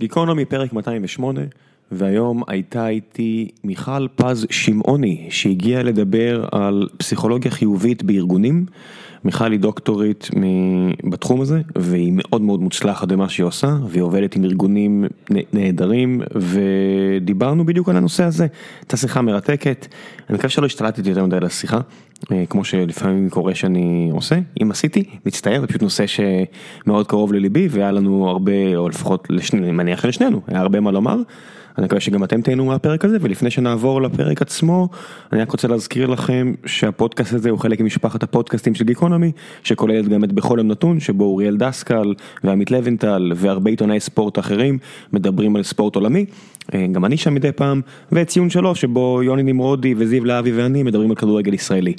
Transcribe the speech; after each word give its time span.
גיקונומי 0.00 0.44
פרק 0.44 0.72
208, 0.72 1.40
והיום 1.92 2.42
הייתה 2.48 2.88
איתי 2.88 3.48
מיכל 3.64 4.08
פז 4.16 4.46
שמעוני, 4.50 5.26
שהגיעה 5.30 5.82
לדבר 5.82 6.44
על 6.52 6.88
פסיכולוגיה 6.96 7.50
חיובית 7.50 8.02
בארגונים. 8.02 8.66
מיכל 9.24 9.52
היא 9.52 9.60
דוקטורית 9.60 10.28
בתחום 11.10 11.40
הזה, 11.40 11.60
והיא 11.76 12.12
מאוד 12.14 12.42
מאוד 12.42 12.60
מוצלחת 12.60 13.08
במה 13.08 13.28
שהיא 13.28 13.46
עושה, 13.46 13.76
והיא 13.88 14.02
עובדת 14.02 14.36
עם 14.36 14.44
ארגונים 14.44 15.04
נהדרים, 15.52 16.22
ודיברנו 16.34 17.66
בדיוק 17.66 17.88
על 17.88 17.96
הנושא 17.96 18.24
הזה. 18.24 18.46
הייתה 18.80 18.96
שיחה 18.96 19.22
מרתקת, 19.22 19.86
אני 20.30 20.34
מקווה 20.34 20.50
שלא 20.50 20.66
השתלטתי 20.66 21.08
יותר 21.08 21.26
מדי 21.26 21.40
לשיחה, 21.40 21.80
כמו 22.50 22.64
שלפעמים 22.64 23.30
קורה 23.30 23.54
שאני 23.54 24.08
עושה, 24.12 24.38
אם 24.62 24.70
עשיתי, 24.70 25.04
מצטער, 25.26 25.60
זה 25.60 25.66
פשוט 25.66 25.82
נושא 25.82 26.04
שמאוד 26.06 27.06
קרוב 27.06 27.32
לליבי, 27.32 27.68
והיה 27.70 27.92
לנו 27.92 28.28
הרבה, 28.28 28.76
או 28.76 28.88
לפחות, 28.88 29.28
אני 29.52 29.72
מניח 29.72 30.04
לשנינו, 30.04 30.40
היה 30.46 30.60
הרבה 30.60 30.80
מה 30.80 30.90
לומר. 30.90 31.16
אני 31.78 31.86
מקווה 31.86 32.00
שגם 32.00 32.24
אתם 32.24 32.40
תהנו 32.40 32.64
מהפרק 32.64 33.04
הזה 33.04 33.16
ולפני 33.20 33.50
שנעבור 33.50 34.02
לפרק 34.02 34.42
עצמו 34.42 34.88
אני 35.32 35.42
רק 35.42 35.50
רוצה 35.50 35.68
להזכיר 35.68 36.06
לכם 36.06 36.52
שהפודקאסט 36.66 37.32
הזה 37.32 37.50
הוא 37.50 37.58
חלק 37.58 37.80
ממשפחת 37.80 38.22
הפודקאסטים 38.22 38.74
של 38.74 38.84
גיקונומי 38.84 39.32
שכוללת 39.64 40.08
גם 40.08 40.24
את 40.24 40.32
בכל 40.32 40.58
יום 40.58 40.68
נתון 40.68 41.00
שבו 41.00 41.24
אוריאל 41.24 41.56
דסקל 41.56 42.14
ועמית 42.44 42.70
לבנטל 42.70 43.32
והרבה 43.36 43.70
עיתונאי 43.70 44.00
ספורט 44.00 44.38
אחרים 44.38 44.78
מדברים 45.12 45.56
על 45.56 45.62
ספורט 45.62 45.96
עולמי. 45.96 46.26
גם 46.92 47.04
אני 47.04 47.16
שם 47.16 47.34
מדי 47.34 47.52
פעם 47.52 47.80
וציון 48.12 48.50
שלוש 48.50 48.80
שבו 48.80 49.22
יוני 49.22 49.42
נמרודי 49.42 49.94
וזיו 49.98 50.24
להבי 50.24 50.52
ואני 50.52 50.82
מדברים 50.82 51.10
על 51.10 51.16
כדורגל 51.16 51.54
ישראלי. 51.54 51.94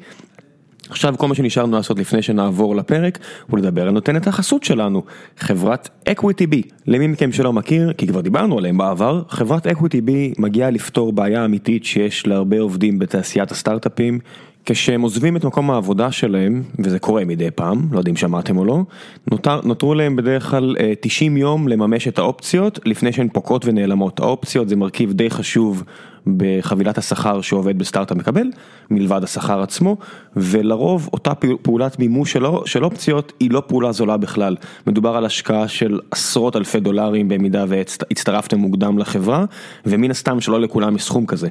עכשיו 0.92 1.16
כל 1.18 1.28
מה 1.28 1.36
שנשארנו 1.36 1.78
לעשות 1.78 2.00
לפני 2.00 2.22
שנעבור 2.22 2.76
לפרק 2.76 3.20
הוא 3.50 3.60
לדבר 3.60 3.82
על 3.82 3.92
נותנת 3.92 4.28
החסות 4.28 4.64
שלנו, 4.64 5.04
חברת 5.38 5.90
EquityBee. 6.08 6.62
למי 6.88 7.08
מכם 7.08 7.32
שלא 7.32 7.54
מכיר, 7.54 7.94
כי 7.94 8.08
כבר 8.08 8.22
דיברנו 8.22 8.58
עליהם 8.58 8.78
בעבר, 8.78 9.22
חברת 9.30 9.68
EquityBee 9.68 10.34
מגיעה 10.38 10.70
לפתור 10.70 11.14
בעיה 11.14 11.46
אמיתית 11.46 11.86
שיש 11.86 12.28
להרבה 12.28 12.60
עובדים 12.60 13.00
בתעשיית 13.00 13.52
הסטארט-אפים. 13.52 14.20
כשהם 14.66 15.02
עוזבים 15.02 15.38
את 15.38 15.46
מקום 15.46 15.72
העבודה 15.72 16.12
שלהם, 16.12 16.64
וזה 16.80 17.00
קורה 17.00 17.26
מדי 17.26 17.52
פעם, 17.52 17.88
לא 17.92 18.00
יודע 18.00 18.12
אם 18.12 18.16
שמעתם 18.16 18.58
או 18.58 18.66
לא, 18.66 18.84
נותר, 19.32 19.60
נותרו 19.64 19.94
להם 19.94 20.16
בדרך 20.16 20.50
כלל 20.50 20.76
90 21.02 21.38
יום 21.38 21.68
לממש 21.68 22.08
את 22.08 22.20
האופציות 22.20 22.80
לפני 22.86 23.12
שהן 23.12 23.28
פוקעות 23.34 23.66
ונעלמות. 23.66 24.20
האופציות 24.20 24.70
זה 24.70 24.76
מרכיב 24.76 25.14
די 25.14 25.30
חשוב 25.30 25.84
בחבילת 26.28 26.98
השכר 26.98 27.42
שעובד 27.42 27.78
בסטארט-אפ 27.78 28.18
מקבל, 28.18 28.48
מלבד 28.90 29.24
השכר 29.24 29.62
עצמו, 29.62 29.98
ולרוב 30.36 31.10
אותה 31.14 31.32
פעולת 31.62 32.00
מימוש 32.00 32.38
של 32.66 32.84
אופציות 32.84 33.34
היא 33.40 33.52
לא 33.52 33.64
פעולה 33.68 33.92
זולה 33.92 34.18
בכלל. 34.18 34.56
מדובר 34.88 35.16
על 35.16 35.26
השקעה 35.26 35.68
של 35.68 36.00
עשרות 36.12 36.56
אלפי 36.56 36.80
דולרים 36.80 37.30
במידה 37.30 37.66
והצטרפתם 37.68 38.58
מוקדם 38.58 39.00
לחברה, 39.00 39.46
ומן 39.86 40.12
הסתם 40.12 40.42
שלא 40.42 40.62
לכולם 40.62 40.96
יש 40.96 41.04
סכום 41.04 41.26
כזה. 41.26 41.48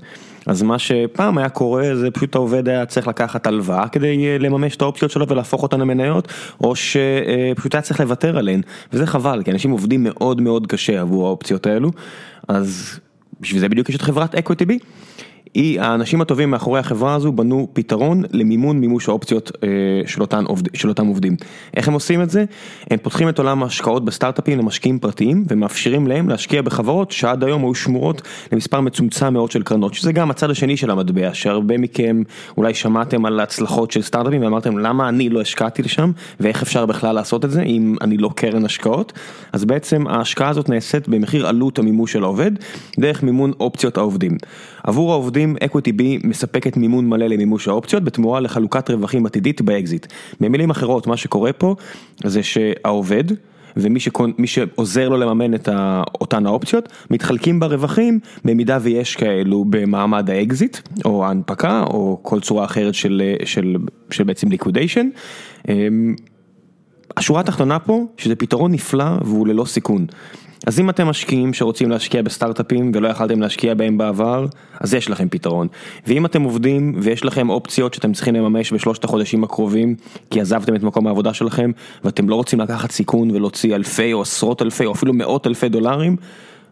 אז 0.46 0.62
מה 0.62 0.78
שפעם 0.78 1.38
היה 1.38 1.48
קורה 1.48 1.96
זה 1.96 2.10
פשוט 2.10 2.34
העובד 2.34 2.68
היה 2.68 2.86
צריך 2.86 3.08
לקחת 3.08 3.46
הלוואה 3.46 3.88
כדי 3.88 4.38
לממש 4.38 4.76
את 4.76 4.82
האופציות 4.82 5.10
שלו 5.10 5.28
ולהפוך 5.28 5.62
אותן 5.62 5.80
למניות, 5.80 6.28
או 6.60 6.74
שפשוט 6.76 7.74
היה 7.74 7.82
צריך 7.82 8.00
לוותר 8.00 8.38
עליהן, 8.38 8.60
וזה 8.92 9.06
חבל, 9.06 9.42
כי 9.42 9.50
אנשים 9.50 9.70
עובדים 9.70 10.04
מאוד 10.04 10.40
מאוד 10.40 10.66
קשה 10.66 11.00
עבור 11.00 11.26
האופציות 11.26 11.66
האלו, 11.66 11.90
אז... 12.48 13.00
בשביל 13.40 13.60
זה 13.60 13.68
בדיוק 13.68 13.88
יש 13.88 13.96
את 13.96 14.02
חברת 14.02 14.34
אקוויטי 14.34 14.66
בי. 14.66 14.78
היא, 15.54 15.80
האנשים 15.80 16.20
הטובים 16.20 16.50
מאחורי 16.50 16.80
החברה 16.80 17.14
הזו 17.14 17.32
בנו 17.32 17.68
פתרון 17.72 18.22
למימון 18.32 18.78
מימוש 18.78 19.08
האופציות 19.08 19.52
של, 20.06 20.20
אותן, 20.20 20.44
של 20.74 20.88
אותם 20.88 21.06
עובדים. 21.06 21.36
איך 21.76 21.88
הם 21.88 21.94
עושים 21.94 22.22
את 22.22 22.30
זה? 22.30 22.44
הם 22.90 22.98
פותחים 23.02 23.28
את 23.28 23.38
עולם 23.38 23.62
ההשקעות 23.62 24.04
בסטארט-אפים 24.04 24.58
למשקיעים 24.58 24.98
פרטיים 24.98 25.44
ומאפשרים 25.48 26.06
להם 26.06 26.28
להשקיע 26.28 26.62
בחברות 26.62 27.10
שעד 27.10 27.44
היום 27.44 27.64
היו 27.64 27.74
שמורות 27.74 28.22
למספר 28.52 28.80
מצומצם 28.80 29.32
מאוד 29.32 29.50
של 29.50 29.62
קרנות, 29.62 29.94
שזה 29.94 30.12
גם 30.12 30.30
הצד 30.30 30.50
השני 30.50 30.76
של 30.76 30.90
המטבע, 30.90 31.30
שהרבה 31.32 31.78
מכם 31.78 32.22
אולי 32.56 32.74
שמעתם 32.74 33.26
על 33.26 33.40
ההצלחות 33.40 33.90
של 33.90 34.02
סטארט-אפים 34.02 34.42
ואמרתם 34.42 34.78
למה 34.78 35.08
אני 35.08 35.28
לא 35.28 35.40
השקעתי 35.40 35.82
לשם 35.82 36.12
ואיך 36.40 36.62
אפשר 36.62 36.86
בכלל 36.86 37.14
לעשות 37.14 37.44
את 37.44 37.50
זה 37.50 37.62
אם 37.62 37.96
אני 38.00 38.16
לא 38.16 38.30
קרן 38.34 38.64
השקעות. 38.64 39.12
אז 39.52 39.64
בעצם 39.64 40.06
ההשקעה 40.06 40.48
הזאת 40.48 40.68
נעשית 40.68 41.08
במחיר 41.08 41.46
עלות 41.46 41.78
המימוש 41.78 42.12
של 42.12 42.22
העובד, 42.22 42.50
דרך 42.98 43.22
מימון 43.22 43.52
אופציות 43.60 43.96
העובדים. 43.98 44.36
עבור 44.82 45.12
העובדים 45.12 45.56
EquityBee 45.64 46.18
מספקת 46.24 46.76
מימון 46.76 47.08
מלא 47.08 47.26
למימוש 47.26 47.68
האופציות 47.68 48.04
בתמורה 48.04 48.40
לחלוקת 48.40 48.90
רווחים 48.90 49.26
עתידית 49.26 49.62
באקזיט. 49.62 50.06
במילים 50.40 50.70
אחרות 50.70 51.06
מה 51.06 51.16
שקורה 51.16 51.52
פה 51.52 51.74
זה 52.24 52.42
שהעובד 52.42 53.24
ומי 53.76 54.00
שקונ... 54.00 54.32
שעוזר 54.44 55.08
לו 55.08 55.16
לממן 55.16 55.54
את 55.54 55.68
אותן 56.20 56.46
האופציות 56.46 56.88
מתחלקים 57.10 57.60
ברווחים 57.60 58.20
במידה 58.44 58.78
ויש 58.82 59.16
כאלו 59.16 59.64
במעמד 59.70 60.30
האקזיט 60.30 60.76
או 61.04 61.24
ההנפקה 61.24 61.82
או 61.82 62.18
כל 62.22 62.40
צורה 62.40 62.64
אחרת 62.64 62.94
של, 62.94 63.22
של, 63.44 63.76
של 64.10 64.24
בעצם 64.24 64.50
liquidation. 64.50 65.08
השורה 67.16 67.40
התחתונה 67.40 67.78
פה 67.78 68.04
שזה 68.16 68.36
פתרון 68.36 68.72
נפלא 68.72 69.04
והוא 69.24 69.46
ללא 69.46 69.64
סיכון. 69.64 70.06
אז 70.66 70.80
אם 70.80 70.90
אתם 70.90 71.06
משקיעים 71.06 71.54
שרוצים 71.54 71.90
להשקיע 71.90 72.22
בסטארט-אפים 72.22 72.92
ולא 72.94 73.08
יכלתם 73.08 73.40
להשקיע 73.40 73.74
בהם 73.74 73.98
בעבר, 73.98 74.46
אז 74.80 74.94
יש 74.94 75.10
לכם 75.10 75.28
פתרון. 75.28 75.68
ואם 76.06 76.26
אתם 76.26 76.42
עובדים 76.42 76.94
ויש 77.02 77.24
לכם 77.24 77.50
אופציות 77.50 77.94
שאתם 77.94 78.12
צריכים 78.12 78.34
לממש 78.34 78.72
בשלושת 78.72 79.04
החודשים 79.04 79.44
הקרובים, 79.44 79.94
כי 80.30 80.40
עזבתם 80.40 80.74
את 80.74 80.82
מקום 80.82 81.06
העבודה 81.06 81.34
שלכם, 81.34 81.70
ואתם 82.04 82.28
לא 82.28 82.34
רוצים 82.34 82.60
לקחת 82.60 82.90
סיכון 82.90 83.30
ולהוציא 83.30 83.74
אלפי 83.74 84.12
או 84.12 84.22
עשרות 84.22 84.62
אלפי 84.62 84.86
או 84.86 84.92
אפילו 84.92 85.12
מאות 85.12 85.46
אלפי 85.46 85.68
דולרים, 85.68 86.16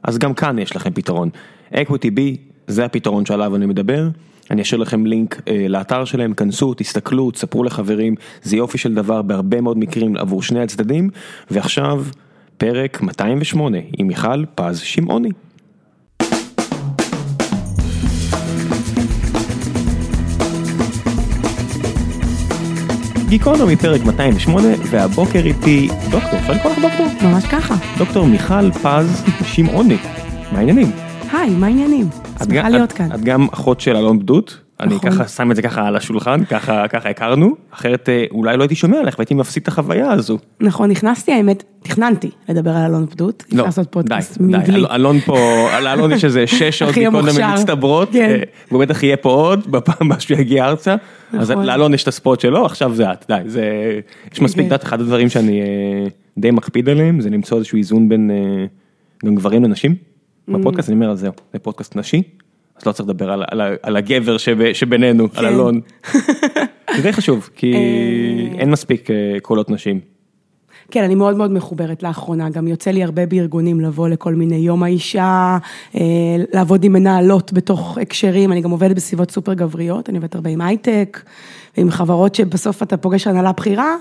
אז 0.02 0.18
גם 0.18 0.34
כאן 0.34 0.58
יש 0.58 0.76
לכם 0.76 0.90
פתרון. 0.90 1.30
Equity 1.72 2.10
B 2.16 2.20
זה 2.66 2.84
הפתרון 2.84 3.26
שעליו 3.26 3.56
אני 3.56 3.66
מדבר. 3.66 4.08
אני 4.50 4.62
אשאיר 4.62 4.80
לכם 4.80 5.06
לינק 5.06 5.42
אה, 5.48 5.66
לאתר 5.68 6.04
שלהם, 6.04 6.34
כנסו, 6.34 6.74
תסתכלו, 6.74 7.30
תספרו 7.30 7.64
לחברים, 7.64 8.14
זה 8.42 8.56
יופי 8.56 8.78
של 8.78 8.94
דבר 8.94 9.22
בהרבה 9.22 9.60
מאוד 9.60 9.78
מקרים 9.78 10.16
עבור 10.16 10.42
שני 10.42 10.62
הצדדים, 10.62 11.10
ועכשיו... 11.50 12.04
פרק 12.58 13.02
208 13.02 13.78
עם 13.98 14.06
מיכל 14.06 14.44
פז 14.54 14.78
שמעוני. 14.78 15.28
גיקונומי 23.28 23.76
פרק 23.76 24.00
208 24.04 24.68
והבוקר 24.90 25.38
איתי 25.38 25.88
דוקטור, 26.10 26.38
אפשר 26.38 26.52
לקרוא 26.52 26.72
לך 26.72 26.78
דוקטור? 26.78 27.06
ממש 27.22 27.44
ככה. 27.44 27.74
דוקטור 27.98 28.26
מיכל 28.26 28.70
פז 28.72 29.24
שמעוני, 29.44 29.96
מה 30.52 30.58
העניינים? 30.58 30.90
היי, 31.32 31.50
מה 31.50 31.66
העניינים? 31.66 32.08
שמחה 32.44 32.68
להיות 32.68 32.92
כאן. 32.92 33.12
את 33.14 33.20
גם 33.20 33.46
אחות 33.52 33.80
של 33.80 33.96
אלון 33.96 34.18
בדות. 34.18 34.67
אני 34.80 35.00
ככה 35.00 35.28
שם 35.28 35.50
את 35.50 35.56
זה 35.56 35.62
ככה 35.62 35.86
על 35.86 35.96
השולחן, 35.96 36.44
ככה 36.44 36.88
ככה 36.88 37.08
הכרנו, 37.08 37.56
אחרת 37.70 38.08
אולי 38.30 38.56
לא 38.56 38.62
הייתי 38.62 38.74
שומע 38.74 38.98
עליך 38.98 39.18
והייתי 39.18 39.34
מפסיד 39.34 39.62
את 39.62 39.68
החוויה 39.68 40.10
הזו. 40.10 40.38
נכון, 40.60 40.90
נכנסתי 40.90 41.32
האמת, 41.32 41.64
תכננתי 41.82 42.30
לדבר 42.48 42.70
על 42.70 42.84
אלון 42.84 43.06
פדות, 43.06 43.44
לא, 43.52 43.64
די, 44.02 44.18
די, 44.40 44.72
אלון 44.94 45.20
פה, 45.20 45.68
על 45.72 45.86
אלון 45.86 46.12
יש 46.12 46.24
איזה 46.24 46.46
שש 46.46 46.62
שעות 46.78 46.94
גיקונומי 46.94 47.52
מצטברות, 47.54 48.10
והוא 48.70 48.80
בטח 48.80 49.02
יהיה 49.02 49.16
פה 49.16 49.30
עוד 49.30 49.66
בפעם 49.72 50.06
הבאה 50.06 50.20
שהוא 50.20 50.38
יגיע 50.38 50.64
ארצה, 50.66 50.96
אז 51.32 51.50
לאלון 51.50 51.94
יש 51.94 52.02
את 52.02 52.08
הספורט 52.08 52.40
שלו, 52.40 52.66
עכשיו 52.66 52.94
זה 52.94 53.12
את, 53.12 53.24
די, 53.28 53.40
זה, 53.46 53.64
יש 54.32 54.40
מספיק, 54.40 54.68
דעת, 54.68 54.84
אחד 54.84 55.00
הדברים 55.00 55.28
שאני 55.28 55.62
די 56.38 56.50
מקפיד 56.50 56.88
עליהם, 56.88 57.20
זה 57.20 57.30
למצוא 57.30 57.58
איזשהו 57.58 57.78
איזון 57.78 58.08
בין 58.08 58.30
גם 59.24 59.34
גברים 59.34 59.64
לנשים, 59.64 59.94
בפודקאסט 60.48 60.88
אני 60.88 60.94
אומר, 60.94 61.14
זהו, 61.14 61.32
זה 61.52 61.58
פודקאסט 61.58 61.96
נשי. 61.96 62.22
אז 62.78 62.86
לא 62.86 62.92
צריך 62.92 63.08
לדבר 63.08 63.30
על, 63.30 63.44
על, 63.50 63.60
על 63.82 63.96
הגבר 63.96 64.38
שב, 64.38 64.72
שבינינו, 64.72 65.32
כן. 65.32 65.38
על 65.38 65.46
אלון. 65.46 65.80
זה 66.96 67.02
די 67.02 67.12
חשוב, 67.12 67.50
כי 67.56 67.74
אין 68.58 68.70
מספיק 68.70 69.08
קולות 69.42 69.70
נשים. 69.70 70.00
כן, 70.90 71.04
אני 71.04 71.14
מאוד 71.14 71.36
מאוד 71.36 71.52
מחוברת 71.52 72.02
לאחרונה, 72.02 72.50
גם 72.50 72.68
יוצא 72.68 72.90
לי 72.90 73.04
הרבה 73.04 73.26
בארגונים 73.26 73.80
לבוא 73.80 74.08
לכל 74.08 74.34
מיני 74.34 74.56
יום 74.56 74.82
האישה, 74.82 75.58
לעבוד 76.54 76.84
עם 76.84 76.92
מנהלות 76.92 77.52
בתוך 77.52 77.98
הקשרים, 78.02 78.52
אני 78.52 78.60
גם 78.60 78.70
עובדת 78.70 78.96
בסביבות 78.96 79.30
סופר 79.30 79.54
גבריות, 79.54 80.08
אני 80.08 80.18
עובדת 80.18 80.34
הרבה 80.34 80.50
עם 80.50 80.60
הייטק, 80.60 81.22
ועם 81.76 81.90
חברות 81.90 82.34
שבסוף 82.34 82.82
אתה 82.82 82.96
פוגש 82.96 83.26
הנהלה 83.26 83.52
בכירה. 83.52 83.96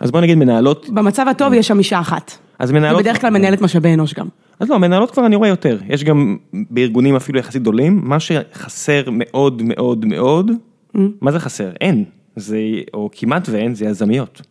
אז 0.00 0.10
בוא 0.10 0.20
נגיד 0.20 0.38
מנהלות. 0.38 0.90
במצב 0.90 1.28
הטוב 1.28 1.52
יש 1.52 1.68
שם 1.68 1.78
אישה 1.78 2.00
אחת. 2.00 2.32
אז 2.60 2.70
מנהלות... 2.70 3.00
ובדרך 3.00 3.20
כלל 3.20 3.30
מנהלת 3.30 3.60
משאבי 3.60 3.94
אנוש 3.94 4.14
גם. 4.14 4.26
אז 4.60 4.70
לא, 4.70 4.78
מנהלות 4.78 5.10
כבר 5.10 5.26
אני 5.26 5.36
רואה 5.36 5.48
יותר, 5.48 5.78
יש 5.88 6.04
גם 6.04 6.36
בארגונים 6.52 7.16
אפילו 7.16 7.38
יחסית 7.38 7.62
גדולים, 7.62 8.00
מה 8.04 8.20
שחסר 8.20 9.02
מאוד 9.12 9.62
מאוד 9.62 10.06
מאוד, 10.06 10.50
מה 10.94 11.32
זה 11.32 11.38
חסר? 11.40 11.70
אין, 11.80 12.04
זה, 12.36 12.58
או 12.94 13.10
כמעט 13.12 13.48
ואין, 13.48 13.74
זה 13.74 13.84
יזמיות. 13.84 14.42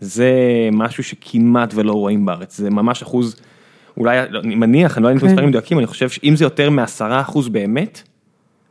זה 0.00 0.32
משהו 0.72 1.04
שכמעט 1.04 1.74
ולא 1.74 1.92
רואים 1.92 2.26
בארץ, 2.26 2.58
זה 2.58 2.70
ממש 2.70 3.02
אחוז, 3.02 3.36
אולי, 3.96 4.20
אני 4.20 4.54
מניח, 4.54 4.96
אני 4.96 5.02
לא 5.02 5.08
יודע 5.08 5.20
אם 5.20 5.26
מספרים 5.26 5.48
מדויקים, 5.48 5.78
אני 5.78 5.86
חושב 5.86 6.08
שאם 6.08 6.36
זה 6.36 6.44
יותר 6.44 6.70
מעשרה 6.70 7.20
אחוז 7.20 7.48
באמת, 7.48 8.02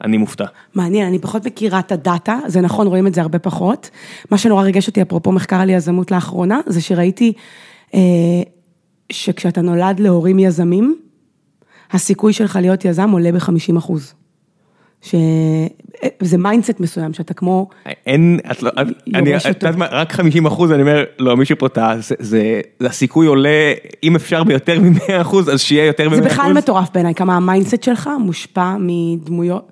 אני 0.03 0.17
מופתע. 0.17 0.45
מעניין, 0.75 1.07
אני 1.07 1.19
פחות 1.19 1.45
מכירה 1.45 1.79
את 1.79 1.91
הדאטה, 1.91 2.39
זה 2.47 2.61
נכון, 2.61 2.87
רואים 2.87 3.07
את 3.07 3.13
זה 3.13 3.21
הרבה 3.21 3.39
פחות. 3.39 3.89
מה 4.31 4.37
שנורא 4.37 4.63
ריגש 4.63 4.87
אותי, 4.87 5.01
אפרופו 5.01 5.31
מחקר 5.31 5.55
על 5.55 5.69
יזמות 5.69 6.11
לאחרונה, 6.11 6.59
זה 6.65 6.81
שראיתי... 6.81 7.33
שכשאתה 9.11 9.61
נולד 9.61 9.99
להורים 9.99 10.39
יזמים, 10.39 10.95
הסיכוי 11.91 12.33
שלך 12.33 12.59
להיות 12.61 12.85
יזם 12.85 13.09
עולה 13.09 13.31
ב-50 13.31 13.77
אחוז. 13.77 14.13
שזה 15.01 16.37
mindset 16.37 16.79
מסוים, 16.79 17.13
שאתה 17.13 17.33
כמו... 17.33 17.69
אין, 18.05 18.39
את 18.51 18.63
לא, 18.63 18.71
אני, 19.15 19.37
את 19.37 19.45
יודעת 19.45 19.75
מה, 19.75 19.85
רק 19.91 20.11
50 20.11 20.45
אחוז, 20.45 20.71
אני 20.71 20.81
אומר, 20.81 21.03
לא, 21.19 21.37
מישהו 21.37 21.57
פה 21.57 21.69
טעה, 21.69 21.99
זה, 21.99 22.15
זה, 22.19 22.61
הסיכוי 22.81 23.27
עולה, 23.27 23.73
אם 24.03 24.15
אפשר 24.15 24.43
ביותר 24.43 24.79
מ-100 24.79 25.21
אחוז, 25.21 25.49
אז 25.49 25.61
שיהיה 25.61 25.85
יותר 25.85 26.09
מ-100 26.09 26.13
אחוז. 26.13 26.23
זה 26.23 26.29
בכלל 26.29 26.53
מטורף 26.53 26.89
בעיניי, 26.93 27.15
כמה 27.15 27.35
ה 27.35 27.41
mindset 27.41 27.83
שלך 27.83 28.09
מושפע 28.19 28.75
מדמויות, 28.79 29.71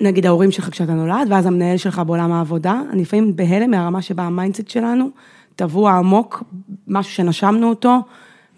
נגיד 0.00 0.26
ההורים 0.26 0.50
שלך 0.50 0.70
כשאתה 0.70 0.92
נולד, 0.92 1.26
ואז 1.30 1.46
המנהל 1.46 1.76
שלך 1.76 2.02
בעולם 2.06 2.32
העבודה, 2.32 2.80
אני 2.92 3.02
לפעמים 3.02 3.36
בהלם 3.36 3.70
מהרמה 3.70 4.02
שבה 4.02 4.22
ה 4.22 4.28
mindset 4.28 4.68
שלנו 4.68 5.10
טבוע 5.56 5.92
עמוק, 5.92 6.42
משהו 6.88 7.12
שנשמנו 7.12 7.68
אותו. 7.68 8.00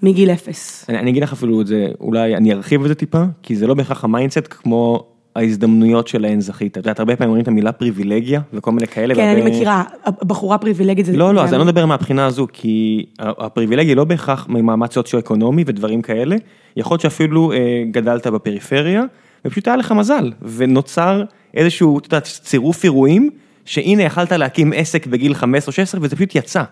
מגיל 0.02 0.31
אפס. 0.31 0.87
אני, 0.88 0.99
אני 0.99 1.11
אגיד 1.11 1.23
לך 1.23 1.32
אפילו 1.32 1.61
את 1.61 1.67
זה, 1.67 1.88
אולי 2.00 2.37
אני 2.37 2.52
ארחיב 2.52 2.82
את 2.82 2.88
זה 2.88 2.94
טיפה, 2.94 3.23
כי 3.43 3.56
זה 3.56 3.67
לא 3.67 3.75
בהכרח 3.75 4.05
ה 4.05 4.10
mindset 4.10 4.46
כמו 4.50 5.05
ההזדמנויות 5.37 6.08
שלהן 6.08 6.41
זכית. 6.41 6.73
את 6.73 6.76
יודעת, 6.76 6.99
הרבה 6.99 7.17
פעמים 7.17 7.29
אומרים 7.29 7.43
את 7.43 7.49
המילה 7.49 7.73
פריבילגיה 7.73 8.41
וכל 8.52 8.73
מיני 8.73 8.87
כאלה. 8.87 9.14
כן, 9.14 9.29
אני 9.29 9.50
מכירה, 9.50 9.82
בחורה 10.23 10.58
פריבילגית 10.58 11.06
זה... 11.06 11.17
לא, 11.17 11.35
לא, 11.35 11.44
אז 11.44 11.52
אני 11.52 11.58
לא 11.58 11.64
מדבר 11.64 11.87
מהבחינה 11.87 12.26
הזו, 12.26 12.46
כי 12.52 13.06
הפריבילגיה 13.19 13.94
לא 13.94 14.05
בהכרח 14.05 14.47
ממעמד 14.49 14.93
סוציו-אקונומי 14.93 15.64
ודברים 15.67 16.02
כאלה. 16.02 16.37
יכול 16.76 16.94
להיות 16.94 17.00
שאפילו 17.00 17.52
אה, 17.52 17.58
גדלת 17.90 18.26
בפריפריה, 18.26 19.02
ופשוט 19.44 19.69
היה 19.69 19.76
לך 19.76 19.93
מזל, 19.93 20.32
ונוצר 20.43 21.25
איזשהו, 21.55 21.99
את 21.99 22.05
יודעת, 22.05 22.25
צירוף 22.25 22.85
אירועים, 22.85 23.31
שהנה 23.64 24.02
יכלת 24.02 24.32
להקים 24.32 24.73
עסק 24.76 25.06
בגיל 25.06 25.35
15 25.35 25.67
או 25.67 25.73
16 25.73 26.00
וזה 26.02 26.17
פשוט 26.17 26.35
יצא. 26.35 26.62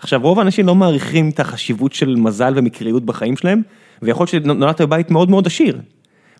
עכשיו, 0.00 0.20
רוב 0.22 0.38
האנשים 0.38 0.66
לא 0.66 0.74
מעריכים 0.74 1.28
את 1.28 1.40
החשיבות 1.40 1.92
של 1.92 2.16
מזל 2.16 2.52
ומקריות 2.56 3.04
בחיים 3.04 3.36
שלהם, 3.36 3.62
ויכול 4.02 4.26
להיות 4.32 4.44
שנולדת 4.44 4.80
בבית 4.80 5.10
מאוד 5.10 5.30
מאוד 5.30 5.46
עשיר. 5.46 5.80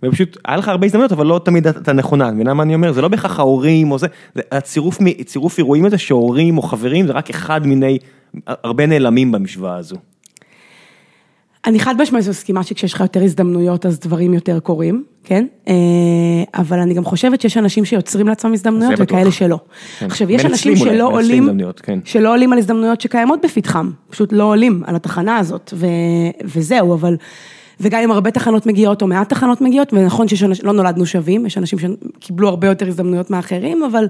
ופשוט, 0.02 0.36
היה 0.44 0.56
לך 0.56 0.68
הרבה 0.68 0.86
הזדמנויות, 0.86 1.12
אבל 1.12 1.26
לא 1.26 1.40
תמיד 1.44 1.66
אתה 1.66 1.92
נכונה, 1.92 2.30
מבינה 2.30 2.54
מה 2.54 2.62
אני 2.62 2.74
אומר? 2.74 2.92
זה 2.92 3.02
לא 3.02 3.08
בהכרח 3.08 3.38
ההורים 3.38 3.90
או 3.90 3.98
זה, 3.98 4.06
זה 4.34 4.42
הצירוף, 4.52 4.98
צירוף 5.24 5.58
אירועים 5.58 5.84
הזה 5.84 5.98
שהורים 5.98 6.58
או 6.58 6.62
חברים 6.62 7.06
זה 7.06 7.12
רק 7.12 7.30
אחד 7.30 7.66
מיני, 7.66 7.98
הרבה 8.46 8.86
נעלמים 8.86 9.32
במשוואה 9.32 9.76
הזו. 9.76 9.96
אני 11.66 11.80
חד 11.80 12.02
משמעית 12.02 12.28
מסכימה 12.28 12.62
שכשיש 12.62 12.94
לך 12.94 13.00
יותר 13.00 13.22
הזדמנויות 13.22 13.86
אז 13.86 14.00
דברים 14.00 14.34
יותר 14.34 14.60
קורים, 14.60 15.04
כן? 15.24 15.46
אה, 15.68 15.74
אבל 16.54 16.78
אני 16.78 16.94
גם 16.94 17.04
חושבת 17.04 17.40
שיש 17.40 17.56
אנשים 17.56 17.84
שיוצרים 17.84 18.28
לעצמם 18.28 18.52
הזדמנויות 18.52 18.94
וכאלה 18.98 19.32
שלא. 19.32 19.58
כן. 19.98 20.06
עכשיו, 20.06 20.30
יש 20.30 20.44
אנשים 20.44 20.76
שלא 20.76 21.08
עולים, 21.12 21.48
כן. 21.82 21.98
שלא 22.04 22.32
עולים 22.32 22.52
על 22.52 22.58
הזדמנויות 22.58 23.00
שקיימות 23.00 23.40
בפתחם, 23.44 23.90
פשוט 24.10 24.32
לא 24.32 24.44
עולים 24.44 24.82
על 24.86 24.96
התחנה 24.96 25.36
הזאת, 25.36 25.72
ו, 25.76 25.86
וזהו, 26.44 26.94
אבל... 26.94 27.16
וגם 27.82 28.00
אם 28.00 28.10
הרבה 28.10 28.30
תחנות 28.30 28.66
מגיעות 28.66 29.02
או 29.02 29.06
מעט 29.06 29.28
תחנות 29.28 29.60
מגיעות, 29.60 29.92
ונכון 29.92 30.28
שלא 30.28 30.72
נולדנו 30.72 31.06
שווים, 31.06 31.46
יש 31.46 31.58
אנשים 31.58 31.78
שקיבלו 31.78 32.48
הרבה 32.48 32.66
יותר 32.66 32.88
הזדמנויות 32.88 33.30
מאחרים, 33.30 33.82
אבל 33.82 34.08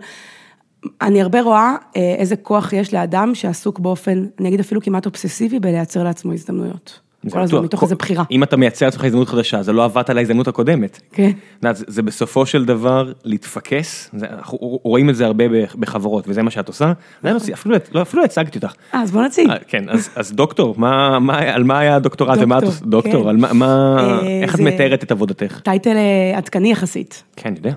אני 1.02 1.22
הרבה 1.22 1.40
רואה 1.40 1.76
אה, 1.96 2.14
איזה 2.18 2.36
כוח 2.36 2.72
יש 2.72 2.94
לאדם 2.94 3.34
שעסוק 3.34 3.78
באופן, 3.78 4.26
אני 4.40 4.48
אגיד 4.48 4.60
אפילו 4.60 4.80
כמעט 4.80 5.06
אובססיבי, 5.06 5.60
בלייצר 5.60 6.02
לעצמו 6.02 6.32
הזדמנויות. 6.32 7.00
כל 7.28 7.40
הזמן, 7.40 7.64
מתוך 7.64 7.82
איזה 7.82 7.94
בחירה. 7.94 8.24
אם 8.30 8.42
אתה 8.42 8.56
מייצר 8.56 8.86
לעצמך 8.86 9.04
הזדמנות 9.04 9.28
חדשה, 9.28 9.62
זה 9.62 9.72
לא 9.72 9.84
עבדת 9.84 10.10
על 10.10 10.18
ההזדמנות 10.18 10.48
הקודמת. 10.48 11.00
כן. 11.12 11.30
זה, 11.72 11.84
זה 11.86 12.02
בסופו 12.02 12.46
של 12.46 12.64
דבר 12.64 13.12
להתפקס, 13.24 14.10
זה, 14.12 14.26
אנחנו 14.30 14.58
רואים 14.82 15.10
את 15.10 15.16
זה 15.16 15.26
הרבה 15.26 15.44
בחברות, 15.78 16.24
וזה 16.28 16.42
מה 16.42 16.50
שאת 16.50 16.68
עושה. 16.68 16.92
נכון. 17.22 17.52
אפילו, 17.52 17.76
לא, 17.92 18.02
אפילו 18.02 18.24
הצגתי 18.24 18.58
אותך. 18.58 18.74
אה, 18.94 19.02
אז 19.02 19.10
בוא 19.10 19.22
נציג. 19.22 19.50
אה, 19.50 19.56
כן, 19.68 19.84
אז, 19.88 20.32
דוקטור, 20.32 20.74
מה, 20.78 21.18
מה, 21.18 21.38
על 21.38 21.64
מה 21.64 21.78
היה 21.78 21.96
הדוקטורט 21.96 22.38
ומה 22.42 22.58
את 22.58 22.62
עושה? 22.62 22.84
דוקטור, 22.84 23.32
כן. 23.32 23.62
אה, 23.62 24.42
איך 24.42 24.54
את 24.54 24.60
מתארת 24.60 25.04
את 25.04 25.10
עבודתך? 25.10 25.60
טייטל 25.60 25.96
עדכני 26.36 26.72
יחסית. 26.72 27.22
כן, 27.36 27.48
אני 27.48 27.56
יודע. 27.56 27.72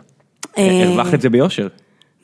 הרווחת 0.57 1.13
את 1.13 1.21
זה 1.21 1.29
ביושר. 1.29 1.67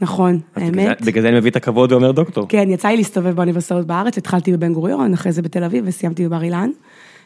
נכון, 0.02 0.40
האמת. 0.56 1.02
בגלל 1.02 1.22
זה 1.22 1.30
אני 1.30 1.38
מביא 1.38 1.52
את 1.52 1.56
הכבוד 1.56 1.92
ואומר 1.92 2.12
דוקטור. 2.12 2.48
כן, 2.50 2.70
יצא 2.70 2.88
לי 2.88 2.98
להסתובב 2.98 3.36
באוניברסיטאות 3.36 3.88
בארץ, 3.88 4.18
התחלתי 4.18 4.52
בבן 4.52 4.74
גוריון, 4.74 5.14
אחרי 5.14 5.32
זה 5.32 5.42
בתל 5.42 5.64
אביב 5.64 5.84
וסיימתי 5.88 6.26
בבר 6.26 6.44
אילן. 6.44 6.70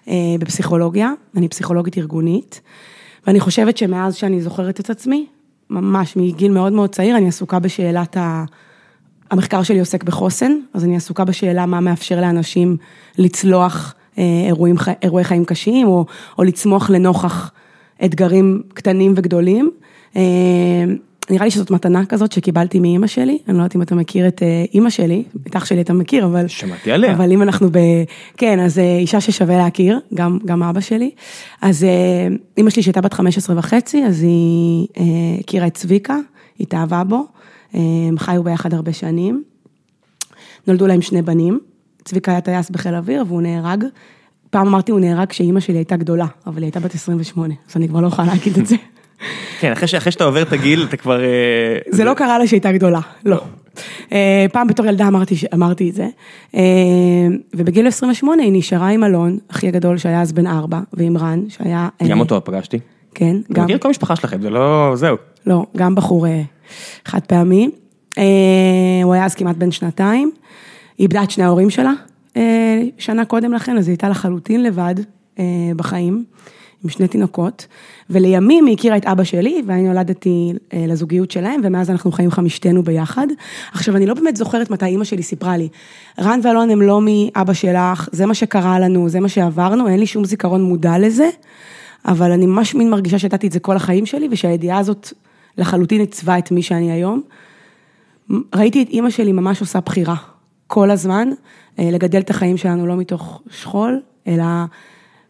אה, 0.08 0.14
בפסיכולוגיה, 0.40 1.12
אני 1.38 1.48
פסיכולוגית 1.48 1.98
ארגונית, 1.98 2.62
ואני 3.28 3.40
חושבת 3.40 3.78
שמאז 3.78 4.16
שאני 4.16 4.42
זוכרת 4.42 4.80
את 4.80 4.90
עצמי, 4.90 5.26
ממש 5.70 6.16
מגיל 6.16 6.52
מאוד 6.52 6.74
מאוד 6.74 6.90
צעיר, 6.90 7.18
אני 7.18 7.28
עסוקה 7.28 7.60
בשאלת 7.60 8.18
ה... 8.18 8.44
המחקר 9.32 9.64
שלי 9.64 9.80
עוסק 9.80 10.04
בחוסן, 10.04 10.52
אז 10.74 10.84
אני 10.84 10.96
עסוקה 10.96 11.26
בשאלה 11.26 11.66
מה 11.66 11.80
מאפשר 11.80 12.22
לאנשים 12.22 12.78
לצלוח 13.18 13.96
אה, 14.18 14.24
אירועים, 14.48 14.76
אירועי 15.02 15.24
חיים 15.24 15.46
קשים, 15.46 15.88
או, 15.88 16.06
או 16.38 16.44
לצמוח 16.44 16.90
לנוכח 16.90 17.52
אתגרים 18.06 18.62
קטנים 18.74 19.14
וגדולים. 19.16 19.72
אה, 21.30 21.34
נראה 21.34 21.46
לי 21.46 21.52
שזאת 21.52 21.72
מתנה 21.72 22.06
כזאת 22.06 22.32
שקיבלתי 22.32 22.80
מאימא 22.80 23.08
שלי, 23.08 23.38
אני 23.48 23.58
לא 23.58 23.64
יודעת 23.64 23.76
אם 23.76 23.82
אתה 23.82 23.96
מכיר 23.96 24.28
את 24.28 24.44
אה, 24.44 24.66
אימא 24.74 24.90
שלי, 24.90 25.24
את 25.48 25.56
אח 25.56 25.66
שלי 25.66 25.82
אתה 25.82 25.94
מכיר, 25.94 26.26
אבל... 26.26 26.48
שמעתי 26.48 26.92
עליה. 26.92 27.14
אבל 27.14 27.32
אם 27.32 27.42
אנחנו 27.42 27.70
ב... 27.72 27.78
כן, 28.38 28.60
אז 28.60 28.80
אה, 28.80 28.98
אישה 28.98 29.22
ששווה 29.22 29.58
להכיר, 29.58 30.00
גם, 30.14 30.40
גם 30.46 30.64
אבא 30.64 30.80
שלי. 30.80 31.12
אז 31.62 31.84
אה, 31.84 32.28
אימא 32.58 32.70
שלי 32.70 32.84
שהייתה 32.84 33.02
בת 33.02 33.14
15 33.14 33.60
וחצי, 33.60 34.04
אז 34.06 34.24
היא 34.24 34.88
הכירה 35.40 35.68
את 35.68 35.74
צביקה, 35.74 36.18
התאהבה 36.60 37.04
בו, 37.04 37.26
הם 37.74 38.18
חיו 38.18 38.44
ביחד 38.44 38.74
הרבה 38.74 38.94
שנים. 38.94 39.44
נולדו 40.68 40.88
להם 40.88 41.02
שני 41.02 41.22
בנים, 41.22 41.60
צביקה 42.06 42.32
היה 42.32 42.42
טייס 42.42 42.70
בחיל 42.70 42.96
אוויר 42.96 43.24
והוא 43.28 43.42
נהרג. 43.42 43.84
פעם 44.50 44.68
אמרתי 44.68 44.92
הוא 44.92 45.00
נהרג 45.00 45.28
כשאימא 45.28 45.60
שלי 45.60 45.78
הייתה 45.78 45.96
גדולה, 45.96 46.26
אבל 46.48 46.58
היא 46.58 46.66
הייתה 46.66 46.80
בת 46.80 46.96
28, 46.96 47.54
אז 47.70 47.78
אני 47.78 47.88
כבר 47.88 48.02
לא 48.02 48.08
יכולה 48.08 48.28
להגיד 48.28 48.58
את 48.58 48.68
זה. 48.68 48.76
כן, 49.60 49.72
אחרי 49.72 50.12
שאתה 50.12 50.24
עובר 50.24 50.42
את 50.42 50.54
הגיל, 50.54 50.86
אתה 50.90 50.98
כבר... 50.98 51.24
אה, 51.24 51.78
זה 51.90 52.04
לא 52.04 52.14
קרה 52.14 52.40
לה 52.40 52.48
שהייתה 52.48 52.72
גדולה, 52.72 53.00
לא. 53.26 53.42
אה, 54.12 54.46
פעם 54.52 54.68
בתור 54.68 54.86
ילדה 54.86 55.08
אמרתי 55.54 55.90
את 55.90 55.96
זה, 55.96 56.08
אה, 56.56 56.62
ובגיל 57.54 57.88
28 57.88 58.44
היא 58.44 58.52
נשארה 58.54 58.90
עם 58.90 59.04
אלון, 59.04 59.38
אחי 59.52 59.68
הגדול 59.68 59.98
שהיה 59.98 60.22
אז 60.22 60.32
בן 60.32 60.48
ארבע, 60.48 60.80
ועם 60.94 61.18
רן, 61.18 61.44
שהיה... 61.50 61.90
גם 62.08 62.20
אותו 62.20 62.42
פגשתי. 62.44 62.80
כן, 63.16 63.36
גם. 63.36 63.42
אתה 63.52 63.64
מכיר 63.64 63.76
את 63.76 63.82
כל 63.82 63.88
המשפחה 63.88 64.16
שלכם, 64.16 64.42
זה 64.42 64.50
לא... 64.50 64.92
זהו. 64.96 65.18
לא, 65.46 65.66
גם 65.78 65.96
בחור 65.96 66.26
חד 67.06 67.20
פעמי. 67.28 67.70
הוא 69.04 69.14
היה 69.14 69.26
אז 69.26 69.36
כמעט 69.36 69.56
בן 69.56 69.72
שנתיים, 69.72 70.32
היא 70.98 71.04
איבדה 71.06 71.24
את 71.24 71.32
שני 71.32 71.44
ההורים 71.44 71.70
שלה 71.70 71.92
שנה 72.98 73.26
קודם 73.26 73.54
לכן, 73.54 73.78
אז 73.78 73.88
היא 73.88 73.94
הייתה 73.94 74.10
לחלוטין 74.10 74.64
לבד 74.64 74.96
בחיים. 75.76 76.24
עם 76.84 76.90
שני 76.90 77.08
תינוקות, 77.08 77.68
ולימים 78.10 78.66
היא 78.66 78.76
הכירה 78.76 78.98
את 78.98 79.06
אבא 79.06 79.24
שלי, 79.24 79.64
ואני 79.68 79.88
נולדתי 79.88 80.54
אה, 80.74 80.86
לזוגיות 80.88 81.32
שלהם, 81.32 81.62
ומאז 81.64 81.90
אנחנו 81.90 82.12
חיים 82.12 82.32
חמישתנו 82.32 82.84
ביחד. 82.84 83.28
עכשיו, 83.74 83.96
אני 83.96 84.06
לא 84.06 84.14
באמת 84.14 84.36
זוכרת 84.36 84.70
מתי 84.70 84.86
אימא 84.86 85.04
שלי 85.04 85.24
סיפרה 85.24 85.58
לי, 85.58 85.70
רן 86.20 86.40
ואלון 86.44 86.70
הם 86.70 86.82
לא 86.82 87.02
מאבא 87.02 87.54
שלך, 87.54 88.10
זה 88.12 88.26
מה 88.26 88.34
שקרה 88.34 88.80
לנו, 88.80 89.10
זה 89.10 89.20
מה 89.20 89.30
שעברנו, 89.30 89.88
אין 89.88 90.00
לי 90.00 90.08
שום 90.08 90.26
זיכרון 90.26 90.64
מודע 90.64 91.00
לזה, 91.00 91.30
אבל 92.06 92.32
אני 92.32 92.46
ממש 92.46 92.76
מין 92.76 92.90
מרגישה 92.90 93.20
שידעתי 93.20 93.48
את 93.48 93.52
זה 93.52 93.60
כל 93.60 93.76
החיים 93.76 94.06
שלי, 94.06 94.28
ושהידיעה 94.32 94.78
הזאת 94.78 95.14
לחלוטין 95.58 96.00
עיצבה 96.00 96.38
את 96.38 96.52
מי 96.52 96.62
שאני 96.62 96.92
היום. 96.92 97.22
ראיתי 98.56 98.84
את 98.84 98.90
אימא 98.90 99.10
שלי 99.10 99.32
ממש 99.32 99.62
עושה 99.62 99.80
בחירה, 99.80 100.16
כל 100.68 100.92
הזמן, 100.92 101.30
אה, 101.80 101.90
לגדל 101.92 102.20
את 102.20 102.30
החיים 102.30 102.58
שלנו 102.58 102.88
לא 102.88 102.96
מתוך 102.96 103.42
שכול, 103.50 104.00
אלא... 104.28 104.44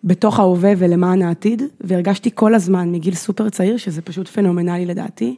בתוך 0.03 0.39
ההווה 0.39 0.73
ולמען 0.77 1.21
העתיד, 1.21 1.61
והרגשתי 1.81 2.29
כל 2.33 2.55
הזמן, 2.55 2.91
מגיל 2.91 3.15
סופר 3.15 3.49
צעיר, 3.49 3.77
שזה 3.77 4.01
פשוט 4.01 4.27
פנומנלי 4.27 4.85
לדעתי. 4.85 5.35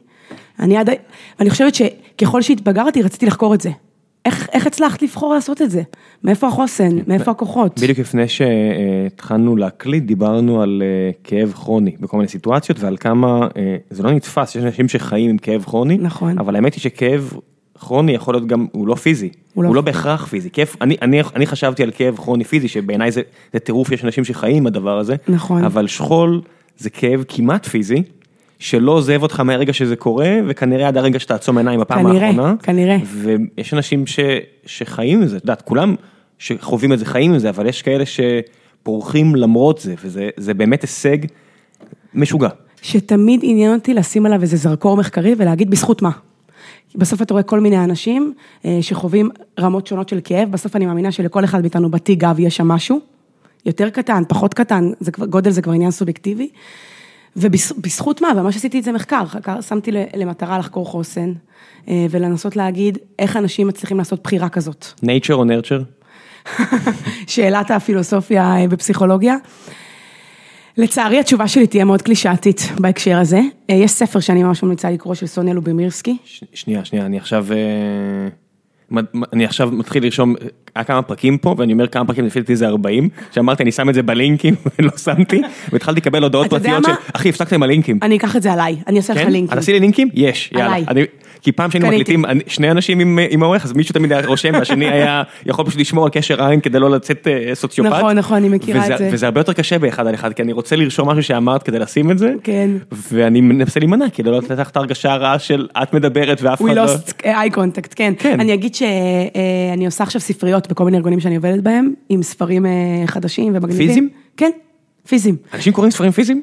אני 0.58 0.76
עד... 0.76 0.90
ואני 1.38 1.50
חושבת 1.50 1.74
שככל 1.74 2.42
שהתבגרתי, 2.42 3.02
רציתי 3.02 3.26
לחקור 3.26 3.54
את 3.54 3.60
זה. 3.60 3.70
איך, 4.24 4.48
איך 4.52 4.66
הצלחת 4.66 5.02
לבחור 5.02 5.34
לעשות 5.34 5.62
את 5.62 5.70
זה? 5.70 5.82
מאיפה 6.24 6.48
החוסן? 6.48 6.98
מאיפה 7.06 7.30
הכוחות? 7.30 7.80
בדיוק 7.80 7.98
לפני 7.98 8.28
שהתחלנו 8.28 9.56
להקליט, 9.56 10.04
דיברנו 10.04 10.62
על 10.62 10.82
אה, 10.82 11.10
כאב 11.24 11.52
כרוני 11.52 11.96
בכל 12.00 12.16
מיני 12.16 12.28
סיטואציות, 12.28 12.80
ועל 12.80 12.96
כמה, 12.96 13.48
אה, 13.56 13.76
זה 13.90 14.02
לא 14.02 14.10
נתפס, 14.10 14.54
יש 14.54 14.64
אנשים 14.64 14.88
שחיים 14.88 15.30
עם 15.30 15.38
כאב 15.38 15.62
כרוני, 15.62 15.98
נכון. 15.98 16.38
אבל 16.38 16.56
האמת 16.56 16.74
היא 16.74 16.80
שכאב 16.80 17.32
כרוני 17.80 18.12
יכול 18.12 18.34
להיות 18.34 18.46
גם, 18.46 18.66
הוא 18.72 18.88
לא 18.88 18.94
פיזי, 18.94 19.30
הוא 19.54 19.64
לא, 19.64 19.68
הוא 19.68 19.76
לא 19.76 19.80
בהכרח 19.80 20.26
פיזי, 20.26 20.50
כאב, 20.50 20.68
אני, 20.80 20.96
אני, 21.02 21.20
אני 21.34 21.46
חשבתי 21.46 21.82
על 21.82 21.90
כאב 21.94 22.16
כרוני 22.16 22.44
פיזי, 22.44 22.68
שבעיניי 22.68 23.10
זה, 23.10 23.22
זה 23.52 23.58
טירוף, 23.58 23.92
יש 23.92 24.04
אנשים 24.04 24.24
שחיים 24.24 24.56
עם 24.56 24.66
הדבר 24.66 24.98
הזה, 24.98 25.16
נכון, 25.28 25.64
אבל 25.64 25.86
שכול 25.86 26.40
זה 26.78 26.90
כאב 26.90 27.24
כמעט 27.28 27.66
פיזי, 27.66 28.02
שלא 28.58 28.92
עוזב 28.92 29.22
אותך 29.22 29.40
מהרגע 29.40 29.72
שזה 29.72 29.96
קורה, 29.96 30.30
וכנראה 30.46 30.88
עד 30.88 30.96
הרגע 30.96 31.18
שתעצום 31.18 31.58
עיניים 31.58 31.80
בפעם 31.80 32.02
כנראה, 32.02 32.28
האחרונה, 32.28 32.54
כנראה, 32.62 32.96
ויש 33.04 33.74
אנשים 33.74 34.06
ש, 34.06 34.20
שחיים 34.66 35.22
עם 35.22 35.26
זה, 35.26 35.36
את 35.36 35.42
יודעת, 35.42 35.62
כולם 35.62 35.94
שחווים 36.38 36.92
את 36.92 36.98
זה 36.98 37.04
חיים 37.04 37.32
עם 37.32 37.38
זה, 37.38 37.48
אבל 37.48 37.66
יש 37.66 37.82
כאלה 37.82 38.04
שפורחים 38.06 39.36
למרות 39.36 39.78
זה, 39.78 39.94
וזה 40.04 40.54
באמת 40.54 40.82
הישג 40.82 41.18
משוגע. 42.14 42.48
שתמיד 42.82 43.40
עניין 43.42 43.74
אותי 43.74 43.94
לשים 43.94 44.26
עליו 44.26 44.42
איזה 44.42 44.56
זרקור 44.56 44.96
מחקרי 44.96 45.34
ולהגיד 45.38 45.70
בזכות 45.70 46.02
מה. 46.02 46.10
בסוף 46.96 47.22
אתה 47.22 47.34
רואה 47.34 47.42
כל 47.42 47.60
מיני 47.60 47.84
אנשים 47.84 48.32
אה, 48.64 48.78
שחווים 48.80 49.30
רמות 49.60 49.86
שונות 49.86 50.08
של 50.08 50.20
כאב, 50.24 50.50
בסוף 50.50 50.76
אני 50.76 50.86
מאמינה 50.86 51.12
שלכל 51.12 51.44
אחד 51.44 51.60
מאיתנו 51.60 51.90
בתיק 51.90 52.18
גב 52.18 52.40
יש 52.40 52.56
שם 52.56 52.68
משהו, 52.68 53.00
יותר 53.66 53.90
קטן, 53.90 54.22
פחות 54.28 54.54
קטן, 54.54 54.90
זה 55.00 55.12
כבר, 55.12 55.26
גודל 55.26 55.50
זה 55.50 55.62
כבר 55.62 55.72
עניין 55.72 55.90
סובייקטיבי. 55.90 56.48
ובזכות 57.36 58.20
מה, 58.20 58.28
וממש 58.36 58.56
עשיתי 58.56 58.78
את 58.78 58.84
זה 58.84 58.92
מחקר, 58.92 59.26
חקר, 59.26 59.60
שמתי 59.60 59.90
למטרה 59.92 60.58
לחקור 60.58 60.86
חוסן, 60.86 61.32
אה, 61.88 62.06
ולנסות 62.10 62.56
להגיד 62.56 62.98
איך 63.18 63.36
אנשים 63.36 63.66
מצליחים 63.66 63.98
לעשות 63.98 64.22
בחירה 64.22 64.48
כזאת. 64.48 64.86
nature 65.04 65.32
או 65.32 65.44
nurture? 65.44 65.84
שאלת 67.26 67.70
הפילוסופיה 67.70 68.56
אה, 68.56 68.68
בפסיכולוגיה. 68.68 69.36
לצערי 70.76 71.18
התשובה 71.18 71.48
שלי 71.48 71.66
תהיה 71.66 71.84
מאוד 71.84 72.02
קלישאתית 72.02 72.60
בהקשר 72.80 73.18
הזה. 73.18 73.40
אה, 73.70 73.74
יש 73.74 73.90
ספר 73.90 74.20
שאני 74.20 74.42
ממש 74.42 74.62
ממליצה 74.62 74.90
לקרוא 74.90 75.14
של 75.14 75.26
סוניה 75.26 75.54
לובימירסקי. 75.54 76.16
שנייה, 76.54 76.84
שנייה, 76.84 77.06
אני 77.06 77.18
עכשיו... 77.18 77.46
אני 79.32 79.44
עכשיו 79.44 79.70
מתחיל 79.72 80.04
לרשום, 80.04 80.34
היה 80.74 80.84
כמה 80.84 81.02
פרקים 81.02 81.38
פה 81.38 81.54
ואני 81.58 81.72
אומר 81.72 81.86
כמה 81.86 82.04
פרקים 82.04 82.26
לפי 82.26 82.40
דעתי 82.40 82.56
זה 82.56 82.66
40, 82.66 83.08
שאמרתי 83.32 83.62
אני 83.62 83.72
שם 83.72 83.88
את 83.88 83.94
זה 83.94 84.02
בלינקים 84.02 84.54
ולא 84.78 84.90
שמתי, 84.96 85.42
והתחלתי 85.72 86.00
לקבל 86.00 86.22
הודעות 86.22 86.50
פרטיות 86.50 86.84
של 86.84 86.92
אחי 87.12 87.28
הפסקתם 87.28 87.62
הלינקים. 87.62 87.98
אני 88.02 88.16
אקח 88.16 88.36
את 88.36 88.42
זה 88.42 88.52
עליי, 88.52 88.76
אני 88.86 88.96
אעשה 88.96 89.14
לך 89.14 89.20
כן? 89.20 89.30
לינקים. 89.30 89.56
תעשי 89.56 89.72
לי 89.72 89.80
לינקים? 89.80 90.08
יש, 90.14 90.50
יאללה. 90.52 90.76
כי 91.46 91.52
פעם 91.52 91.70
שהיינו 91.70 91.88
מקליטים 91.88 92.24
שני 92.46 92.70
אנשים 92.70 93.16
עם 93.30 93.42
העורך, 93.42 93.64
אז 93.64 93.72
מישהו 93.72 93.92
תמיד 93.92 94.12
היה 94.12 94.26
רושם 94.26 94.50
והשני 94.54 94.88
היה 94.88 95.22
יכול 95.46 95.64
פשוט 95.64 95.80
לשמור 95.80 96.04
על 96.04 96.10
קשר 96.10 96.44
עין 96.44 96.60
כדי 96.60 96.78
לא 96.78 96.90
לצאת 96.90 97.28
אה, 97.28 97.54
סוציופט. 97.54 97.92
נכון, 97.92 98.18
נכון, 98.18 98.36
אני 98.36 98.48
מכירה 98.48 98.86
את 98.86 98.98
זה. 98.98 99.08
וזה 99.12 99.26
הרבה 99.26 99.40
יותר 99.40 99.52
קשה 99.52 99.78
באחד 99.78 100.06
על 100.06 100.14
אחד, 100.14 100.32
כי 100.32 100.42
אני 100.42 100.52
רוצה 100.52 100.76
לרשום 100.76 101.08
משהו 101.08 101.22
שאמרת 101.22 101.62
כדי 101.62 101.78
לשים 101.78 102.10
את 102.10 102.18
זה, 102.18 102.34
כן. 102.42 102.70
ואני 103.12 103.40
מנסה 103.40 103.80
להימנע 103.80 104.10
כדי 104.10 104.30
לא 104.30 104.38
לתת 104.38 104.50
לך 104.50 104.70
את 104.70 104.76
ההרגשה 104.76 105.12
הרעה 105.12 105.38
של 105.38 105.66
את 105.82 105.94
מדברת 105.94 106.42
ואף 106.42 106.62
אחד 106.62 106.74
לא... 106.74 106.84
We 106.84 106.88
lost 106.88 107.22
eye 107.22 107.56
contact, 107.56 107.94
כן. 107.94 108.40
אני 108.40 108.54
אגיד 108.54 108.74
שאני 108.76 109.86
עושה 109.86 110.04
עכשיו 110.04 110.20
ספריות 110.20 110.68
בכל 110.68 110.84
מיני 110.84 110.96
ארגונים 110.96 111.20
שאני 111.20 111.36
עובדת 111.36 111.62
בהם, 111.62 111.94
עם 112.08 112.22
ספרים 112.22 112.66
אה, 112.66 112.70
חדשים 113.06 113.52
ומגניבים. 113.56 113.86
פיזיים? 113.86 114.08
כן, 114.36 114.50
פיזיים. 115.08 115.36
אנשים 115.54 115.72
קוראים 115.72 115.90
ספרים 115.90 116.10
פיזיים? 116.10 116.42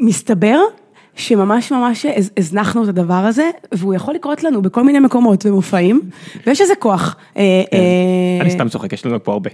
מסתבר 0.00 0.58
שממש 1.16 1.72
ממש 1.72 2.06
הזנחנו 2.36 2.84
את 2.84 2.88
הדבר 2.88 3.14
הזה, 3.14 3.50
והוא 3.72 3.94
יכול 3.94 4.14
לקרות 4.14 4.44
לנו 4.44 4.62
בכל 4.62 4.84
מיני 4.84 4.98
מקומות 4.98 5.46
ומופעים, 5.46 6.00
ויש 6.46 6.60
איזה 6.60 6.74
כוח. 6.78 7.16
אה, 7.36 7.62
כן. 7.70 7.76
אה, 7.76 8.38
אני 8.40 8.50
סתם 8.50 8.68
צוחק, 8.68 8.92
יש 8.92 9.06
לנו 9.06 9.24
פה 9.24 9.32
הרבה. 9.32 9.50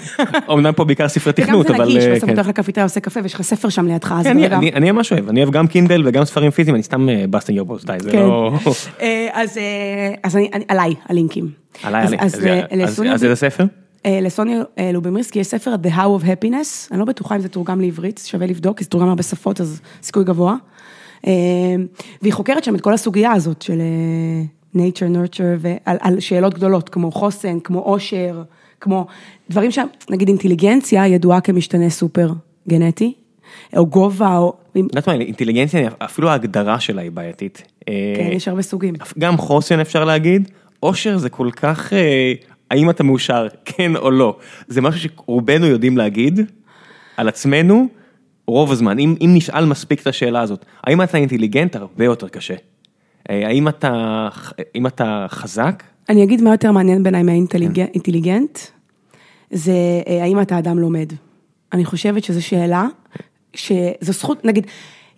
אמנם 0.52 0.72
פה 0.72 0.84
בעיקר 0.84 1.08
ספרי 1.08 1.32
תכנות, 1.32 1.66
אבל... 1.66 1.74
וגם 1.74 1.84
זה 1.84 1.90
נגיש, 1.90 2.04
אה, 2.04 2.14
בסוף 2.14 2.30
אתה 2.30 2.40
הולך 2.40 2.48
לקפיטריה, 2.48 2.84
עושה 2.84 3.00
קפה, 3.00 3.20
ויש 3.22 3.34
לך 3.34 3.42
ספר 3.42 3.68
שם 3.68 3.86
לידך, 3.86 4.14
אז 4.18 4.24
כן, 4.24 4.52
אני 4.52 4.90
ממש 4.90 5.12
אוהב, 5.12 5.28
אני 5.28 5.42
אוהב 5.42 5.52
גם 5.52 5.66
Kindle 5.66 6.02
וגם 6.06 6.24
ספרים 6.24 6.50
פיזיים, 6.50 6.74
אני 6.74 6.82
סתם 6.82 7.08
busting 7.30 7.58
your 7.58 7.68
balls, 7.68 7.84
די, 7.84 7.96
זה 7.98 8.12
לא... 8.12 8.52
אז 10.22 10.38
עליי, 10.68 10.94
הלינקים. 11.08 11.50
עליי, 11.82 12.06
אז 13.10 13.24
איזה 13.24 13.34
ספר? 13.34 13.64
לסוניה 14.06 14.62
לובימירסקי 14.92 15.38
יש 15.38 15.46
ספר 15.46 15.74
The 15.82 15.88
How 15.88 16.22
of 16.22 16.24
Happiness, 16.24 16.90
אני 16.90 16.98
לא 16.98 17.04
בטוחה 17.04 17.36
אם 17.36 17.40
זה 17.40 17.48
תורגם 17.48 17.80
לעברית, 17.80 18.22
שווה 18.26 18.46
לבדוק, 18.46 18.78
כי 18.78 18.84
זה 18.84 18.90
תורגם 18.90 19.08
הרבה 19.08 19.22
שפות, 19.22 19.60
אז 19.60 19.80
סיכוי 20.02 20.24
גבוה. 20.24 20.54
והיא 22.22 22.32
חוקרת 22.32 22.64
שם 22.64 22.74
את 22.74 22.80
כל 22.80 22.92
הסוגיה 22.92 23.32
הזאת 23.32 23.62
של 23.62 23.82
nature, 24.76 25.14
nurture, 25.14 25.58
ועל 25.58 26.20
שאלות 26.20 26.54
גדולות, 26.54 26.88
כמו 26.88 27.10
חוסן, 27.12 27.60
כמו 27.60 27.78
עושר, 27.78 28.42
כמו 28.80 29.06
דברים 29.50 29.70
שם, 29.70 29.86
נגיד 30.10 30.28
אינטליגנציה 30.28 31.06
ידועה 31.06 31.40
כמשתנה 31.40 31.90
סופר 31.90 32.32
גנטי, 32.68 33.14
או 33.76 33.86
גובה, 33.86 34.36
או... 34.38 34.54
יודעת 34.74 35.08
מה, 35.08 35.14
אינטליגנציה, 35.14 35.90
אפילו 35.98 36.28
ההגדרה 36.28 36.80
שלה 36.80 37.02
היא 37.02 37.10
בעייתית. 37.10 37.62
כן, 37.86 38.30
יש 38.32 38.48
הרבה 38.48 38.62
סוגים. 38.62 38.94
גם 39.18 39.36
חוסן 39.36 39.80
אפשר 39.80 40.04
להגיד, 40.04 40.50
עושר 40.80 41.18
זה 41.18 41.30
כל 41.30 41.50
כך, 41.56 41.92
האם 42.70 42.90
אתה 42.90 43.04
מאושר, 43.04 43.46
כן 43.64 43.96
או 43.96 44.10
לא, 44.10 44.36
זה 44.68 44.80
משהו 44.80 45.00
שרובנו 45.00 45.66
יודעים 45.66 45.96
להגיד 45.96 46.40
על 47.16 47.28
עצמנו. 47.28 47.99
רוב 48.50 48.72
הזמן, 48.72 48.98
אם 48.98 49.14
אם 49.20 49.30
נשאל 49.34 49.64
מספיק 49.64 50.02
את 50.02 50.06
השאלה 50.06 50.40
הזאת, 50.40 50.64
האם 50.84 51.02
אתה 51.02 51.18
אינטליגנט? 51.18 51.76
הרבה 51.76 52.04
יותר 52.04 52.28
קשה. 52.28 52.54
אה, 53.30 53.46
האם 53.46 53.68
אתה 53.68 54.28
אם 54.74 54.86
אתה 54.86 55.26
חזק? 55.28 55.82
אני 56.08 56.24
אגיד 56.24 56.42
מה 56.42 56.50
יותר 56.50 56.72
מעניין 56.72 57.02
בעיניי 57.02 57.22
מהאינטליגנט, 57.22 58.58
זה 59.50 59.72
אה, 60.06 60.22
האם 60.22 60.40
אתה 60.40 60.58
אדם 60.58 60.78
לומד. 60.78 61.12
אני 61.72 61.84
חושבת 61.84 62.24
שזו 62.24 62.42
שאלה, 62.42 62.86
שזו 63.54 64.12
זכות, 64.12 64.44
נגיד, 64.44 64.66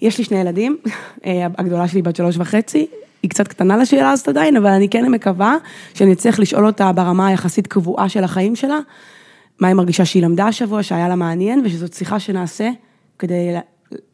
יש 0.03 0.19
לי 0.19 0.25
שני 0.25 0.41
ילדים, 0.41 0.77
אה, 1.27 1.47
הגדולה 1.59 1.89
שלי 1.89 2.03
בת 2.03 2.17
שלוש 2.17 2.37
וחצי, 2.39 2.87
היא 3.23 3.31
קצת 3.31 3.49
קטנה 3.49 3.77
לשאלה 3.77 4.11
הזאת 4.11 4.29
עדיין, 4.29 4.57
אבל 4.57 4.71
אני 4.71 4.89
כן 4.89 5.11
מקווה 5.11 5.57
שאני 5.95 6.13
אצליח 6.13 6.39
לשאול 6.39 6.67
אותה 6.67 6.93
ברמה 6.93 7.27
היחסית 7.27 7.67
קבועה 7.67 8.09
של 8.09 8.25
החיים 8.25 8.57
שלה, 8.57 8.79
מה 9.61 9.69
היא 9.69 9.75
מרגישה 9.75 10.05
שהיא 10.05 10.23
למדה 10.23 10.47
השבוע, 10.47 10.83
שהיה 10.83 11.09
לה 11.09 11.17
מעניין, 11.17 11.63
ושזאת 11.65 11.93
שיחה 11.93 12.21
שנעשה. 12.21 12.71
כדי 13.19 13.55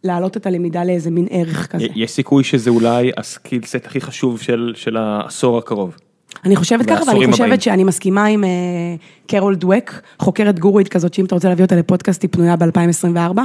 להעלות 0.04 0.36
את 0.36 0.46
הלמידה 0.46 0.84
לאיזה 0.84 1.10
מין 1.10 1.26
ערך 1.30 1.66
כזה. 1.66 1.86
יש 1.94 2.10
סיכוי 2.10 2.44
שזה 2.44 2.70
אולי 2.70 3.10
הסקילסט 3.16 3.86
הכי 3.86 4.00
חשוב 4.00 4.40
של 4.40 4.72
של 4.76 4.96
העשור 4.96 5.58
הקרוב. 5.58 5.96
אני 6.44 6.56
חושבת 6.56 6.86
ככה, 6.86 7.02
ואני 7.06 7.32
חושבת 7.32 7.46
הבאים. 7.46 7.60
שאני 7.60 7.84
מסכימה 7.84 8.24
עם 8.24 8.44
uh, 8.44 9.26
קרול 9.26 9.54
דווק, 9.54 9.90
חוקרת 10.18 10.58
גורואית 10.58 10.88
כזאת, 10.88 11.14
שאם 11.14 11.24
אתה 11.24 11.34
רוצה 11.34 11.48
להביא 11.48 11.64
אותה 11.64 11.76
לפודקאסט, 11.76 12.22
היא 12.22 12.28
פנויה 12.32 12.56
ב-2024. 12.56 13.38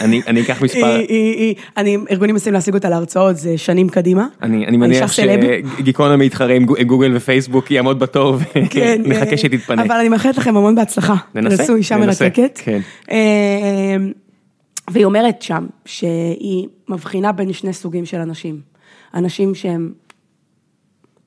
אני 0.00 0.20
אני 0.26 0.40
אקח 0.40 0.62
מספר. 0.62 1.00
אני, 1.76 1.96
ארגונים 2.10 2.34
מנסים 2.34 2.52
להשיג 2.52 2.74
אותה 2.74 2.88
להרצאות, 2.88 3.36
זה 3.36 3.58
שנים 3.58 3.88
קדימה. 3.88 4.26
אני 4.42 4.66
אני 4.66 4.76
מניח 4.76 5.12
שגיקונומי 5.12 6.24
יתחרה 6.26 6.54
עם 6.54 6.64
גוגל 6.64 7.16
ופייסבוק, 7.16 7.70
יעמוד 7.70 7.98
בתור 7.98 8.34
ונחכה 8.34 8.68
כן, 8.70 9.02
אה, 9.32 9.36
שתתפנה. 9.36 9.82
אבל 9.82 9.96
אני 9.96 10.08
מאחלת 10.08 10.38
לכם 10.38 10.56
המון 10.56 10.74
בהצלחה. 10.74 11.14
ננסה, 11.34 11.62
ננסו 11.62 11.74
אישה 11.74 11.96
מרתקת. 11.96 12.60
כן. 12.64 12.80
והיא 14.90 15.04
אומרת 15.04 15.42
שם 15.42 15.66
שהיא 15.84 16.68
מבחינה 16.88 17.32
בין 17.32 17.52
שני 17.52 17.72
סוגים 17.72 18.06
של 18.06 18.18
אנשים. 18.18 18.60
אנשים 19.14 19.54
שהם, 19.54 19.92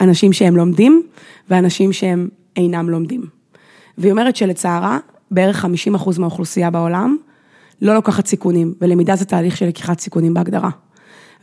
אנשים 0.01 0.33
שהם 0.33 0.55
לומדים 0.55 1.03
ואנשים 1.49 1.93
שהם 1.93 2.29
אינם 2.55 2.89
לומדים. 2.89 3.25
והיא 3.97 4.11
אומרת 4.11 4.35
שלצערה, 4.35 4.99
בערך 5.31 5.65
50% 5.65 6.19
מהאוכלוסייה 6.19 6.69
בעולם 6.69 7.17
לא 7.81 7.93
לוקחת 7.93 8.25
סיכונים, 8.25 8.73
ולמידה 8.81 9.15
זה 9.15 9.25
תהליך 9.25 9.57
של 9.57 9.67
לקיחת 9.67 9.99
סיכונים 9.99 10.33
בהגדרה. 10.33 10.69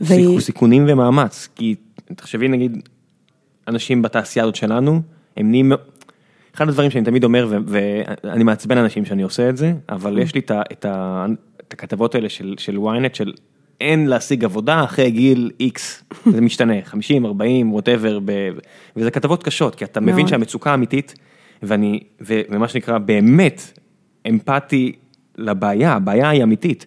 והיא... 0.01 0.41
סיכונים 0.41 0.85
ומאמץ, 0.89 1.49
כי 1.55 1.75
תחשבי 2.17 2.49
נגיד, 2.49 2.89
אנשים 3.69 4.03
בתעשייה 4.03 4.45
הזאת 4.45 4.55
שלנו, 4.55 5.01
הם 5.37 5.51
נהיים... 5.51 5.73
אחד 6.55 6.69
הדברים 6.69 6.91
שאני 6.91 7.05
תמיד 7.05 7.25
אומר, 7.25 7.49
ואני 7.67 8.45
מעצבן 8.45 8.79
אנשים 8.79 9.05
שאני 9.05 9.23
עושה 9.23 9.49
את 9.49 9.57
זה, 9.57 9.73
אבל 9.89 10.19
יש 10.19 10.35
לי 10.35 10.41
את 10.41 10.51
ה... 10.51 10.63
את 10.73 10.87
הכתבות 11.73 12.15
האלה 12.15 12.29
של 12.29 12.55
של 12.59 12.77
ynet 12.77 13.15
של 13.15 13.33
אין 13.81 14.07
להשיג 14.07 14.45
עבודה 14.45 14.85
אחרי 14.85 15.11
גיל 15.11 15.51
x, 15.63 15.81
זה 16.33 16.41
משתנה, 16.41 16.75
50, 16.85 17.27
40, 17.27 17.73
ווטאבר, 17.73 18.19
וזה 18.97 19.11
כתבות 19.11 19.43
קשות, 19.43 19.75
כי 19.75 19.85
אתה 19.85 20.01
מבין 20.01 20.27
שהמצוקה 20.27 20.75
אמיתית, 20.75 21.15
ואני, 21.63 22.01
ומה 22.21 22.69
שנקרא 22.69 22.99
באמת 22.99 23.79
אמפתי 24.29 24.93
לבעיה, 25.39 25.93
הבעיה 25.93 26.29
היא 26.29 26.43
אמיתית, 26.43 26.87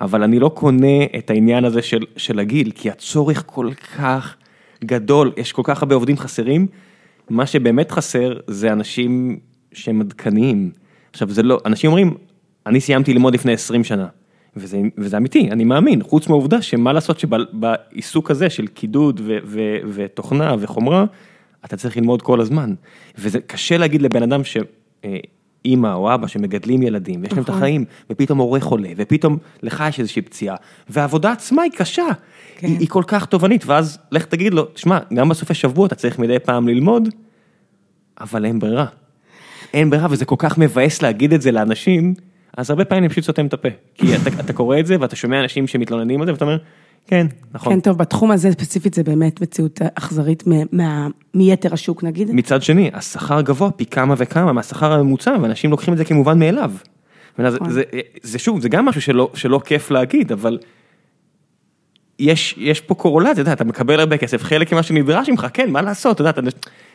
אבל 0.00 0.22
אני 0.22 0.38
לא 0.38 0.48
קונה 0.48 1.04
את 1.18 1.30
העניין 1.30 1.64
הזה 1.64 1.82
של 1.82 2.04
של 2.16 2.38
הגיל, 2.38 2.70
כי 2.74 2.90
הצורך 2.90 3.42
כל 3.46 3.70
כך 3.98 4.36
גדול, 4.84 5.32
יש 5.36 5.52
כל 5.52 5.62
כך 5.64 5.82
הרבה 5.82 5.94
עובדים 5.94 6.16
חסרים, 6.16 6.66
מה 7.30 7.46
שבאמת 7.46 7.90
חסר 7.90 8.32
זה 8.46 8.72
אנשים 8.72 9.38
שהם 9.72 10.00
עדכניים. 10.00 10.70
עכשיו 11.12 11.30
זה 11.30 11.42
לא, 11.42 11.60
אנשים 11.66 11.90
אומרים, 11.90 12.14
אני 12.66 12.80
סיימתי 12.80 13.12
ללמוד 13.12 13.34
לפני 13.34 13.52
20 13.52 13.84
שנה, 13.84 14.06
וזה 14.56 14.80
וזה 14.98 15.16
אמיתי, 15.16 15.50
אני 15.50 15.64
מאמין, 15.64 16.02
חוץ 16.02 16.28
מהעובדה 16.28 16.62
שמה 16.62 16.92
לעשות 16.92 17.18
שבעיסוק 17.20 18.30
הזה 18.30 18.50
של 18.50 18.66
קידוד 18.66 19.20
ו, 19.24 19.38
ו, 19.44 19.60
ותוכנה 19.92 20.54
וחומרה, 20.58 21.04
אתה 21.64 21.76
צריך 21.76 21.96
ללמוד 21.96 22.22
כל 22.22 22.40
הזמן. 22.40 22.74
וזה 23.18 23.40
קשה 23.40 23.76
להגיד 23.76 24.02
לבן 24.02 24.22
אדם 24.22 24.40
שאימא 24.44 25.94
או 25.94 26.14
אבא 26.14 26.26
שמגדלים 26.26 26.82
ילדים, 26.82 27.22
ויש 27.22 27.32
להם 27.32 27.42
את 27.42 27.48
נכון. 27.48 27.58
החיים, 27.62 27.84
ופתאום 28.10 28.38
הורה 28.38 28.60
חולה, 28.60 28.88
ופתאום 28.96 29.38
לך 29.62 29.84
יש 29.88 30.00
איזושהי 30.00 30.22
פציעה, 30.22 30.56
והעבודה 30.88 31.32
עצמה 31.32 31.62
היא 31.62 31.72
קשה, 31.72 32.06
כן. 32.56 32.66
היא, 32.66 32.78
היא 32.78 32.88
כל 32.88 33.02
כך 33.06 33.26
תובענית, 33.26 33.66
ואז 33.66 33.98
לך 34.12 34.24
תגיד 34.24 34.54
לו, 34.54 34.64
תשמע, 34.64 34.98
גם 35.14 35.28
בסופי 35.28 35.54
שבוע 35.54 35.86
אתה 35.86 35.94
צריך 35.94 36.18
מדי 36.18 36.38
פעם 36.38 36.68
ללמוד, 36.68 37.08
אבל 38.20 38.44
אין 38.44 38.58
ברירה. 38.58 38.86
אין 39.74 39.90
ברירה, 39.90 40.06
וזה 40.10 40.24
כל 40.24 40.36
כך 40.38 40.58
מבאס 40.58 41.02
להגיד 41.02 41.32
את 41.32 41.42
זה 41.42 41.52
לאנשים. 41.52 42.14
אז 42.56 42.70
הרבה 42.70 42.84
פעמים 42.84 43.04
אני 43.04 43.10
פשוט 43.12 43.24
סותם 43.24 43.46
את 43.46 43.52
הפה, 43.52 43.68
כי 43.94 44.16
אתה 44.16 44.30
אתה 44.40 44.52
קורא 44.52 44.78
את 44.78 44.86
זה 44.86 44.96
ואתה 45.00 45.16
שומע 45.16 45.40
אנשים 45.40 45.66
שמתלוננים 45.66 46.20
על 46.20 46.26
זה 46.26 46.32
ואתה 46.32 46.44
אומר, 46.44 46.58
כן, 47.06 47.26
נכון. 47.54 47.72
כן, 47.72 47.80
טוב, 47.80 47.98
בתחום 47.98 48.30
הזה 48.30 48.52
ספציפית 48.52 48.94
זה 48.94 49.02
באמת 49.02 49.40
מציאות 49.40 49.80
אכזרית 49.94 50.44
מיתר 51.34 51.74
השוק 51.74 52.02
נגיד. 52.02 52.30
מצד 52.30 52.62
שני, 52.62 52.90
השכר 52.94 53.40
גבוה 53.40 53.70
פי 53.70 53.86
כמה 53.86 54.14
וכמה 54.18 54.52
מהשכר 54.52 54.92
הממוצע, 54.92 55.36
ואנשים 55.42 55.70
לוקחים 55.70 55.94
את 55.94 55.98
זה 55.98 56.04
כמובן 56.04 56.38
מאליו. 56.38 56.72
זה, 57.38 57.42
נכון. 57.50 57.70
זה, 57.70 57.82
זה 58.22 58.38
שוב, 58.38 58.60
זה 58.60 58.68
גם 58.68 58.84
משהו 58.84 59.02
שלא, 59.02 59.30
שלא 59.34 59.60
כיף 59.64 59.90
להגיד, 59.90 60.32
אבל 60.32 60.58
יש, 62.18 62.54
יש 62.58 62.80
פה 62.80 62.94
קורולציה, 62.94 63.32
אתה 63.32 63.40
יודע, 63.40 63.52
אתה 63.52 63.64
מקבל 63.64 64.00
הרבה 64.00 64.16
כסף, 64.16 64.42
חלק 64.42 64.72
ממה 64.72 64.82
שנדרש 64.82 65.28
ממך, 65.28 65.46
כן, 65.52 65.70
מה 65.70 65.82
לעשות, 65.82 66.14
אתה 66.14 66.20
יודע, 66.20 66.30
אתה, 66.30 66.40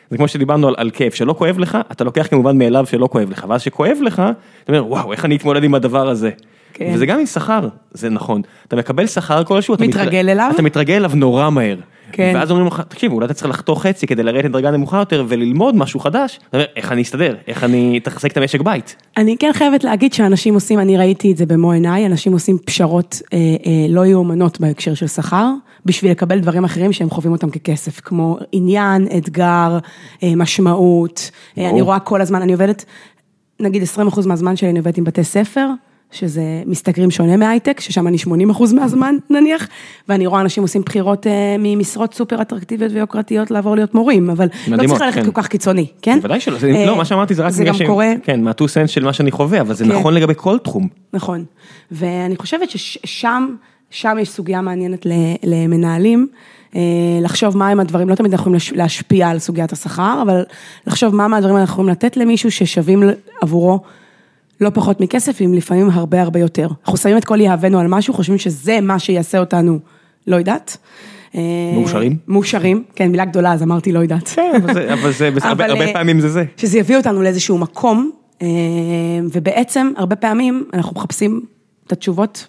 זה 0.10 0.18
כמו 0.18 0.28
שדיברנו 0.28 0.68
על, 0.68 0.76
על 0.78 0.90
כיף, 0.90 1.14
שלא 1.14 1.34
כואב 1.34 1.60
לך, 1.60 1.78
אתה 1.92 2.04
לוקח 2.04 2.28
כמובן 2.28 2.58
מאליו 2.58 2.86
שלא 2.86 3.08
כואב 3.12 3.30
לך, 3.30 3.46
ואז 3.50 3.62
שכואב 3.62 3.98
לך, 4.02 4.24
אתה 4.64 4.74
אומר, 4.74 4.88
וואו, 4.88 5.12
איך 5.12 5.26
אני 5.26 5.36
אתמודד 5.36 5.64
עם 5.64 5.76
הדבר 5.76 6.10
הזה. 6.10 6.32
כן. 6.74 6.92
וזה 6.94 7.06
גם 7.06 7.20
עם 7.20 7.26
שכר, 7.26 7.68
זה 7.92 8.10
נכון. 8.10 8.42
אתה 8.68 8.76
מקבל 8.76 9.08
שכר 9.08 9.44
כלשהו, 9.44 9.74
אתה 9.76 9.84
מתרגל 9.84 10.30
אליו? 10.30 10.52
אתה 10.54 10.62
מתרגל 10.62 10.94
אליו 10.94 11.12
נורא 11.16 11.50
מהר. 11.50 11.78
כן. 12.12 12.32
ואז 12.36 12.52
אומרים 12.52 12.68
לך, 12.68 12.82
תקשיב, 12.88 13.12
אולי 13.12 13.26
אתה 13.26 13.34
צריך 13.34 13.50
לחתוך 13.50 13.84
חצי 13.84 14.08
כדי 14.08 14.24
לרדת 14.24 14.46
לדרגה 14.46 14.72
נמוכה 14.72 14.98
יותר 14.98 15.26
וללמוד 15.28 15.76
משהו 15.76 16.00
חדש. 16.00 16.40
אתה 16.50 16.58
אומר, 16.58 16.68
איך 16.76 16.92
אני 16.92 17.02
אסתדר? 17.02 17.36
איך 17.48 17.64
אני 17.64 18.00
אתחזק 18.04 18.32
את 18.32 18.38
המשק 18.38 18.62
בית? 18.62 18.96
אני 19.18 19.38
כן 19.40 19.52
חייבת 19.54 19.84
להגיד 19.84 20.14
שאנשים 20.14 20.54
עושים, 20.54 20.80
אני 20.80 20.98
ראיתי 20.98 21.32
את 21.32 21.38
זה 21.38 21.46
במו 21.46 21.72
עיניי, 21.72 22.06
אנשים 22.06 22.34
עושים 22.34 22.58
פשרות 22.66 23.22
אה, 23.34 23.38
אה, 23.38 23.86
לא 23.90 24.06
יאומנות 24.06 24.60
בהקשר 24.60 24.94
של 24.94 25.08
שכר, 25.08 25.50
בשביל 25.86 26.12
לקבל 26.12 26.40
דברים 26.40 26.64
אחרים 26.64 26.94
שהם 26.94 27.10
חווים 27.10 27.32
אותם 27.32 27.50
ככסף, 27.50 28.00
כמו 28.00 28.38
עניין, 28.52 29.08
אתגר, 29.18 29.78
אה, 30.24 30.36
משמעות. 30.36 31.32
אה, 31.58 31.70
אני. 31.70 31.82
רואה 31.82 32.00
כל 32.00 32.22
הזמן, 32.22 32.42
אני 32.42 32.52
עובדת, 32.52 32.86
נגיד 33.60 33.84
20% 33.84 34.28
מהזמן 34.28 34.56
שלי 34.56 34.70
אני 34.70 34.80
עובדת 34.80 34.98
עם 34.98 35.04
בתי 35.04 35.24
ספר. 35.24 35.68
שזה 36.12 36.42
משתכרים 36.66 37.12
שונה 37.12 37.38
מהייטק, 37.38 37.80
ששם 37.80 38.08
אני 38.08 38.18
80 38.18 38.50
אחוז 38.50 38.74
מהזמן 38.74 39.16
נניח, 39.30 39.68
ואני 40.10 40.28
רואה 40.28 40.42
אנשים 40.42 40.64
עושים 40.64 40.82
בחירות 40.82 41.28
אה, 41.28 41.32
ממשרות 41.60 42.14
סופר 42.14 42.42
אטרקטיביות 42.42 42.92
ויוקרתיות 42.92 43.52
לעבור 43.52 43.76
להיות 43.76 43.96
מורים, 43.96 44.30
אבל 44.30 44.48
לא 44.68 44.74
מדהימות, 44.74 44.98
צריך 44.98 45.08
ללכת 45.08 45.20
כן. 45.26 45.32
כל 45.32 45.42
כך 45.42 45.48
קיצוני, 45.48 45.86
כן? 46.02 46.18
בוודאי 46.18 46.40
שלא, 46.40 46.58
זה- 46.60 46.68
אה, 46.72 46.86
לא, 46.86 46.98
מה 46.98 47.06
שאמרתי 47.06 47.34
זה 47.34 47.44
רק 47.44 47.52
זה 47.52 47.62
בגלל 47.64 47.74
גם 47.74 47.78
שהם- 47.78 47.88
קורה, 47.88 48.14
כן, 48.24 48.44
מה-2 48.44 48.68
סנט 48.68 48.90
של 48.90 49.04
מה 49.04 49.14
שאני 49.14 49.32
חווה, 49.32 49.62
אבל 49.62 49.74
זה 49.74 49.86
כן. 49.86 49.92
נכון 49.92 50.14
לגבי 50.14 50.34
כל 50.38 50.58
תחום. 50.58 50.88
נכון, 51.14 51.46
ואני 51.92 52.36
חושבת 52.36 52.70
ששם, 52.70 53.48
שם 53.90 54.18
יש 54.22 54.30
סוגיה 54.30 54.62
מעניינת 54.62 55.06
למנהלים, 55.44 56.28
אה, 56.76 56.82
לחשוב 57.22 57.58
מהם 57.58 57.80
הדברים, 57.80 58.10
לא 58.10 58.16
תמיד 58.16 58.32
אנחנו 58.34 58.56
יכולים 58.56 58.78
להשפיע 58.80 59.30
על 59.30 59.40
סוגיית 59.40 59.72
השכר, 59.72 60.20
אבל 60.22 60.44
לחשוב 60.88 61.16
מה 61.16 61.28
מהדברים 61.28 61.58
אנחנו 61.58 61.74
יכולים 61.74 61.90
לתת 61.92 62.18
למישהו 62.18 62.52
ששווים 62.52 63.04
עבורו 63.42 63.80
לא 64.62 64.70
פחות 64.70 65.02
מכסף, 65.02 65.42
אם 65.42 65.54
לפעמים 65.54 65.90
הרבה 65.90 66.22
הרבה 66.22 66.40
יותר. 66.40 66.68
אנחנו 66.84 66.98
שמים 66.98 67.18
את 67.18 67.26
כל 67.26 67.42
יהבנו 67.42 67.80
על 67.80 67.88
משהו, 67.88 68.14
חושבים 68.14 68.38
שזה 68.38 68.82
מה 68.82 69.00
שיעשה 69.00 69.40
אותנו, 69.40 69.80
לא 70.28 70.36
יודעת. 70.36 70.78
אה, 71.36 71.42
מאושרים? 71.74 72.18
מאושרים, 72.28 72.84
כן, 72.96 73.12
מילה 73.12 73.26
גדולה, 73.26 73.54
אז 73.54 73.64
אמרתי 73.64 73.92
לא 73.92 74.00
יודעת. 74.00 74.28
כן, 74.28 74.52
אבל 74.64 74.74
זה, 74.74 74.94
אבל 74.94 75.12
זה, 75.12 75.30
הרבה, 75.44 75.66
הרבה 75.66 75.86
אה, 75.86 75.94
פעמים 75.94 76.20
זה 76.20 76.30
זה. 76.30 76.44
שזה 76.58 76.80
יביא 76.80 76.98
אותנו 76.98 77.22
לאיזשהו 77.22 77.58
מקום, 77.58 78.12
אה, 78.42 78.48
ובעצם, 79.34 79.92
הרבה 79.98 80.16
פעמים 80.16 80.66
אנחנו 80.74 80.96
מחפשים 80.96 81.42
את 81.88 81.92
התשובות 81.92 82.48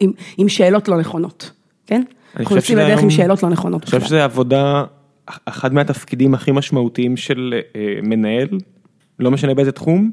עם, 0.00 0.12
עם 0.38 0.48
שאלות 0.48 0.88
לא 0.88 0.96
נכונות, 0.96 1.50
כן? 1.86 2.02
אנחנו 2.36 2.56
יוצאים 2.56 2.78
לדרך 2.78 3.02
עם 3.02 3.10
שאלות 3.10 3.42
לא 3.42 3.48
נכונות. 3.48 3.82
אני 3.82 3.86
חושב. 3.86 4.00
שזה 4.00 4.24
עבודה, 4.24 4.84
אחד 5.44 5.74
מהתפקידים 5.74 6.34
הכי 6.34 6.52
משמעותיים 6.52 7.16
של 7.16 7.54
מנהל, 8.02 8.48
לא 9.18 9.30
משנה 9.30 9.54
באיזה 9.54 9.72
תחום, 9.72 10.10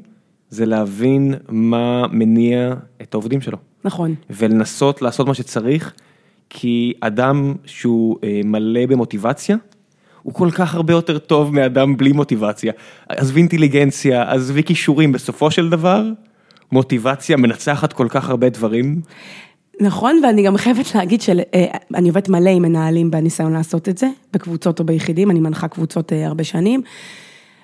זה 0.50 0.66
להבין 0.66 1.34
מה 1.48 2.06
מניע 2.12 2.74
את 3.02 3.14
העובדים 3.14 3.40
שלו. 3.40 3.58
נכון, 3.84 4.14
ולנסות 4.30 5.02
לעשות 5.02 5.26
מה 5.26 5.34
שצריך, 5.34 5.92
כי 6.50 6.92
אדם 7.00 7.54
שהוא 7.64 8.16
אה, 8.24 8.40
מלא 8.44 8.86
במוטיבציה, 8.86 9.56
הוא 10.22 10.34
כל 10.34 10.50
כך 10.50 10.74
הרבה 10.74 10.92
יותר 10.92 11.18
טוב 11.18 11.54
מאדם 11.54 11.96
בלי 11.96 12.12
מוטיבציה. 12.12 12.72
עזבי 13.08 13.40
אינטליגנציה, 13.40 14.32
עזבי 14.32 14.62
כישורים, 14.62 15.12
בסופו 15.12 15.50
של 15.50 15.70
דבר, 15.70 16.04
מוטיבציה 16.72 17.36
מנצחת 17.36 17.92
כל 17.92 18.06
כך 18.10 18.28
הרבה 18.28 18.48
דברים. 18.48 19.00
נכון, 19.80 20.20
ואני 20.22 20.42
גם 20.42 20.56
חייבת 20.56 20.94
להגיד 20.94 21.20
שאני 21.20 22.08
עובדת 22.08 22.28
מלא 22.28 22.50
עם 22.50 22.62
מנהלים 22.62 23.10
בניסיון 23.10 23.52
לעשות 23.52 23.88
את 23.88 23.98
זה, 23.98 24.08
בקבוצות 24.32 24.80
או 24.80 24.84
ביחידים, 24.84 25.30
אני 25.30 25.40
מנחה 25.40 25.68
קבוצות 25.68 26.12
אה, 26.12 26.26
הרבה 26.26 26.44
שנים. 26.44 26.82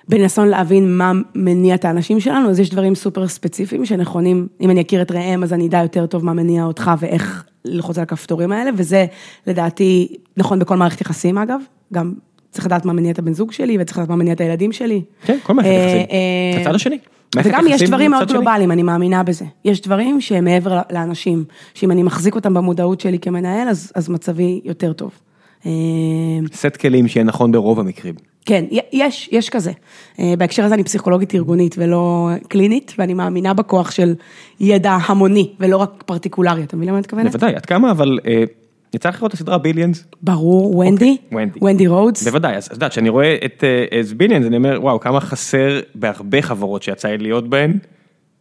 בניסיון 0.09 0.47
להבין 0.47 0.97
מה 0.97 1.11
מניע 1.35 1.75
את 1.75 1.85
האנשים 1.85 2.19
שלנו, 2.19 2.49
אז 2.49 2.59
יש 2.59 2.69
דברים 2.69 2.95
סופר 2.95 3.27
ספציפיים 3.27 3.85
שנכונים, 3.85 4.47
אם 4.61 4.69
אני 4.69 4.81
אכיר 4.81 5.01
את 5.01 5.11
ראם, 5.11 5.43
אז 5.43 5.53
אני 5.53 5.67
אדע 5.67 5.81
יותר 5.81 6.05
טוב 6.05 6.25
מה 6.25 6.33
מניע 6.33 6.63
אותך 6.63 6.91
ואיך 6.99 7.43
ללחוץ 7.65 7.97
על 7.97 8.03
הכפתורים 8.03 8.51
האלה, 8.51 8.71
וזה 8.77 9.05
לדעתי 9.47 10.15
נכון 10.37 10.59
בכל 10.59 10.77
מערכת 10.77 11.01
יחסים 11.01 11.37
אגב, 11.37 11.61
גם 11.93 12.13
צריך 12.51 12.65
לדעת 12.65 12.85
מה 12.85 12.93
מניע 12.93 13.11
את 13.11 13.19
הבן 13.19 13.33
זוג 13.33 13.51
שלי, 13.51 13.77
וצריך 13.79 13.97
לדעת 13.97 14.09
מה 14.09 14.15
מניע 14.15 14.33
את 14.33 14.41
הילדים 14.41 14.71
שלי. 14.71 15.01
כן, 15.25 15.37
כל 15.43 15.53
מערכת 15.53 15.69
אה, 15.69 15.75
יחסים. 15.75 16.05
אה, 16.11 16.61
הצד 16.61 16.75
השני. 16.75 16.97
וגם 17.43 17.65
יש 17.69 17.81
דברים 17.83 18.11
מאוד. 18.11 18.27
גלובליים, 18.27 18.71
אני 18.71 18.83
מאמינה 18.83 19.23
בזה. 19.23 19.45
יש 19.65 19.81
דברים 19.81 20.21
שהם 20.21 20.43
מעבר 20.43 20.81
לאנשים, 20.91 21.43
שאם 21.73 21.91
אני 21.91 22.03
מחזיק 22.03 22.35
אותם 22.35 22.53
במודעות 22.53 22.99
שלי 22.99 23.19
כמנהל, 23.19 23.69
אז, 23.69 23.91
אז 23.95 24.09
מצבי 24.09 24.61
יותר 24.63 24.93
טוב. 24.93 25.11
אה, 25.65 25.71
סט 26.53 26.77
כלים 26.77 27.07
שיהיה 27.07 27.23
נכון 27.23 27.51
ברוב 27.51 27.79
המקרים. 27.79 28.15
כן, 28.45 28.65
יש, 28.93 29.29
יש 29.31 29.49
כזה. 29.49 29.71
אה, 30.19 30.33
בהקשר 30.37 30.63
הזה 30.63 30.75
אני 30.75 30.83
פסיכולוגית 30.83 31.35
ארגונית 31.35 31.75
ולא 31.77 32.29
קלינית, 32.47 32.93
ואני 32.97 33.13
מאמינה 33.13 33.53
בכוח 33.53 33.91
של 33.91 34.15
ידע 34.59 34.97
המוני 35.05 35.51
ולא 35.59 35.77
רק 35.77 36.03
פרטיקולרי, 36.05 36.63
אתה 36.63 36.75
מבין 36.75 36.87
למה 36.89 36.97
אני 36.97 37.01
מתכוונת? 37.01 37.31
בוודאי, 37.31 37.55
עד 37.55 37.65
כמה, 37.65 37.91
אבל 37.91 38.19
אה, 38.27 38.43
יצא 38.93 39.09
לך 39.09 39.15
לראות 39.15 39.33
את 39.33 39.33
הסדרה 39.33 39.57
Billions? 39.57 40.05
ברור, 40.21 40.77
ונדי, 40.77 41.17
ונדי. 41.61 41.87
רודס. 41.87 42.23
בוודאי, 42.23 42.55
אז 42.55 42.65
את 42.65 42.71
יודעת, 42.71 42.91
כשאני 42.91 43.09
רואה 43.09 43.35
את 43.45 43.63
אה, 43.93 44.01
Billions, 44.17 44.45
אני 44.45 44.57
אומר, 44.57 44.79
וואו, 44.81 44.99
כמה 44.99 45.19
חסר 45.19 45.79
בהרבה 45.95 46.41
חברות 46.41 46.83
שיצא 46.83 47.07
לי 47.07 47.17
להיות 47.17 47.49
בהן, 47.49 47.77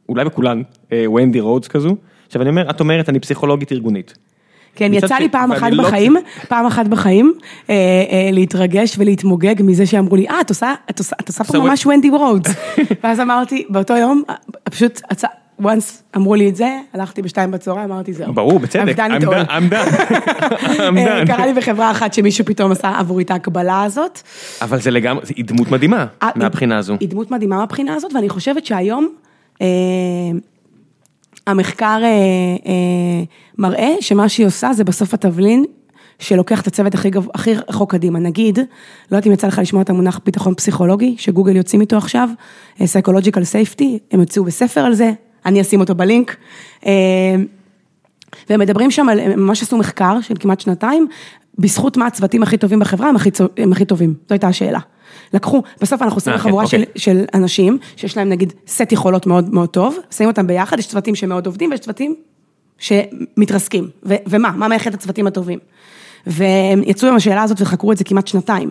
אולי 0.08 0.24
בכולן, 0.24 0.62
אה, 0.92 1.10
ונדי 1.10 1.40
רודס 1.40 1.68
כזו. 1.68 1.96
עכשיו 2.26 2.42
אני 2.42 2.50
אומר, 2.50 2.70
את 2.70 2.80
אומרת, 2.80 3.08
אני 3.08 3.20
פסיכולוגית 3.20 3.72
ארגונית. 3.72 4.14
כן, 4.74 4.94
יצא 4.94 5.16
ש- 5.16 5.20
לי 5.20 5.28
פעם 5.28 5.50
ואני 5.50 5.60
אחת 5.60 5.72
לא- 5.72 5.84
בחיים, 5.84 6.16
פעם 6.48 6.66
אחת 6.66 6.86
בחיים, 6.86 7.32
אה, 7.70 7.74
אה, 7.74 8.28
להתרגש 8.32 8.94
ולהתמוגג 8.98 9.54
מזה 9.62 9.86
שאמרו 9.86 10.16
לי, 10.16 10.28
אה, 10.28 10.40
את 10.40 10.48
עושה, 10.48 10.74
את 10.90 10.98
עושה, 10.98 11.16
את 11.20 11.28
עושה 11.28 11.44
פה 11.44 11.58
ממש 11.58 11.86
ונדי 11.86 12.10
רודס. 12.10 12.50
ואז 13.04 13.20
אמרתי, 13.20 13.64
באותו 13.68 13.96
יום, 13.96 14.22
אה, 14.30 14.34
פשוט, 14.70 15.00
once 15.62 16.16
אמרו 16.16 16.34
לי 16.34 16.48
את 16.48 16.56
זה, 16.56 16.78
הלכתי 16.94 17.22
בשתיים 17.22 17.50
בצהריים, 17.50 17.92
אמרתי 17.92 18.12
זהו. 18.12 18.32
ברור, 18.32 18.58
בצדק, 18.58 18.98
I'm 18.98 19.00
it 19.00 19.24
all." 19.24 19.48
done, 19.48 19.50
אה. 20.98 21.26
קרה 21.26 21.46
לי 21.46 21.52
בחברה 21.52 21.90
אחת 21.90 22.14
שמישהו 22.14 22.44
פתאום 22.44 22.72
עשה 22.72 22.98
עבורי 22.98 23.24
את 23.24 23.30
ההקבלה 23.30 23.82
הזאת. 23.82 24.20
אבל 24.62 24.80
זה 24.80 24.90
לגמרי, 24.90 25.22
היא 25.36 25.44
דמות 25.44 25.70
מדהימה 25.70 26.06
אה, 26.22 26.28
מהבחינה 26.36 26.78
הזו. 26.78 26.96
היא 27.00 27.08
דמות 27.08 27.30
מדהימה 27.30 27.56
מהבחינה 27.56 27.94
הזאת, 27.94 28.14
ואני 28.14 28.28
חושבת 28.28 28.66
שהיום 28.66 29.08
המחקר 31.50 31.98
אה, 32.02 32.08
אה, 32.66 33.24
מראה 33.58 33.94
שמה 34.00 34.28
שהיא 34.28 34.46
עושה 34.46 34.72
זה 34.72 34.84
בסוף 34.84 35.14
התבלין 35.14 35.64
שלוקח 36.18 36.60
את 36.60 36.66
הצוות 36.66 36.94
הכי, 36.94 37.10
גב, 37.10 37.26
הכי 37.34 37.54
רחוק 37.68 37.92
קדימה. 37.92 38.18
נגיד, 38.18 38.58
לא 38.58 38.64
יודעת 39.10 39.26
אם 39.26 39.32
יצא 39.32 39.46
לך 39.46 39.58
לשמוע 39.58 39.82
את 39.82 39.90
המונח 39.90 40.20
ביטחון 40.24 40.54
פסיכולוגי, 40.54 41.14
שגוגל 41.18 41.56
יוצאים 41.56 41.80
איתו 41.80 41.96
עכשיו, 41.96 42.28
אה, 42.80 42.86
Psychological 42.86 43.74
Safety, 43.76 43.84
הם 44.10 44.20
יוצאו 44.20 44.44
בספר 44.44 44.80
על 44.80 44.94
זה, 44.94 45.12
אני 45.46 45.60
אשים 45.60 45.80
אותו 45.80 45.94
בלינק. 45.94 46.36
אה, 46.86 46.92
והם 48.50 48.60
מדברים 48.60 48.90
שם 48.90 49.08
על, 49.08 49.20
הם 49.20 49.40
ממש 49.40 49.62
עשו 49.62 49.78
מחקר 49.78 50.20
של 50.20 50.34
כמעט 50.40 50.60
שנתיים, 50.60 51.08
בזכות 51.58 51.96
מה 51.96 52.06
הצוותים 52.06 52.42
הכי 52.42 52.56
טובים 52.58 52.78
בחברה 52.78 53.08
הם 53.08 53.16
הכי, 53.16 53.30
הם 53.56 53.72
הכי 53.72 53.84
טובים, 53.84 54.10
זו 54.10 54.34
הייתה 54.34 54.48
השאלה. 54.48 54.78
לקחו, 55.34 55.62
בסוף 55.80 56.02
אנחנו 56.02 56.16
עושים 56.16 56.32
אה, 56.32 56.38
חבורה 56.38 56.66
של, 56.66 56.80
אוקיי. 56.80 56.92
של 56.96 57.24
אנשים, 57.34 57.78
שיש 57.96 58.16
להם 58.16 58.28
נגיד 58.28 58.52
סט 58.68 58.92
יכולות 58.92 59.26
מאוד 59.26 59.54
מאוד 59.54 59.68
טוב, 59.68 59.98
שמים 60.10 60.28
אותם 60.28 60.46
ביחד, 60.46 60.78
יש 60.78 60.86
צוותים 60.86 61.14
שמאוד 61.14 61.46
עובדים 61.46 61.70
ויש 61.70 61.80
צוותים 61.80 62.14
שמתרסקים, 62.78 63.88
ו- 64.04 64.14
ומה, 64.26 64.50
מה 64.50 64.76
את 64.76 64.94
הצוותים 64.94 65.26
הטובים. 65.26 65.58
והם 66.26 66.82
יצאו 66.86 67.08
עם 67.08 67.16
השאלה 67.16 67.42
הזאת 67.42 67.60
וחקרו 67.60 67.92
את 67.92 67.98
זה 67.98 68.04
כמעט 68.04 68.26
שנתיים. 68.26 68.70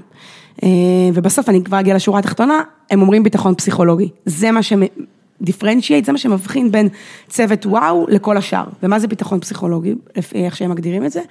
אה, 0.64 0.70
ובסוף 1.14 1.50
אני 1.50 1.64
כבר 1.64 1.80
אגיע 1.80 1.96
לשורה 1.96 2.20
התחתונה, 2.20 2.62
הם 2.92 3.02
אומרים 3.02 3.24
ביטחון 3.24 3.56
פסיכולוגי. 3.56 4.10
זה 4.26 4.52
מה 4.52 4.60
שדיפרנציאט, 4.64 6.06
זה 6.06 6.12
מה 6.12 6.18
שמבחין 6.18 6.72
בין 6.72 6.90
צוות 7.28 7.66
וואו 7.66 8.06
לכל 8.10 8.38
השאר. 8.38 8.66
ומה 8.84 9.00
זה 9.00 9.08
ביטחון 9.08 9.40
פסיכולוגי, 9.40 9.96
לפי 10.18 10.46
איך 10.46 10.56
שהם 10.56 10.72
מגדירים 10.72 11.06
את 11.06 11.12
זה? 11.12 11.22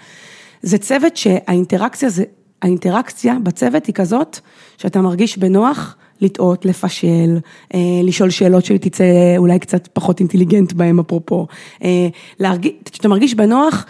זה 0.63 0.79
צוות 0.79 1.17
שהאינטראקציה 1.17 2.09
זה, 2.09 2.25
האינטראקציה 2.63 3.37
בצוות 3.43 3.87
היא 3.87 3.95
כזאת, 3.95 4.39
שאתה 4.79 5.01
מרגיש 5.01 5.39
בנוח 5.39 5.97
לטעות, 6.21 6.65
לפשל, 6.65 7.39
אה, 7.75 7.81
לשאול 8.03 8.31
שאלות 8.31 8.65
שתצא 8.65 9.05
אולי 9.37 9.59
קצת 9.59 9.89
פחות 9.93 10.21
אינטליגנט 10.21 10.73
בהם 10.73 11.01
אפרופו, 11.01 11.47
אה, 11.85 12.09
להרגיש, 12.41 12.73
שאתה 12.93 13.09
מרגיש 13.09 13.35
בנוח 13.35 13.87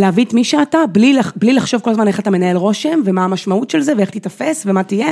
להביא 0.00 0.24
את 0.24 0.34
מי 0.34 0.44
שאתה, 0.44 0.78
בלי, 0.92 1.12
לח- 1.12 1.32
בלי 1.36 1.52
לחשוב 1.52 1.80
כל 1.80 1.90
הזמן 1.90 2.08
איך 2.08 2.20
אתה 2.20 2.30
מנהל 2.30 2.56
רושם, 2.56 3.00
ומה 3.04 3.24
המשמעות 3.24 3.70
של 3.70 3.80
זה, 3.80 3.92
ואיך 3.96 4.10
תיתפס, 4.10 4.62
ומה 4.66 4.82
תהיה, 4.82 5.08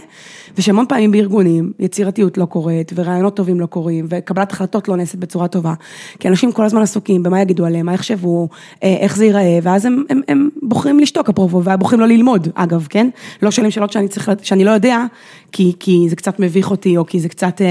ושהמון 0.59 0.85
פעמים 0.89 1.11
בארגונים, 1.11 1.73
יצירתיות 1.79 2.39
לא 2.39 2.45
קורית, 2.45 2.93
ורעיונות 2.95 3.37
טובים 3.37 3.61
לא 3.61 3.67
קורים, 3.67 4.07
וקבלת 4.09 4.53
החלטות 4.53 4.89
לא 4.89 4.97
נעשית 4.97 5.21
בצורה 5.21 5.49
טובה. 5.49 5.75
כי 6.21 6.29
אנשים 6.29 6.53
כל 6.53 6.65
הזמן 6.65 6.83
עסוקים 6.83 7.23
במה 7.23 7.41
יגידו 7.41 7.67
עליהם, 7.67 7.87
מה 7.87 7.95
יחשבו, 7.95 8.49
אה, 8.83 8.97
איך 9.01 9.17
זה 9.17 9.25
ייראה, 9.25 9.59
ואז 9.63 9.85
הם, 9.85 10.05
הם, 10.11 10.21
הם 10.29 10.49
בוחרים 10.63 10.99
לשתוק 10.99 11.29
אפרופו, 11.29 11.57
ובוחרים 11.65 12.01
לא 12.01 12.07
ללמוד, 12.07 12.49
אגב, 12.55 12.87
כן? 12.91 13.09
לא 13.43 13.51
שואלים 13.51 13.71
שאלות 13.71 13.93
שאני, 13.93 14.09
צריך, 14.09 14.31
שאני 14.43 14.65
לא 14.65 14.71
יודע, 14.71 15.05
כי, 15.53 15.73
כי 15.81 16.07
זה 16.09 16.17
קצת 16.17 16.41
מביך 16.41 16.71
אותי, 16.71 16.97
או 16.97 17.07
כי 17.07 17.21
זה 17.21 17.29
קצת... 17.29 17.63
אה, 17.63 17.67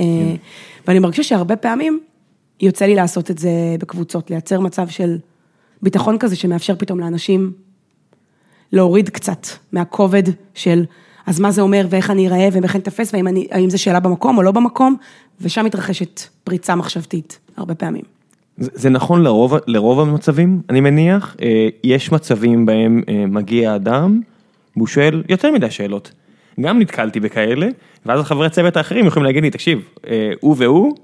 אה, 0.00 0.34
ואני 0.86 0.98
מרגישה 0.98 1.22
שהרבה 1.22 1.56
פעמים 1.56 2.00
יוצא 2.60 2.84
לי 2.84 2.94
לעשות 2.94 3.30
את 3.30 3.38
זה 3.38 3.50
בקבוצות, 3.80 4.30
לייצר 4.30 4.60
מצב 4.60 4.88
של... 4.88 5.16
ביטחון 5.82 6.18
כזה 6.18 6.36
שמאפשר 6.36 6.74
פתאום 6.78 7.00
לאנשים 7.00 7.52
להוריד 8.72 9.08
קצת 9.08 9.46
מהכובד 9.72 10.22
של 10.54 10.84
אז 11.26 11.40
מה 11.40 11.50
זה 11.50 11.62
אומר 11.62 11.86
ואיך 11.90 12.10
אני 12.10 12.28
אראה 12.28 12.48
ואיך 12.52 12.76
אני 12.76 12.82
אתפס 12.82 13.14
והאם 13.14 13.70
זו 13.70 13.82
שאלה 13.82 14.00
במקום 14.00 14.38
או 14.38 14.42
לא 14.42 14.50
במקום, 14.50 14.96
ושם 15.40 15.64
מתרחשת 15.64 16.20
פריצה 16.44 16.74
מחשבתית 16.74 17.38
הרבה 17.56 17.74
פעמים. 17.74 18.02
זה, 18.56 18.70
זה 18.74 18.90
נכון 18.90 19.22
לרוב, 19.22 19.54
לרוב 19.66 20.00
המצבים, 20.00 20.60
אני 20.70 20.80
מניח, 20.80 21.36
אה, 21.42 21.68
יש 21.84 22.12
מצבים 22.12 22.66
בהם 22.66 23.02
אה, 23.08 23.24
מגיע 23.26 23.74
אדם, 23.74 24.20
והוא 24.76 24.86
שואל 24.86 25.22
יותר 25.28 25.50
מדי 25.50 25.70
שאלות. 25.70 26.12
גם 26.60 26.80
נתקלתי 26.80 27.20
בכאלה, 27.20 27.68
ואז 28.06 28.20
החברי 28.20 28.46
הצוות 28.46 28.76
האחרים 28.76 29.06
יכולים 29.06 29.24
להגיד 29.24 29.42
לי, 29.42 29.50
תקשיב, 29.50 29.88
אה, 30.06 30.32
הוא 30.40 30.56
והוא, 30.58 30.96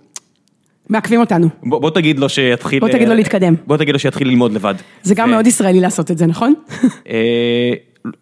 מעכבים 0.89 1.21
אותנו. 1.21 1.49
בוא, 1.63 1.81
בוא 1.81 1.91
תגיד 1.91 2.19
לו 2.19 2.29
שיתחיל... 2.29 2.81
בוא 2.81 2.89
תגיד 2.89 3.09
לו 3.09 3.15
להתקדם. 3.15 3.55
בוא 3.67 3.77
תגיד 3.77 3.93
לו 3.93 3.99
שיתחיל 3.99 4.29
ללמוד 4.29 4.53
לבד. 4.53 4.75
זה 5.03 5.15
גם 5.15 5.31
מאוד 5.31 5.47
ישראלי 5.47 5.81
לעשות 5.81 6.11
את 6.11 6.19
זה, 6.19 6.27
נכון? 6.27 6.55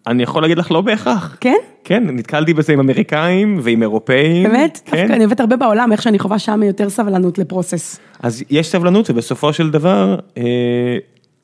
אני 0.06 0.22
יכול 0.22 0.42
להגיד 0.42 0.58
לך 0.58 0.70
לא 0.70 0.80
בהכרח. 0.80 1.36
כן? 1.40 1.56
כן, 1.84 2.04
נתקלתי 2.06 2.54
בזה 2.54 2.72
עם 2.72 2.80
אמריקאים 2.80 3.58
ועם 3.62 3.82
אירופאים. 3.82 4.42
באמת? 4.42 4.80
כן. 4.84 5.12
אני 5.12 5.24
עובדת 5.24 5.40
הרבה 5.40 5.56
בעולם, 5.56 5.92
איך 5.92 6.02
שאני 6.02 6.18
חווה 6.18 6.38
שם 6.38 6.62
יותר 6.62 6.90
סבלנות 6.90 7.38
לפרוסס. 7.38 8.00
אז 8.20 8.44
יש 8.50 8.68
סבלנות 8.68 9.10
ובסופו 9.10 9.52
של 9.52 9.70
דבר, 9.70 10.16
אה, 10.38 10.42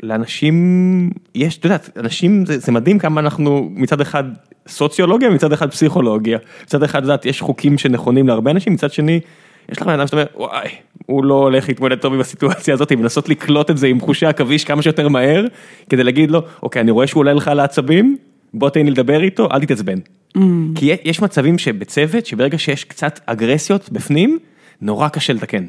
לאנשים, 0.03 1.11
יש, 1.35 1.59
את 1.59 1.65
יודעת, 1.65 1.91
אנשים, 1.97 2.47
זה, 2.47 2.59
זה 2.59 2.73
מדהים 2.73 2.99
כמה 2.99 3.21
אנחנו 3.21 3.69
מצד 3.75 4.01
אחד 4.01 4.25
סוציולוגיה, 4.69 5.31
מצד 5.31 5.53
אחד 5.53 5.71
פסיכולוגיה. 5.71 6.39
מצד 6.65 6.83
אחד, 6.83 6.99
את 6.99 7.03
יודעת, 7.03 7.27
יש 7.27 7.41
חוקים 7.41 7.79
שנכונים 7.79 8.29
להרבה 8.29 8.51
אנשים, 8.51 8.73
מצד 8.73 8.93
שני, 8.93 9.21
יש 9.68 9.79
לך 9.79 9.87
בן 9.87 9.92
אדם 9.92 10.07
שאתה 10.07 10.16
אומר, 10.16 10.27
וואי, 10.37 10.68
הוא 11.07 11.25
לא 11.25 11.35
הולך 11.35 11.68
להתמודד 11.68 11.98
טוב 11.98 12.14
עם 12.14 12.20
הסיטואציה 12.20 12.75
הזאת, 12.75 12.92
ולנסות 12.92 13.29
לקלוט 13.29 13.70
את 13.70 13.79
זה 13.79 13.87
עם 13.87 14.01
חושי 14.01 14.27
עכביש 14.27 14.64
כמה 14.64 14.83
שיותר 14.83 15.09
מהר, 15.09 15.44
כדי 15.90 16.05
להגיד 16.05 16.31
לו, 16.31 16.42
אוקיי, 16.62 16.83
אני 16.83 16.90
רואה 16.90 17.07
שהוא 17.07 17.20
עולה 17.20 17.33
לך 17.33 17.48
על 17.48 17.61
העצבים, 17.61 18.16
בוא 18.55 18.70
תן 18.70 18.85
לי 18.85 18.90
לדבר 18.90 19.22
איתו, 19.22 19.48
אל 19.53 19.61
תתעצבן. 19.61 19.98
Mm. 20.37 20.40
כי 20.75 20.96
יש 21.05 21.22
מצבים 21.22 21.59
שבצוות, 21.59 22.27
שברגע 22.27 22.59
שיש 22.59 22.85
קצת 22.85 23.20
אגרסיות 23.27 23.92
בפנים, 23.92 24.38
נורא 24.81 25.09
קשה 25.09 25.33
לתקן. 25.33 25.64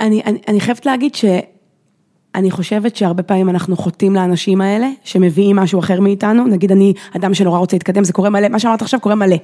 אני, 0.00 0.22
אני, 0.26 0.38
אני 0.48 0.60
חייבת 0.60 0.86
להגיד 0.86 1.14
שאני 1.14 2.50
חושבת 2.50 2.96
שהרבה 2.96 3.22
פעמים 3.22 3.48
אנחנו 3.48 3.76
חוטאים 3.76 4.14
לאנשים 4.14 4.60
האלה, 4.60 4.88
שמביאים 5.04 5.56
משהו 5.56 5.80
אחר 5.80 6.00
מאיתנו, 6.00 6.46
נגיד 6.46 6.72
אני 6.72 6.92
אדם 7.16 7.34
שנורא 7.34 7.58
רוצה 7.58 7.76
להתקדם, 7.76 8.04
זה 8.04 8.12
קורה 8.12 8.30
מלא, 8.30 8.48
מה 8.48 8.58
שאמרת 8.58 8.82
עכשיו 8.82 9.00
קורה 9.00 9.14
מלא. 9.14 9.36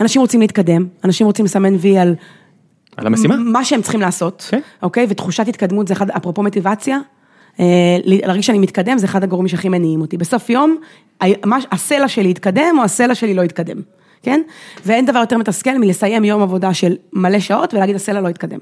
אנשים 0.00 0.22
רוצים 0.22 0.40
להתקדם, 0.40 0.86
אנשים 1.04 1.26
רוצים 1.26 1.44
לסמן 1.44 1.74
וי 1.74 1.98
על... 1.98 2.14
על 2.98 3.06
המשימה? 3.06 3.36
מה 3.36 3.64
שהם 3.64 3.82
צריכים 3.82 4.00
לעשות, 4.00 4.46
כן. 4.50 4.60
אוקיי? 4.82 5.06
ותחושת 5.08 5.48
התקדמות 5.48 5.88
זה 5.88 5.94
אחד, 5.94 6.10
אפרופו 6.10 6.42
מוטיבציה, 6.42 6.98
אה, 7.60 7.64
להרגיש 8.04 8.46
שאני 8.46 8.58
מתקדם 8.58 8.98
זה 8.98 9.06
אחד 9.06 9.22
הגורמים 9.22 9.48
שהכי 9.48 9.68
מניעים 9.68 10.00
אותי. 10.00 10.16
בסוף 10.16 10.50
יום, 10.50 10.76
הסלע 11.72 12.08
שלי 12.08 12.30
יתקדם 12.30 12.74
או 12.78 12.84
הסלע 12.84 13.14
שלי 13.14 13.34
לא 13.34 13.42
יתקדם, 13.42 13.76
כן? 14.22 14.40
ואין 14.86 15.06
דבר 15.06 15.18
יותר 15.18 15.38
מתסכל 15.38 15.78
מלסיים 15.78 16.24
יום 16.24 16.42
עבודה 16.42 16.74
של 16.74 16.96
מלא 17.12 17.40
שעות 17.40 17.74
ולהגיד 17.74 17.96
הסלע 17.96 18.20
לא 18.20 18.28
יתקדם. 18.28 18.58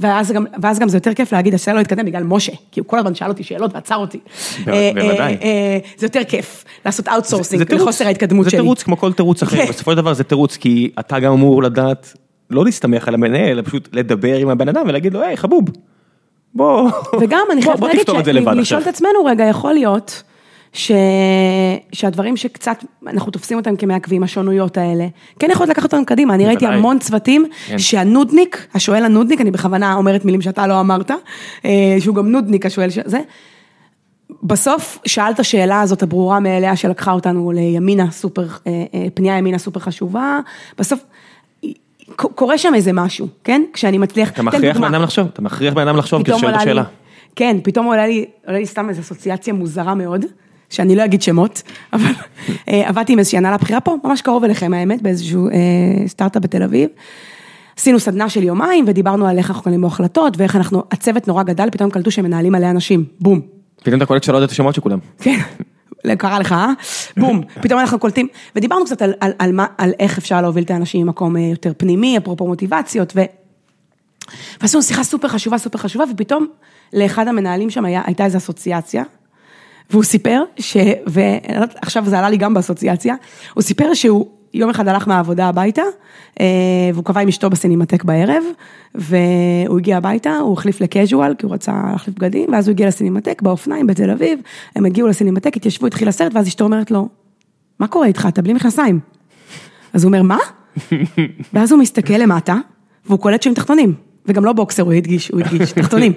ואז 0.00 0.32
גם, 0.32 0.44
ואז 0.62 0.78
גם 0.78 0.88
זה 0.88 0.96
יותר 0.96 1.14
כיף 1.14 1.32
להגיד 1.32 1.54
הסלע 1.54 1.74
לא 1.74 1.80
יתקדם 1.80 2.06
בגלל 2.06 2.22
משה, 2.22 2.52
כי 2.72 2.80
הוא 2.80 2.88
כל 2.88 2.98
הזמן 2.98 3.14
שאל 3.14 3.28
אותי 3.28 3.42
שאלות 3.42 3.74
ועצר 3.74 3.96
אותי. 3.96 4.18
בוודאי. 4.64 5.36
אה, 5.42 5.78
זה 5.98 6.06
יותר 6.06 6.24
כיף, 6.28 6.64
לעשות 6.86 7.08
outsourcing 7.08 7.74
לחוסר 7.74 8.06
ההתקדמות 8.06 8.44
שלי. 8.44 8.50
זה 8.50 8.56
תירוץ 8.56 8.82
כמו 8.82 8.96
כל 8.96 9.12
תירוץ 9.12 9.42
אחר, 9.42 9.56
כן. 9.56 9.66
בסופו 9.68 9.90
של 9.90 9.96
דבר 9.96 10.14
זה 10.14 10.24
תירוץ, 10.24 10.56
כי 10.56 10.90
אתה 10.98 11.18
גם 11.18 11.32
אמור 11.32 11.62
לדעת, 11.62 12.14
לא 12.50 12.64
להסתמך 12.64 13.08
על 13.08 13.14
המנהל, 13.14 13.48
אלא 13.48 13.62
פשוט 13.62 13.88
לדבר 13.92 14.36
עם 14.36 14.48
הבן 14.48 14.68
אדם 14.68 14.82
ולהגיד 14.88 15.14
לו, 15.14 15.22
היי 15.22 15.36
חבוב, 15.36 15.64
בוא, 16.54 16.90
וגם 17.20 17.46
אני 17.52 17.62
חייבת 17.62 17.78
בוא 17.80 17.88
להגיד, 17.88 18.02
תפתור 18.02 18.20
את 18.20 18.24
זה 18.24 18.32
לבד 18.32 18.54
לשאול. 18.56 18.82
את 18.82 18.86
עצמנו 18.86 19.24
רגע, 19.24 19.44
יכול 19.44 19.72
להיות 19.72 20.22
ש... 20.72 20.92
שהדברים 21.92 22.36
שקצת 22.36 22.84
אנחנו 23.06 23.32
תופסים 23.32 23.58
אותם 23.58 23.76
כמעכבים, 23.76 24.22
השונויות 24.22 24.76
האלה, 24.76 25.06
כן 25.38 25.48
יכולות 25.50 25.70
לקחת 25.70 25.94
אותם 25.94 26.04
קדימה, 26.04 26.34
אני 26.34 26.46
ראיתי. 26.46 26.66
המון 26.66 26.98
צוותים 26.98 27.46
כן. 27.66 27.78
שהנודניק, 27.78 28.66
השואל 28.74 29.04
הנודניק, 29.04 29.40
אני 29.40 29.50
בכוונה 29.50 29.94
אומרת 29.94 30.24
מילים 30.24 30.42
שאתה 30.42 30.66
לא 30.66 30.80
אמרת, 30.80 31.10
אה, 31.64 31.96
שהוא 32.00 32.14
גם 32.14 32.28
נודניק 32.28 32.66
השואל 32.66 32.90
שזה, 32.90 33.20
בסוף 34.42 34.98
שאלת 35.06 35.40
השאלה 35.40 35.80
הזאת 35.80 36.02
הברורה 36.02 36.40
מאליה 36.40 36.76
שלקחה 36.76 37.12
אותנו 37.12 37.52
לימינה 37.52 38.10
סופר, 38.10 38.46
אה, 38.66 38.84
אה, 38.94 39.06
פנייה 39.14 39.38
ימינה 39.38 39.58
סופר 39.58 39.80
חשובה, 39.80 40.40
בסוף 40.78 41.00
קורה 42.16 42.58
שם 42.58 42.74
איזה 42.74 42.92
משהו, 42.92 43.28
כן? 43.44 43.62
כשאני 43.72 43.98
מצליח, 43.98 44.30
אתה 44.30 44.42
מכריח. 44.42 44.76
בן 44.76 44.84
אדם 44.84 45.02
לחשוב, 45.02 45.28
אתה 45.32 45.42
מכריח 45.42 45.74
בן 45.74 45.88
אדם 45.88 45.96
לחשוב 45.96 46.22
פתאום 46.22 46.40
שואל 46.40 46.54
את 46.54 46.60
השאלה. 46.60 46.84
כן, 47.36 47.56
פתאום 47.62 47.86
עולה 47.86 48.06
לי, 48.06 48.24
עולה 48.46 48.58
לי 48.58 48.66
סתם 48.66 48.88
איזו 48.88 49.00
אסוציאציה 49.00 49.54
מוזרה 49.54 49.94
מאוד, 49.94 50.24
שאני 50.70 50.96
לא 50.96 51.04
אגיד 51.04 51.22
שמות, 51.22 51.62
אבל 51.92 52.10
אה, 52.68 52.88
עבדתי 52.88 53.12
עם 53.12 53.18
איזושהי 53.18 53.38
הנהלה 53.38 53.56
בכירה 53.56 53.80
פה, 53.80 53.96
ממש 54.04 54.20
קרוב 54.20 54.44
אליכם 54.44 54.74
האמת, 54.74 55.02
באיזשהו 55.02 55.48
אה, 55.48 55.52
סטארט-אפ 56.08 56.42
בתל 56.42 56.62
אביב. 56.62 56.88
עשינו 57.78 58.00
סדנה 58.00 58.28
של 58.28 58.42
יומיים 58.42 58.84
ודיברנו 58.88 59.26
על 59.26 59.38
איך 59.38 59.50
אנחנו 59.50 59.62
קונים 59.62 59.80
בו 59.80 59.86
החלטות 59.86 60.36
ואיך 60.36 60.56
אנחנו, 60.56 60.82
הצוות 60.92 61.28
נורא 61.28 61.42
גדל, 61.42 61.68
פתאום 61.72 61.90
קלטו 61.90 62.10
שהם 62.10 62.24
מנהלים 62.24 62.52
מלא 62.52 62.70
אנשים, 62.70 63.04
בום. 63.20 63.40
פתאום 63.82 63.96
אתה 63.96 64.06
קולט 64.06 64.22
שלא 64.22 64.36
יודע 64.36 64.46
את 64.46 64.50
השמות 64.50 64.74
של 64.74 64.80
כולם. 64.80 64.98
כן, 65.18 65.38
קרה 66.18 66.38
לך, 66.38 66.52
אה? 66.52 66.72
בום, 67.16 67.42
פתאום 67.62 67.80
אנחנו 67.80 67.98
קולטים, 67.98 68.28
ודיברנו 68.56 68.84
קצת 68.84 69.02
על, 69.02 69.14
על, 69.20 69.32
על, 69.38 69.52
מה, 69.52 69.66
על 69.78 69.92
איך 70.00 70.18
אפשר 70.18 70.42
להוביל 70.42 70.64
את 70.64 70.70
האנשים 70.70 71.06
ממקום 71.06 71.36
אה, 71.36 71.40
יותר 71.42 71.72
פנימי, 71.76 72.18
אפרופו 72.18 72.46
מוטיבציות, 72.46 73.12
ו... 73.16 73.20
ועשינו 74.60 74.82
שיחה 74.82 75.04
סופר 75.04 75.28
חשובה, 75.28 75.58
סופר 75.58 75.78
חשובה, 75.78 76.04
ופתאום 76.12 76.46
לאחד 76.92 77.28
המנהלים 77.28 77.70
שם 77.70 77.84
היה, 77.84 78.02
הייתה 78.06 78.24
איזו 78.24 78.38
אסוציאציה, 78.38 79.02
והוא 79.90 80.04
סיפר 80.04 80.42
ש... 80.58 80.76
ועכשיו 81.06 82.04
זה 82.06 82.18
עלה 82.18 82.30
לי 82.30 82.36
גם 82.36 82.54
באסוציאציה, 82.54 83.14
הוא 83.54 83.62
סיפר 83.62 83.94
שהוא 83.94 84.26
יום 84.56 84.70
אחד 84.70 84.88
הלך 84.88 85.08
מהעבודה 85.08 85.48
הביתה, 85.48 85.82
אה, 86.40 86.46
והוא 86.94 87.04
קבע 87.04 87.20
עם 87.20 87.28
אשתו 87.28 87.50
בסינמטק 87.50 88.04
בערב, 88.04 88.44
והוא 88.94 89.78
הגיע 89.78 89.96
הביתה, 89.96 90.36
הוא 90.36 90.52
החליף 90.52 90.80
לקז'ואל, 90.80 91.34
כי 91.34 91.46
הוא 91.46 91.54
רצה 91.54 91.72
להחליף 91.92 92.18
בגדים, 92.18 92.52
ואז 92.52 92.68
הוא 92.68 92.72
הגיע 92.72 92.88
לסינמטק 92.88 93.42
באופניים 93.42 93.86
בתל 93.86 94.10
אביב, 94.10 94.40
הם 94.76 94.84
הגיעו 94.84 95.08
לסינמטק, 95.08 95.56
התיישבו, 95.56 95.86
התחיל 95.86 96.08
הסרט, 96.08 96.34
ואז 96.34 96.46
אשתו 96.48 96.64
אומרת 96.64 96.90
לו, 96.90 97.08
מה 97.80 97.86
קורה 97.86 98.06
איתך, 98.06 98.26
אתה 98.28 98.42
בלי 98.42 98.52
מכנסיים. 98.52 99.00
אז 99.92 100.04
הוא 100.04 100.08
אומר, 100.08 100.22
מה? 100.22 100.38
ואז 101.54 101.72
הוא 101.72 101.80
מסתכל 101.80 102.14
למטה, 102.14 102.56
והוא 103.06 103.18
קולט 103.18 103.42
שהם 103.42 103.54
תחתונים, 103.54 103.94
וגם 104.26 104.44
לא 104.44 104.52
בוקסר, 104.52 104.82
הוא 104.82 104.92
הדגיש, 104.92 105.28
הוא 105.28 105.40
הדגיש, 105.40 105.72
תחתונים. 105.82 106.12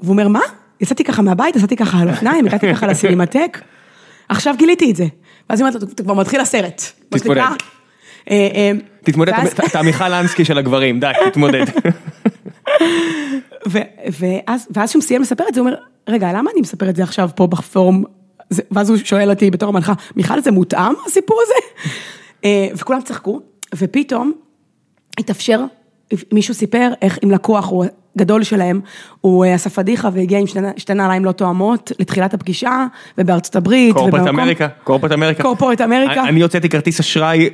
והוא 0.00 0.12
אומר, 0.12 0.28
מה? 0.28 0.40
יצאתי 0.80 1.04
ככה 1.04 1.22
מהבית, 1.22 1.56
יצאתי 1.56 1.76
ככה 1.76 1.98
על 1.98 2.08
אופניים, 2.08 2.46
הגעתי 2.46 2.74
ככה 2.74 2.86
לסינמטק, 2.86 3.60
עכשיו 4.28 4.54
גיליתי 4.58 4.90
את 4.90 4.96
זה. 4.96 5.06
ואז 5.50 5.60
היא 5.60 5.68
אומרת 5.68 5.82
לו, 5.82 5.88
"אתה 5.88 6.02
כבר 6.02 6.14
מתחיל 6.14 6.40
הסרט. 6.40 6.82
תתמודד. 7.08 7.40
אה, 8.30 8.48
אה, 8.54 8.70
תתמודד, 9.04 9.32
אתה- 9.70 9.82
מיכל 9.82 10.12
אנסקי 10.12 10.44
של 10.44 10.58
הגברים, 10.58 11.00
די, 11.00 11.10
תתמודד. 11.30 11.64
ואז, 14.18 14.68
ואז 14.70 14.90
שהוא 14.90 15.02
סיים 15.02 15.22
לספר 15.22 15.44
את 15.48 15.54
זה, 15.54 15.60
הוא 15.60 15.68
אומר, 15.68 15.78
רגע, 16.08 16.32
למה 16.32 16.50
אני 16.52 16.60
מספר 16.60 16.88
את 16.90 16.96
זה 16.96 17.02
עכשיו 17.02 17.30
פה 17.34 17.46
בפורום? 17.46 18.04
ואז 18.70 18.90
הוא 18.90 18.98
שואל 19.04 19.30
אותי 19.30 19.50
בתור 19.50 19.68
המנחה, 19.68 19.92
מיכל, 20.16 20.40
זה 20.40 20.50
מותאם 20.50 20.92
הסיפור 21.06 21.40
הזה? 21.42 21.54
אה, 22.44 22.68
וכולם 22.76 23.00
צחקו, 23.02 23.40
ופתאום 23.74 24.32
התאפשר, 25.18 25.60
מישהו 26.32 26.54
סיפר 26.54 26.90
איך 27.02 27.18
עם 27.22 27.30
לקוח 27.30 27.68
הוא 27.68 27.84
גדול 28.18 28.42
שלהם, 28.42 28.80
הוא 29.20 29.44
אה, 29.44 29.54
עשה 29.54 29.70
פדיחה 29.70 30.08
והגיע 30.12 30.38
עם 30.38 30.46
שתי- 30.76 30.94
נעליים 30.94 31.24
לא 31.24 31.32
תואמות 31.32 31.92
לתחילת 31.98 32.34
הפגישה, 32.34 32.86
ובארצות 33.18 33.56
הברית, 33.56 33.96
ובמקום- 33.96 34.40
אמריקה, 34.40 34.68
קורפרט 34.84 35.12
אמריקה. 35.12 35.42
קורפורט 35.42 35.80
אמריקה. 35.80 36.22
אני 36.28 36.40
הוצאתי 36.40 36.68
כרטיס 36.68 37.00
אשראי, 37.00 37.50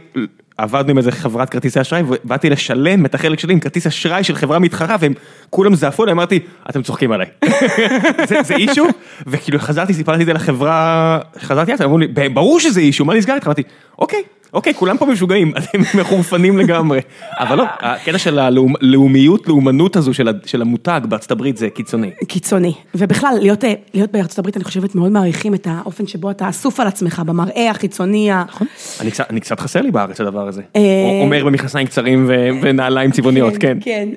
עבדנו 0.58 0.90
עם 0.90 0.98
איזה 0.98 1.12
חברת 1.12 1.50
כרטיסי 1.50 1.80
אשראי, 1.80 2.02
ובאתי 2.08 2.50
לשלם 2.50 3.06
את 3.06 3.14
החלק 3.14 3.38
שלי 3.38 3.52
עם 3.52 3.60
כרטיס 3.60 3.86
אשראי 3.86 4.24
של 4.24 4.34
חברה 4.34 4.58
מתחרה, 4.58 4.96
והם 5.00 5.12
כולם 5.50 5.74
זעפו 5.74 6.02
עליי, 6.02 6.12
אמרתי, 6.12 6.38
אתם 6.70 6.82
צוחקים 6.82 7.12
עליי. 7.12 7.26
זה- 8.28 8.42
זה 8.42 8.54
אישו? 8.54 8.86
וכאילו 9.26 9.58
חזרתי, 9.58 9.94
סיפרתי 9.94 10.20
את 10.22 10.26
זה 10.26 10.32
לחברה, 10.32 11.18
חזרתי 11.38 11.72
אמרו 11.84 11.98
לי, 11.98 12.06
ברור 12.34 12.60
שזה 12.60 12.80
אישו, 12.80 13.04
מה 13.04 13.14
נסגר 13.14 13.34
איתך? 13.34 13.46
אמרתי, 13.46 13.62
אוקיי. 13.98 14.22
אוקיי, 14.52 14.74
כולם 14.74 14.96
פה 14.98 15.06
משוגעים, 15.06 15.52
אתם 15.58 15.80
מחורפנים 16.00 16.58
לגמרי. 16.58 17.00
אבל 17.38 17.56
לא, 17.58 17.64
הקטע 17.80 18.18
של 18.18 18.38
הלאומיות, 18.38 19.48
לאומנות 19.48 19.96
הזו 19.96 20.14
של 20.46 20.60
המותג 20.62 21.00
בארצות 21.08 21.30
הברית 21.30 21.56
זה 21.56 21.70
קיצוני. 21.70 22.10
קיצוני, 22.28 22.72
ובכלל 22.94 23.34
להיות, 23.40 23.64
אה, 23.64 23.72
להיות 23.94 24.12
בארצות 24.12 24.38
הברית 24.38 24.56
אני 24.56 24.64
חושבת 24.64 24.94
מאוד 24.94 25.12
מעריכים 25.12 25.54
את 25.54 25.66
האופן 25.70 26.06
שבו 26.06 26.30
אתה 26.30 26.48
אסוף 26.48 26.80
על 26.80 26.86
עצמך 26.86 27.22
במראה 27.26 27.70
החיצוני, 27.70 28.30
ה- 28.32 28.44
אני 29.00 29.10
קצת, 29.10 29.30
אני 29.30 29.40
קצת 29.40 29.60
חסר 29.60 29.80
לי 29.82 29.90
בארץ 29.90 30.20
הדבר 30.20 30.48
הזה. 30.48 30.62
אה, 30.76 30.80
אומר 31.22 31.44
במכנסיים 31.44 31.86
קצרים 31.86 32.30
ונעליים 32.62 33.10
צבעוניות, 33.10 33.54
כן. 33.60 33.78
כן. 33.80 34.08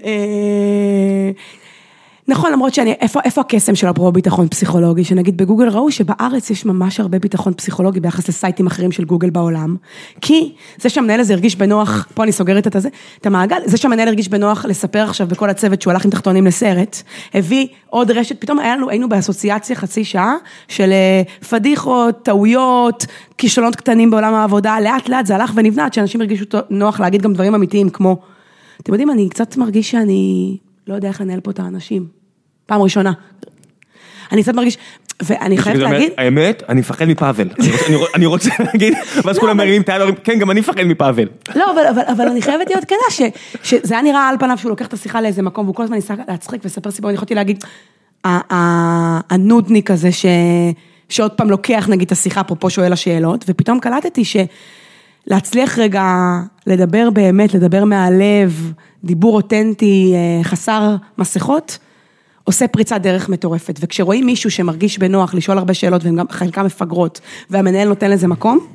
נכון, 2.27 2.51
למרות 2.51 2.73
שאני, 2.73 2.91
איפה, 2.91 3.19
איפה 3.25 3.41
הקסם 3.41 3.75
של 3.75 3.87
הפרו 3.87 4.11
ביטחון 4.11 4.47
פסיכולוגי? 4.47 5.03
שנגיד 5.03 5.37
בגוגל 5.37 5.69
ראו 5.69 5.91
שבארץ 5.91 6.49
יש 6.49 6.65
ממש 6.65 6.99
הרבה 6.99 7.19
ביטחון 7.19 7.53
פסיכולוגי 7.53 7.99
ביחס 7.99 8.29
לסייטים 8.29 8.67
אחרים 8.67 8.91
של 8.91 9.05
גוגל 9.05 9.29
בעולם. 9.29 9.75
כי 10.21 10.53
זה 10.81 10.89
שהמנהל 10.89 11.19
הזה 11.19 11.33
הרגיש 11.33 11.55
בנוח, 11.55 12.07
פה 12.13 12.23
אני 12.23 12.31
סוגרת 12.31 12.67
את 12.67 12.75
הזה, 12.75 12.89
את 13.21 13.25
המעגל, 13.25 13.57
זה 13.65 13.77
שהמנהל 13.77 14.07
הרגיש 14.07 14.29
בנוח 14.29 14.65
לספר 14.65 15.03
עכשיו 15.03 15.27
בכל 15.27 15.49
הצוות 15.49 15.81
שהוא 15.81 15.91
הלך 15.91 16.05
עם 16.05 16.11
תחתונים 16.11 16.45
לסרט, 16.45 17.01
הביא 17.33 17.67
עוד 17.89 18.11
רשת, 18.11 18.41
פתאום 18.41 18.59
היה 18.59 18.75
לנו, 18.75 18.89
היינו 18.89 19.09
באסוציאציה 19.09 19.75
חצי 19.75 20.03
שעה 20.03 20.35
של 20.67 20.91
אה, 20.91 21.45
פדיחות, 21.49 22.23
טעויות, 22.23 23.05
כישלונות 23.37 23.75
קטנים 23.75 24.11
בעולם 24.11 24.33
העבודה, 24.33 24.79
לאט 24.79 25.09
לאט 25.09 25.25
זה 25.25 25.35
הלך 25.35 25.51
ונבנה 25.55 25.85
עד 25.85 25.93
שאנשים 25.93 26.21
הרגישו 26.21 26.45
נוח 26.69 26.99
להגיד 26.99 27.21
גם 27.21 27.33
דברים 27.33 27.55
אמיתיים 27.55 27.89
כמו, 27.89 28.17
אתם 28.81 28.93
יודעים, 28.93 29.09
אני 29.09 29.29
קצת 29.29 29.57
מרגיש 29.57 29.91
שאני 29.91 30.57
לא 30.87 30.93
יודע 30.93 31.07
איך 31.07 31.21
לנהל 31.21 31.39
פה 31.39 31.51
את 31.51 31.59
האנשים. 31.59 32.07
פעם 32.65 32.81
ראשונה. 32.81 33.13
אני 34.31 34.43
קצת 34.43 34.53
מרגיש, 34.53 34.77
ואני 35.23 35.57
חייבת 35.57 35.79
להגיד... 35.79 36.11
האמת, 36.17 36.63
אני 36.69 36.79
מפחד 36.79 37.05
מפאבל. 37.05 37.49
אני 38.15 38.25
רוצה 38.25 38.49
להגיד, 38.65 38.93
ואז 39.23 39.39
כולם 39.39 39.57
מרימים 39.57 39.81
את 39.81 39.89
היד 39.89 40.01
ואומרים, 40.01 40.23
כן, 40.23 40.39
גם 40.39 40.51
אני 40.51 40.59
מפחד 40.59 40.83
מפאבל. 40.83 41.27
לא, 41.55 41.71
אבל 42.07 42.27
אני 42.27 42.41
חייבת 42.41 42.69
להיות 42.69 42.85
כנה, 42.85 43.29
שזה 43.63 43.93
היה 43.93 44.01
נראה 44.01 44.29
על 44.29 44.35
פניו 44.39 44.57
שהוא 44.57 44.69
לוקח 44.69 44.87
את 44.87 44.93
השיחה 44.93 45.21
לאיזה 45.21 45.41
מקום, 45.41 45.65
והוא 45.65 45.75
כל 45.75 45.83
הזמן 45.83 45.95
ניסה 45.95 46.13
להצחיק 46.27 46.61
ולספר 46.63 46.91
סיפור, 46.91 47.09
אני 47.09 47.15
יכולתי 47.15 47.35
להגיד, 47.35 47.63
הנודניק 49.29 49.91
הזה, 49.91 50.09
שעוד 51.09 51.31
פעם 51.31 51.49
לוקח 51.49 51.87
נגיד 51.89 52.05
את 52.05 52.11
השיחה, 52.11 52.41
אפרופו 52.41 52.69
שואל 52.69 52.93
השאלות, 52.93 53.45
ופתאום 53.47 53.79
קלטתי 53.79 54.23
שלהצליח 55.27 55.79
רגע 55.79 56.03
לדבר 56.67 57.09
באמת, 57.09 57.53
לדבר 57.53 57.85
מהלב, 57.85 58.73
דיבור 59.03 59.35
אותנטי, 59.35 60.13
אה, 60.15 60.43
חסר 60.43 60.95
מסכות, 61.17 61.77
עושה 62.43 62.67
פריצת 62.67 63.01
דרך 63.01 63.29
מטורפת. 63.29 63.79
וכשרואים 63.79 64.25
מישהו 64.25 64.51
שמרגיש 64.51 64.99
בנוח 64.99 65.33
לשאול 65.33 65.57
הרבה 65.57 65.73
שאלות, 65.73 66.03
והן 66.03 66.15
גם 66.15 66.25
חלקן 66.29 66.65
מפגרות, 66.65 67.21
והמנהל 67.49 67.87
נותן 67.87 68.11
לזה 68.11 68.27
מקום, 68.27 68.67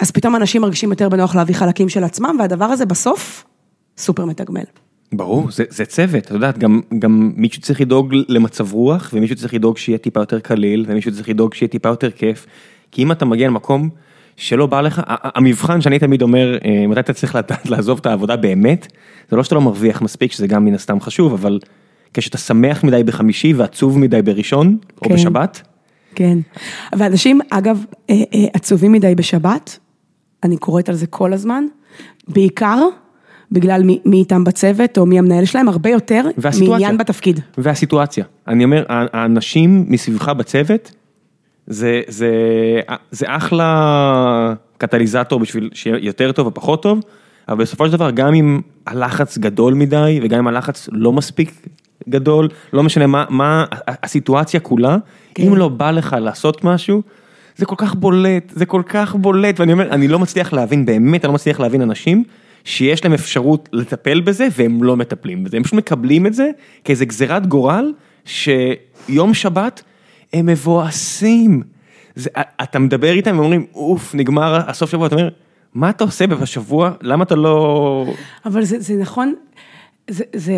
אז 0.00 0.10
פתאום 0.10 0.36
אנשים 0.36 0.62
מרגישים 0.62 0.90
יותר 0.90 1.08
בנוח 1.08 1.36
להביא 1.36 1.54
חלקים 1.54 1.88
של 1.88 2.04
עצמם, 2.04 2.36
והדבר 2.38 2.64
הזה 2.64 2.86
בסוף 2.86 3.44
סופר 3.98 4.24
מתגמל. 4.24 4.64
ברור, 5.12 5.50
זה, 5.50 5.64
זה 5.68 5.84
צוות, 5.84 6.26
את 6.26 6.30
יודעת, 6.30 6.58
גם, 6.58 6.80
גם 6.98 7.32
מישהו 7.36 7.62
צריך 7.62 7.80
לדאוג 7.80 8.14
למצב 8.28 8.72
רוח, 8.72 9.10
ומישהו 9.12 9.36
צריך 9.36 9.54
לדאוג 9.54 9.78
שיהיה 9.78 9.98
טיפה 9.98 10.20
יותר 10.20 10.40
קליל, 10.40 10.84
ומישהו 10.88 11.12
צריך 11.12 11.28
לדאוג 11.28 11.54
שיהיה 11.54 11.68
טיפה 11.68 11.88
יותר 11.88 12.10
כיף, 12.10 12.46
כי 12.90 13.02
אם 13.02 13.12
אתה 13.12 13.24
מגיע 13.24 13.48
למקום 13.48 13.90
שלא 14.40 14.66
בא 14.66 14.80
לך, 14.80 15.02
המבחן 15.06 15.80
שאני 15.80 15.98
תמיד 15.98 16.22
אומר, 16.22 16.58
אה, 16.64 16.86
מתי 16.86 17.00
אתה 17.00 17.12
צריך 17.12 17.38
לעזוב 17.64 17.98
את 17.98 18.06
העבודה 18.06 18.36
באמת, 18.36 18.86
זה 19.30 19.36
לא 19.36 19.44
שאתה 19.44 19.54
לא 19.54 19.60
מרוויח 19.60 20.02
מספיק, 20.02 20.32
שזה 20.32 20.46
גם 20.46 20.64
מן 20.64 20.74
הסתם 20.74 21.00
חשוב, 21.00 21.32
אבל 21.32 21.58
כשאתה 22.14 22.38
שמח 22.38 22.84
מדי 22.84 23.02
בחמישי 23.04 23.52
ועצוב 23.52 23.98
מדי 23.98 24.22
בראשון, 24.22 24.76
כן, 25.00 25.10
או 25.10 25.14
בשבת. 25.14 25.62
כן, 26.14 26.38
ואנשים, 26.92 27.40
אגב, 27.50 27.84
אה, 28.10 28.14
אה, 28.34 28.46
עצובים 28.52 28.92
מדי 28.92 29.14
בשבת, 29.14 29.78
אני 30.44 30.56
קוראת 30.56 30.88
על 30.88 30.94
זה 30.94 31.06
כל 31.06 31.32
הזמן, 31.32 31.64
בעיקר 32.28 32.78
בגלל 33.52 33.82
מי, 33.82 33.98
מי 34.04 34.16
איתם 34.16 34.44
בצוות 34.44 34.98
או 34.98 35.06
מי 35.06 35.18
המנהל 35.18 35.44
שלהם, 35.44 35.68
הרבה 35.68 35.90
יותר 35.90 36.22
מעניין 36.68 36.98
בתפקיד. 36.98 37.40
והסיטואציה. 37.58 38.24
אני 38.48 38.64
אומר, 38.64 38.84
האנשים 38.88 39.84
מסביבך 39.88 40.28
בצוות, 40.28 40.92
זה, 41.70 42.00
זה, 42.08 42.30
זה 43.10 43.26
אחלה 43.28 44.54
קטליזטור 44.78 45.40
בשביל 45.40 45.70
שיהיה 45.74 45.98
יותר 46.00 46.32
טוב 46.32 46.46
או 46.46 46.54
פחות 46.54 46.82
טוב, 46.82 47.00
אבל 47.48 47.58
בסופו 47.58 47.86
של 47.86 47.92
דבר, 47.92 48.10
גם 48.10 48.34
אם 48.34 48.60
הלחץ 48.86 49.38
גדול 49.38 49.74
מדי, 49.74 50.20
וגם 50.22 50.38
אם 50.38 50.46
הלחץ 50.46 50.88
לא 50.92 51.12
מספיק 51.12 51.66
גדול, 52.08 52.48
לא 52.72 52.82
משנה 52.82 53.06
מה, 53.06 53.24
מה 53.28 53.64
הסיטואציה 53.88 54.60
כולה, 54.60 54.96
כן. 55.34 55.42
אם 55.42 55.56
לא 55.56 55.68
בא 55.68 55.90
לך 55.90 56.16
לעשות 56.20 56.64
משהו, 56.64 57.02
זה 57.56 57.66
כל 57.66 57.74
כך 57.78 57.94
בולט, 57.94 58.52
זה 58.54 58.66
כל 58.66 58.82
כך 58.86 59.14
בולט, 59.14 59.60
ואני 59.60 59.72
אומר, 59.72 59.90
אני 59.90 60.08
לא 60.08 60.18
מצליח 60.18 60.52
להבין, 60.52 60.86
באמת, 60.86 61.24
אני 61.24 61.28
לא 61.28 61.34
מצליח 61.34 61.60
להבין 61.60 61.82
אנשים 61.82 62.24
שיש 62.64 63.04
להם 63.04 63.12
אפשרות 63.12 63.68
לטפל 63.72 64.20
בזה 64.20 64.48
והם 64.56 64.82
לא 64.82 64.96
מטפלים 64.96 65.44
בזה, 65.44 65.56
הם 65.56 65.62
פשוט 65.62 65.74
מקבלים 65.74 66.26
את 66.26 66.34
זה 66.34 66.50
כאיזה 66.84 67.04
גזירת 67.04 67.46
גורל, 67.46 67.92
שיום 68.24 69.34
שבת 69.34 69.82
הם 70.32 70.46
מבואסים. 70.46 71.62
זה, 72.14 72.30
אתה 72.62 72.78
מדבר 72.78 73.12
איתם 73.12 73.38
ואומרים, 73.38 73.66
אוף, 73.74 74.14
נגמר 74.14 74.60
הסוף 74.66 74.90
שבוע, 74.90 75.06
אתה 75.06 75.14
אומר, 75.14 75.28
מה 75.74 75.90
אתה 75.90 76.04
עושה 76.04 76.26
בשבוע, 76.26 76.90
למה 77.02 77.24
אתה 77.24 77.34
לא... 77.34 78.06
אבל 78.46 78.64
זה, 78.64 78.80
זה 78.80 78.94
נכון, 78.94 79.34
זה, 80.10 80.24
זה, 80.36 80.54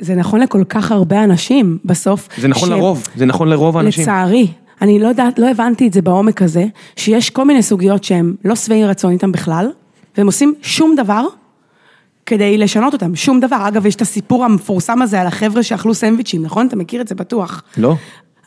זה 0.00 0.14
נכון 0.14 0.40
לכל 0.40 0.64
כך 0.68 0.92
הרבה 0.92 1.24
אנשים 1.24 1.78
בסוף. 1.84 2.28
זה 2.38 2.48
נכון 2.48 2.68
ש... 2.68 2.72
לרוב, 2.72 3.08
זה 3.16 3.26
נכון 3.26 3.48
לרוב 3.48 3.76
האנשים. 3.76 4.02
לצערי, 4.02 4.48
אני 4.82 4.98
לא 4.98 5.08
יודעת, 5.08 5.38
לא 5.38 5.50
הבנתי 5.50 5.88
את 5.88 5.92
זה 5.92 6.02
בעומק 6.02 6.42
הזה, 6.42 6.64
שיש 6.96 7.30
כל 7.30 7.44
מיני 7.44 7.62
סוגיות 7.62 8.04
שהם 8.04 8.34
לא 8.44 8.56
שבעי 8.56 8.84
רצון 8.84 9.12
איתם 9.12 9.32
בכלל, 9.32 9.70
והם 10.16 10.26
עושים 10.26 10.54
שום 10.62 10.94
דבר 10.96 11.24
כדי 12.26 12.58
לשנות 12.58 12.92
אותם, 12.92 13.16
שום 13.16 13.40
דבר. 13.40 13.68
אגב, 13.68 13.86
יש 13.86 13.94
את 13.94 14.00
הסיפור 14.02 14.44
המפורסם 14.44 15.02
הזה 15.02 15.20
על 15.20 15.26
החבר'ה 15.26 15.62
שאכלו 15.62 15.94
סנדוויצ'ים, 15.94 16.42
נכון? 16.42 16.66
אתה 16.66 16.76
מכיר 16.76 17.00
את 17.00 17.08
זה 17.08 17.14
בטוח. 17.14 17.62
לא. 17.76 17.96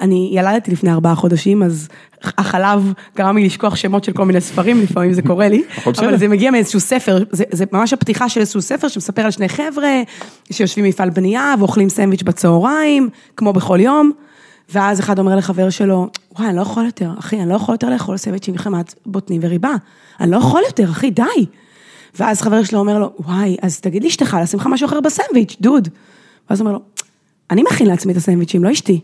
אני 0.01 0.29
ילדתי 0.33 0.71
לפני 0.71 0.91
ארבעה 0.91 1.15
חודשים, 1.15 1.63
אז 1.63 1.87
החלב 2.23 2.93
גרם 3.17 3.37
לי 3.37 3.45
לשכוח 3.45 3.75
שמות 3.75 4.03
של 4.03 4.11
כל 4.11 4.25
מיני 4.25 4.41
ספרים, 4.41 4.81
לפעמים 4.81 5.13
זה 5.13 5.21
קורה 5.21 5.49
לי, 5.49 5.63
אבל 5.85 6.17
זה 6.17 6.27
מגיע 6.27 6.51
מאיזשהו 6.51 6.79
ספר, 6.79 7.17
זה, 7.31 7.43
זה 7.51 7.65
ממש 7.71 7.93
הפתיחה 7.93 8.29
של 8.29 8.39
איזשהו 8.39 8.61
ספר 8.61 8.87
שמספר 8.87 9.21
על 9.21 9.31
שני 9.31 9.49
חבר'ה 9.49 10.01
שיושבים 10.51 10.85
במפעל 10.85 11.09
בנייה 11.09 11.53
ואוכלים 11.59 11.89
סנדוויץ' 11.89 12.23
בצהריים, 12.23 13.09
כמו 13.35 13.53
בכל 13.53 13.79
יום, 13.81 14.11
ואז 14.69 14.99
אחד 14.99 15.19
אומר 15.19 15.35
לחבר 15.35 15.69
שלו, 15.69 16.07
וואי, 16.37 16.47
אני 16.47 16.55
לא 16.55 16.61
יכול 16.61 16.85
יותר, 16.85 17.11
אחי, 17.19 17.41
אני 17.41 17.49
לא 17.49 17.55
יכול 17.55 17.73
יותר 17.73 17.89
לאכול 17.89 18.17
סנדוויץ' 18.17 18.47
עם 18.47 18.57
חמת 18.57 18.93
בוטנים 19.05 19.41
וריבה, 19.43 19.73
אני 20.19 20.31
לא 20.31 20.37
יכול 20.37 20.61
יותר, 20.67 20.91
אחי, 20.91 21.11
די. 21.11 21.23
ואז 22.19 22.41
חבר 22.41 22.63
שלו 22.63 22.79
אומר 22.79 22.99
לו, 22.99 23.13
וואי, 23.19 23.57
אז 23.61 23.79
תגיד 23.79 24.03
לאשתך, 24.03 24.37
לשים 24.41 24.59
לך 24.59 24.67
משהו 24.67 24.85
אחר 24.85 25.01
בסנדוויץ', 25.01 25.57
דוד. 25.61 25.87
ואז 26.49 26.59
הוא 26.59 26.67
אומר 26.67 26.77
לו, 26.77 26.83
אני 27.51 27.63
מכין 27.71 27.87
לעצמי 27.87 28.11
את 28.11 28.17
הסנדוויצ'ים, 28.17 28.63
לא 28.63 28.71
אשתי. 28.71 29.01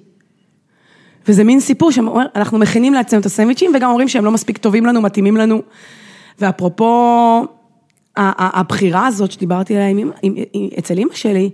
וזה 1.27 1.43
מין 1.43 1.59
סיפור 1.59 1.91
שאנחנו 1.91 2.59
מכינים 2.59 2.93
לעצמנו 2.93 3.21
את 3.21 3.25
הסנדוויצ'ים 3.25 3.71
וגם 3.75 3.89
אומרים 3.89 4.07
שהם 4.07 4.25
לא 4.25 4.31
מספיק 4.31 4.57
טובים 4.57 4.85
לנו, 4.85 5.01
מתאימים 5.01 5.37
לנו. 5.37 5.61
ואפרופו 6.39 7.45
הבחירה 8.17 9.07
הזאת 9.07 9.31
שדיברתי 9.31 9.75
עליה 9.75 9.87
עם, 9.87 10.11
עם, 10.21 10.35
עם, 10.53 10.69
אצל 10.79 10.97
אימא 10.97 11.13
שלי, 11.13 11.49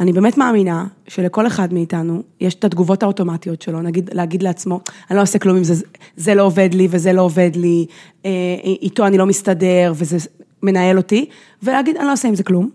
אני 0.00 0.12
באמת 0.12 0.38
מאמינה 0.38 0.86
שלכל 1.08 1.46
אחד 1.46 1.72
מאיתנו 1.72 2.22
יש 2.40 2.54
את 2.54 2.64
התגובות 2.64 3.02
האוטומטיות 3.02 3.62
שלו, 3.62 3.82
נגיד 3.82 4.10
להגיד 4.12 4.42
לעצמו, 4.42 4.80
אני 5.10 5.16
לא 5.16 5.22
עושה 5.22 5.38
כלום 5.38 5.56
אם 5.56 5.64
זה, 5.64 5.74
זה 6.16 6.34
לא 6.34 6.42
עובד 6.42 6.74
לי 6.74 6.88
וזה 6.90 7.12
לא 7.12 7.22
עובד 7.22 7.50
לי, 7.56 7.86
אה, 8.24 8.30
איתו 8.64 9.06
אני 9.06 9.18
לא 9.18 9.26
מסתדר 9.26 9.92
וזה 9.96 10.16
מנהל 10.62 10.96
אותי, 10.96 11.26
ולהגיד 11.62 11.96
אני 11.96 12.06
לא 12.06 12.12
עושה 12.12 12.28
עם 12.28 12.34
זה 12.34 12.42
כלום. 12.42 12.70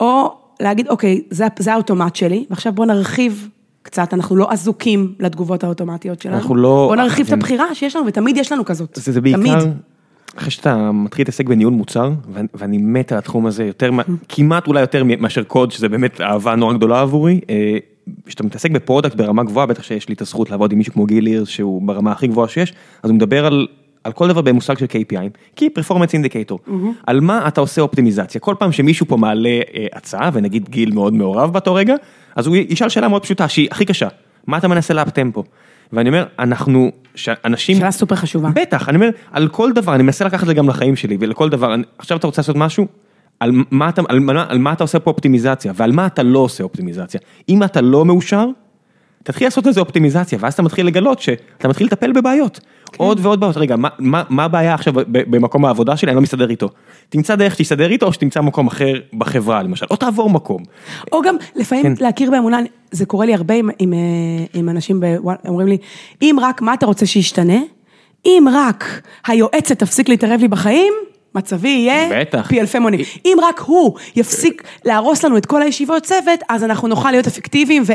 או 0.00 0.34
להגיד 0.60 0.88
אוקיי, 0.88 1.22
זה, 1.30 1.46
זה 1.58 1.72
האוטומט 1.72 2.16
שלי, 2.16 2.44
ועכשיו 2.50 2.72
בוא 2.72 2.86
נרחיב 2.86 3.48
קצת, 3.82 4.14
אנחנו 4.14 4.36
לא 4.36 4.52
אזוקים 4.52 5.14
לתגובות 5.18 5.64
האוטומטיות 5.64 6.22
שלנו. 6.22 6.36
אנחנו 6.36 6.56
לא... 6.56 6.86
בוא 6.88 6.96
נרחיב 6.96 7.26
את 7.26 7.32
הבחירה 7.32 7.74
שיש 7.74 7.96
לנו, 7.96 8.06
ותמיד 8.06 8.36
יש 8.36 8.52
לנו 8.52 8.64
כזאת. 8.64 8.98
זה, 9.02 9.12
זה 9.12 9.20
בעיקר, 9.20 9.58
אחרי 10.36 10.50
שאתה 10.50 10.92
מתחיל 10.92 11.22
להתעסק 11.22 11.46
בניהול 11.46 11.72
מוצר, 11.72 12.12
ואני 12.54 12.78
מת 12.78 13.12
על 13.12 13.18
התחום 13.18 13.46
הזה 13.46 13.64
יותר, 13.64 13.90
כמעט 14.28 14.66
אולי 14.66 14.80
יותר 14.80 15.04
מאשר 15.04 15.42
קוד, 15.42 15.72
שזה 15.72 15.88
באמת 15.88 16.20
אהבה 16.20 16.54
נורא 16.54 16.74
גדולה 16.74 17.00
עבורי. 17.00 17.40
אה, 17.50 17.78
כשאתה 18.26 18.42
מתעסק 18.42 18.70
ב 18.70 18.76
product 18.76 19.14
ברמה 19.14 19.44
גבוהה, 19.44 19.66
בטח 19.66 19.82
שיש 19.82 20.08
לי 20.08 20.14
את 20.14 20.20
הזכות 20.20 20.50
לעבוד 20.50 20.72
עם 20.72 20.78
מישהו 20.78 20.92
כמו 20.92 21.06
גיל 21.06 21.26
הירס, 21.26 21.48
שהוא 21.48 21.82
ברמה 21.82 22.12
הכי 22.12 22.26
גבוהה 22.26 22.48
שיש, 22.48 22.72
אז 23.02 23.10
הוא 23.10 23.16
מדבר 23.16 23.46
על 23.46 23.66
על 24.04 24.12
כל 24.12 24.28
דבר 24.28 24.40
במושג 24.40 24.78
של 24.78 24.84
KPI, 24.86 25.58
Key 25.60 25.64
Performance 25.78 26.10
Indicator, 26.10 26.68
mm-hmm. 26.68 26.72
על 27.06 27.20
מה 27.20 27.48
אתה 27.48 27.60
עושה 27.60 27.82
אופטימיזציה. 27.82 28.40
כל 28.40 28.54
פעם 28.58 28.72
שמישהו 28.72 29.06
פה 29.06 29.16
מעלה 29.16 29.48
אה, 29.48 29.86
הצעה, 29.92 30.30
ונגיד 30.32 30.68
גיל 30.68 30.94
מאוד 30.94 31.12
מעורב 31.14 31.52
באותו 31.52 31.74
רגע, 31.74 31.94
אז 32.36 32.46
הוא 32.46 32.56
ישאל 32.56 32.88
שאלה 32.88 33.08
מאוד 33.08 33.22
פשוטה, 33.22 33.48
שהיא 33.48 33.68
הכי 33.70 33.84
קשה, 33.84 34.08
מה 34.46 34.58
אתה 34.58 34.68
מנסה 34.68 34.94
לאפטמפו? 34.94 35.44
ואני 35.92 36.08
אומר, 36.08 36.24
אנחנו, 36.38 36.90
שאנשים... 37.14 37.76
שאלה 37.76 37.90
סופר 37.90 38.16
חשובה. 38.16 38.48
בטח, 38.54 38.88
אני 38.88 38.96
אומר, 38.96 39.08
על 39.30 39.48
כל 39.48 39.72
דבר, 39.72 39.94
אני 39.94 40.02
מנסה 40.02 40.24
לקחת 40.24 40.42
את 40.42 40.46
זה 40.46 40.54
גם 40.54 40.68
לחיים 40.68 40.96
שלי, 40.96 41.16
ולכל 41.20 41.48
דבר, 41.48 41.74
אני, 41.74 41.82
עכשיו 41.98 42.18
אתה 42.18 42.26
רוצה 42.26 42.40
לעשות 42.42 42.56
משהו, 42.56 42.86
על 43.40 43.52
מה, 43.70 43.88
אתה, 43.88 44.02
על, 44.08 44.30
על 44.48 44.58
מה 44.58 44.72
אתה 44.72 44.84
עושה 44.84 44.98
פה 44.98 45.10
אופטימיזציה, 45.10 45.72
ועל 45.76 45.92
מה 45.92 46.06
אתה 46.06 46.22
לא 46.22 46.38
עושה 46.38 46.64
אופטימיזציה. 46.64 47.20
אם 47.48 47.62
אתה 47.62 47.80
לא 47.80 48.04
מאושר, 48.04 48.46
תתחיל 49.24 49.46
לעשות 49.46 49.66
איזה 49.66 49.80
אופטימיזציה, 49.80 50.38
ואז 50.42 50.52
אתה 50.52 50.62
מתחיל 50.62 50.86
לגלות 50.86 51.20
שאתה 51.20 51.68
מתחיל 51.68 51.86
לטפל 51.86 52.12
בבעיות. 52.12 52.60
כן. 52.92 52.96
עוד 52.96 53.20
ועוד 53.22 53.40
בעיות, 53.40 53.56
רגע, 53.56 53.76
מה, 53.76 53.88
מה, 53.98 54.22
מה 54.28 54.44
הבעיה 54.44 54.74
עכשיו 54.74 54.94
במקום 55.06 55.64
העבודה 55.64 55.96
שלי, 55.96 56.10
אני 56.10 56.16
לא 56.16 56.22
מסתדר 56.22 56.50
איתו. 56.50 56.68
תמצא 57.08 57.34
דרך 57.34 57.54
שתסתדר 57.54 57.90
איתו, 57.90 58.06
או 58.06 58.12
שתמצא 58.12 58.40
מקום 58.40 58.66
אחר 58.66 58.94
בחברה 59.14 59.62
למשל, 59.62 59.86
או 59.90 59.96
תעבור 59.96 60.30
מקום. 60.30 60.62
או 61.12 61.22
גם 61.22 61.36
לפעמים 61.56 61.96
כן. 61.96 62.04
להכיר 62.04 62.30
באמונה, 62.30 62.58
זה 62.90 63.06
קורה 63.06 63.26
לי 63.26 63.34
הרבה 63.34 63.54
עם, 63.54 63.70
עם, 63.78 63.92
עם 64.54 64.68
אנשים, 64.68 65.00
אומרים 65.48 65.68
לי, 65.68 65.78
אם 66.22 66.36
רק 66.40 66.62
מה 66.62 66.74
אתה 66.74 66.86
רוצה 66.86 67.06
שישתנה, 67.06 67.58
אם 68.26 68.46
רק 68.52 69.02
היועצת 69.26 69.78
תפסיק 69.78 70.08
להתערב 70.08 70.40
לי 70.40 70.48
בחיים, 70.48 70.92
מצבי 71.34 71.68
יהיה 71.68 72.20
בטח. 72.20 72.46
פי 72.48 72.60
אלפי 72.60 72.78
מונים. 72.78 73.00
אם 73.24 73.36
רק 73.42 73.60
הוא 73.60 73.94
יפסיק 74.16 74.62
להרוס 74.84 75.24
לנו 75.24 75.36
את 75.36 75.46
כל 75.46 75.62
הישיבות 75.62 76.02
צוות, 76.02 76.40
אז 76.48 76.64
אנחנו 76.64 76.88
נוכל 76.88 77.10
להיות 77.10 77.26
אפקטיביים. 77.26 77.82
ו... 77.86 77.92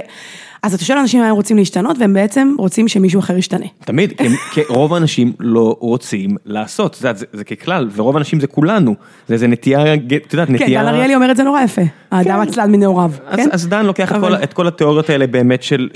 אז 0.63 0.73
אתה 0.73 0.83
שואל 0.83 0.97
אנשים 0.97 1.21
מה 1.21 1.27
הם 1.29 1.35
רוצים 1.35 1.57
להשתנות, 1.57 1.97
והם 1.99 2.13
בעצם 2.13 2.55
רוצים 2.57 2.87
שמישהו 2.87 3.19
אחר 3.19 3.37
ישתנה. 3.37 3.65
תמיד, 3.85 4.13
כי, 4.17 4.23
כי 4.53 4.61
רוב 4.69 4.93
האנשים 4.93 5.33
לא 5.39 5.75
רוצים 5.79 6.35
לעשות, 6.45 6.91
את 6.91 6.97
יודעת, 6.97 7.17
זה, 7.17 7.25
זה 7.33 7.43
ככלל, 7.43 7.89
ורוב 7.95 8.15
האנשים 8.15 8.39
זה 8.39 8.47
כולנו, 8.47 8.95
זה, 9.27 9.37
זה 9.37 9.47
נטייה, 9.47 9.93
את 9.93 9.99
יודעת, 10.33 10.47
כן, 10.47 10.53
נטייה... 10.53 10.81
דן 10.83 10.87
אריאלי 10.87 11.15
אומר 11.15 11.31
את 11.31 11.37
זה 11.37 11.43
נורא 11.43 11.61
יפה. 11.61 11.81
האדם 12.11 12.39
עצלן 12.39 12.71
מנעוריו, 12.71 13.11
אז, 13.27 13.35
כן? 13.39 13.49
אז 13.51 13.67
דן 13.67 13.85
לוקח 13.85 14.11
את 14.11 14.15
אבל- 14.15 14.37
כל, 14.37 14.43
את 14.43 14.53
כל 14.53 14.67
התיאוריות 14.67 15.09
האלה 15.09 15.27
באמת 15.27 15.63
של, 15.63 15.89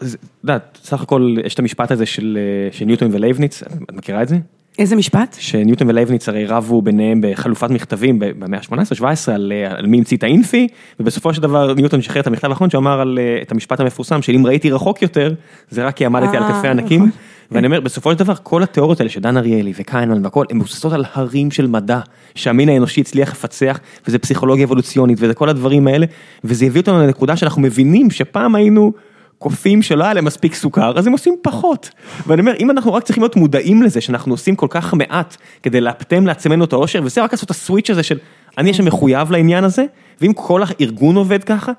זה- 0.00 0.16
את 0.22 0.44
יודעת, 0.44 0.78
סך 0.84 1.02
הכל 1.02 1.34
יש 1.44 1.54
את 1.54 1.58
המשפט 1.58 1.90
הזה 1.90 2.06
של, 2.06 2.38
אה, 2.40 2.72
של 2.78 2.84
ניוטון 2.84 3.08
ולייבניץ, 3.12 3.62
את 3.62 3.68
מכירה 3.92 4.22
את 4.22 4.28
זה? 4.28 4.36
איזה 4.80 4.96
משפט? 4.96 5.36
שניוטון 5.40 5.88
ולייבניץ 5.88 6.28
הרי 6.28 6.46
רבו 6.46 6.82
ביניהם 6.82 7.20
בחלופת 7.22 7.70
מכתבים 7.70 8.18
במאה 8.18 8.58
ה-18-17 8.58 9.32
על, 9.34 9.52
אה, 9.54 9.78
על 9.78 9.86
מי 9.86 9.98
המציא 9.98 10.16
את 10.16 10.22
האינפי, 10.22 10.68
ובסופו 11.00 11.34
של 11.34 11.42
דבר 11.42 11.74
ניוטון 11.74 12.02
שחרר 12.02 12.22
את 12.22 12.26
המכתב 12.26 12.50
האחרון 12.50 12.70
שאמר 12.70 13.00
על, 13.00 13.18
אה, 13.18 13.42
את 13.42 13.52
המשפט 13.52 13.80
המפורסם 13.80 14.22
של 14.22 14.34
אם 14.34 14.46
ראיתי 14.46 14.70
רחוק 14.70 15.02
יותר, 15.02 15.34
זה 15.70 15.84
רק 15.84 15.96
כי 15.96 16.06
עמדתי 16.06 16.36
על 16.36 16.42
אה, 16.42 16.52
כתפי 16.52 16.68
ענקים. 16.68 17.00
נכון. 17.00 17.10
ואני 17.50 17.66
אומר, 17.66 17.80
בסופו 17.80 18.12
של 18.12 18.18
דבר, 18.18 18.34
כל 18.42 18.62
התיאוריות 18.62 19.00
האלה 19.00 19.10
של 19.10 19.20
דן 19.20 19.36
אריאלי 19.36 19.72
וקיינמן 19.76 20.24
והכל, 20.24 20.44
הן 20.50 20.56
מבוססות 20.56 20.92
על 20.92 21.04
הרים 21.12 21.50
של 21.50 21.66
מדע, 21.66 22.00
שהמין 22.34 22.68
האנושי 22.68 23.00
הצליח 23.00 23.32
לפצח, 23.32 23.80
וזה 24.06 24.18
פסיכולוגיה 24.18 24.64
אבולוציונית, 24.64 25.18
וזה 25.20 25.34
כל 25.34 25.48
הדברים 25.48 25.86
האלה, 25.86 26.06
וזה 26.44 26.66
הביא 26.66 26.80
אותנו 26.80 26.98
לנקודה 26.98 27.36
שאנחנו 27.36 27.62
מבינים 27.62 28.10
שפעם 28.10 28.54
היינו 28.54 28.92
קופים 29.40 29.82
שלא 29.82 30.04
היה 30.04 30.14
להם 30.14 30.24
מספיק 30.24 30.54
סוכר, 30.54 30.98
אז 30.98 31.06
הם 31.06 31.12
עושים 31.12 31.36
פחות. 31.42 31.90
ואני 32.26 32.40
אומר, 32.40 32.52
אם 32.58 32.70
אנחנו 32.70 32.94
רק 32.94 33.04
צריכים 33.04 33.22
להיות 33.22 33.36
מודעים 33.36 33.82
לזה, 33.82 34.00
שאנחנו 34.00 34.34
עושים 34.34 34.56
כל 34.56 34.66
כך 34.70 34.94
מעט, 34.94 35.36
כדי 35.62 35.80
לאפטם 35.80 36.26
לעצמנו 36.26 36.64
את 36.64 36.72
האושר, 36.72 37.00
וזה 37.04 37.22
רק 37.22 37.32
לעשות 37.32 37.46
את 37.46 37.50
הסוויץ' 37.50 37.90
הזה 37.90 38.02
של, 38.02 38.18
אני 38.58 38.70
עכשיו 38.70 38.86
מחויב 38.86 39.30
לעניין 39.30 39.64
הזה, 39.64 39.84
ואם 40.20 40.32
כל 40.32 40.62
הארגון 40.66 41.16
עובד 41.16 41.44
ככה, 41.44 41.72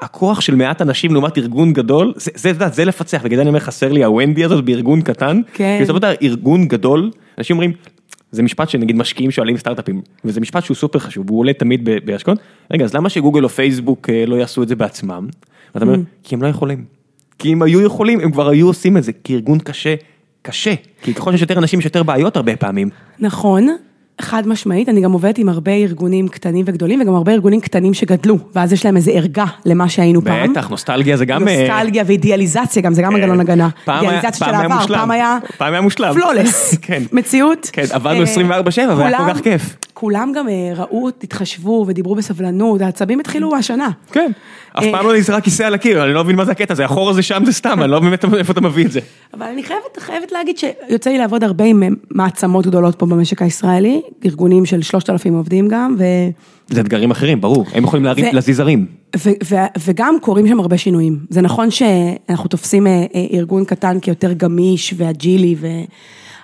הכוח 0.00 0.40
של 0.40 0.54
מעט 0.54 0.82
אנשים 0.82 1.12
לעומת 1.12 1.38
ארגון 1.38 1.72
גדול, 1.72 2.12
זה, 2.16 2.30
זה, 2.34 2.52
זה, 2.52 2.68
זה 2.68 2.84
לפצח, 2.84 3.22
בגלל 3.24 3.40
אני 3.40 3.48
אומר, 3.48 3.60
חסר 3.60 3.92
לי 3.92 4.04
הוונדי 4.04 4.44
הזאת 4.44 4.64
בארגון 4.64 5.02
קטן, 5.02 5.40
כן. 5.52 5.76
כי 5.78 5.84
בסופו 5.84 5.98
של 5.98 6.14
ארגון 6.22 6.68
גדול, 6.68 7.10
אנשים 7.38 7.56
אומרים, 7.56 7.72
זה 8.32 8.42
משפט 8.42 8.68
שנגיד 8.68 8.96
משקיעים 8.96 9.30
שואלים 9.30 9.56
סטארט-אפים, 9.56 10.02
וזה 10.24 10.40
משפט 10.40 10.64
שהוא 10.64 10.74
סופר 10.74 10.98
חשוב, 10.98 11.30
הוא 11.30 11.38
עולה 11.38 11.52
תמיד 11.52 11.88
בהשקעות, 12.04 12.38
רגע, 12.72 12.84
אז 12.84 12.94
למה 12.94 13.08
שגוגל 13.08 13.44
או 13.44 13.48
פייסבוק 13.48 14.10
אה, 14.10 14.26
לא 14.26 14.36
יעשו 14.36 14.62
את 14.62 14.68
זה 14.68 14.76
בעצמם? 14.76 15.26
ואתה 15.74 15.86
אומר, 15.86 15.98
כי 16.22 16.34
הם 16.34 16.42
לא 16.42 16.46
יכולים. 16.48 16.84
כי 17.38 17.52
אם 17.52 17.62
היו 17.62 17.80
יכולים, 17.80 18.20
הם 18.20 18.30
כבר 18.32 18.48
היו 18.48 18.66
עושים 18.66 18.96
את 18.96 19.04
זה, 19.04 19.12
כי 19.24 19.34
ארגון 19.34 19.58
קשה, 19.58 19.94
קשה, 20.42 20.74
כי 21.02 21.14
ככל 21.14 21.32
שיש 21.32 21.40
יותר 21.40 21.58
אנשים 21.58 21.78
יש 21.78 21.84
יותר 21.84 22.02
בעיות 22.02 22.36
הרבה 22.36 22.56
פעמים. 22.56 22.88
נכון, 23.18 23.68
חד 24.20 24.48
משמעית, 24.48 24.88
אני 24.88 25.00
גם 25.00 25.12
עובדת 25.12 25.38
עם 25.38 25.48
הרבה 25.48 25.72
ארגונים 25.72 26.28
קטנים 26.28 26.64
וגדולים, 26.68 27.00
וגם 27.00 27.14
הרבה 27.14 27.32
ארגונים 27.32 27.60
קטנים 27.60 27.94
שגדלו, 27.94 28.38
ואז 28.54 28.72
יש 28.72 28.84
להם 28.84 28.96
איזה 28.96 29.10
ערגה 29.10 29.44
למה 29.66 29.88
שהיינו 29.88 30.22
פעם. 30.22 30.50
בטח, 30.52 30.68
נוסטלגיה 30.68 31.16
זה 31.16 31.24
גם... 31.24 31.48
אה, 31.48 31.68
נוסטלגיה 31.68 32.04
ואידיאליזציה, 32.06 32.82
גם 32.82 32.94
זה 32.94 33.02
גם 33.02 33.12
מנגנון 33.14 33.40
הגנה. 33.40 33.68
פעם 33.84 34.00
היה- 34.04 34.10
אידיאליזציה 34.14 34.46
של 34.46 34.54
העבר, 34.54 34.74
מושלם. 34.80 34.98
פעם 34.98 35.10
היה... 35.10 35.38
פעם 35.56 35.72
היה 35.72 35.80
מושלם. 35.82 36.14
פלולס. 36.14 36.74
כן. 36.82 37.02
מציאות. 37.12 37.70
כן, 37.72 37.84
עבדנו 37.90 38.20
אה, 38.20 38.60
24/7 38.60 38.92
והיה 38.96 39.18
כל 39.18 39.34
כך 39.34 39.40
כיף. 39.40 39.76
כולם 40.02 40.32
גם 40.34 40.48
אה, 40.48 40.72
ראו, 40.76 41.08
התחשבו 41.08 41.84
ודיברו 41.88 42.14
בסבלנות, 42.14 42.80
העצבים 42.80 43.20
התחילו 43.20 43.56
השנה. 43.56 43.90
כן. 44.12 44.32
אף 44.72 44.84
אה, 44.84 44.92
פעם 44.92 45.06
לא 45.06 45.16
נזרק 45.16 45.44
כיסא 45.44 45.62
על 45.62 45.74
הקיר, 45.74 46.04
אני 46.04 46.14
לא 46.14 46.24
מבין 46.24 46.36
מה 46.36 46.44
זה 46.44 46.52
הקטע 46.52 46.72
הזה, 46.72 46.84
החור 46.84 47.10
הזה 47.10 47.22
שם 47.22 47.42
זה 47.46 47.52
סתם, 47.52 47.82
אני 47.82 47.90
לא 47.90 48.00
באמת 48.00 48.24
איפה 48.24 48.52
אתה 48.52 48.60
מביא 48.60 48.86
את 48.86 48.92
זה. 48.92 49.00
אבל 49.34 49.46
אני 49.46 49.62
חייבת, 49.62 49.98
חייבת 49.98 50.32
להגיד 50.32 50.58
שיוצא 50.58 51.10
לי 51.10 51.18
לעבוד 51.18 51.44
הרבה 51.44 51.64
עם 51.64 51.82
אה, 51.82 51.88
מעצמות 52.10 52.66
גדולות 52.66 52.94
פה 52.94 53.06
במשק 53.06 53.42
הישראלי, 53.42 54.02
ארגונים 54.24 54.66
של 54.66 54.82
3,000 54.82 55.34
עובדים 55.34 55.68
גם, 55.68 55.96
ו... 55.98 56.04
זה 56.68 56.80
אתגרים 56.80 57.10
אחרים, 57.10 57.40
ברור, 57.40 57.64
הם 57.74 57.84
יכולים 57.84 58.06
להזיז 58.32 58.60
הרים. 58.60 58.86
וגם 59.84 60.16
קורים 60.20 60.48
שם 60.48 60.60
הרבה 60.60 60.78
שינויים. 60.78 61.18
זה 61.30 61.40
נכון 61.40 61.70
שאנחנו 61.70 62.48
תופסים 62.48 62.86
אה, 62.86 63.04
אה, 63.14 63.26
ארגון 63.32 63.64
קטן 63.64 64.00
כיותר 64.00 64.32
גמיש 64.32 64.94
ואג'ילי. 64.96 65.56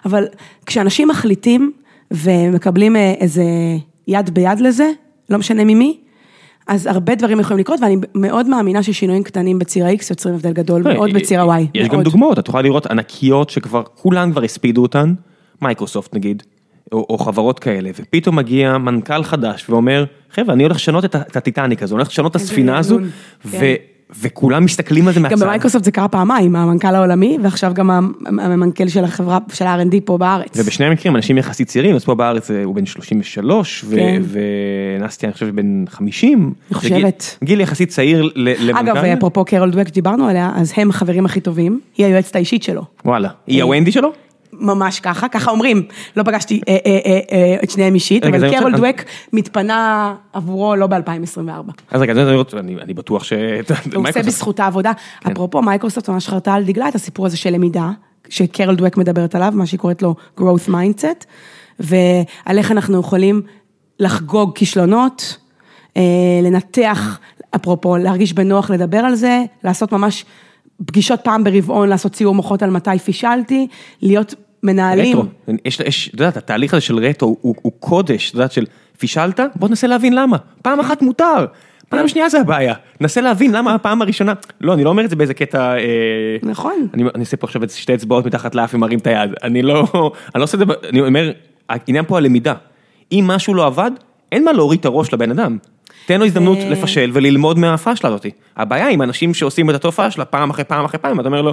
אבל 0.04 0.24
כשאנשים 0.66 1.08
מחליטים 1.08 1.72
ומקבלים 2.10 2.96
אה, 2.96 3.14
איזה 3.20 3.44
יד 4.06 4.30
ביד 4.34 4.60
לזה, 4.60 4.90
לא 5.30 5.38
משנה 5.38 5.64
ממי, 5.64 5.98
אז 6.66 6.86
הרבה 6.86 7.14
דברים 7.14 7.40
יכולים 7.40 7.60
לקרות, 7.60 7.80
ואני 7.80 7.96
מאוד 8.14 8.48
מאמינה 8.48 8.82
ששינויים 8.82 9.22
קטנים 9.22 9.58
בציר 9.58 9.86
ה-X 9.86 10.06
יוצרים 10.10 10.34
הבדל 10.34 10.52
גדול 10.52 10.82
מאוד 10.82 11.12
בציר 11.12 11.40
ה-Y. 11.40 11.50
אה, 11.50 11.64
יש 11.74 11.88
גם. 11.88 12.02
דוגמאות, 12.02 12.38
את 12.38 12.48
יכולה 12.48 12.62
לראות 12.62 12.86
ענקיות 12.86 13.50
שכבר, 13.50 13.82
כולן 13.94 14.32
כבר 14.32 14.42
הספידו 14.42 14.82
אותן, 14.82 15.14
מייקרוסופט 15.62 16.14
נגיד, 16.14 16.42
או, 16.92 17.06
או 17.10 17.18
חברות 17.18 17.58
כאלה, 17.58 17.90
ופתאום 17.98 18.36
מגיע 18.36 18.78
מנכ"ל 18.78 19.22
חדש 19.22 19.70
ואומר, 19.70 20.04
חבר'ה, 20.30 20.54
אני 20.54 20.62
הולך 20.62 20.76
לשנות 20.76 21.04
את 21.04 21.36
הטיטניק 21.36 21.82
הזו, 21.82 21.94
אני 21.94 22.00
הולך 22.00 22.08
לשנות 22.08 22.30
את 22.30 22.36
הספינה 22.36 22.78
הזו, 22.78 22.94
ארגון, 22.94 23.10
ו- 23.44 23.50
כן. 23.50 23.74
וכולם 24.22 24.64
מסתכלים 24.64 25.08
על 25.08 25.14
זה 25.14 25.20
מהצד. 25.20 25.34
גם 25.34 25.40
במייקרוסופט 25.40 25.84
זה 25.84 25.90
קרה 25.90 26.08
פעמיים, 26.08 26.56
המנכ"ל 26.56 26.94
העולמי, 26.94 27.38
ועכשיו 27.42 27.74
גם 27.74 27.90
המנכ"ל 28.26 28.88
של 28.88 29.04
החברה, 29.04 29.38
של 29.52 29.66
ה-R&D 29.66 29.94
פה 30.04 30.18
בארץ. 30.18 30.48
ובשני 30.56 30.86
המקרים 30.86 31.16
אנשים 31.16 31.38
יחסית 31.38 31.68
צעירים, 31.68 31.94
אז 31.94 32.04
פה 32.04 32.14
בארץ 32.14 32.50
אה, 32.50 32.64
הוא 32.64 32.74
בן 32.74 32.86
33, 32.86 33.84
ו- 33.88 33.94
כן. 33.96 34.22
ונסטיה 35.00 35.26
אני 35.28 35.34
חושב 35.34 35.48
בן 35.56 35.84
50. 35.88 36.52
אני 36.70 36.74
חושבת. 36.78 37.38
גיל- 37.44 37.60
יחסית 37.60 37.88
צעיר 37.88 38.30
למנכ"ל. 38.36 38.78
אגב, 38.80 38.96
אפרופו 38.96 39.44
קרול 39.44 39.70
דווק 39.70 39.88
שדיברנו 39.88 40.28
עליה, 40.28 40.50
אז 40.56 40.72
הם 40.76 40.90
החברים 40.90 41.24
הכי 41.26 41.40
טובים, 41.40 41.80
היא 41.96 42.06
היועצת 42.06 42.36
האישית 42.36 42.62
שלו. 42.62 42.82
וואלה, 43.04 43.28
היא 43.46 43.62
הוונדי 43.62 43.92
שלו? 43.92 44.12
ממש 44.52 45.00
ככה, 45.00 45.28
ככה 45.28 45.50
אומרים, 45.50 45.82
לא 46.16 46.22
פגשתי 46.22 46.60
אה, 46.68 46.76
אה, 46.86 46.98
אה, 47.06 47.20
אה, 47.32 47.56
את 47.62 47.70
שניהם 47.70 47.94
אישית, 47.94 48.24
רגע, 48.24 48.36
אבל 48.36 48.58
קרול 48.58 48.76
דווק 48.76 48.96
מתפנה 49.32 50.14
עבורו 50.32 50.76
לא 50.76 50.86
ב-2024. 50.86 51.72
אז 51.90 52.00
רגע, 52.00 52.12
אני 52.58 52.76
אני 52.82 52.94
בטוח 52.94 53.24
ש... 53.24 53.32
הוא 53.94 54.08
עושה 54.08 54.22
בזכות 54.22 54.60
העבודה. 54.60 54.92
כן. 55.20 55.32
אפרופו, 55.32 55.62
מייקרוסופט 55.62 56.08
ממש 56.08 56.28
חרתה 56.28 56.54
על 56.54 56.64
דגלה 56.64 56.88
את 56.88 56.94
הסיפור 56.94 57.26
הזה 57.26 57.36
של 57.36 57.50
למידה, 57.50 57.90
שקרול 58.28 58.76
דווק 58.76 58.96
מדברת 58.96 59.34
עליו, 59.34 59.52
מה 59.54 59.66
שהיא 59.66 59.80
קוראת 59.80 60.02
לו 60.02 60.14
growth 60.40 60.68
mindset, 60.68 61.24
ועל 61.80 62.58
איך 62.58 62.72
אנחנו 62.72 63.00
יכולים 63.00 63.42
לחגוג 64.00 64.54
כישלונות, 64.54 65.38
אה, 65.96 66.02
לנתח, 66.42 67.18
אפרופו, 67.56 67.96
להרגיש 67.96 68.32
בנוח 68.32 68.70
לדבר 68.70 68.98
על 68.98 69.14
זה, 69.14 69.42
לעשות 69.64 69.92
ממש 69.92 70.24
פגישות 70.86 71.20
פעם 71.20 71.44
ברבעון, 71.44 71.88
לעשות 71.88 72.12
ציור 72.12 72.34
מוחות 72.34 72.62
על 72.62 72.70
מתי 72.70 72.98
פישלתי, 73.04 73.66
להיות 74.02 74.34
מנהלים. 74.62 75.18
רטרו, 75.18 75.30
יש, 75.64 75.80
יש, 75.80 76.08
את 76.08 76.14
יודעת, 76.14 76.36
התהליך 76.36 76.74
הזה 76.74 76.80
של 76.80 76.98
רטרו 76.98 77.36
הוא, 77.40 77.54
הוא 77.62 77.72
קודש, 77.80 78.28
את 78.28 78.34
יודעת, 78.34 78.52
של 78.52 78.64
פישלת, 78.98 79.40
בוא 79.56 79.68
ננסה 79.68 79.86
להבין 79.86 80.14
למה, 80.14 80.36
פעם 80.62 80.80
אחת 80.80 81.02
מותר, 81.02 81.46
פעם 81.88 82.08
שנייה 82.08 82.28
זה 82.28 82.40
הבעיה, 82.40 82.74
ננסה 83.00 83.20
להבין 83.20 83.52
למה 83.52 83.74
הפעם 83.74 84.02
הראשונה, 84.02 84.32
לא, 84.60 84.74
אני 84.74 84.84
לא 84.84 84.90
אומר 84.90 85.04
את 85.04 85.10
זה 85.10 85.16
באיזה 85.16 85.34
קטע, 85.34 85.74
אה, 85.74 86.36
נכון. 86.42 86.88
אני, 86.94 87.02
אני 87.14 87.20
עושה 87.20 87.36
פה 87.36 87.46
עכשיו 87.46 87.62
שתי 87.68 87.94
אצבעות 87.94 88.26
מתחת 88.26 88.54
לאף 88.54 88.74
ומרים 88.74 88.98
את 88.98 89.06
היד, 89.06 89.30
אני 89.42 89.62
לא, 89.62 89.80
אני 90.34 90.38
לא 90.40 90.44
עושה 90.44 90.58
את 90.62 90.66
זה, 90.68 90.74
אני 90.88 91.00
אומר, 91.00 91.32
העניין 91.68 92.04
פה 92.04 92.16
הלמידה, 92.16 92.54
אם 93.12 93.24
משהו 93.26 93.54
לא 93.54 93.66
עבד, 93.66 93.90
אין 94.32 94.44
מה 94.44 94.52
להוריד 94.52 94.80
את 94.80 94.84
הראש 94.84 95.12
לבן 95.12 95.30
אדם. 95.30 95.58
תן 96.08 96.20
לו 96.20 96.26
הזדמנות 96.26 96.60
זה- 96.60 96.68
לפשל 96.68 97.10
וללמוד 97.14 97.58
מהפשלה 97.58 98.10
הזאת. 98.10 98.26
הבעיה 98.56 98.88
עם 98.88 99.02
אנשים 99.02 99.34
שעושים 99.34 99.70
את 99.70 99.74
אותו 99.74 99.92
פשלה 99.92 100.24
פעם 100.24 100.50
אחרי 100.50 100.64
פעם 100.64 100.84
אחרי 100.84 100.98
פעם, 101.00 101.20
אתה 101.20 101.28
אומר 101.28 101.42
לו, 101.42 101.52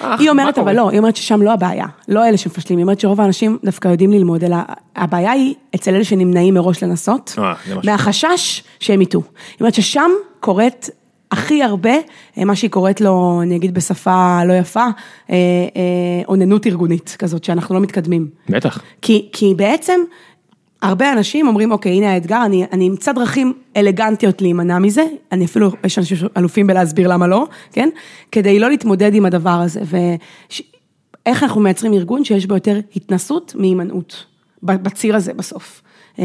"אח, 0.00 0.20
היא 0.20 0.30
אומרת, 0.30 0.54
קורה?" 0.54 0.66
אבל 0.66 0.76
לא, 0.76 0.90
היא 0.90 0.98
אומרת 0.98 1.16
ששם 1.16 1.42
לא 1.42 1.52
הבעיה, 1.52 1.86
לא 2.08 2.28
אלה 2.28 2.36
שמפשלים, 2.36 2.78
היא 2.78 2.82
אומרת 2.84 3.00
שרוב 3.00 3.20
האנשים 3.20 3.58
דווקא 3.64 3.88
יודעים 3.88 4.12
ללמוד, 4.12 4.44
אלא 4.44 4.56
הבעיה 4.96 5.30
היא 5.32 5.54
אצל 5.74 5.94
אלה 5.94 6.04
שנמנעים 6.04 6.54
מראש 6.54 6.82
לנסות, 6.82 7.34
אה. 7.38 7.54
מהחשש 7.84 8.62
שהם 8.80 9.02
יטעו. 9.02 9.22
היא 9.48 9.56
אומרת 9.60 9.74
ששם 9.74 10.10
קורית 10.40 10.90
הכי 11.32 11.62
הרבה, 11.62 11.94
אה, 12.38 12.44
מה 12.44 12.56
שהיא 12.56 12.70
קוראת 12.70 13.00
לו, 13.00 13.40
אני 13.42 13.56
אגיד 13.56 13.74
בשפה 13.74 14.40
לא 14.44 14.52
יפה, 14.52 14.80
אה, 14.80 14.86
אה, 15.30 15.36
אוננות 16.28 16.66
ארגונית 16.66 17.16
כזאת, 17.18 17.44
שאנחנו 17.44 17.74
לא 17.74 17.80
מתקדמים. 17.80 18.28
בטח. 18.48 18.82
כי, 19.02 19.28
כי 19.32 19.54
בעצם, 19.56 20.00
הרבה 20.82 21.12
אנשים 21.12 21.46
אומרים, 21.46 21.72
אוקיי, 21.72 21.92
הנה 21.92 22.12
האתגר, 22.12 22.42
אני, 22.44 22.64
אני 22.72 22.88
אמצא 22.88 23.12
דרכים 23.12 23.52
אלגנטיות 23.76 24.42
להימנע 24.42 24.78
מזה, 24.78 25.04
אני 25.32 25.44
אפילו, 25.44 25.70
יש 25.84 25.98
אנשים 25.98 26.16
שאלופים 26.16 26.66
בלהסביר 26.66 27.08
למה 27.08 27.26
לא, 27.26 27.46
כן? 27.72 27.88
כדי 28.32 28.58
לא 28.58 28.70
להתמודד 28.70 29.14
עם 29.14 29.26
הדבר 29.26 29.50
הזה. 29.50 29.80
ואיך 29.84 31.42
אנחנו 31.42 31.60
מייצרים 31.60 31.92
ארגון 31.92 32.24
שיש 32.24 32.46
בו 32.46 32.54
יותר 32.54 32.80
התנסות 32.96 33.54
מהימנעות, 33.58 34.24
בציר 34.62 35.16
הזה 35.16 35.34
בסוף. 35.34 35.82
אה, 36.18 36.24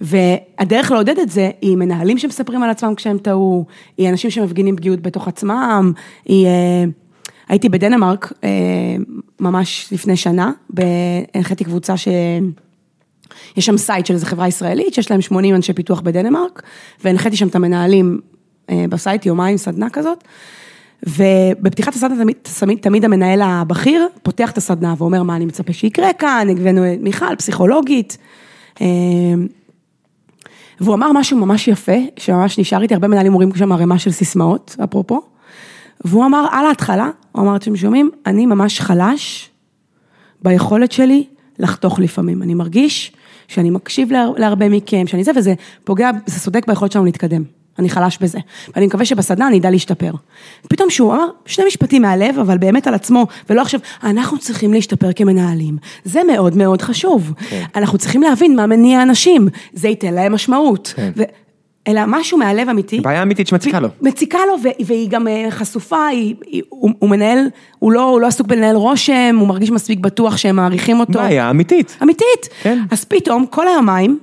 והדרך 0.00 0.90
לעודד 0.90 1.18
את 1.18 1.30
זה 1.30 1.50
היא 1.60 1.76
מנהלים 1.76 2.18
שמספרים 2.18 2.62
על 2.62 2.70
עצמם 2.70 2.94
כשהם 2.94 3.18
טעו, 3.18 3.64
היא 3.98 4.08
אנשים 4.08 4.30
שמפגינים 4.30 4.76
פגיעות 4.76 5.00
בתוך 5.00 5.28
עצמם, 5.28 5.92
היא... 6.24 6.46
אה, 6.46 6.84
הייתי 7.48 7.68
בדנמרק 7.68 8.32
אה, 8.44 8.48
ממש 9.40 9.88
לפני 9.92 10.16
שנה, 10.16 10.52
הנחיתי 11.34 11.64
קבוצה 11.64 11.96
ש... 11.96 12.08
יש 13.56 13.66
שם 13.66 13.76
site 13.76 14.06
של 14.06 14.14
איזו 14.14 14.26
חברה 14.26 14.48
ישראלית, 14.48 14.94
שיש 14.94 15.10
להם 15.10 15.20
80 15.20 15.54
אנשי 15.54 15.72
פיתוח 15.72 16.00
בדנמרק, 16.00 16.62
והנחיתי 17.04 17.36
שם 17.36 17.48
את 17.48 17.54
המנהלים 17.54 18.20
אה, 18.70 18.84
ב 18.90 18.96
site, 18.96 19.26
יומיים, 19.26 19.56
סדנה 19.56 19.90
כזאת, 19.90 20.24
ובפתיחת 21.02 21.94
הסדנה 21.94 22.14
תמיד, 22.22 22.36
תמיד, 22.58 22.78
תמיד 22.78 23.04
המנהל 23.04 23.42
הבכיר 23.42 24.08
פותח 24.22 24.50
את 24.50 24.58
הסדנה 24.58 24.94
ואומר 24.98 25.22
מה 25.22 25.36
אני 25.36 25.44
מצפה 25.44 25.72
שיקרה 25.72 26.12
כאן, 26.12 26.48
הבאנו 26.50 26.92
את 26.92 26.98
מיכל, 27.00 27.36
פסיכולוגית. 27.36 28.18
אה, 28.80 28.86
והוא 30.80 30.94
אמר 30.94 31.12
משהו 31.12 31.38
ממש 31.38 31.68
יפה, 31.68 31.96
שממש 32.16 32.58
נשאר 32.58 32.82
איתי, 32.82 32.94
הרבה 32.94 33.08
מנהלים 33.08 33.32
אומרים 33.32 33.54
שם 33.54 33.72
ערימה 33.72 33.98
של 33.98 34.10
סיסמאות, 34.10 34.76
אפרופו. 34.84 35.22
והוא 36.04 36.26
אמר 36.26 36.46
על 36.50 36.66
ההתחלה, 36.66 37.10
הוא 37.32 37.42
אמר, 37.42 37.56
אתם 37.56 37.76
שומעים, 37.76 38.10
אני 38.26 38.46
ממש 38.46 38.80
חלש 38.80 39.50
ביכולת 40.42 40.92
שלי 40.92 41.24
לחתוך 41.58 41.98
לפעמים. 41.98 42.42
אני 42.42 42.54
מרגיש 42.54 43.12
שאני 43.48 43.70
מקשיב 43.70 44.08
להרבה 44.36 44.68
מכם, 44.68 45.06
שאני 45.06 45.24
זה, 45.24 45.32
וזה 45.36 45.54
פוגע, 45.84 46.10
זה 46.26 46.40
סודק 46.40 46.66
ביכולת 46.66 46.92
שלנו 46.92 47.04
להתקדם. 47.04 47.42
אני 47.78 47.88
חלש 47.88 48.18
בזה. 48.20 48.38
ואני 48.74 48.86
מקווה 48.86 49.04
שבסדנה 49.04 49.48
אני 49.48 49.58
אדע 49.58 49.70
להשתפר. 49.70 50.12
פתאום 50.68 50.90
שהוא 50.90 51.14
אמר 51.14 51.26
שני 51.46 51.64
משפטים 51.66 52.02
מהלב, 52.02 52.38
אבל 52.38 52.58
באמת 52.58 52.86
על 52.86 52.94
עצמו, 52.94 53.26
ולא 53.50 53.60
עכשיו, 53.60 53.80
אנחנו 54.02 54.38
צריכים 54.38 54.72
להשתפר 54.72 55.12
כמנהלים. 55.12 55.76
זה 56.04 56.20
מאוד 56.32 56.56
מאוד 56.56 56.82
חשוב. 56.82 57.32
כן. 57.48 57.64
אנחנו 57.74 57.98
צריכים 57.98 58.22
להבין 58.22 58.56
מה 58.56 58.66
מניע 58.66 59.02
אנשים, 59.02 59.48
זה 59.72 59.88
ייתן 59.88 60.14
להם 60.14 60.32
משמעות. 60.32 60.92
כן. 60.96 61.10
ו... 61.16 61.22
אלא 61.88 62.00
משהו 62.06 62.38
מהלב 62.38 62.68
אמיתי. 62.68 63.00
בעיה 63.00 63.22
אמיתית 63.22 63.46
שמציקה 63.46 63.80
לו. 63.80 63.88
מציקה 64.02 64.38
לו, 64.48 64.70
והיא 64.86 65.10
גם 65.10 65.28
אה, 65.28 65.46
חשופה, 65.50 66.06
הוא, 66.68 67.10
מנהל, 67.10 67.38
הוא 67.78 67.92
לא, 67.92 68.02
הוא 68.02 68.20
לא 68.20 68.26
עסוק 68.26 68.46
בלנהל 68.46 68.76
רושם, 68.76 69.36
הוא 69.40 69.48
מרגיש 69.48 69.70
מספיק 69.70 69.98
בטוח 69.98 70.36
שהם 70.36 70.56
מעריכים 70.56 71.00
אותו. 71.00 71.12
בעיה 71.12 71.50
אמיתית. 71.50 71.98
אמיתית. 72.02 72.48
כן. 72.62 72.78
אז 72.90 73.04
פתאום, 73.04 73.46
כל 73.50 73.68
היומיים, 73.68 74.18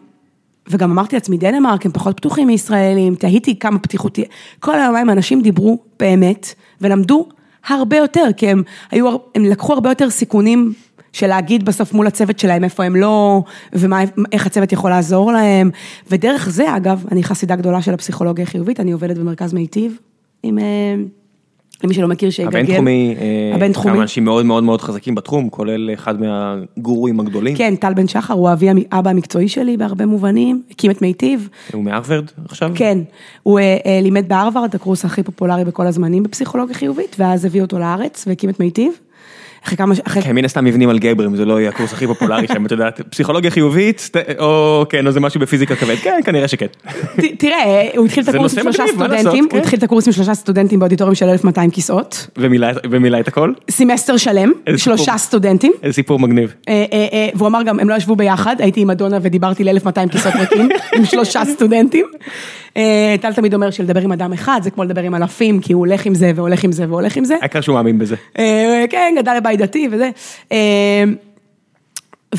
וגם 0.67 0.91
אמרתי 0.91 1.15
לעצמי, 1.15 1.37
דנמרק 1.37 1.85
הם 1.85 1.91
פחות 1.91 2.17
פתוחים 2.17 2.47
מישראלים, 2.47 3.15
תהיתי 3.15 3.59
כמה 3.59 3.79
פתיחותי, 3.79 4.23
כל 4.59 4.79
היומיים 4.79 5.09
אנשים 5.09 5.41
דיברו 5.41 5.79
באמת, 5.99 6.53
ולמדו 6.81 7.27
הרבה 7.67 7.97
יותר, 7.97 8.25
כי 8.37 8.49
הם 8.49 8.63
היו, 8.91 9.17
הם 9.35 9.45
לקחו 9.45 9.73
הרבה 9.73 9.89
יותר 9.89 10.09
סיכונים 10.09 10.73
של 11.13 11.27
להגיד 11.27 11.65
בסוף 11.65 11.93
מול 11.93 12.07
הצוות 12.07 12.39
שלהם 12.39 12.63
איפה 12.63 12.83
הם 12.83 12.95
לא, 12.95 13.43
ואיך 13.73 14.45
הצוות 14.45 14.71
יכול 14.71 14.89
לעזור 14.89 15.31
להם, 15.31 15.71
ודרך 16.09 16.49
זה 16.49 16.77
אגב, 16.77 17.05
אני 17.11 17.23
חסידה 17.23 17.55
גדולה 17.55 17.81
של 17.81 17.93
הפסיכולוגיה 17.93 18.43
החיובית, 18.43 18.79
אני 18.79 18.91
עובדת 18.91 19.17
במרכז 19.17 19.53
מיטיב 19.53 19.97
עם... 20.43 20.59
אה, 20.59 20.95
למי 21.83 21.93
שלא 21.93 22.07
מכיר 22.07 22.29
שיגגל. 22.29 22.59
הבינתחומי, 22.59 23.15
אה, 23.19 23.55
הבינתחומי, 23.55 23.93
כמה 23.93 24.01
אנשים 24.01 24.25
מאוד 24.25 24.45
מאוד 24.45 24.63
מאוד 24.63 24.81
חזקים 24.81 25.15
בתחום, 25.15 25.49
כולל 25.49 25.93
אחד 25.93 26.15
מהגורואים 26.21 27.19
הגדולים. 27.19 27.55
כן, 27.55 27.75
טל 27.75 27.93
בן 27.93 28.07
שחר, 28.07 28.33
הוא 28.33 28.51
אבי 28.51 28.67
אבא 28.91 29.09
המקצועי 29.09 29.47
שלי 29.47 29.77
בהרבה 29.77 30.05
מובנים, 30.05 30.61
הקים 30.71 30.91
את 30.91 31.01
מיטיב. 31.01 31.49
הוא 31.73 31.83
מהרווארד 31.83 32.25
עכשיו? 32.45 32.71
כן, 32.75 32.97
הוא 33.43 33.59
אה, 33.59 33.99
לימד 34.01 34.27
בהרווארד, 34.27 34.75
הקורס 34.75 35.05
הכי 35.05 35.23
פופולרי 35.23 35.65
בכל 35.65 35.87
הזמנים 35.87 36.23
בפסיכולוגיה 36.23 36.75
חיובית, 36.75 37.15
ואז 37.19 37.45
הביא 37.45 37.61
אותו 37.61 37.79
לארץ 37.79 38.23
והקים 38.27 38.49
את 38.49 38.59
מיטיב. 38.59 38.93
אחרי 39.65 39.77
כמה, 39.77 39.93
אחרי... 40.07 40.21
כן, 40.21 40.35
מן 40.35 40.45
הסתם 40.45 40.65
מבנים 40.65 40.89
על 40.89 40.99
גברים, 40.99 41.35
זה 41.35 41.45
לא 41.45 41.59
יהיה 41.59 41.69
הקורס 41.69 41.93
הכי 41.93 42.07
פופולרי 42.07 42.47
שם, 42.47 42.65
את 42.65 42.71
יודעת, 42.71 43.01
פסיכולוגיה 43.01 43.51
חיובית, 43.51 44.09
או 44.39 44.85
כן, 44.89 45.07
או 45.07 45.11
זה 45.11 45.19
משהו 45.19 45.39
בפיזיקה 45.39 45.75
כבד, 45.75 45.95
כן, 45.95 46.19
כנראה 46.25 46.47
שכן. 46.47 46.65
תראה, 47.39 47.89
הוא 47.97 48.05
התחיל 48.05 48.23
את 48.23 48.29
הקורס 48.29 48.57
עם 48.57 48.63
שלושה 48.63 48.83
סטודנטים, 48.87 49.43
הוא 49.43 49.51
כן. 49.51 49.57
התחיל 49.57 49.79
את 49.79 49.83
הקורס 49.83 50.07
עם 50.07 50.13
שלושה 50.13 50.33
סטודנטים 50.33 50.79
באודיטוריום 50.79 51.15
של 51.15 51.29
1200 51.29 51.69
כיסאות. 51.69 52.27
ומילא 52.89 53.19
את 53.19 53.27
הכל? 53.27 53.53
סמסטר 53.71 54.17
שלם, 54.17 54.51
שלושה 54.75 55.17
סטודנטים. 55.17 55.71
איזה 55.83 55.93
סיפור 55.93 56.19
מגניב. 56.19 56.53
אה, 56.69 56.85
אה, 56.93 57.07
אה, 57.13 57.29
והוא 57.35 57.47
אמר 57.47 57.63
גם, 57.63 57.79
הם 57.79 57.89
לא 57.89 57.95
ישבו 57.95 58.15
ביחד, 58.15 58.55
הייתי 58.59 58.81
עם 58.81 58.89
מדונה 58.89 59.17
ודיברתי 59.21 59.63
ל-1200 59.63 60.09
כיסאות 60.11 60.33
ריקים, 60.35 60.69
עם 60.97 61.05
שלושה 61.05 61.45
סטודנטים. 61.45 62.05
טל 63.21 63.33
תמיד 63.35 63.53
אומר 63.53 63.71
שלדבר 63.71 64.01
עם 64.01 64.11
אדם 64.11 64.33
אחד 64.33 64.59
זה 64.63 64.71
כמו 64.71 64.83
לדבר 64.83 65.01
עם 65.01 65.15
אלפים, 65.15 65.59
כי 65.59 65.73
הוא 65.73 65.79
הולך 65.79 66.05
עם 66.05 66.15
זה 66.15 66.31
והולך 66.35 66.63
עם 66.63 66.71
זה 66.71 66.85
והולך 66.89 67.15
עם 67.15 67.25
זה. 67.25 67.35
העיקר 67.41 67.61
שהוא 67.61 67.75
מאמין 67.75 67.99
בזה. 67.99 68.15
כן, 68.89 69.15
גדל 69.17 69.33
לבית 69.37 69.52
דתי 69.57 69.87
וזה. 69.91 70.09
אה, 70.51 71.03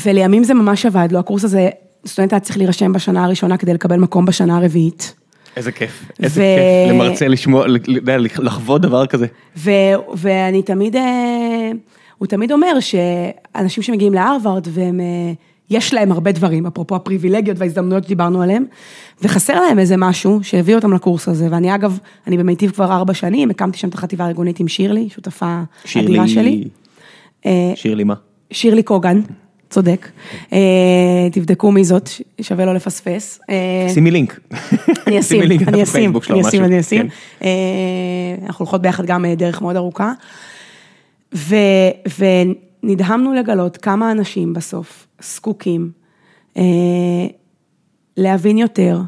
ולימים 0.05 0.43
זה 0.43 0.53
ממש 0.53 0.85
עבד 0.85 1.07
לו, 1.11 1.19
הקורס 1.19 1.43
הזה, 1.43 1.69
סטודנט 2.07 2.33
היה 2.33 2.39
צריך 2.39 2.57
להירשם 2.57 2.93
בשנה 2.93 3.23
הראשונה 3.23 3.57
כדי 3.57 3.73
לקבל 3.73 3.97
מקום 3.97 4.25
בשנה 4.25 4.57
הרביעית. 4.57 5.13
איזה 5.57 5.71
כיף, 5.71 6.05
איזה 6.23 6.41
כיף 6.41 6.93
למרצה 6.93 7.27
לשמוע, 7.27 7.65
לחוות 8.39 8.81
דבר 8.81 9.05
כזה. 9.05 9.25
ואני 10.15 10.61
תמיד, 10.61 10.95
הוא 12.17 12.27
תמיד 12.27 12.51
אומר 12.51 12.79
שאנשים 12.79 13.83
שמגיעים 13.83 14.13
להרווארד 14.13 14.67
והם... 14.71 14.99
יש 15.69 15.93
להם 15.93 16.11
הרבה 16.11 16.31
דברים, 16.31 16.65
אפרופו 16.65 16.95
הפריבילגיות 16.95 17.59
וההזדמנויות 17.59 18.03
שדיברנו 18.03 18.41
עליהם, 18.41 18.65
וחסר 19.21 19.59
להם 19.59 19.79
איזה 19.79 19.97
משהו 19.97 20.39
שהביא 20.43 20.75
אותם 20.75 20.93
לקורס 20.93 21.27
הזה, 21.27 21.47
ואני 21.51 21.75
אגב, 21.75 21.99
אני 22.27 22.37
במיטיב 22.37 22.71
כבר 22.71 22.91
ארבע 22.91 23.13
שנים, 23.13 23.49
הקמתי 23.49 23.77
שם 23.77 23.89
את 23.89 23.93
החטיבה 23.93 24.25
הארגונית 24.25 24.59
עם 24.59 24.67
שירלי, 24.67 25.09
שותפה 25.09 25.61
אדירה 25.97 26.27
שלי. 26.27 26.63
אה, 26.63 26.84
שירלי 27.75 28.03
מה? 28.03 28.13
שירלי 28.51 28.83
קוגן, 28.83 29.21
צודק. 29.69 30.09
אה, 30.53 31.27
תבדקו 31.31 31.71
מי 31.71 31.83
זאת, 31.83 32.09
שווה 32.41 32.65
לא 32.65 32.73
לפספס. 32.73 33.39
אה, 33.49 33.87
שימי 33.93 34.11
לינק. 34.11 34.39
אני 35.07 35.19
אשים, 35.19 35.41
אני 35.41 35.83
אשים, 35.83 36.13
אני 36.29 36.41
אשים, 36.41 36.63
אני 36.63 36.79
אשים. 36.79 37.07
אנחנו 38.45 38.65
הולכות 38.65 38.81
ביחד 38.81 39.05
גם 39.05 39.25
דרך 39.37 39.61
מאוד 39.61 39.75
ארוכה. 39.75 40.13
ונדהמנו 42.83 43.33
לגלות 43.33 43.77
כמה 43.77 44.11
אנשים 44.11 44.53
בסוף 44.53 45.07
זקוקים 45.21 45.91
אה, 46.57 46.63
להבין 48.17 48.57
יותר 48.57 49.01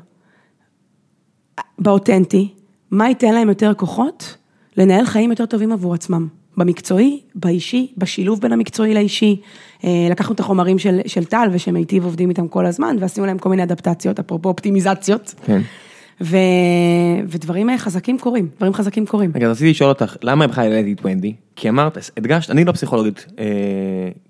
באותנטי, 1.79 2.53
מה 2.91 3.09
ייתן 3.09 3.33
להם 3.33 3.49
יותר 3.49 3.73
כוחות 3.73 4.38
לנהל 4.77 5.05
חיים 5.05 5.29
יותר 5.29 5.45
טובים 5.45 5.71
עבור 5.71 5.93
עצמם. 5.93 6.27
במקצועי, 6.57 7.19
באישי, 7.35 7.87
בשילוב 7.97 8.41
בין 8.41 8.51
המקצועי 8.51 8.93
לאישי. 8.93 9.41
אה, 9.83 10.07
לקחנו 10.11 10.35
את 10.35 10.39
החומרים 10.39 10.79
של, 10.79 10.99
של 11.05 11.25
טל 11.25 11.49
ושמיטיב 11.51 12.05
עובדים 12.05 12.29
איתם 12.29 12.47
כל 12.47 12.65
הזמן, 12.65 12.95
ועשינו 12.99 13.25
להם 13.25 13.37
כל 13.37 13.49
מיני 13.49 13.63
אדפטציות, 13.63 14.19
אפרופו 14.19 14.49
אופטימיזציות. 14.49 15.33
כן. 15.45 15.61
ו... 16.21 16.37
ודברים 17.27 17.77
חזקים 17.77 18.19
קורים, 18.19 18.47
דברים 18.57 18.73
חזקים 18.73 19.05
קורים. 19.05 19.31
רגע, 19.35 19.49
רציתי 19.49 19.69
לשאול 19.69 19.89
אותך, 19.89 20.15
למה 20.23 20.47
בכלל 20.47 20.71
העליתי 20.71 20.93
את 20.93 21.05
ונדי? 21.05 21.33
כי 21.55 21.69
אמרת, 21.69 21.97
הדגשת, 22.17 22.51
אני 22.51 22.65
לא 22.65 22.71
פסיכולוגית 22.71 23.25
אה, 23.39 23.45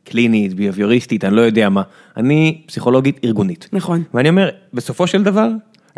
קלינית, 0.03 0.53
ביוביוריסטית, 0.53 1.23
אני 1.23 1.35
לא 1.35 1.41
יודע 1.41 1.69
מה, 1.69 1.81
אני 2.17 2.61
פסיכולוגית 2.65 3.19
ארגונית. 3.23 3.69
נכון. 3.73 4.03
ואני 4.13 4.29
אומר, 4.29 4.49
בסופו 4.73 5.07
של 5.07 5.23
דבר, 5.23 5.49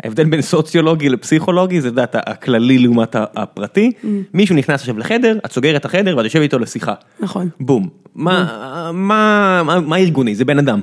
ההבדל 0.04 0.24
בין 0.24 0.42
סוציולוגי 0.42 1.08
לפסיכולוגי 1.08 1.80
זה 1.80 1.90
דעת 1.90 2.14
הכללי 2.14 2.78
לעומת 2.78 3.16
הפרטי, 3.16 3.92
mm. 4.02 4.06
מישהו 4.34 4.56
נכנס 4.56 4.80
עכשיו 4.80 4.98
לחדר, 4.98 5.38
את 5.46 5.52
סוגרת 5.52 5.80
את 5.80 5.84
החדר 5.84 6.16
ואת 6.16 6.24
יושבת 6.24 6.42
איתו 6.42 6.58
לשיחה. 6.58 6.94
נכון. 7.20 7.48
בום. 7.60 7.88
מה, 8.14 8.90
מה, 8.92 9.62
מה, 9.64 9.80
מה 9.80 9.96
ארגוני? 9.96 10.34
זה 10.34 10.44
בן 10.44 10.58
אדם. 10.58 10.80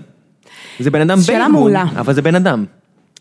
זה 0.79 0.91
בן 0.91 1.01
אדם 1.01 1.17
בארגון, 1.27 1.75
אבל 1.75 2.13
זה 2.13 2.21
בן 2.21 2.35
אדם. 2.35 2.65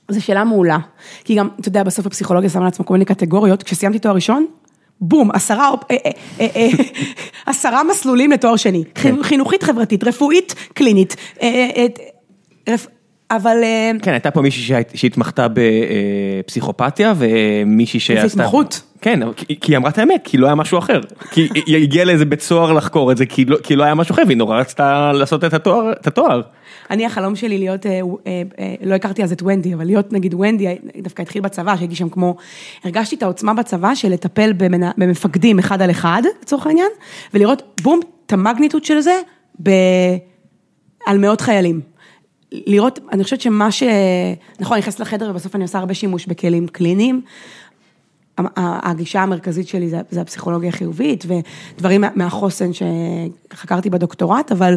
זו 0.08 0.24
שאלה 0.24 0.44
מעולה, 0.44 0.78
כי 1.24 1.34
גם, 1.34 1.48
אתה 1.60 1.68
יודע, 1.68 1.82
בסוף 1.82 2.06
הפסיכולוגיה 2.06 2.50
שמה 2.50 2.64
לעצמה 2.64 2.84
כל 2.84 2.94
מיני 2.94 3.04
קטגוריות, 3.04 3.62
כשסיימתי 3.62 3.98
תואר 3.98 4.14
ראשון, 4.14 4.46
בום, 5.00 5.30
עשרה, 5.30 5.70
אה, 5.90 5.96
אה, 6.40 6.46
אה, 6.56 6.68
עשרה 7.46 7.84
מסלולים 7.84 8.30
לתואר 8.32 8.56
שני, 8.56 8.84
כן. 8.94 9.22
חינוכית, 9.22 9.62
חברתית, 9.62 10.04
רפואית, 10.04 10.54
קלינית, 10.74 11.16
אבל... 13.30 13.56
כן, 14.02 14.12
הייתה 14.12 14.30
פה 14.30 14.40
מישהי 14.40 14.84
שהתמחתה 14.94 15.46
בפסיכופתיה 15.52 17.14
ומישהי 17.16 18.00
שעשתה... 18.00 18.22
איזה 18.22 18.42
התמחות. 18.42 18.82
כן, 19.00 19.20
כי 19.36 19.72
היא 19.72 19.76
אמרה 19.76 19.90
את 19.90 19.98
האמת, 19.98 20.20
כי 20.24 20.38
לא 20.38 20.46
היה 20.46 20.54
משהו 20.54 20.78
אחר. 20.78 21.00
כי 21.30 21.48
היא 21.66 21.76
הגיעה 21.76 22.04
לאיזה 22.04 22.24
בית 22.24 22.40
סוהר 22.40 22.72
לחקור 22.72 23.12
את 23.12 23.16
זה, 23.16 23.26
כי 23.26 23.44
לא, 23.44 23.56
לא 23.70 23.84
היה 23.84 23.94
משהו 23.94 24.12
אחר, 24.12 24.22
והיא 24.26 24.36
נורא 24.36 24.60
רצתה 24.60 25.12
לעשות 25.12 25.44
את 25.44 26.06
התואר. 26.06 26.40
אני, 26.90 27.06
החלום 27.06 27.36
שלי 27.36 27.58
להיות, 27.58 27.86
אה, 27.86 28.00
אה, 28.26 28.42
אה, 28.58 28.74
לא 28.82 28.94
הכרתי 28.94 29.22
אז 29.22 29.32
את 29.32 29.42
ונדי, 29.42 29.74
אבל 29.74 29.84
להיות 29.84 30.12
נגיד 30.12 30.34
ונדי, 30.34 30.76
דווקא 31.02 31.22
התחיל 31.22 31.42
בצבא, 31.42 31.76
שהייתי 31.76 31.94
שם 31.94 32.08
כמו, 32.08 32.36
הרגשתי 32.84 33.16
את 33.16 33.22
העוצמה 33.22 33.54
בצבא 33.54 33.94
של 33.94 34.08
לטפל 34.08 34.52
במפקדים 34.96 35.58
אחד 35.58 35.82
על 35.82 35.90
אחד, 35.90 36.22
לצורך 36.42 36.66
העניין, 36.66 36.90
ולראות, 37.34 37.80
בום, 37.82 38.00
את 38.26 38.32
המגניטות 38.32 38.84
של 38.84 39.00
זה, 39.00 39.20
ב... 39.62 39.70
על 41.06 41.18
מאות 41.18 41.40
חיילים. 41.40 41.95
לראות, 42.66 42.98
אני 43.12 43.24
חושבת 43.24 43.40
שמה 43.40 43.70
ש... 43.70 43.82
נכון, 44.60 44.74
אני 44.74 44.80
נכנסת 44.80 45.00
לחדר 45.00 45.30
ובסוף 45.30 45.54
אני 45.54 45.64
עושה 45.64 45.78
הרבה 45.78 45.94
שימוש 45.94 46.26
בכלים 46.26 46.66
קליניים. 46.68 47.22
הגישה 48.56 49.22
המרכזית 49.22 49.68
שלי 49.68 49.88
זה, 49.88 50.00
זה 50.10 50.20
הפסיכולוגיה 50.20 50.68
החיובית 50.68 51.24
ודברים 51.26 52.04
מהחוסן 52.14 52.70
שחקרתי 52.72 53.90
בדוקטורט, 53.90 54.52
אבל 54.52 54.74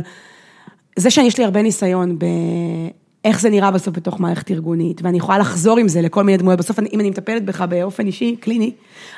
זה 0.96 1.10
שיש 1.10 1.38
לי 1.38 1.44
הרבה 1.44 1.62
ניסיון 1.62 2.18
באיך 2.20 3.42
זה 3.42 3.50
נראה 3.50 3.72
בסוף 3.72 3.98
בתוך 3.98 4.20
מערכת 4.20 4.52
ארגונית, 4.52 5.02
ואני 5.04 5.18
יכולה 5.18 5.38
לחזור 5.38 5.78
עם 5.78 5.88
זה 5.88 6.02
לכל 6.02 6.24
מיני 6.24 6.38
דמויות, 6.38 6.60
בסוף 6.60 6.80
אני, 6.80 6.90
אם 6.94 7.00
אני 7.00 7.10
מטפלת 7.10 7.46
בך 7.46 7.62
באופן 7.62 8.06
אישי, 8.06 8.36
קליני, 8.36 8.72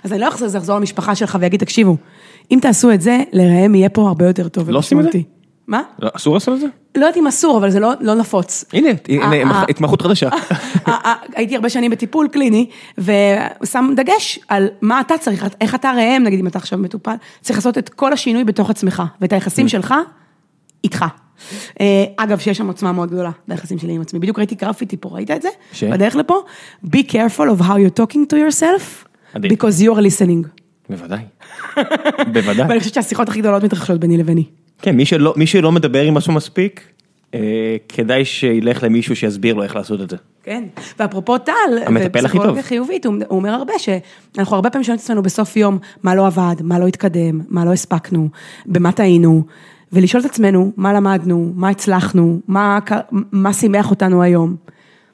אז 0.04 0.12
אני 0.12 0.20
לא 0.22 0.28
אחזור 0.28 0.48
לחזור 0.56 0.78
למשפחה 0.78 1.16
שלך 1.16 1.38
ויגיד, 1.42 1.60
תקשיבו, 1.60 1.98
אם 2.52 2.60
תעשו 2.62 2.92
את 2.92 3.02
זה, 3.02 3.20
לראם 3.34 3.76
יהיה 3.76 3.90
פה 3.90 4.08
הרבה 4.08 4.28
יותר 4.28 4.48
טוב 4.48 4.70
לא 4.70 4.80
עושים 4.80 5.00
את 5.00 5.04
זה? 5.04 5.20
מה? 5.72 5.82
לא, 6.00 6.10
אסור 6.14 6.34
לעשות 6.34 6.54
את 6.54 6.60
זה? 6.60 6.68
לא 6.96 7.06
יודעת 7.06 7.18
אם 7.18 7.28
אסור, 7.28 7.58
אבל 7.58 7.70
זה 7.70 7.80
לא, 7.80 7.92
לא 8.00 8.16
נפוץ. 8.16 8.66
הנה, 8.74 8.90
הנה, 9.08 9.52
אה, 9.52 9.64
התמחות 9.70 10.02
חדשה. 10.02 10.30
אה, 10.30 10.98
אה, 11.06 11.14
הייתי 11.36 11.56
הרבה 11.56 11.70
שנים 11.70 11.92
בטיפול 11.92 12.28
קליני, 12.28 12.70
ושם 12.98 13.94
דגש 13.96 14.40
על 14.48 14.68
מה 14.82 15.02
אתה 15.02 15.18
צריך, 15.18 15.46
איך 15.62 15.76
אתה 15.76 15.92
ראם, 15.98 16.24
נגיד 16.24 16.40
אם 16.40 16.48
אתה 16.48 16.58
עכשיו 16.58 16.80
מטופל, 16.80 17.16
צריך 17.42 17.60
לעשות 17.60 17.78
את 17.78 17.90
כל 17.90 18.14
השינוי 18.14 18.44
בתוך 18.44 18.70
עצמך, 18.70 19.04
ואת 19.22 19.34
היחסים 19.34 19.68
שלך, 19.68 19.94
איתך. 20.84 21.06
אגב, 22.18 22.40
שיש 22.40 22.58
שם 22.58 22.68
עוצמה 22.68 22.92
מאוד 22.92 23.12
גדולה 23.12 23.32
ביחסים 23.48 23.80
שלי 23.80 23.94
עם 23.94 24.02
עצמי, 24.02 24.20
בדיוק 24.20 24.40
ראיתי 24.40 24.56
גרפיטי 24.56 24.98
פה, 24.98 25.10
ראית 25.10 25.32
את 25.32 25.42
זה? 25.42 25.50
ש? 25.74 25.84
בדרך 25.84 26.16
לפה, 26.16 26.42
be 26.86 27.00
careful 27.10 27.60
of 27.60 27.62
how 27.62 27.76
you're 27.76 28.00
talking 28.02 28.34
to 28.34 28.36
yourself, 28.36 29.08
because 29.36 29.82
you 29.82 29.96
are 29.96 30.02
listening. 30.02 30.48
בוודאי. 30.90 31.20
בוודאי. 32.34 32.68
ואני 32.70 32.80
חושבת 32.80 32.94
שהשיחות 32.94 33.30
הכי 33.30 33.40
גדולות 33.40 33.64
מתרחשות 33.64 34.00
ביני 34.00 34.18
לביני. 34.18 34.46
כן, 34.82 34.96
מי 34.96 35.06
שלא, 35.06 35.34
מי 35.38 35.48
שלא 35.48 35.72
מדבר 35.72 36.02
עם 36.02 36.14
משהו 36.14 36.34
מספיק, 36.34 36.82
אה, 37.34 37.40
כדאי 37.90 38.26
שילך 38.26 38.84
למישהו 38.84 39.16
שיסביר 39.16 39.54
לו 39.56 39.64
איך 39.64 39.76
לעשות 39.76 40.02
את 40.02 40.10
זה. 40.10 40.18
כן, 40.44 40.64
ואפרופו 41.00 41.38
טל, 41.38 41.52
המטפל 41.86 42.26
הכי 42.26 42.38
טוב. 42.38 42.62
חיובית, 42.62 43.06
הוא 43.06 43.16
הוא 43.30 43.38
אומר 43.40 43.50
הרבה 43.50 43.74
שאנחנו 43.78 44.56
הרבה 44.56 44.70
פעמים 44.70 44.84
שואלים 44.84 44.98
את 44.98 45.04
עצמנו 45.04 45.22
בסוף 45.24 45.58
יום, 45.58 45.78
מה 46.04 46.16
לא 46.16 46.28
עבד, 46.28 46.56
מה 46.64 46.80
לא 46.80 46.88
התקדם, 46.88 47.42
מה 47.50 47.66
לא 47.66 47.74
הספקנו, 47.74 48.30
במה 48.66 48.92
טעינו, 48.92 49.44
ולשאול 49.94 50.22
את 50.22 50.30
עצמנו, 50.30 50.72
מה 50.78 50.94
למדנו, 50.94 51.52
מה 51.56 51.70
הצלחנו, 51.70 52.40
מה, 52.48 52.80
מה 53.32 53.54
שימח 53.54 53.90
אותנו 53.92 54.22
היום. 54.24 54.56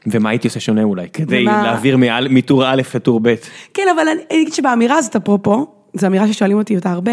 ומה 0.07 0.30
הייתי 0.30 0.47
עושה 0.47 0.59
שונה 0.59 0.84
אולי, 0.84 1.07
כדי 1.13 1.41
ומה- 1.43 1.63
להעביר 1.63 1.97
מעל- 1.97 2.28
מטור 2.28 2.63
א' 2.65 2.82
לטור 2.95 3.20
ב'. 3.24 3.36
כן, 3.74 3.84
אבל 3.95 4.07
אני 4.07 4.41
אגיד 4.43 4.53
שבאמירה 4.53 4.95
הזאת, 4.97 5.15
אפרופו, 5.15 5.68
זו 5.93 6.07
אמירה 6.07 6.28
ששואלים 6.28 6.57
אותי 6.57 6.76
אותה 6.76 6.91
הרבה, 6.91 7.11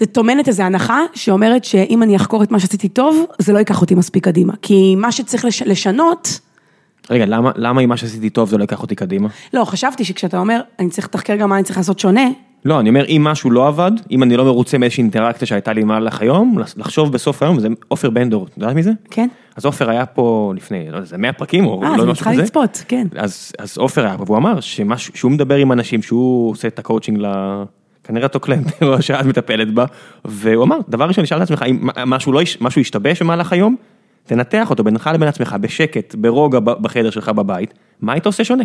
זה 0.00 0.06
טומנת 0.06 0.48
איזו 0.48 0.62
הנחה 0.62 1.00
שאומרת 1.14 1.64
שאם 1.64 2.02
אני 2.02 2.16
אחקור 2.16 2.42
את 2.42 2.50
מה 2.50 2.60
שעשיתי 2.60 2.88
טוב, 2.88 3.26
זה 3.38 3.52
לא 3.52 3.58
ייקח 3.58 3.80
אותי 3.80 3.94
מספיק 3.94 4.24
קדימה. 4.24 4.52
כי 4.62 4.94
מה 4.96 5.12
שצריך 5.12 5.44
לש, 5.44 5.62
לשנות, 5.62 6.40
רגע, 7.10 7.26
למה, 7.26 7.50
למה 7.56 7.80
עם 7.80 7.88
מה 7.88 7.96
שעשיתי 7.96 8.30
טוב 8.30 8.48
זה 8.48 8.58
לא 8.58 8.62
ייקח 8.62 8.82
אותי 8.82 8.94
קדימה? 8.94 9.28
לא, 9.54 9.64
חשבתי 9.64 10.04
שכשאתה 10.04 10.38
אומר, 10.38 10.60
אני 10.78 10.90
צריך 10.90 11.06
לתחקר 11.06 11.36
גם 11.36 11.48
מה 11.48 11.56
אני 11.56 11.64
צריך 11.64 11.76
לעשות 11.78 11.98
שונה, 11.98 12.28
לא, 12.64 12.80
אני 12.80 12.88
אומר, 12.88 13.04
אם 13.08 13.24
משהו 13.24 13.50
לא 13.50 13.68
עבד, 13.68 13.90
אם 14.10 14.22
אני 14.22 14.36
לא 14.36 14.44
מרוצה 14.44 14.78
מאיזושהי 14.78 15.02
אינטראקציה 15.02 15.46
שהייתה 15.46 15.72
לי 15.72 15.82
במהלך 15.82 16.20
היום, 16.20 16.58
לחשוב 16.76 17.12
בסוף 17.12 17.42
היום, 17.42 17.60
זה 17.60 17.68
עופר 17.88 18.10
בנדור, 18.10 18.46
את 18.46 18.56
יודעת 18.56 18.74
מי 18.74 18.82
זה? 18.82 18.92
כן? 19.10 19.28
אז 19.56 19.64
עופר 19.64 19.90
היה 19.90 20.06
פה 20.06 20.52
לפני, 20.56 20.90
לא 20.90 20.96
יודע, 20.96 21.06
זה 21.06 21.16
100 21.16 21.32
פרקים 21.32 21.66
או 21.66 21.82
אה, 21.82 21.88
לא 21.88 21.94
אז 21.94 22.00
אני 22.00 22.02
משהו 22.02 22.14
צריכה 22.14 22.32
כזה. 22.32 22.42
לצפות, 22.42 22.84
כן. 22.88 23.06
אז, 23.16 23.52
אז 23.58 23.78
עופר 23.78 24.06
היה 24.06 24.18
פה, 24.18 24.24
והוא 24.26 24.36
אמר 24.36 24.60
שמשהו, 24.60 25.16
שהוא 25.16 25.30
מדבר 25.30 25.56
עם 25.56 25.72
אנשים, 25.72 26.02
שהוא 26.02 26.50
עושה 26.50 26.68
את 26.68 26.78
הקואוצ'ינג 26.78 27.18
ל... 27.20 27.26
כנראה 28.06 28.26
אותו 28.26 28.40
קליינטורה 28.40 29.00
שאת 29.00 29.26
מטפלת 29.26 29.74
בה, 29.74 29.84
והוא 30.24 30.64
אמר, 30.64 30.78
דבר 30.88 31.04
ראשון, 31.04 31.22
נשאל 31.22 31.38
את 31.38 31.42
עצמך, 31.42 31.64
אם 31.70 31.88
משהו, 32.06 32.32
לא, 32.32 32.40
משהו 32.60 32.80
השתבש 32.80 33.22
במהלך 33.22 33.52
היום, 33.52 33.76
תנתח 34.26 34.70
אותו 34.70 34.84
בינך 34.84 35.10
לבין 35.14 35.28
עצמך, 35.28 35.56
בשקט, 35.60 36.14
ברוגע 36.14 36.60
בחדר 36.60 37.10
שלך 37.10 37.28
בבית, 37.28 37.74
מה 38.00 38.12
היית 38.12 38.26
עושה 38.26 38.44
שונה? 38.44 38.64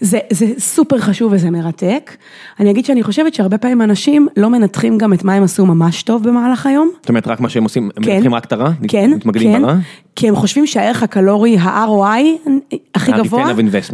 זה, 0.00 0.18
זה 0.30 0.46
סופר 0.58 0.98
חשוב 0.98 1.32
וזה 1.32 1.50
מרתק. 1.50 2.16
אני 2.60 2.70
אגיד 2.70 2.84
שאני 2.84 3.02
חושבת 3.02 3.34
שהרבה 3.34 3.58
פעמים 3.58 3.82
אנשים 3.82 4.28
לא 4.36 4.50
מנתחים 4.50 4.98
גם 4.98 5.12
את 5.12 5.24
מה 5.24 5.34
הם 5.34 5.42
עשו 5.42 5.66
ממש 5.66 6.02
טוב 6.02 6.28
במהלך 6.28 6.66
היום. 6.66 6.90
זאת 7.00 7.08
אומרת, 7.08 7.28
רק 7.28 7.40
מה 7.40 7.48
שהם 7.48 7.62
עושים, 7.62 7.90
הם 7.96 8.04
כן, 8.04 8.12
מנתחים 8.12 8.34
רק 8.34 8.44
את 8.44 8.52
הרע? 8.52 8.70
כן, 8.88 9.10
מתמקדים 9.10 9.52
כן, 9.52 9.62
ברע? 9.62 9.76
כי 10.16 10.28
הם 10.28 10.36
חושבים 10.36 10.66
שהערך 10.66 11.02
הקלורי, 11.02 11.58
ה-ROI 11.58 12.50
הכי 12.94 13.12
גבוה. 13.12 13.44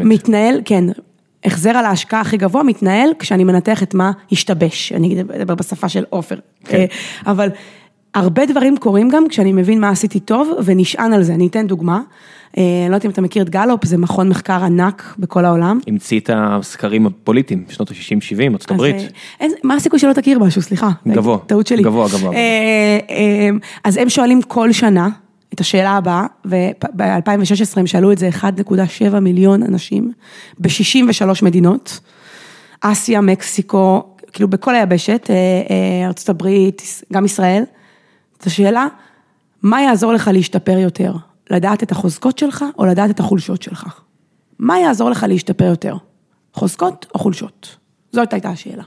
מתנהל, 0.04 0.60
כן, 0.64 0.84
החזר 1.44 1.70
על 1.70 1.84
ההשקעה 1.84 2.20
הכי 2.20 2.36
גבוה 2.36 2.62
מתנהל 2.62 3.10
כשאני 3.18 3.44
מנתח 3.44 3.82
את 3.82 3.94
מה 3.94 4.12
השתבש, 4.32 4.92
אני 4.92 5.20
אדבר 5.20 5.54
בשפה 5.54 5.88
של 5.88 6.04
עופר, 6.10 6.36
כן. 6.64 6.76
אה, 6.76 6.84
אבל 7.26 7.48
הרבה 8.14 8.46
דברים 8.46 8.76
קורים 8.76 9.08
גם 9.08 9.28
כשאני 9.28 9.52
מבין 9.52 9.80
מה 9.80 9.88
עשיתי 9.88 10.20
טוב 10.20 10.50
ונשען 10.64 11.12
על 11.12 11.22
זה, 11.22 11.34
אני 11.34 11.46
אתן 11.46 11.66
דוגמה, 11.66 12.00
אה, 12.58 12.62
אני 12.82 12.90
לא 12.90 12.94
יודעת 12.94 13.04
אם 13.04 13.10
אתה 13.10 13.20
מכיר 13.20 13.42
את 13.42 13.50
גלופ, 13.50 13.84
זה 13.84 13.98
מכון 13.98 14.28
מחקר 14.28 14.64
ענק 14.64 15.14
בכל 15.18 15.44
העולם. 15.44 15.78
המציא 15.86 16.20
את 16.20 16.30
הסקרים 16.34 17.06
הפוליטיים, 17.06 17.64
בשנות 17.68 17.90
ה-60-70, 17.90 18.52
ארצות 18.52 18.70
הברית. 18.70 18.96
אה, 19.40 19.46
מה 19.64 19.74
הסיכוי 19.74 19.98
שלא 19.98 20.12
תכיר 20.12 20.38
משהו, 20.38 20.62
סליחה. 20.62 20.90
גבוה. 21.08 21.38
טעות 21.46 21.66
שלי. 21.66 21.82
גבוה, 21.82 22.08
גבוה. 22.08 22.32
אז 23.84 23.96
הם 23.96 24.08
שואלים 24.08 24.42
כל 24.42 24.72
שנה 24.72 25.08
את 25.54 25.60
השאלה 25.60 25.90
הבאה, 25.90 26.26
וב-2016 26.44 27.76
הם 27.76 27.86
שאלו 27.86 28.12
את 28.12 28.18
זה 28.18 28.28
1.7 28.40 29.20
מיליון 29.20 29.62
אנשים, 29.62 30.12
ב-63 30.58 31.44
מדינות, 31.44 32.00
אסיה, 32.80 33.20
מקסיקו, 33.20 34.02
כאילו 34.32 34.48
בכל 34.48 34.74
היבשת, 34.74 35.26
אה, 35.30 35.34
אה, 36.06 36.10
הברית, 36.28 37.02
גם 37.12 37.24
ישראל. 37.24 37.64
את 38.38 38.46
השאלה, 38.46 38.86
מה 39.62 39.82
יעזור 39.82 40.12
לך 40.12 40.30
להשתפר 40.32 40.78
יותר? 40.78 41.12
לדעת 41.50 41.82
את 41.82 41.92
החוזקות 41.92 42.38
שלך 42.38 42.64
או 42.78 42.86
לדעת 42.86 43.10
את 43.10 43.20
החולשות 43.20 43.62
שלך? 43.62 44.00
מה 44.58 44.78
יעזור 44.78 45.10
לך 45.10 45.26
להשתפר 45.28 45.64
יותר? 45.64 45.96
חוזקות 46.54 47.06
או 47.14 47.18
חולשות? 47.18 47.76
זאת 48.12 48.32
הייתה 48.32 48.48
השאלה. 48.48 48.82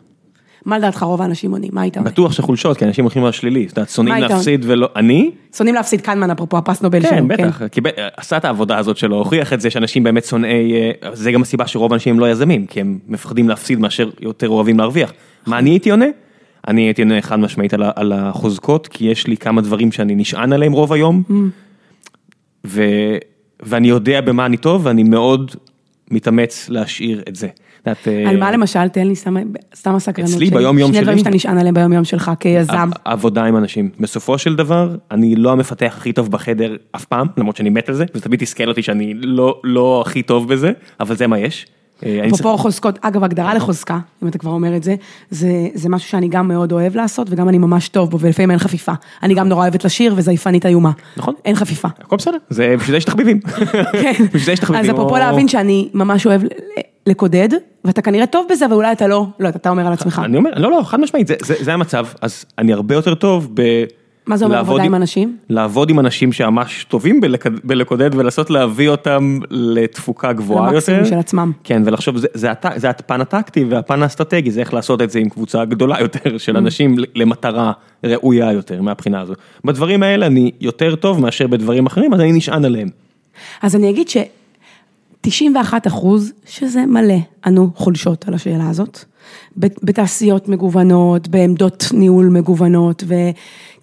מה 0.66 0.78
לדעתך 0.78 1.04
רוב 1.04 1.22
האנשים 1.22 1.52
עונים? 1.52 1.70
מה 1.74 1.82
היית 1.82 1.98
עונה? 1.98 2.10
בטוח 2.10 2.32
שחולשות, 2.32 2.78
כי 2.78 2.86
אנשים 2.86 3.04
הולכים 3.06 3.26
על 3.26 3.32
שלילי, 3.32 3.64
את 3.66 3.70
יודעת, 3.70 3.90
שונאים 3.90 4.24
להפסיד 4.24 4.66
ולא, 4.68 4.90
אני? 4.96 5.32
שונאים 5.56 5.76
להפסיד 5.76 6.02
קנמן, 6.02 6.32
אפרופו 6.32 6.58
הפרס 6.58 6.82
נובל 6.82 7.02
כן, 7.02 7.10
שלו. 7.18 7.28
בטח, 7.28 7.68
קיבל- 7.68 7.90
עשה 8.18 8.38
את 8.38 8.46
העבודה 8.46 8.78
הזאת 8.78 8.98
שלו, 8.98 9.18
הוכיח 9.18 9.54
את 9.54 9.62
זה 9.62 9.70
שאנשים 9.70 10.04
באמת 10.04 10.26
שונאי, 10.26 10.74
אה, 10.74 10.92
זה 11.14 11.32
גם 11.32 11.42
הסיבה 11.42 11.68
שרוב 11.68 11.92
האנשים 11.94 12.14
הם 12.14 12.20
לא 12.20 12.32
יזמים, 12.32 12.66
כי 12.66 12.82
הם 12.82 13.00
מפחדים 13.08 13.50
להפסיד 13.50 13.80
מאשר 13.80 14.10
יותר 14.20 14.50
אוהבים 14.50 14.80
להרוויח. 14.80 15.14
מה 15.48 15.60
אני 15.60 15.70
הייתי 15.70 15.92
עונה? 15.92 16.06
אני 16.68 16.82
הייתי 16.82 17.02
עונה 17.02 17.22
חד 17.22 17.40
משמעית 17.40 17.74
על 17.96 18.12
החוזקות, 18.12 18.88
כי 18.88 19.06
יש 19.06 19.28
לי 19.28 19.38
כמה 19.38 19.62
דברים 19.62 19.92
שאני 19.92 20.16
נשען 20.16 20.54
עליהם 20.54 20.72
רוב 20.74 20.94
היום, 20.94 21.24
ו- 22.66 23.18
ואני 23.64 23.88
יודע 23.90 24.22
במה 24.22 24.46
אני 24.46 24.58
טוב, 24.58 24.86
ואני 24.86 25.04
מאוד 25.04 25.52
מתאמץ 26.12 26.70
להשאיר 26.70 27.24
את 27.30 27.36
זה. 27.36 27.48
אה, 27.88 27.94
על 28.30 28.40
מה 28.40 28.52
למשל, 28.52 28.88
תן 28.88 29.08
לי 29.08 29.16
סתם- 29.16 29.36
הסקרנות 29.86 30.30
אצלי 30.32 30.48
שלי. 30.48 30.58
ביום-יום 30.58 30.92
שני 30.94 31.02
דברים 31.02 31.18
שלי- 31.18 31.24
שאתה 31.24 31.36
נשען 31.36 31.58
עליהם 31.58 31.76
ביום 31.76 31.94
יום 31.94 32.04
שלך 32.04 32.32
כיזם. 32.40 32.90
עבודה 33.06 33.44
עם 33.46 33.58
אנשים. 33.58 33.90
בסופו 34.00 34.38
של 34.38 34.56
דבר, 34.56 34.96
אני 35.12 35.36
לא 35.36 35.52
המפתח 35.52 35.94
הכי 35.98 36.14
טוב 36.14 36.32
בחדר 36.32 36.76
אף 36.96 37.06
פעם, 37.06 37.28
למרות 37.38 37.56
שאני 37.58 37.70
מת 37.70 37.90
על 37.90 37.96
זה, 37.96 38.06
וזה 38.16 38.24
תמיד 38.24 38.40
תסכל 38.40 38.70
אותי 38.70 38.82
שאני 38.84 39.14
לא, 39.14 39.60
לא 39.64 40.04
הכי 40.06 40.22
טוב 40.22 40.54
בזה, 40.54 40.72
אבל 41.00 41.16
זה 41.16 41.28
מה 41.28 41.40
יש. 41.40 41.66
אה, 42.06 42.26
אפרופו 42.28 42.58
חוזקות, 42.58 43.00
אגב, 43.02 43.24
הגדרה 43.24 43.54
לחוזקה, 43.54 44.00
אם 44.24 44.28
אתה 44.28 44.38
כבר 44.38 44.52
אומר 44.52 44.76
את 44.76 44.84
זה, 44.84 44.96
זה, 45.30 45.48
זה 45.74 45.90
משהו 45.90 46.10
שאני 46.10 46.28
גם 46.28 46.48
מאוד 46.48 46.72
אוהב 46.72 46.96
לעשות, 46.96 47.28
וגם 47.32 47.50
אני 47.50 47.58
ממש 47.58 47.88
טוב 47.88 48.10
בו, 48.12 48.20
ולפעמים 48.20 48.52
אין 48.52 48.60
חפיפה. 48.60 48.92
אני 49.24 49.34
גם 49.34 49.48
נורא 49.50 49.62
אוהבת 49.62 49.86
לשיר 49.86 50.14
וזייפנית 50.18 50.66
איומה. 50.66 50.92
נכון. 51.18 51.34
אין 51.46 51.56
חפיפה. 51.56 51.88
הכל 52.00 52.16
בסדר, 52.16 52.38
זה 52.50 52.76
בשביל 52.78 52.92
זה 52.92 52.98
יש 52.98 53.06
תחביבים. 53.06 53.40
כן. 53.92 54.14
בשביל 54.26 54.42
זה 54.44 54.52
יש 54.52 54.60
תחביבים. 54.60 54.84
אז 54.86 54.96
אפרופו 54.96 55.18
להבין 55.18 55.48
שאני 55.48 55.90
ממש 55.94 56.26
אוהב 56.28 56.42
לקודד, 57.08 57.50
ואתה 57.86 58.02
כנראה 58.02 58.26
טוב 58.26 58.48
בזה, 58.52 58.66
ואולי 58.70 58.92
אתה 58.92 59.08
לא, 59.08 59.26
לא, 59.40 59.50
אתה 59.50 59.70
אומר 59.70 59.88
על 59.88 59.94
עצמך. 59.94 60.22
אני 60.26 60.38
אומר, 60.38 60.50
לא, 60.56 60.72
לא, 60.72 60.82
חד 60.86 61.00
משמעית, 61.00 61.28
זה, 61.28 61.36
זה, 61.46 61.56
זה 61.60 61.74
המצב, 61.74 62.08
אז 62.22 62.46
אני 62.58 62.74
הרבה 62.74 62.96
יותר 62.96 63.16
טוב 63.16 63.50
ב... 63.54 63.62
מה 64.28 64.38
זה 64.38 64.46
אומר 64.46 64.58
עבודה 64.58 64.84
עם 64.84 64.96
אנשים? 64.96 65.38
לעבוד 65.50 65.90
עם 65.90 66.00
אנשים 66.00 66.32
שממש 66.32 66.84
טובים 66.84 67.22
בלק- 67.22 67.46
בלקודד 67.64 68.16
ולנסות 68.16 68.50
להביא 68.50 68.90
אותם 68.90 69.40
לתפוקה 69.50 70.34
גבוהה 70.34 70.64
יותר. 70.66 70.76
למקסימום 70.76 71.06
של 71.06 71.16
עצמם. 71.16 71.52
כן, 71.64 71.82
ולחשוב, 71.86 72.18
זה, 72.18 72.28
זה, 72.34 72.50
זה 72.76 72.90
הפן 72.90 73.22
הטקטי 73.22 73.64
והפן 73.64 74.04
האסטרטגי, 74.04 74.52
זה 74.52 74.60
איך 74.60 74.74
לעשות 74.74 75.02
את 75.02 75.10
זה 75.10 75.20
עם 75.20 75.30
קבוצה 75.30 75.66
גדולה 75.66 76.00
יותר 76.00 76.38
של 76.38 76.58
אנשים 76.58 76.96
למטרה 77.16 77.72
ראויה 78.04 78.52
יותר 78.52 78.82
מהבחינה 78.82 79.22
הזו. 79.22 79.34
בדברים 79.66 80.04
האלה 80.04 80.26
אני 80.26 80.52
יותר 80.62 80.96
טוב 80.96 81.22
מאשר 81.22 81.48
בדברים 81.48 81.86
אחרים, 81.86 82.14
אז 82.14 82.20
אני 82.20 82.32
נשען 82.32 82.66
עליהם. 82.66 82.90
אז 83.62 83.76
אני 83.76 83.90
אגיד 83.90 84.10
ש-91 85.30 85.74
אחוז, 85.88 86.32
שזה 86.46 86.86
מלא, 86.86 87.16
ענו 87.46 87.70
חולשות 87.76 88.28
על 88.28 88.34
השאלה 88.34 88.70
הזאת. 88.70 89.00
בתעשיות 89.58 90.50
מגוונות, 90.50 91.28
בעמדות 91.28 91.86
ניהול 91.94 92.30
מגוונות, 92.30 93.04
ו... 93.08 93.16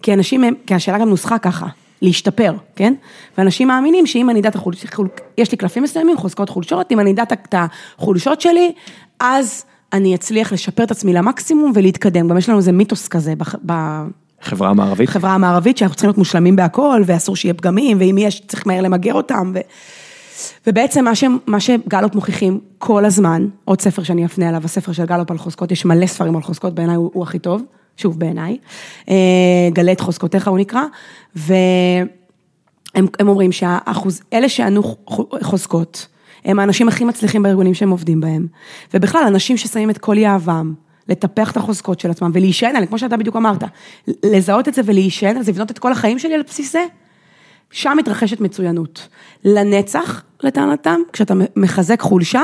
כי 0.01 0.13
אנשים 0.13 0.43
הם, 0.43 0.53
כי 0.67 0.73
השאלה 0.73 0.99
גם 0.99 1.09
נוסחה 1.09 1.37
ככה, 1.37 1.67
להשתפר, 2.01 2.53
כן? 2.75 2.93
ואנשים 3.37 3.67
מאמינים 3.67 4.07
שאם 4.07 4.29
אני 4.29 4.39
אדע 4.39 4.49
את 4.49 4.55
החולשות, 4.55 4.89
יש 5.37 5.51
לי 5.51 5.57
קלפים 5.57 5.83
מסוימים, 5.83 6.17
חוזקות 6.17 6.49
חולשות, 6.49 6.91
אם 6.91 6.99
אני 6.99 7.11
אדע 7.11 7.23
את 7.23 7.55
החולשות 7.97 8.41
שלי, 8.41 8.71
אז 9.19 9.65
אני 9.93 10.15
אצליח 10.15 10.53
לשפר 10.53 10.83
את 10.83 10.91
עצמי 10.91 11.13
למקסימום 11.13 11.71
ולהתקדם. 11.75 12.27
גם 12.27 12.37
יש 12.37 12.49
לנו 12.49 12.57
איזה 12.57 12.71
מיתוס 12.71 13.07
כזה 13.07 13.35
בח- 13.35 13.55
ב... 13.65 13.73
חברה 14.41 14.69
המערבית. 14.69 15.09
בחברה 15.09 15.33
המערבית, 15.33 15.77
שאנחנו 15.77 15.95
צריכים 15.95 16.07
להיות 16.07 16.17
מושלמים 16.17 16.55
בהכל, 16.55 17.01
ואסור 17.05 17.35
שיהיה 17.35 17.53
פגמים, 17.53 17.97
ואם 17.99 18.17
יש, 18.17 18.41
צריך 18.47 18.67
מהר 18.67 18.81
למגר 18.81 19.13
אותם. 19.13 19.51
ו... 19.55 19.59
ובעצם 20.67 21.05
מה, 21.05 21.15
ש... 21.15 21.23
מה 21.47 21.59
שגלופ 21.59 22.15
מוכיחים 22.15 22.59
כל 22.77 23.05
הזמן, 23.05 23.47
עוד 23.65 23.81
ספר 23.81 24.03
שאני 24.03 24.25
אפנה 24.25 24.49
עליו, 24.49 24.61
הספר 24.65 24.91
של 24.91 25.05
גלופ 25.05 25.31
על 25.31 25.37
חוזקות, 25.37 25.71
יש 25.71 25.85
מלא 25.85 26.05
ספרים 26.05 26.35
על 26.35 26.41
חוזקות, 26.41 26.75
בעיניי 26.75 26.95
הוא, 26.95 27.11
הוא 27.13 27.23
הכי 27.23 27.39
טוב, 27.39 27.61
שוב 27.97 28.19
בעיניי, 28.19 28.57
אה, 29.09 29.15
גלה 29.73 29.91
את 29.91 30.01
חוזקותיך 30.01 30.47
הוא 30.47 30.57
נקרא, 30.57 30.83
והם 31.35 32.07
הם 32.95 33.27
אומרים 33.27 33.51
שהאחוז, 33.51 34.21
אלה 34.33 34.49
שענו 34.49 34.81
חוזקות, 35.41 36.07
הם 36.45 36.59
האנשים 36.59 36.87
הכי 36.87 37.03
מצליחים 37.03 37.43
בארגונים 37.43 37.73
שהם 37.73 37.89
עובדים 37.89 38.21
בהם, 38.21 38.47
ובכלל, 38.93 39.23
אנשים 39.27 39.57
ששמים 39.57 39.89
את 39.89 39.97
כל 39.97 40.17
יהבם, 40.17 40.73
לטפח 41.09 41.51
את 41.51 41.57
החוזקות 41.57 41.99
של 41.99 42.11
עצמם 42.11 42.31
ולהישען 42.33 42.69
עליהם, 42.69 42.85
כמו 42.85 42.99
שאתה 42.99 43.17
בדיוק 43.17 43.35
אמרת, 43.35 43.63
לזהות 44.23 44.67
את 44.67 44.73
זה 44.73 44.81
ולהישען 44.85 45.37
על 45.37 45.43
זה, 45.43 45.51
לבנות 45.51 45.71
את 45.71 45.79
כל 45.79 45.91
החיים 45.91 46.19
שלי 46.19 46.33
על 46.33 46.41
בסיס 46.47 46.71
זה, 46.71 46.85
שם 47.71 47.93
מתרחשת 47.97 48.39
מצוינות. 48.39 49.07
לנצח, 49.45 50.23
לטענתם, 50.43 50.99
כשאתה 51.13 51.33
מחזק 51.55 52.01
חולשה, 52.01 52.41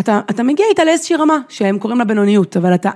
אתה, 0.00 0.20
אתה 0.30 0.42
מגיע 0.42 0.66
איתה 0.70 0.84
לאיזושהי 0.84 1.16
רמה, 1.16 1.38
שהם 1.48 1.78
קוראים 1.78 1.98
לה 1.98 2.04
בינוניות, 2.04 2.56
אבל 2.56 2.74
אתה, 2.74 2.90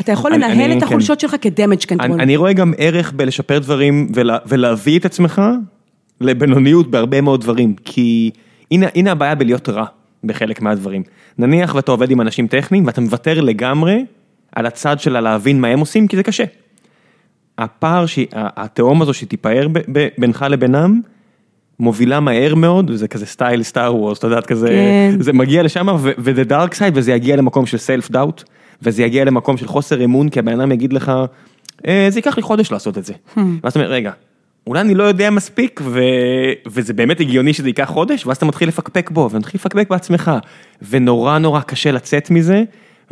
אתה 0.00 0.12
יכול 0.12 0.32
אני- 0.34 0.44
לנהל 0.44 0.70
אני- 0.70 0.78
את 0.78 0.82
החולשות 0.82 1.20
שלך 1.20 1.36
כדמג' 1.40 1.84
קנטרול. 1.84 2.12
אני, 2.12 2.22
אני 2.22 2.36
רואה 2.36 2.52
גם 2.52 2.72
ערך 2.78 3.12
בלשפר 3.16 3.58
דברים 3.58 4.08
ולה, 4.14 4.38
ולהביא 4.46 4.98
את 4.98 5.04
עצמך 5.04 5.42
לבינוניות 6.20 6.90
בהרבה 6.90 7.20
מאוד 7.20 7.40
דברים, 7.40 7.74
כי 7.84 8.30
הנה, 8.70 8.86
הנה 8.94 9.12
הבעיה 9.12 9.34
בלהיות 9.34 9.68
רע 9.68 9.84
בחלק 10.24 10.60
מהדברים. 10.62 11.02
נניח 11.38 11.74
ואתה 11.74 11.90
עובד 11.92 12.10
עם 12.10 12.20
אנשים 12.20 12.46
טכניים 12.46 12.86
ואתה 12.86 13.00
מוותר 13.00 13.40
לגמרי 13.40 14.04
על 14.56 14.66
הצד 14.66 15.00
של 15.00 15.20
להבין 15.20 15.60
מה 15.60 15.68
הם 15.68 15.80
עושים, 15.80 16.08
כי 16.08 16.16
זה 16.16 16.22
קשה. 16.22 16.44
הפער, 17.62 18.04
התהום 18.32 19.02
הזו 19.02 19.14
שתיפער 19.14 19.68
בינך 20.18 20.46
לבינם, 20.48 21.00
מובילה 21.80 22.20
מהר 22.20 22.54
מאוד, 22.54 22.90
וזה 22.90 23.08
כזה 23.08 23.26
style 23.26 23.62
Star 23.62 23.96
Wars, 23.96 24.18
אתה 24.18 24.26
יודעת, 24.26 24.46
כזה, 24.46 24.68
כן. 24.68 25.16
זה 25.20 25.32
מגיע 25.32 25.62
לשם, 25.62 25.86
וזה 26.18 26.44
dark 26.44 26.74
side, 26.74 26.96
וזה 26.96 27.12
יגיע 27.12 27.36
למקום 27.36 27.66
של 27.66 27.78
self 27.78 28.10
doubt, 28.10 28.42
וזה 28.82 29.02
יגיע 29.02 29.24
למקום 29.24 29.56
של 29.56 29.66
חוסר 29.66 30.04
אמון, 30.04 30.28
כי 30.28 30.38
הבן 30.38 30.60
אדם 30.60 30.72
יגיד 30.72 30.92
לך, 30.92 31.12
"אה, 31.86 32.06
זה 32.10 32.18
ייקח 32.18 32.36
לי 32.36 32.42
חודש 32.42 32.72
לעשות 32.72 32.98
את 32.98 33.04
זה. 33.04 33.12
Hmm. 33.12 33.40
ואז 33.62 33.72
אתה 33.72 33.80
אומר, 33.80 33.90
רגע, 33.90 34.10
אולי 34.66 34.80
אני 34.80 34.94
לא 34.94 35.04
יודע 35.04 35.30
מספיק, 35.30 35.80
ו... 35.84 36.00
וזה 36.66 36.92
באמת 36.92 37.20
הגיוני 37.20 37.52
שזה 37.52 37.68
ייקח 37.68 37.84
חודש, 37.84 38.26
ואז 38.26 38.36
אתה 38.36 38.46
מתחיל 38.46 38.68
לפקפק 38.68 39.10
בו, 39.10 39.28
ומתחיל 39.32 39.58
לפקפק 39.58 39.90
בעצמך, 39.90 40.30
ונורא 40.90 41.38
נורא 41.38 41.60
קשה 41.60 41.92
לצאת 41.92 42.30
מזה, 42.30 42.62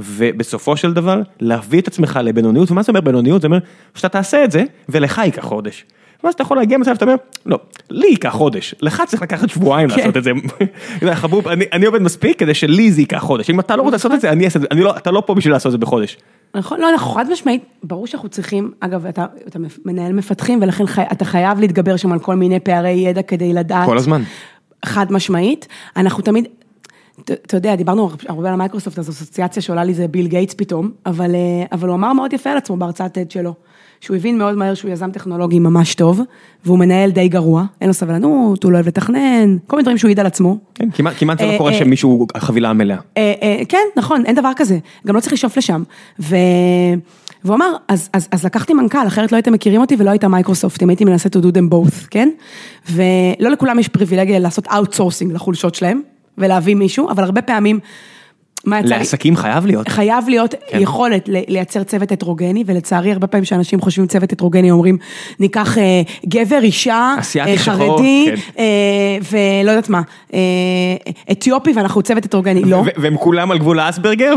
ובסופו 0.04 0.76
של 0.76 0.92
דבר, 0.92 1.22
להביא 1.40 1.80
את 1.80 1.88
עצמך 1.88 2.20
לבינוניות, 2.22 2.70
ומה 2.70 2.82
זה 2.82 2.92
אומר 2.92 3.00
בינוניות? 3.00 3.42
זה 3.42 3.46
אומר 3.46 3.58
שאתה 3.94 4.08
תעשה 4.08 4.44
את 4.44 4.50
זה, 4.50 4.64
ולך 4.88 5.20
ייקח 5.24 5.44
חודש. 5.44 5.84
ואז 6.24 6.34
אתה 6.34 6.42
יכול 6.42 6.56
להגיע 6.56 6.78
למצב 6.78 6.94
שאתה 6.94 7.04
אומר, 7.04 7.16
לא, 7.46 7.58
לי 7.90 8.06
ייקח 8.06 8.28
חודש, 8.28 8.74
לך 8.82 9.02
צריך 9.06 9.22
לקחת 9.22 9.48
שבועיים 9.48 9.88
כן. 9.88 9.96
לעשות 9.96 10.16
את 10.16 10.24
זה. 10.24 10.30
חבוב, 11.14 11.48
אני, 11.48 11.64
אני 11.72 11.86
עובד 11.86 12.02
מספיק 12.02 12.38
כדי 12.38 12.54
שלי 12.54 12.92
זה 12.92 13.00
ייקח 13.00 13.18
חודש, 13.18 13.50
אם 13.50 13.60
אתה 13.60 13.76
לא 13.76 13.82
רוצה 13.82 13.96
לעשות 13.96 14.12
את 14.12 14.20
זה, 14.20 14.32
אני 14.32 14.44
אעשה 14.44 14.56
את 14.56 14.62
זה, 14.62 14.68
אני 14.70 14.80
לא, 14.80 14.96
אתה 14.96 15.10
לא 15.10 15.22
פה 15.26 15.34
בשביל 15.34 15.52
לעשות 15.52 15.66
את 15.66 15.72
זה 15.72 15.78
בחודש. 15.78 16.16
נכון, 16.54 16.80
לא, 16.80 16.90
אנחנו 16.90 17.10
חד 17.10 17.30
משמעית, 17.32 17.64
ברור 17.82 18.06
שאנחנו 18.06 18.28
צריכים, 18.28 18.70
אגב, 18.80 19.06
אתה, 19.06 19.26
אתה 19.48 19.58
מנהל 19.84 20.12
מפתחים, 20.12 20.58
ולכן 20.62 20.86
חי, 20.86 21.02
אתה 21.12 21.24
חייב 21.24 21.60
להתגבר 21.60 21.96
שם 21.96 22.12
על 22.12 22.18
כל 22.18 22.34
מיני 22.34 22.60
פערי 22.60 22.90
ידע 22.90 23.22
כדי 23.22 23.52
לדעת. 23.52 23.86
כל 23.86 23.98
הזמן. 23.98 24.22
חד 24.84 25.12
משמעית. 25.12 25.68
אנחנו 25.96 26.22
תמיד, 26.22 26.48
אתה 27.24 27.56
יודע, 27.56 27.76
דיברנו 27.76 28.10
הרבה 28.28 28.48
על 28.48 28.54
המייקרוסופט, 28.54 28.98
אז 28.98 29.10
אסוציאציה 29.10 29.62
שעולה 29.62 29.84
לי 29.84 29.94
זה 29.94 30.08
ביל 30.08 30.26
גייטס 30.26 30.54
פתאום, 30.54 30.90
אבל, 31.06 31.34
אה, 31.34 31.64
אבל 31.72 31.88
הוא 31.88 31.94
אמר 31.94 32.12
מאוד 32.12 32.32
יפה 32.32 32.50
על 32.50 32.56
עצמו 32.56 32.76
בהרצאת 32.76 33.18
TED 33.18 33.32
שלו, 33.32 33.54
שהוא 34.00 34.16
הבין 34.16 34.38
מאוד 34.38 34.54
מהר 34.54 34.74
שהוא 34.74 34.90
יזם 34.90 35.10
טכנולוגי 35.10 35.58
ממש 35.58 35.94
טוב, 35.94 36.20
והוא 36.64 36.78
מנהל 36.78 37.10
די 37.10 37.28
גרוע, 37.28 37.64
אין 37.80 37.88
לו 37.88 37.94
סבלנות, 37.94 38.64
הוא 38.64 38.72
לא 38.72 38.76
אוהב 38.76 38.88
לתכנן, 38.88 39.56
כל 39.66 39.76
מיני 39.76 39.82
דברים 39.82 39.98
שהוא 39.98 40.08
העיד 40.08 40.20
על 40.20 40.26
עצמו. 40.26 40.58
כן, 40.74 40.90
כמעט, 40.90 41.14
כמעט 41.18 41.38
זה 41.38 41.44
אה, 41.44 41.52
לא 41.52 41.58
קורה 41.58 41.72
אה, 41.72 41.78
שמישהו 41.78 42.26
החבילה 42.34 42.70
המלאה. 42.70 42.96
אה, 43.16 43.32
אה, 43.42 43.62
כן, 43.68 43.86
נכון, 43.96 44.26
אין 44.26 44.36
דבר 44.36 44.50
כזה, 44.56 44.78
גם 45.06 45.14
לא 45.16 45.20
צריך 45.20 45.32
לשאוף 45.32 45.56
לשם. 45.56 45.82
ו... 46.20 46.36
והוא 47.44 47.56
אמר, 47.56 47.72
אז, 47.88 48.10
אז, 48.12 48.28
אז 48.32 48.44
לקחתי 48.44 48.74
מנכ"ל, 48.74 49.06
אחרת 49.06 49.32
לא 49.32 49.36
הייתם 49.36 49.52
מכירים 49.52 49.80
אותי 49.80 49.96
ולא 49.98 50.10
הייתה 50.10 50.28
מייקרוסופט, 50.28 50.82
אם 50.82 50.88
הייתי 50.88 51.04
מנסה 51.04 51.28
to 51.28 51.42
do 51.42 51.46
them 51.46 51.72
both, 51.74 52.06
כן? 52.10 52.28
ולא 52.90 53.50
לכולם 53.50 53.78
יש 53.78 53.88
פריבילגיה 53.88 54.38
לעשות 54.38 54.66
outsourcing 54.68 55.32
לחולשות 55.32 55.74
שלהם, 55.74 56.00
ולהביא 56.40 56.74
מישהו, 56.74 57.10
אבל 57.10 57.24
הרבה 57.24 57.42
פעמים, 57.42 57.80
מה 58.64 58.78
יצא 58.78 58.88
לי? 58.88 58.98
לעסקים 58.98 59.36
חייב 59.36 59.66
להיות. 59.66 59.88
חייב 59.88 60.28
להיות 60.28 60.54
כן. 60.68 60.78
יכולת 60.80 61.28
לייצר 61.28 61.82
צוות 61.82 62.12
הטרוגני, 62.12 62.64
ולצערי 62.66 63.12
הרבה 63.12 63.26
פעמים 63.26 63.44
שאנשים 63.44 63.80
חושבים 63.80 64.06
צוות 64.06 64.32
הטרוגני, 64.32 64.70
אומרים, 64.70 64.98
ניקח 65.40 65.78
אה, 65.78 66.02
גבר, 66.26 66.58
אישה, 66.62 67.14
אה, 67.18 67.22
שחור, 67.22 67.56
חרדי, 67.56 68.26
כן. 68.26 68.34
אה, 68.58 69.18
ולא 69.30 69.70
יודעת 69.70 69.88
מה, 69.88 70.02
אה, 70.34 70.38
אתיופי 71.32 71.72
ואנחנו 71.72 72.02
צוות 72.02 72.24
הטרוגני, 72.24 72.62
לא. 72.62 72.82
והם 72.96 73.16
כולם 73.16 73.50
על 73.50 73.58
גבול 73.58 73.78
האסברגר, 73.78 74.34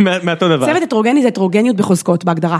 ומאותו 0.00 0.48
דבר. 0.48 0.66
צוות 0.66 0.82
הטרוגני 0.82 1.22
זה 1.22 1.28
הטרוגניות 1.28 1.76
בחוזקות, 1.76 2.24
בהגדרה. 2.24 2.58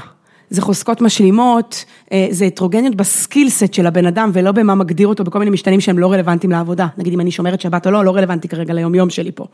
זה 0.50 0.62
חוזקות 0.62 1.00
משלימות, 1.00 1.84
אה, 2.12 2.26
זה 2.30 2.44
הטרוגניות 2.44 2.94
בסקילסט 2.94 3.74
של 3.74 3.86
הבן 3.86 4.06
אדם 4.06 4.30
ולא 4.32 4.52
במה 4.52 4.74
מגדיר 4.74 5.08
אותו 5.08 5.24
בכל 5.24 5.38
מיני 5.38 5.50
משתנים 5.50 5.80
שהם 5.80 5.98
לא 5.98 6.12
רלוונטיים 6.12 6.50
לעבודה. 6.50 6.86
נגיד 6.98 7.12
אם 7.12 7.20
אני 7.20 7.30
שומרת 7.30 7.60
שבת 7.60 7.86
או 7.86 7.90
לא, 7.90 8.04
לא 8.04 8.16
רלוונטי 8.16 8.48
כרגע 8.48 8.74
ליום 8.74 8.94
יום 8.94 9.10
שלי 9.10 9.32
פה. 9.32 9.46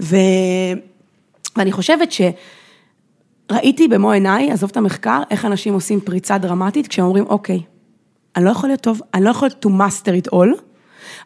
ו... 0.00 0.16
ואני 1.56 1.72
חושבת 1.72 2.12
שראיתי 3.50 3.88
במו 3.88 4.12
עיניי, 4.12 4.50
עזוב 4.50 4.70
את 4.70 4.76
המחקר, 4.76 5.22
איך 5.30 5.44
אנשים 5.44 5.74
עושים 5.74 6.00
פריצה 6.00 6.38
דרמטית 6.38 6.88
כשהם 6.88 7.04
אומרים, 7.04 7.24
אוקיי, 7.26 7.62
אני 8.36 8.44
לא 8.44 8.50
יכול 8.50 8.68
להיות 8.68 8.80
טוב, 8.80 9.00
אני 9.14 9.24
לא 9.24 9.30
יכול 9.30 9.48
to 9.48 9.68
master 9.68 10.26
it 10.26 10.32
all. 10.32 10.60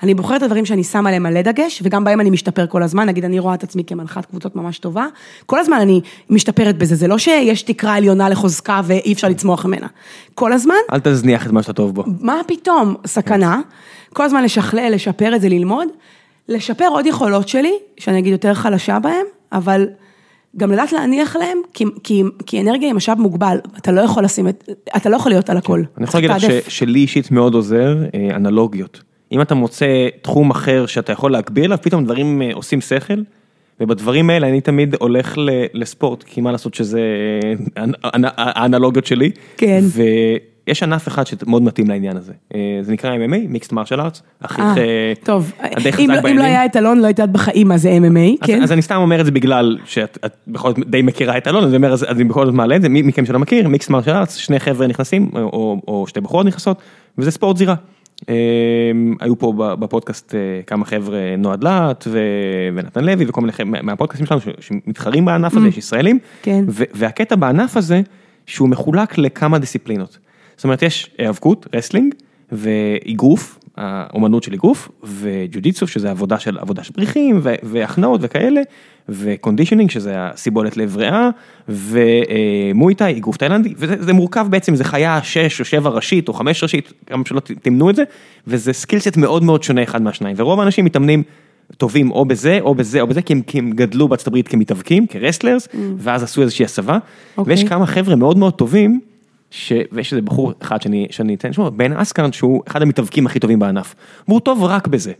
אני 0.02 0.14
בוחרת 0.14 0.36
את 0.36 0.42
הדברים 0.42 0.64
שאני 0.66 0.84
שמה 0.84 1.08
עליהם 1.08 1.22
מלא 1.22 1.42
דגש, 1.42 1.82
וגם 1.84 2.04
בהם 2.04 2.20
אני 2.20 2.30
משתפר 2.30 2.66
כל 2.66 2.82
הזמן, 2.82 3.06
נגיד 3.06 3.24
אני 3.24 3.38
רואה 3.38 3.54
את 3.54 3.62
עצמי 3.62 3.84
כמנחת 3.84 4.26
קבוצות 4.26 4.56
ממש 4.56 4.78
טובה, 4.78 5.06
כל 5.46 5.58
הזמן 5.58 5.76
אני 5.80 6.00
משתפרת 6.30 6.78
בזה, 6.78 6.94
זה 6.96 7.08
לא 7.08 7.18
שיש 7.18 7.62
תקרה 7.62 7.94
עליונה 7.94 8.28
לחוזקה 8.28 8.80
ואי 8.84 9.12
אפשר 9.12 9.28
לצמוח 9.28 9.66
ממנה. 9.66 9.86
כל 10.34 10.52
הזמן, 10.52 10.74
אל 10.92 11.00
תזניח 11.00 11.46
את 11.46 11.52
מה 11.52 11.62
שאתה 11.62 11.72
טוב 11.72 11.94
בו. 11.94 12.04
מה 12.20 12.40
פתאום, 12.46 12.94
סכנה, 13.06 13.60
כל 14.12 14.24
הזמן 14.24 14.44
לשכלל, 14.44 14.92
לשפר 14.94 15.36
את 15.36 15.40
זה, 15.40 15.48
ללמוד, 15.48 15.88
לשפר 16.48 16.88
עוד 16.88 17.06
יכולות 17.06 17.48
שלי, 17.48 17.72
שאני 17.98 18.18
אגיד 18.18 18.32
יותר 18.32 18.54
חלשה 18.54 18.98
בהן, 18.98 19.24
אבל 19.52 19.86
גם 20.56 20.72
לדעת 20.72 20.92
להניח 20.92 21.36
להם, 21.36 21.58
כי, 21.74 21.84
כי, 22.04 22.22
כי 22.46 22.60
אנרגיה 22.60 22.88
היא 22.88 22.94
משאב 22.94 23.20
מוגבל, 23.20 23.58
אתה 23.78 23.92
לא 23.92 24.00
יכול 24.00 24.24
לשים 24.24 24.48
את, 24.48 24.68
אתה 24.96 25.08
לא 25.08 25.16
יכול 25.16 25.32
להיות 25.32 25.50
על 25.50 25.56
הכל. 25.56 25.82
אני 25.98 26.04
יכול 26.04 26.20
להגיד 26.20 26.50
לך 26.50 26.70
שלי 26.70 27.00
אישית 27.00 27.30
מאוד 27.30 27.54
עוזר 27.54 27.96
אה, 28.14 28.36
אנלוגיות. 28.36 29.02
אם 29.32 29.40
אתה 29.40 29.54
מוצא 29.54 29.86
תחום 30.22 30.50
אחר 30.50 30.86
שאתה 30.86 31.12
יכול 31.12 31.32
להגביר 31.32 31.64
אליו, 31.64 31.78
פתאום 31.82 32.04
דברים 32.04 32.42
אה, 32.42 32.50
עושים 32.54 32.80
שכל, 32.80 33.14
ובדברים 33.80 34.30
האלה 34.30 34.48
אני 34.48 34.60
תמיד 34.60 34.96
הולך 35.00 35.34
לספורט, 35.74 36.22
כי 36.22 36.40
מה 36.40 36.52
לעשות 36.52 36.74
שזה 36.74 37.00
אה, 37.76 37.84
האנ- 38.04 38.24
האנלוגיות 38.36 39.06
שלי. 39.06 39.30
כן. 39.56 39.80
ויש 40.66 40.82
ענף 40.82 41.08
אחד 41.08 41.26
שמאוד 41.26 41.62
מתאים 41.62 41.88
לעניין 41.88 42.16
הזה. 42.16 42.32
אה, 42.54 42.58
זה 42.82 42.92
נקרא 42.92 43.14
MMA, 43.16 43.56
Mixed 43.56 43.70
Martial 43.72 43.98
Arts. 43.98 44.20
הכי, 44.42 44.62
אה, 44.62 44.76
אה, 44.78 45.12
טוב, 45.24 45.52
אם 45.64 45.68
חזק 45.80 45.98
לא- 45.98 46.04
אם 46.04 46.06
בעניינים. 46.08 46.38
לא 46.38 46.42
היה 46.44 46.64
את 46.64 46.76
אלון, 46.76 46.98
לא 47.00 47.06
יודעת 47.06 47.32
בחיים 47.32 47.68
מה 47.68 47.78
זה 47.78 47.98
MMA, 48.02 48.46
כן? 48.46 48.62
אז 48.62 48.72
אני 48.72 48.82
סתם 48.82 48.96
אומר 48.96 49.20
את 49.20 49.24
זה 49.24 49.30
בגלל 49.30 49.78
שאת 49.84 50.18
את 50.26 50.32
בכל 50.48 50.68
זאת 50.68 50.78
די 50.86 51.02
מכירה 51.02 51.38
את 51.38 51.48
אלון, 51.48 51.64
אז 51.92 52.04
אני 52.04 52.24
בכל 52.24 52.46
זאת 52.46 52.54
מעלה 52.54 52.76
את 52.76 52.82
זה, 52.82 52.88
מי 52.88 53.02
מכם 53.02 53.26
שלא 53.26 53.38
מכיר, 53.38 53.68
mixed 53.68 53.90
martial 53.90 54.10
arts, 54.10 54.36
שני 54.36 54.60
חבר'ה 54.60 54.86
נכנסים, 54.86 55.30
או 55.88 56.04
שתי 56.08 56.20
בחורות 56.20 56.46
נכנסות, 56.46 56.78
וזה 57.18 57.30
ספורט 57.30 57.56
זירה. 57.56 57.74
אה, 58.28 58.34
היו 59.20 59.38
פה 59.38 59.52
בפודקאסט 59.56 60.34
אה, 60.34 60.62
כמה 60.66 60.84
חבר'ה, 60.84 61.18
נועד 61.38 61.64
להט 61.64 62.06
ונתן 62.72 63.04
לוי 63.04 63.24
וכל 63.28 63.40
מיני 63.40 63.52
חבר'ה 63.52 63.82
מהפודקאסטים 63.82 64.26
שלנו 64.26 64.40
שמתחרים 64.60 65.24
בענף 65.24 65.56
הזה, 65.56 65.68
יש 65.68 65.78
ישראלים, 65.78 66.18
כן. 66.42 66.64
והקטע 66.68 67.36
בענף 67.36 67.76
הזה, 67.76 68.00
שהוא 68.46 68.68
מחולק 68.68 69.18
לכמה 69.18 69.58
דיסציפלינות. 69.58 70.18
זאת 70.56 70.64
אומרת, 70.64 70.82
יש 70.82 71.10
היאבקות, 71.18 71.66
wrestling, 71.74 72.14
ואגרוף, 72.52 73.58
האומנות 73.76 74.42
של 74.42 74.54
אגרוף, 74.54 74.88
וג'יו 75.04 75.38
ג'יטסו, 75.38 75.86
שזה 75.86 76.10
עבודה 76.10 76.38
של 76.38 76.58
עבודה 76.58 76.84
של 76.84 76.92
בריחים, 76.92 77.40
והכנעות 77.42 78.20
וכאלה, 78.22 78.60
ו 79.08 79.14
conditioning, 79.14 79.90
שזה 79.90 80.14
הסיבולת 80.16 80.76
לב 80.76 80.96
ריאה, 80.96 81.28
ומואי 81.68 82.51
תאי, 82.51 83.18
אגרוף 83.18 83.36
תאילנדי, 83.36 83.74
וזה 83.76 83.96
זה 83.98 84.12
מורכב 84.12 84.46
בעצם, 84.50 84.74
זה 84.74 84.84
חיה 84.84 85.20
שש 85.22 85.60
או 85.60 85.64
שבע 85.64 85.90
ראשית, 85.90 86.28
או 86.28 86.32
חמש 86.32 86.62
ראשית, 86.62 86.92
גם 87.10 87.24
שלא 87.24 87.40
תמנו 87.40 87.90
את 87.90 87.96
זה, 87.96 88.04
וזה 88.46 88.72
skill 88.72 89.00
set 89.00 89.16
מאוד 89.16 89.42
מאוד 89.42 89.62
שונה 89.62 89.82
אחד 89.82 90.02
מהשניים, 90.02 90.36
ורוב 90.38 90.60
האנשים 90.60 90.84
מתאמנים. 90.84 91.22
טובים 91.76 92.10
או 92.10 92.24
בזה 92.24 92.58
או 92.60 92.74
בזה 92.74 93.00
או 93.00 93.06
בזה 93.06 93.22
כי 93.22 93.32
הם, 93.32 93.42
כי 93.42 93.58
הם 93.58 93.70
גדלו 93.70 94.08
בארצות 94.08 94.26
הברית 94.26 94.48
כמתאבקים 94.48 95.06
כ 95.06 95.17
wrestlers 95.17 95.68
ואז 95.98 96.22
עשו 96.22 96.42
איזושהי 96.42 96.64
הסבה 96.64 96.98
אוקיי. 97.36 97.54
ויש 97.54 97.64
כמה 97.64 97.86
חבר'ה 97.86 98.16
מאוד 98.16 98.38
מאוד 98.38 98.54
טובים. 98.54 99.00
ויש 99.92 100.12
איזה 100.12 100.22
בחור 100.22 100.52
אחד 100.62 100.82
שאני, 100.82 101.06
שאני 101.10 101.34
אתן 101.34 101.52
שמו, 101.52 101.70
בן 101.70 101.92
אסקרן 101.92 102.32
שהוא 102.32 102.62
אחד 102.68 102.82
המתאבקים 102.82 103.26
הכי 103.26 103.38
טובים 103.38 103.58
בענף 103.58 103.94
והוא 104.28 104.40
טוב 104.40 104.64
רק 104.64 104.86
בזה 104.86 105.12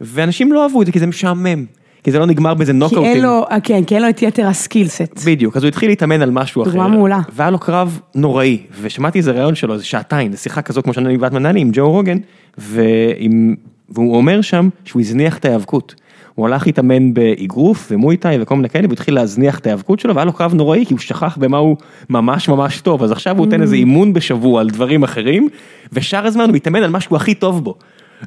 ואנשים 0.00 0.52
לא 0.52 0.62
אהבו 0.62 0.82
את 0.82 0.86
זה 0.86 0.92
כי 0.92 0.98
זה 0.98 1.06
משעמם 1.06 1.64
כי 2.02 2.12
זה 2.12 2.18
לא 2.18 2.26
נגמר 2.26 2.54
באיזה 2.54 2.72
כי 2.72 2.78
נוקאוטים. 2.78 3.04
אין 3.04 3.22
לו, 3.22 3.44
אה, 3.50 3.60
כן, 3.60 3.84
כי 3.84 3.94
אין 3.94 4.02
לו 4.02 4.08
את 4.08 4.22
יתר 4.22 4.46
הסקילסט. 4.46 5.24
בדיוק, 5.26 5.56
אז 5.56 5.62
הוא 5.62 5.68
התחיל 5.68 5.88
להתאמן 5.88 6.22
על 6.22 6.30
משהו 6.30 6.62
אחר. 6.62 6.70
דוגמה 6.70 6.88
מעולה. 6.88 7.20
והיה 7.32 7.50
לו 7.50 7.58
קרב 7.58 8.00
נוראי, 8.14 8.62
ושמעתי 8.80 9.18
איזה 9.18 9.32
ראיון 9.32 9.54
שלו, 9.54 9.74
איזה 9.74 9.84
שעתיים, 9.84 10.32
זו 10.32 10.38
שיחה 10.38 10.62
כזאת 10.62 10.84
כמו 10.84 10.94
שאני 10.94 11.16
ואת 11.16 11.32
מנהלים 11.32 11.66
עם 11.66 11.72
ג'ו 11.74 11.90
רוגן, 11.90 12.18
ועם, 12.58 13.54
והוא 13.88 14.16
אומר 14.16 14.40
שם 14.40 14.68
שהוא 14.84 15.00
הזניח 15.00 15.38
את 15.38 15.44
ההיאבקות. 15.44 15.94
הוא 16.38 16.46
הלך 16.46 16.66
להתאמן 16.66 17.14
באגרוף 17.14 17.88
ומויטאי 17.90 18.36
וכל 18.40 18.56
מיני 18.56 18.68
כאלה, 18.68 18.86
והוא 18.86 18.92
התחיל 18.92 19.14
להזניח 19.14 19.58
את 19.58 19.66
ההיאבקות 19.66 20.00
שלו, 20.00 20.14
והיה 20.14 20.24
לו 20.24 20.32
קרב 20.32 20.54
נוראי, 20.54 20.86
כי 20.86 20.94
הוא 20.94 21.00
שכח 21.00 21.38
במה 21.40 21.58
הוא 21.58 21.76
ממש 22.10 22.48
ממש 22.48 22.80
טוב, 22.80 23.02
אז 23.02 23.12
עכשיו 23.12 23.38
הוא 23.38 23.46
נותן 23.46 23.62
איזה 23.62 23.76
אימון 23.76 24.12
בשבוע 24.12 24.60
על 24.60 24.70
דברים 24.70 25.02
אחרים, 25.02 25.48
ושאר 25.92 26.26
הזמן 26.26 26.44
הוא 26.44 26.54
מתאמן 26.54 26.82
על 26.82 26.90
מה 26.90 27.00
שהוא 27.00 27.16
הכי 27.16 27.34
טוב 27.34 27.64
בו. 27.64 27.74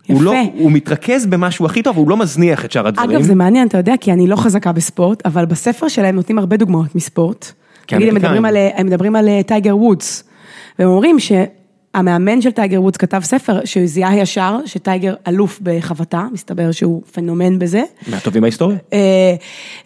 הוא 0.08 0.24
לא, 0.24 0.32
יפה. 0.32 0.52
הוא 0.60 0.72
מתרכז 0.72 1.26
במה 1.26 1.52
שהוא 1.52 1.66
הכי 1.66 1.84
טוב, 1.84 1.98
הוא 1.98 2.10
לא 2.10 2.18
מזניח 2.18 2.66
את 2.66 2.72
שאר 2.72 2.88
הדברים. 2.88 3.10
אגב, 3.10 3.22
זה 3.22 3.36
מעניין, 3.36 3.68
אתה 3.68 3.78
יודע, 3.78 3.94
כי 4.02 4.12
אני 4.12 4.28
לא 4.28 4.36
חזקה 4.36 4.72
בספורט, 4.72 5.26
אבל 5.26 5.46
בספר 5.46 5.88
שלהם 5.88 6.16
נותנים 6.16 6.40
הרבה 6.40 6.58
דוגמאות 6.58 6.96
מספורט. 6.96 7.52
נגיד 7.92 8.08
הם. 8.08 8.16
מדברים 8.16 8.46
על, 8.46 8.58
הם 8.76 8.86
מדברים 8.86 9.16
על 9.16 9.28
אה, 9.28 9.44
טייגר 9.44 9.78
וודס, 9.78 10.24
והם 10.80 10.90
אומרים 10.90 11.20
שהמאמן 11.96 12.42
של 12.42 12.52
טייגר 12.52 12.82
וודס 12.82 12.98
כתב 12.98 13.20
ספר 13.24 13.66
שהוא 13.66 13.86
זיהה 13.86 14.18
ישר, 14.18 14.58
שטייגר 14.66 15.14
אלוף 15.28 15.60
בחבטה, 15.64 16.26
מסתבר 16.34 16.72
שהוא 16.72 17.02
פנומן 17.12 17.60
בזה. 17.60 17.84
מהטובים 18.08 18.42
בהיסטוריה. 18.42 18.78
אה, 18.94 19.36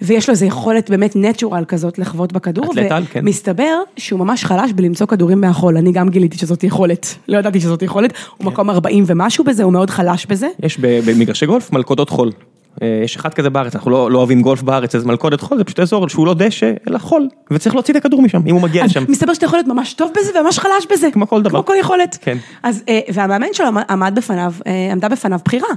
ויש 0.01 0.29
לו 0.29 0.31
איזו 0.31 0.45
יכולת 0.45 0.89
באמת 0.89 1.15
natural 1.15 1.65
כזאת 1.67 1.99
לחבוט 1.99 2.33
בכדור, 2.33 2.71
אתלט 2.71 2.91
על, 2.91 3.05
כן. 3.05 3.19
ומסתבר 3.23 3.81
שהוא 3.97 4.19
ממש 4.19 4.45
חלש 4.45 4.71
בלמצוא 4.71 5.07
כדורים 5.07 5.41
מהחול, 5.41 5.77
אני 5.77 5.91
גם 5.91 6.09
גיליתי 6.09 6.37
שזאת 6.37 6.63
יכולת, 6.63 7.15
לא 7.27 7.37
ידעתי 7.37 7.59
שזאת 7.59 7.81
יכולת, 7.81 8.11
כן. 8.11 8.23
הוא 8.37 8.45
מקום 8.51 8.69
40 8.69 9.03
ומשהו 9.07 9.43
בזה, 9.43 9.63
הוא 9.63 9.73
מאוד 9.73 9.89
חלש 9.89 10.25
בזה. 10.25 10.47
יש 10.63 10.79
במגרשי 10.79 11.45
גולף 11.45 11.71
מלכודות 11.71 12.09
חול. 12.09 12.31
אה, 12.81 13.01
יש 13.03 13.15
אחד 13.15 13.33
כזה 13.33 13.49
בארץ, 13.49 13.75
אנחנו 13.75 13.91
לא 13.91 14.11
לא 14.11 14.17
אוהבים 14.17 14.41
גולף 14.41 14.61
בארץ, 14.61 14.95
אז 14.95 15.05
מלכודת 15.05 15.41
חול 15.41 15.57
זה 15.57 15.63
פשוט 15.63 15.79
אזור 15.79 16.09
שהוא 16.09 16.25
לא 16.27 16.33
דשא, 16.33 16.71
אלא 16.89 16.97
חול, 16.97 17.27
וצריך 17.51 17.75
להוציא 17.75 17.93
את 17.93 17.99
הכדור 17.99 18.21
משם, 18.21 18.41
אם 18.47 18.53
הוא 18.55 18.61
מגיע 18.61 18.85
לשם. 18.85 19.03
מסתבר 19.09 19.33
שאתה 19.33 19.45
יכול 19.45 19.57
להיות 19.59 19.67
ממש 19.67 19.93
טוב 19.93 20.11
בזה 20.17 20.39
וממש 20.39 20.59
חלש 20.59 20.87
בזה. 20.91 21.11
כמו 21.11 21.27
כל 21.27 21.41
דבר. 21.41 21.51
כמו 21.59 21.65
כל 21.65 21.73
יכולת. 21.79 22.17
כן. 22.21 22.37
אז, 22.63 22.83
אה, 22.89 22.99
והמאמן 23.13 23.47
שלו 23.53 23.67
עמד- 23.67 23.83
עמד 23.89 24.13
בפניו, 24.15 24.53
אה, 24.67 24.89
עמדה 24.91 25.09
בפניו 25.09 25.39
בחירה. 25.45 25.67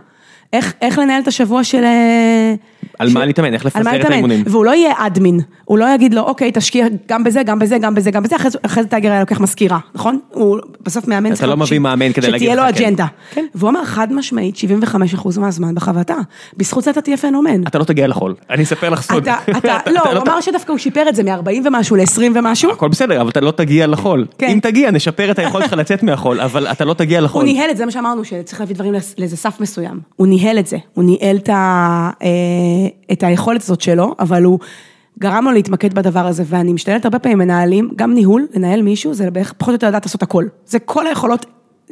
איך, 0.53 0.75
איך 0.83 0.99
לנהל 0.99 1.23
את 1.23 1.29
השבוע 1.29 1.65
של... 1.65 1.85
אה, 1.85 2.55
על 2.99 3.09
של- 3.09 3.15
מה 3.15 3.25
להתאמן, 3.25 3.55
איך 3.55 3.65
לפזר 3.67 4.01
את. 4.01 4.11
האימונים. 4.11 4.43
והוא 4.47 4.65
לא 4.65 4.71
יהיה 4.75 4.93
אדמין, 4.99 5.41
הוא 5.65 5.79
לא 5.79 5.95
יגיד 5.95 6.15
לו, 6.15 6.23
אוקיי, 6.23 6.51
תשקיע 6.55 6.87
גם 7.09 7.25
בזה, 7.25 7.43
גם 7.43 7.59
בזה, 7.59 7.79
גם 7.79 7.95
בזה, 7.95 8.11
גם 8.11 8.23
בזה, 8.23 8.37
אחרי 8.37 8.51
זה- 8.51 8.59
אחרי 8.63 8.83
זה 8.83 8.89
טייגר 8.89 9.11
היה 9.11 9.21
לוקח 9.21 9.41
מזכירה, 9.41 9.79
נכון? 9.95 10.19
הוא 10.33 10.59
בסוף 10.83 11.09
מאמן 11.09 11.33
אתה 11.33 11.47
לא 11.47 11.57
מביא 11.57 11.67
ש- 11.67 11.73
מאמן 11.73 12.13
כדי 12.13 12.31
להגיד 12.31 12.49
שתהיה 12.49 12.63
לו 12.65 12.69
לך, 12.71 12.79
כן. 12.79 12.85
אג'נדה. 12.85 13.07
כן. 13.31 13.45
והוא 13.55 13.71
אמר 13.71 13.85
חד 13.85 14.13
משמעית, 14.13 14.57
75% 14.57 15.39
מהזמן 15.39 15.75
בחבטה. 15.75 16.15
בזכות 16.57 16.85
זה 16.85 16.91
אתה 16.91 17.01
תהיה 17.01 17.17
פנומן. 17.17 17.67
אתה 17.67 17.79
לא 17.79 17.85
תגיע 17.85 18.07
לחול, 18.07 18.35
אני 18.51 18.63
אספר 18.63 18.91
לך 18.91 19.03
סוד. 19.03 19.29
אתה, 19.29 19.37
אתה, 19.59 19.79
לא, 19.95 20.01
הוא 20.13 20.23
אמר 20.23 20.41
שדווקא 20.41 20.73
הוא 20.73 20.79
שיפר 20.79 21.09
את 21.09 21.15
זה 21.15 21.23
מ-40 21.23 21.67
ומשהו 21.67 21.97
ל-20 21.97 22.21
ומשהו. 22.35 22.71
הכל 22.71 22.89
בסדר, 22.89 23.21
אבל 23.21 23.31
אתה 23.31 23.41
לא 23.41 23.51
תגיע 23.51 23.87
לחול. 23.87 24.27
כן. 24.39 24.49
אם 24.49 24.59
תגיע, 24.63 24.91
נשפר 24.91 25.31
את 25.31 25.39
היכולת 25.39 25.65
שלך 25.65 25.73
לצאת 25.73 26.03
מהחול, 26.03 26.41
אבל 26.41 26.67
אתה 26.67 26.85
לא 26.85 26.95
תגיע 26.95 27.19
הוא 27.19 27.25
לחול. 27.25 27.45
ניהל 27.45 27.71
את 27.71 27.77
זה, 27.77 27.85
מה 27.85 27.91
שאמרנו, 27.91 28.25
שצריך 28.25 28.61
להביא 28.61 28.75
דברים 28.75 28.93
לאיזה 29.19 29.37
סף 29.37 29.61
מסוים. 29.61 30.01
הוא 30.17 30.27
ניהל 30.39 30.59
את 30.59 30.67
זה, 30.67 30.77
הוא 30.95 31.05
ניהל 31.05 31.37
את, 31.37 31.49
ה, 31.49 32.11
אה, 32.23 32.29
את 33.13 33.23
היכולת 33.23 33.63
הזאת 33.63 33.81
שלו, 33.81 34.15
אבל 34.19 34.45
הוא 34.45 34.59
גרם 35.19 35.45
לו 35.45 35.51
להתמקד 35.53 35.95
בדבר 35.95 36.27
הזה, 36.27 36.43
ואני 36.47 36.73
משתדלת 36.73 37.05
הרבה 37.05 37.19
פעמים 37.19 37.39
מנהלים, 37.39 37.91
גם 37.97 38.15
ניהול, 38.15 38.47
לנהל 38.55 38.83
מישהו, 38.83 39.15
זה 39.15 39.31
בערך 39.31 39.53
פחות 39.53 39.69
או 39.69 39.75
יותר 39.75 39.89
לדעת 39.89 40.07
לעשות 40.07 40.23
הכל. 40.23 40.45
זה 40.67 40.79
כל 40.79 41.07
היכולות. 41.07 41.47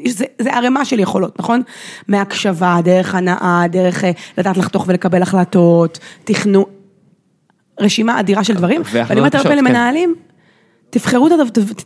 זה, 0.07 0.24
זה 0.38 0.55
ערימה 0.55 0.84
של 0.84 1.01
יכולות, 1.01 1.38
נכון? 1.38 1.62
מהקשבה, 2.09 2.78
דרך 2.84 3.14
הנאה, 3.14 3.64
דרך 3.70 4.05
אה, 4.05 4.11
לדעת 4.38 4.57
לחתוך 4.57 4.84
ולקבל 4.88 5.22
החלטות, 5.22 5.99
תכנון, 6.24 6.64
רשימה 7.80 8.20
אדירה 8.20 8.44
של 8.44 8.55
דברים. 8.55 8.82
ואני 8.92 9.18
אומרת 9.20 9.34
הרבה 9.34 9.49
קשות, 9.49 9.53
כן. 9.53 9.59
למנהלים, 9.59 10.14
תבחרו, 10.90 11.28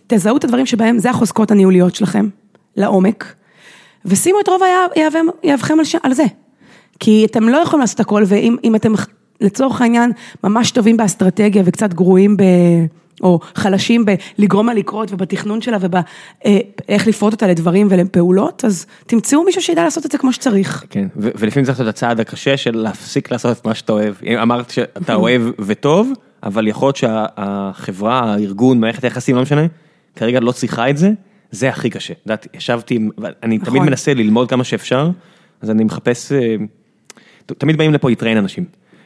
תזהו 0.07 0.37
את 0.37 0.45
הדברים 0.45 0.67
שבהם, 0.67 0.99
זה 0.99 1.11
החוזקות 1.11 1.51
הניהוליות 1.51 1.95
שלכם, 1.95 2.29
לעומק, 2.77 3.35
ושימו 4.05 4.41
את 4.41 4.49
רוב 4.49 4.63
יהבכם 5.43 5.79
על 6.03 6.15
זה. 6.15 6.25
כי 7.01 7.27
אתם 7.31 7.49
לא 7.49 7.57
יכולים 7.57 7.81
לעשות 7.81 8.01
הכל, 8.01 8.23
ואם 8.27 8.57
אם 8.65 8.75
אתם 8.75 8.93
לצורך 9.41 9.81
העניין 9.81 10.13
ממש 10.45 10.71
טובים 10.71 10.97
באסטרטגיה 10.97 11.63
וקצת 11.67 11.95
גרועים 11.95 12.37
ב... 12.37 12.43
או 13.23 13.41
חלשים 13.55 14.05
בלגרום 14.39 14.67
לה 14.67 14.75
לקרות 14.75 15.13
ובתכנון 15.13 15.61
שלה 15.61 15.79
ובאיך 15.81 17.07
לפרוט 17.07 17.33
אותה 17.33 17.47
לדברים 17.47 17.87
ולפעולות, 17.91 18.65
אז 18.65 18.87
תמצאו 19.07 19.45
מישהו 19.45 19.63
שידע 19.63 19.85
לעשות 19.85 20.07
את 20.07 20.13
זה 20.13 20.19
כמו 20.19 20.33
שצריך. 20.33 20.85
כן, 20.91 21.09
ולפעמים 21.17 21.67
צריך 21.67 21.69
לעשות 21.69 21.89
את 21.89 21.95
הצעד 21.95 22.21
הקשה 22.21 22.57
של 22.57 22.77
להפסיק 22.77 23.31
לעשות 23.33 23.59
את 23.59 23.67
מה 23.67 23.75
שאתה 23.75 23.93
אוהב. 23.93 24.15
אמרת 24.43 24.71
שאתה 24.71 25.15
אוהב 25.15 25.43
וטוב, 25.59 26.13
אבל 26.43 26.69
יכול 26.69 26.87
להיות 26.87 26.97
שהחברה, 26.97 28.21
הארגון, 28.21 28.81
מערכת 28.81 29.05
היחסים, 29.05 29.37
לא 29.37 29.43
משנה, 29.43 29.67
כרגע 30.17 30.41
לא 30.41 30.53
צריכה 30.53 30.91
את 30.91 30.97
זה, 30.97 31.11
זה 31.51 31.69
הכי 31.69 31.91
קשה. 31.91 32.13
את 32.13 32.19
יודעת, 32.27 32.47
ישבתי, 32.55 32.99
אני 33.43 33.59
תמיד 33.59 33.77
נכון. 33.77 33.87
מנסה 33.87 34.15
ללמוד 34.15 34.51
כמה 34.51 34.65
שאפשר, 34.65 35.11
אז 35.61 35.71
אני 35.71 35.85
מחפש, 35.85 36.33
אה, 36.33 36.55
תמיד 37.59 37.77
באים 37.77 37.95
לפה 37.95 38.09
להתראיין 38.09 38.39
אנשים. 38.39 38.65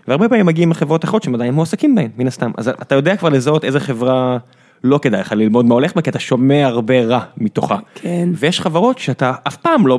והרבה 0.09 0.29
פעמים 0.29 0.47
מגיעים 0.47 0.69
מחברות 0.69 1.05
אחרות 1.05 1.23
שהם 1.23 1.35
עדיין 1.35 1.55
מועסקים 1.55 1.95
בהן, 1.95 2.09
מן 2.19 2.27
הסתם. 2.27 2.51
אז 2.57 2.69
אתה 2.69 2.95
יודע 2.95 3.17
כבר 3.17 3.29
לזהות 3.29 3.65
איזה 3.65 3.81
חברה 3.81 4.39
לא 4.85 4.99
כדאי 5.03 5.21
לך 5.21 5.33
ללמוד 5.33 5.67
מה 5.67 5.75
הולך 5.75 5.95
בה, 5.95 6.03
כי 6.03 6.11
אתה 6.11 6.19
שומע 6.19 6.67
הרבה 6.67 7.05
רע 7.05 7.21
מתוכה. 7.37 7.77
כן. 7.95 8.29
ויש 8.35 8.61
חברות 8.61 8.99
שאתה 8.99 9.33
אף 9.49 9.57
פעם 9.57 9.87
לא 9.87 9.99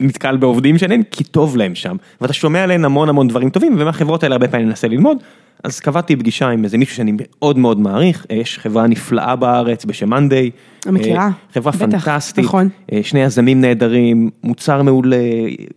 נתקל 0.00 0.36
בעובדים 0.36 0.78
שלהן, 0.78 1.02
כי 1.10 1.24
טוב 1.24 1.56
להם 1.56 1.74
שם. 1.74 1.96
ואתה 2.20 2.32
שומע 2.32 2.62
עליהן 2.62 2.84
המון 2.84 3.08
המון 3.08 3.28
דברים 3.28 3.50
טובים, 3.50 3.76
ומהחברות 3.78 4.22
האלה 4.22 4.34
הרבה 4.34 4.48
פעמים 4.48 4.68
ננסה 4.68 4.88
ללמוד. 4.88 5.18
אז 5.64 5.80
קבעתי 5.80 6.16
פגישה 6.16 6.48
עם 6.48 6.64
איזה 6.64 6.78
מישהו 6.78 6.96
שאני 6.96 7.12
מאוד 7.16 7.58
מאוד 7.58 7.80
מעריך, 7.80 8.26
אה, 8.30 8.36
יש 8.36 8.58
חברה 8.58 8.86
נפלאה 8.86 9.36
בארץ 9.36 9.84
בשם 9.84 10.08
מאנדיי. 10.08 10.50
אני 10.86 11.00
מכירה, 11.00 11.30
חברה 11.54 11.72
בטח, 11.72 12.04
פנטסטית, 12.04 12.44
נכון. 12.44 12.68
אה, 12.92 13.00
שני 13.02 13.20
יזמים 13.20 13.60
נהדרים, 13.60 14.30
מוצר 14.44 14.82
מעולה, 14.82 15.16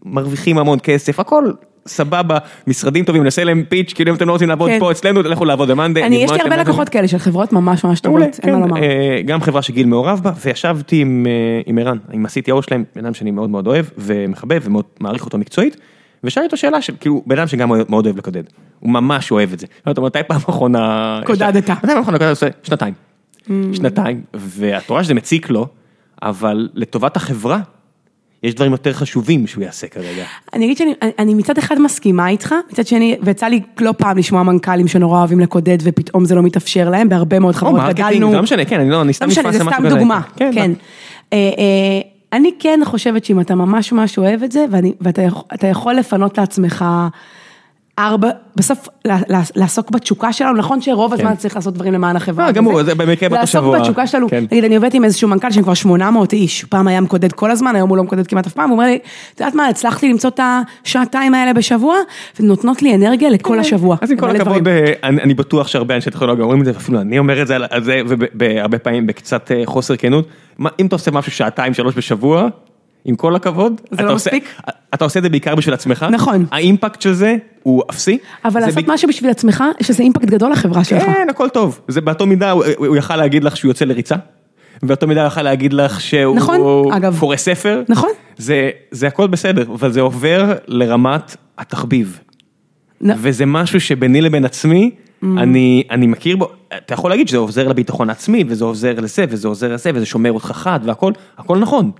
מרוויחים 0.06 0.58
המון 0.58 0.80
כסף, 0.84 1.20
הכל 1.20 1.52
סבבה, 1.88 2.38
משרדים 2.68 3.06
טובים, 3.06 3.24
נעשה 3.24 3.44
להם 3.44 3.64
פיץ', 3.70 3.94
כאילו 3.94 4.12
אם 4.12 4.16
אתם 4.16 4.28
לא 4.28 4.32
רוצים 4.32 4.50
לעבוד 4.50 4.70
כן. 4.70 4.80
פה 4.80 4.92
אצלנו, 4.92 5.22
לכו 5.22 5.46
לעבוד 5.46 5.72
במאנדיי. 5.72 6.06
אני, 6.06 6.16
יש 6.16 6.32
לי 6.32 6.42
הרבה. 6.42 6.58
לקוחות 6.58 6.90
כאלה 6.90 7.08
של 7.08 7.18
חברות 7.18 7.54
ממש 7.54 7.84
ממש 7.84 8.00
טובות, 8.00 8.22
אין 8.22 8.56
מה 8.56 8.66
כן, 8.66 8.70
לומר. 8.70 8.84
אה, 8.84 9.22
גם 9.26 9.42
חברה 9.42 9.62
שגיל 9.62 9.86
מעורב 9.86 10.20
בה, 10.24 10.32
וישבתי 10.46 11.02
עם 11.02 11.26
אה, 11.30 11.62
עם 11.66 11.78
ערן, 11.78 11.98
עם 12.12 12.26
ה-CTO 12.26 12.62
שלהם, 12.62 12.84
בן 12.96 13.06
אדם 13.06 13.14
שאני 13.14 13.32
מאוד 13.32 13.50
מאוד 13.50 13.68
אוהב 13.68 13.86
ומחבב 13.98 14.62
ומאוד 14.64 14.86
מעריך 15.00 15.26
אותו 15.26 15.38
מקצועית, 15.38 15.78
ושאלתי 16.24 16.46
אותו 16.46 16.58
שאלה 16.58 16.82
של, 16.82 16.94
כאילו, 17.00 17.24
בן 17.26 17.38
אדם 17.38 17.48
שגם 17.48 17.70
מאוד 17.90 18.06
אוהב 18.06 18.18
לקודד, 18.18 18.44
הוא 18.80 18.92
ממש 18.92 19.32
אוהב 19.32 19.54
את 19.54 19.60
זה. 19.60 19.68
אתה 19.92 20.02
מתי 20.02 20.20
פעם 20.28 20.38
אחרונה... 20.50 21.20
קודדת. 21.26 21.70
מתי 21.70 21.88
פעם 21.88 22.00
אחרונה 22.02 22.18
קודדת? 22.18 22.38
שנתיים. 22.64 22.94
שנתיים, 23.74 24.22
ואת 24.34 24.90
רואה 24.90 25.04
שזה 25.04 25.14
מציק 25.14 25.50
לו, 25.50 25.68
אבל 26.22 26.70
לטובת 26.74 27.16
החברה, 27.16 27.60
יש 28.44 28.56
דברים 28.56 28.72
יותר 28.72 28.94
חשובים 28.94 29.48
שהוא 29.48 29.64
יעשה 29.64 29.88
כרגע. 29.88 30.24
אני 30.54 30.66
אגיד 30.66 30.78
שאני 30.78 30.94
אני- 31.20 31.34
מצד 31.34 31.58
אחד 31.58 31.80
מסכימה 31.82 32.30
איתך, 32.30 32.56
מצד 32.72 32.88
שני, 32.88 33.18
ויצא 33.22 33.46
לי 33.46 33.62
לא 33.80 33.94
פעם 33.98 34.18
לשמוע 34.18 34.44
מנכ"לים 34.44 34.88
שנורא 34.88 35.20
אוהבים 35.20 35.40
לקודד 35.40 35.78
ופתאום 35.84 36.26
זה 36.26 36.36
לא 36.36 36.42
מתאפשר 36.44 36.90
להם, 36.90 37.10
בהרבה 37.10 37.40
מאוד 37.40 37.56
או 37.56 37.60
חברות 37.60 37.82
גדלנו. 37.96 38.30
זה 38.30 38.36
לא 38.36 38.44
משנה, 38.44 38.66
כן, 38.66 38.80
אני 38.80 38.90
לא, 38.90 39.02
אני 39.02 39.14
סתם 39.14 39.26
לא 39.26 39.32
משנה, 39.32 39.44
נתפס 39.44 39.58
זה 39.58 39.64
למשהו 39.64 39.80
סתם 39.80 39.86
כזה. 39.90 39.96
דוגמה, 40.00 40.22
כן, 40.36 40.52
כן. 40.56 40.72
אה, 41.34 41.38
אה, 41.38 42.02
אני 42.34 42.52
כן 42.60 42.80
חושבת 42.86 43.26
שאם 43.26 43.40
אתה 43.42 43.56
ממש 43.56 43.92
ממש 43.92 44.18
אוהב 44.18 44.44
את 44.44 44.52
זה, 44.52 44.66
ואני- 44.72 44.94
ואתה 45.02 45.22
יכול- 45.22 45.44
אתה 45.54 45.68
יכול 45.68 45.94
לפנות 45.96 46.38
לעצמך 46.38 46.86
ארבע, 48.00 48.30
בסוף 48.56 48.88
לעסוק 49.56 49.92
בתשוקה 49.92 50.34
שלנו, 50.34 50.58
נכון 50.58 50.82
שרוב 50.82 51.14
הזמן 51.14 51.36
צריך 51.36 51.56
לעשות 51.56 51.74
דברים 51.74 51.94
למען 51.94 52.16
החברה. 52.16 52.46
כן. 52.46 52.48
אה, 52.48 52.52
גמור, 52.52 52.84
זה 52.84 52.96
במקרה 52.96 53.30
באותו 53.30 53.48
שבוע. 53.48 53.72
לעסוק 53.72 53.82
בתשוקה 53.82 54.08
שלנו, 54.08 54.30
כן. 54.30 54.44
נגיד 54.52 54.64
אני 54.64 54.76
עובדת 54.76 54.94
עם 54.94 55.04
איזשהו 55.04 55.30
מנכ"ל 55.30 55.52
שהם 55.52 55.64
כבר 55.64 55.74
800 55.74 56.34
איש, 56.34 56.64
פעם 56.64 56.88
היה 56.88 57.02
מקודד 57.02 57.32
כל 57.32 57.52
הזמן, 57.52 57.76
היום 57.76 57.90
הוא 57.90 57.98
לא 57.98 58.04
מקודד 58.04 58.28
כמעט 58.28 58.48
אף 58.48 58.54
פעם, 58.54 58.70
הוא 58.70 58.78
אומר 58.78 58.86
לי, 58.86 59.00
את 59.36 59.40
יודעת 59.40 59.56
מה, 59.56 59.68
הצלחתי 59.68 60.10
למצוא 60.10 60.30
את 60.30 60.40
השעתיים 60.84 61.34
האלה 61.34 61.54
בשבוע, 61.54 61.96
ונותנות 62.40 62.82
לי 62.82 62.96
אנרגיה 62.96 63.30
לכל 63.30 63.60
השבוע. 63.60 63.98
אז 64.02 64.12
עם 64.12 64.18
כל 64.18 64.36
הכבוד. 64.36 64.68
אה, 64.68 64.94
אני 65.04 65.22
אני 65.22 65.34
בטוח 65.34 65.68
שהרבה 65.68 65.96
אנשי 65.96 66.12
טכנולוגיה 66.12 66.44
אומרים 66.44 66.60
את 66.60 66.66
זה, 66.66 66.72
ואפילו 66.74 67.02
אני 67.02 67.20
אומר 67.20 67.42
את 67.42 67.48
זה, 67.48 67.58
והרבה 68.40 68.80
פעמים 68.80 69.08
בקצת 69.08 69.52
אה, 69.52 69.62
חוסר 69.66 69.96
כנות. 69.96 70.28
אם 70.80 70.86
אתה 70.86 70.96
עושה 70.96 71.12
משהו 71.12 71.32
שעתיים, 71.32 71.74
שלוש 71.74 71.98
בשבוע, 71.98 72.48
עם 73.08 73.16
כל 73.16 73.36
הכבוד, 73.36 73.82
זה 73.92 74.02
לא 74.04 74.14
עושה- 74.14 74.30
מספיק? 74.30 74.54
אתה 74.94 75.04
עושה 75.06 75.20
את 75.20 75.24
זה 75.24 75.30
בעיקר 75.30 75.56
בשביל 75.56 75.74
עצמך. 75.74 76.06
נכון. 76.12 76.46
האימפקט 76.52 77.02
של 77.02 77.14
זה 77.14 77.36
הוא 77.64 77.84
אפסי. 77.90 78.18
אבל 78.46 78.62
לעשות 78.62 78.84
ב- 78.86 78.92
משהו 78.92 79.08
בשביל 79.10 79.30
עצמך, 79.32 79.64
יש 79.80 79.90
לזה 79.90 80.04
אימפקט 80.04 80.26
גדול 80.26 80.52
לחברה 80.52 80.84
שלך. 80.84 81.04
כן, 81.04 81.28
הכל 81.30 81.50
טוב. 81.50 81.80
זה 81.88 82.02
באותו 82.02 82.26
מידה, 82.26 82.52
הוא- 82.52 82.64
הוא 82.78 82.96
יכל 82.98 83.16
להגיד 83.16 83.44
לך 83.44 83.58
שהוא 83.58 83.70
יוצא 83.70 83.86
לריצה, 83.86 84.16
באותו 84.84 85.08
מידה 85.08 85.22
הוא 85.22 85.28
יכל 85.28 85.42
להגיד 85.42 85.74
לך 85.74 86.02
שהוא 86.02 86.36
נכון, 86.36 86.60
אגב. 86.94 87.18
קורא 87.20 87.36
ספר. 87.36 87.84
נכון. 87.90 88.10
זה 88.38 88.70
זה 88.92 89.08
הכל 89.08 89.28
בסדר, 89.28 89.66
אבל 89.74 89.92
זה 89.92 90.02
עובר 90.02 90.54
לרמת 90.68 91.36
התחביב. 91.58 92.20
נ- 93.02 93.12
וזה 93.18 93.46
משהו 93.46 93.80
שביני 93.82 94.22
לבין 94.22 94.46
עצמי, 94.46 94.92
אני, 95.24 95.84
אני 95.92 96.08
מכיר 96.08 96.38
בו, 96.38 96.50
אתה 96.78 96.94
יכול 96.94 97.10
להגיד 97.12 97.28
שזה 97.28 97.38
עוזר 97.38 97.68
לביטחון 97.68 98.10
העצמי, 98.10 98.44
וזה 98.48 98.66
עוזר 98.66 98.94
לזה, 99.00 99.26
וזה 99.30 99.48
עוזר 99.48 99.74
לזה, 99.74 99.92
וזה 99.96 100.06
שומר 100.06 100.32
אותך 100.32 100.52
חד, 100.56 100.80
והכל, 100.84 101.12
הכל 101.38 101.58
נכון. 101.58 101.92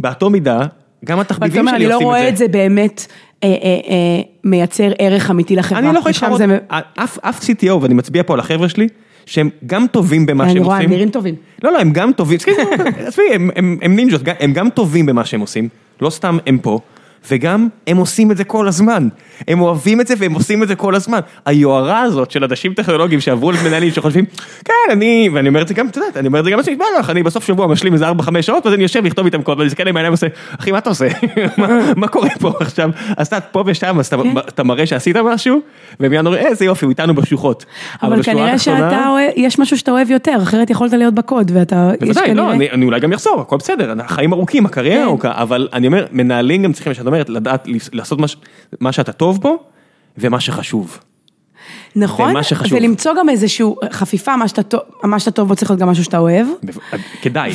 באותו 0.00 0.30
מידה, 0.30 0.60
גם 1.04 1.18
אבל 1.18 1.22
אתה 1.26 1.34
התחביבים 1.34 1.60
אומר, 1.60 1.72
שלי 1.72 1.84
אני 1.84 1.90
לא 1.90 1.94
עושים 1.94 2.06
רואה 2.08 2.28
את 2.28 2.36
זה 2.36 2.48
באמת 2.48 3.06
אה, 3.44 3.48
אה, 3.48 3.54
אה, 3.64 4.20
מייצר 4.44 4.90
ערך 4.98 5.30
אמיתי 5.30 5.56
לחברה. 5.56 5.78
אני 5.78 5.92
לא 5.94 5.98
יכול 5.98 6.12
זה- 6.38 6.58
אף, 6.96 7.18
CTO, 7.50 7.72
ואני 7.82 7.94
מצביע 7.94 8.22
פה 8.22 8.34
על 8.34 8.40
החבר'ה 8.40 8.68
שלי, 8.68 8.88
שהם 9.26 9.50
גם 9.66 9.86
טובים 9.92 10.26
במה 10.26 10.44
אני 10.44 10.52
שהם 10.52 10.62
רואה, 10.62 10.76
עושים. 10.76 10.90
הם 10.90 10.94
נראים 10.96 11.10
טובים. 11.10 11.34
לא, 11.62 11.72
לא, 11.72 11.78
הם 11.80 11.92
גם 11.92 12.12
טובים, 12.12 12.38
עזבי, 13.06 13.22
הם 13.82 13.96
נינג'ות, 13.96 14.20
הם 14.40 14.52
גם 14.52 14.70
טובים 14.70 15.06
במה 15.06 15.24
שהם 15.24 15.40
עושים, 15.40 15.68
לא 16.00 16.10
סתם 16.10 16.38
הם 16.46 16.58
פה, 16.58 16.78
וגם 17.30 17.68
הם 17.86 17.96
עושים 17.96 18.30
את 18.30 18.36
זה 18.36 18.44
כל 18.44 18.68
הזמן. 18.68 19.08
הם 19.48 19.60
אוהבים 19.60 20.00
את 20.00 20.06
זה 20.06 20.14
והם 20.18 20.34
עושים 20.34 20.62
את 20.62 20.68
זה 20.68 20.74
כל 20.74 20.94
הזמן. 20.94 21.20
היוהרה 21.46 22.00
הזאת 22.00 22.30
של 22.30 22.44
אנשים 22.44 22.74
טכנולוגיים 22.74 23.20
שעברו 23.20 23.52
למנהלים 23.52 23.90
שחושבים, 23.90 24.24
כן, 24.64 24.72
אני, 24.90 25.28
ואני 25.32 25.48
אומר 25.48 25.62
את 25.62 25.68
זה 25.68 25.74
גם, 25.74 25.88
אתה 25.88 25.98
יודע, 25.98 26.20
אני 26.20 26.28
אומר 26.28 26.40
את 26.40 26.44
זה 26.44 26.50
גם 26.50 26.58
לעצמי, 26.58 26.76
בטח, 26.76 27.10
אני 27.10 27.22
בסוף 27.22 27.44
שבוע 27.44 27.66
משלים 27.66 27.92
איזה 27.92 28.10
4-5 28.10 28.12
שעות, 28.40 28.66
ואז 28.66 28.74
אני 28.74 28.82
יושב 28.82 29.04
לכתוב 29.04 29.24
איתם 29.24 29.42
קוד, 29.42 29.58
ואני 29.58 29.66
מסתכל 29.66 29.82
עליהם 29.82 30.08
ועושה, 30.08 30.26
אחי, 30.60 30.72
מה 30.72 30.78
אתה 30.78 30.90
עושה? 30.90 31.06
מה 31.96 32.08
קורה 32.08 32.28
פה 32.40 32.52
עכשיו? 32.60 32.90
אז 33.16 33.26
אתה 33.26 33.40
פה 33.40 33.62
ושם, 33.66 33.98
אז 33.98 34.12
אתה 34.48 34.64
מראה 34.64 34.86
שעשית 34.86 35.16
משהו, 35.16 35.60
והם 36.00 36.10
מיד 36.10 36.26
אומרים, 36.26 36.46
איזה 36.46 36.64
יופי, 36.64 36.84
הוא 36.84 36.90
איתנו 36.90 37.14
בשוחות. 37.14 37.64
אבל 38.02 38.22
כנראה 38.22 38.58
שיש 38.58 39.58
משהו 39.58 39.78
שאתה 39.78 39.90
אוהב 39.90 40.10
יותר, 40.10 40.36
אחרת 40.42 40.70
יכולת 40.70 40.92
להיות 40.92 41.14
בקוד, 41.14 41.50
ואתה, 41.54 41.90
בוודאי, 42.00 42.34
לא, 42.34 42.52
אני 42.52 42.84
אולי 42.84 43.00
גם 43.00 43.12
אחזור, 43.12 43.40
הכל 43.40 43.56
בסדר, 43.56 43.94
חיים 44.06 44.32
ארוכים, 44.32 44.66
הקריירה 44.66 45.02
כן. 45.02 45.04
ארוכה, 45.04 45.32
אבל 45.34 45.68
אני 45.72 45.86
אומר, 45.86 46.06
מנהלים 46.12 46.62
גם 46.62 46.72
צריכים, 46.72 46.94
שאת 46.94 47.06
אומרת, 47.14 47.28
לדעת 47.28 47.68
לעשות 47.92 48.18
מה 48.80 48.92
שאתה 48.92 49.12
טוב 49.12 49.40
בו, 49.40 49.56
ומה 50.18 50.40
שחשוב. 50.40 50.98
נכון, 51.96 52.42
שחשוב. 52.42 52.78
ולמצוא 52.78 53.12
גם 53.18 53.28
איזושהי 53.28 53.66
חפיפה, 53.90 54.36
מה 54.36 54.48
שאתה 54.48 54.76
מה 55.02 55.18
שאתה 55.18 55.30
טוב 55.30 55.48
בו 55.48 55.56
צריך 55.56 55.70
להיות 55.70 55.80
גם 55.80 55.88
משהו 55.88 56.04
שאתה 56.04 56.18
אוהב. 56.18 56.46
כדאי. 57.22 57.52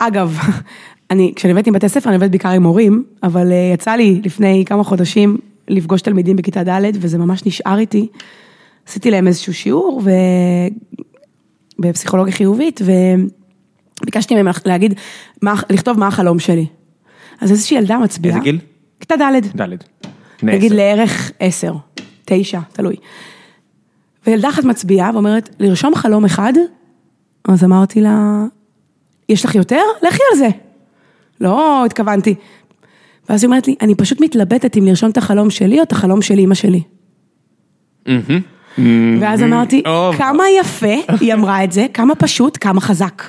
ואגב, 0.00 0.38
אני, 1.10 1.32
כשאני 1.36 1.52
עובדת 1.52 1.66
עם 1.66 1.74
בתי 1.74 1.88
ספר, 1.88 2.08
אני 2.08 2.16
עובדת 2.16 2.30
בעיקר 2.30 2.48
עם 2.48 2.62
מורים, 2.62 3.04
אבל 3.22 3.52
אה, 3.52 3.70
יצא 3.74 3.90
לי 3.90 4.20
לפני 4.24 4.64
כמה 4.66 4.84
חודשים 4.84 5.38
לפגוש 5.68 6.02
תלמידים 6.02 6.36
בכיתה 6.36 6.62
ד', 6.64 6.90
וזה 6.94 7.18
ממש 7.18 7.46
נשאר 7.46 7.78
איתי. 7.78 8.08
עשיתי 8.88 9.10
להם 9.10 9.26
איזשהו 9.26 9.54
שיעור 9.54 10.02
ו... 10.04 10.10
בפסיכולוגיה 11.78 12.34
חיובית, 12.34 12.80
וביקשתי 14.00 14.34
מהם 14.34 14.54
להגיד, 14.66 14.94
מה, 15.42 15.54
לכתוב 15.70 15.98
מה 15.98 16.06
החלום 16.06 16.38
שלי. 16.38 16.66
אז 17.40 17.50
איזושהי 17.50 17.76
ילדה 17.76 17.98
מצביעה. 17.98 18.36
איזה 18.36 18.44
גיל? 18.44 18.58
כיתה 19.00 19.14
ד'. 19.16 19.60
ד'. 19.60 19.76
נגיד 20.42 20.72
לערך 20.72 21.32
עשר, 21.40 21.74
תשע, 22.24 22.60
תלוי. 22.72 22.96
וילדה 24.26 24.48
אחת 24.48 24.64
מצביעה 24.64 25.10
ואומרת, 25.14 25.48
לרשום 25.58 25.94
חלום 25.94 26.24
אחד? 26.24 26.52
אז 27.48 27.64
אמרתי 27.64 28.00
לה, 28.00 28.44
יש 29.28 29.44
לך 29.44 29.54
יותר? 29.54 29.82
לכי 30.02 30.22
על 30.32 30.38
זה. 30.38 30.48
לא 31.40 31.84
התכוונתי. 31.86 32.34
ואז 33.28 33.42
היא 33.42 33.48
אומרת 33.48 33.68
לי, 33.68 33.74
אני 33.80 33.94
פשוט 33.94 34.20
מתלבטת 34.20 34.76
אם 34.76 34.84
לרשום 34.84 35.10
את 35.10 35.16
החלום 35.16 35.50
שלי 35.50 35.78
או 35.78 35.82
את 35.82 35.92
החלום 35.92 36.22
של 36.22 36.38
אימא 36.38 36.54
שלי. 36.54 36.82
ואז 39.20 39.42
אמרתי. 39.42 39.82
כמה 40.18 40.44
יפה, 40.60 40.94
היא 41.20 41.34
אמרה 41.34 41.64
את 41.64 41.72
זה, 41.72 41.86
כמה 41.94 42.14
פשוט, 42.14 42.58
כמה 42.60 42.80
חזק. 42.80 43.22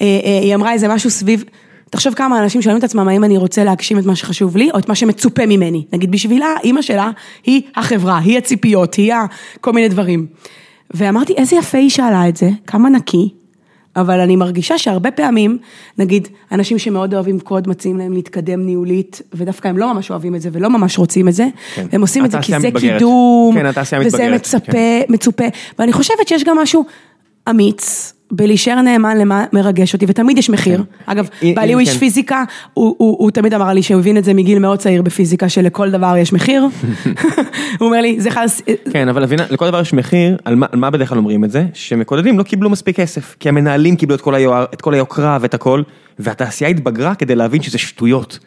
אה, 0.00 0.06
אה, 0.24 0.38
היא 0.42 0.54
אמרה 0.54 0.72
איזה 0.72 0.88
משהו 0.88 1.10
סביב, 1.10 1.44
תחשוב 1.90 2.14
כמה 2.14 2.42
אנשים 2.42 2.62
שואלים 2.62 2.78
את 2.78 2.84
עצמם, 2.84 3.08
האם 3.08 3.24
אני 3.24 3.36
רוצה 3.36 3.64
להגשים 3.64 3.98
את 3.98 4.06
מה 4.06 4.16
שחשוב 4.16 4.56
לי, 4.56 4.70
או 4.74 4.78
את 4.78 4.88
מה 4.88 4.94
שמצופה 4.94 5.46
ממני. 5.46 5.84
נגיד 5.92 6.10
בשבילה, 6.10 6.54
אימא 6.64 6.82
שלה 6.82 7.10
היא 7.44 7.62
החברה, 7.76 8.18
היא 8.18 8.38
הציפיות, 8.38 8.94
היא 8.94 9.12
כל 9.60 9.72
מיני 9.72 9.88
דברים. 9.88 10.26
ואמרתי, 10.90 11.32
איזה 11.36 11.56
יפה 11.56 11.78
היא 11.78 11.90
שאלה 11.90 12.28
את 12.28 12.36
זה, 12.36 12.50
כמה 12.66 12.88
נקי. 12.88 13.28
אבל 13.96 14.20
אני 14.20 14.36
מרגישה 14.36 14.78
שהרבה 14.78 15.10
פעמים, 15.10 15.58
נגיד, 15.98 16.28
אנשים 16.52 16.78
שמאוד 16.78 17.14
אוהבים 17.14 17.40
קוד 17.40 17.68
מציעים 17.68 17.98
להם 17.98 18.12
להתקדם 18.12 18.66
ניהולית, 18.66 19.22
ודווקא 19.34 19.68
הם 19.68 19.78
לא 19.78 19.94
ממש 19.94 20.10
אוהבים 20.10 20.34
את 20.34 20.40
זה 20.40 20.48
ולא 20.52 20.70
ממש 20.70 20.98
רוצים 20.98 21.28
את 21.28 21.34
זה, 21.34 21.46
כן. 21.74 21.86
והם 21.92 22.00
עושים 22.00 22.24
את 22.24 22.30
זה 22.30 22.38
כי 22.42 22.52
זה 22.52 22.58
מתבגרת. 22.58 22.98
קידום, 22.98 23.54
כן, 23.54 23.66
וזה 23.66 23.98
מתבגרת, 23.98 24.40
מצפה, 24.40 24.72
כן. 24.72 25.02
מצופה, 25.08 25.44
ואני 25.78 25.92
חושבת 25.92 26.28
שיש 26.28 26.44
גם 26.44 26.58
משהו 26.58 26.84
אמיץ. 27.50 28.12
בלהישאר 28.30 28.80
נאמן 28.82 29.18
למה 29.18 29.44
מרגש 29.52 29.94
אותי, 29.94 30.06
ותמיד 30.08 30.38
יש 30.38 30.50
מחיר. 30.50 30.82
אגב, 31.06 31.28
אה, 31.42 31.52
בעלי 31.56 31.72
הוא 31.72 31.80
איש 31.80 31.92
כן. 31.92 31.98
פיזיקה, 31.98 32.44
הוא, 32.74 32.94
הוא, 32.98 33.16
הוא 33.18 33.30
תמיד 33.30 33.54
אמר 33.54 33.72
לי 33.72 33.82
שהוא 33.82 34.00
הבין 34.00 34.16
את 34.16 34.24
זה 34.24 34.34
מגיל 34.34 34.58
מאוד 34.58 34.78
צעיר 34.78 35.02
בפיזיקה, 35.02 35.48
שלכל 35.48 35.90
דבר 35.90 36.16
יש 36.16 36.32
מחיר. 36.32 36.66
הוא 37.78 37.86
אומר 37.86 38.00
לי, 38.00 38.20
זה 38.20 38.30
הס- 38.40 38.62
כן, 38.92 39.08
אבל 39.08 39.24
לכל 39.50 39.68
דבר 39.68 39.80
יש 39.80 39.92
מחיר, 39.92 40.36
על 40.44 40.54
מה, 40.54 40.66
על 40.72 40.78
מה 40.78 40.90
בדרך 40.90 41.08
כלל 41.08 41.18
אומרים 41.18 41.44
את 41.44 41.50
זה? 41.50 41.64
שמקודדים 41.74 42.38
לא 42.38 42.42
קיבלו 42.42 42.70
מספיק 42.70 42.96
כסף, 42.96 43.36
כי 43.40 43.48
המנהלים 43.48 43.96
קיבלו 43.96 44.16
את 44.16 44.20
כל, 44.20 44.34
היוער, 44.34 44.64
את 44.74 44.80
כל 44.80 44.94
היוקרה 44.94 45.38
ואת 45.40 45.54
הכל, 45.54 45.82
והתעשייה 46.18 46.70
התבגרה 46.70 47.14
כדי 47.14 47.34
להבין 47.34 47.62
שזה 47.62 47.78
שטויות. 47.78 48.38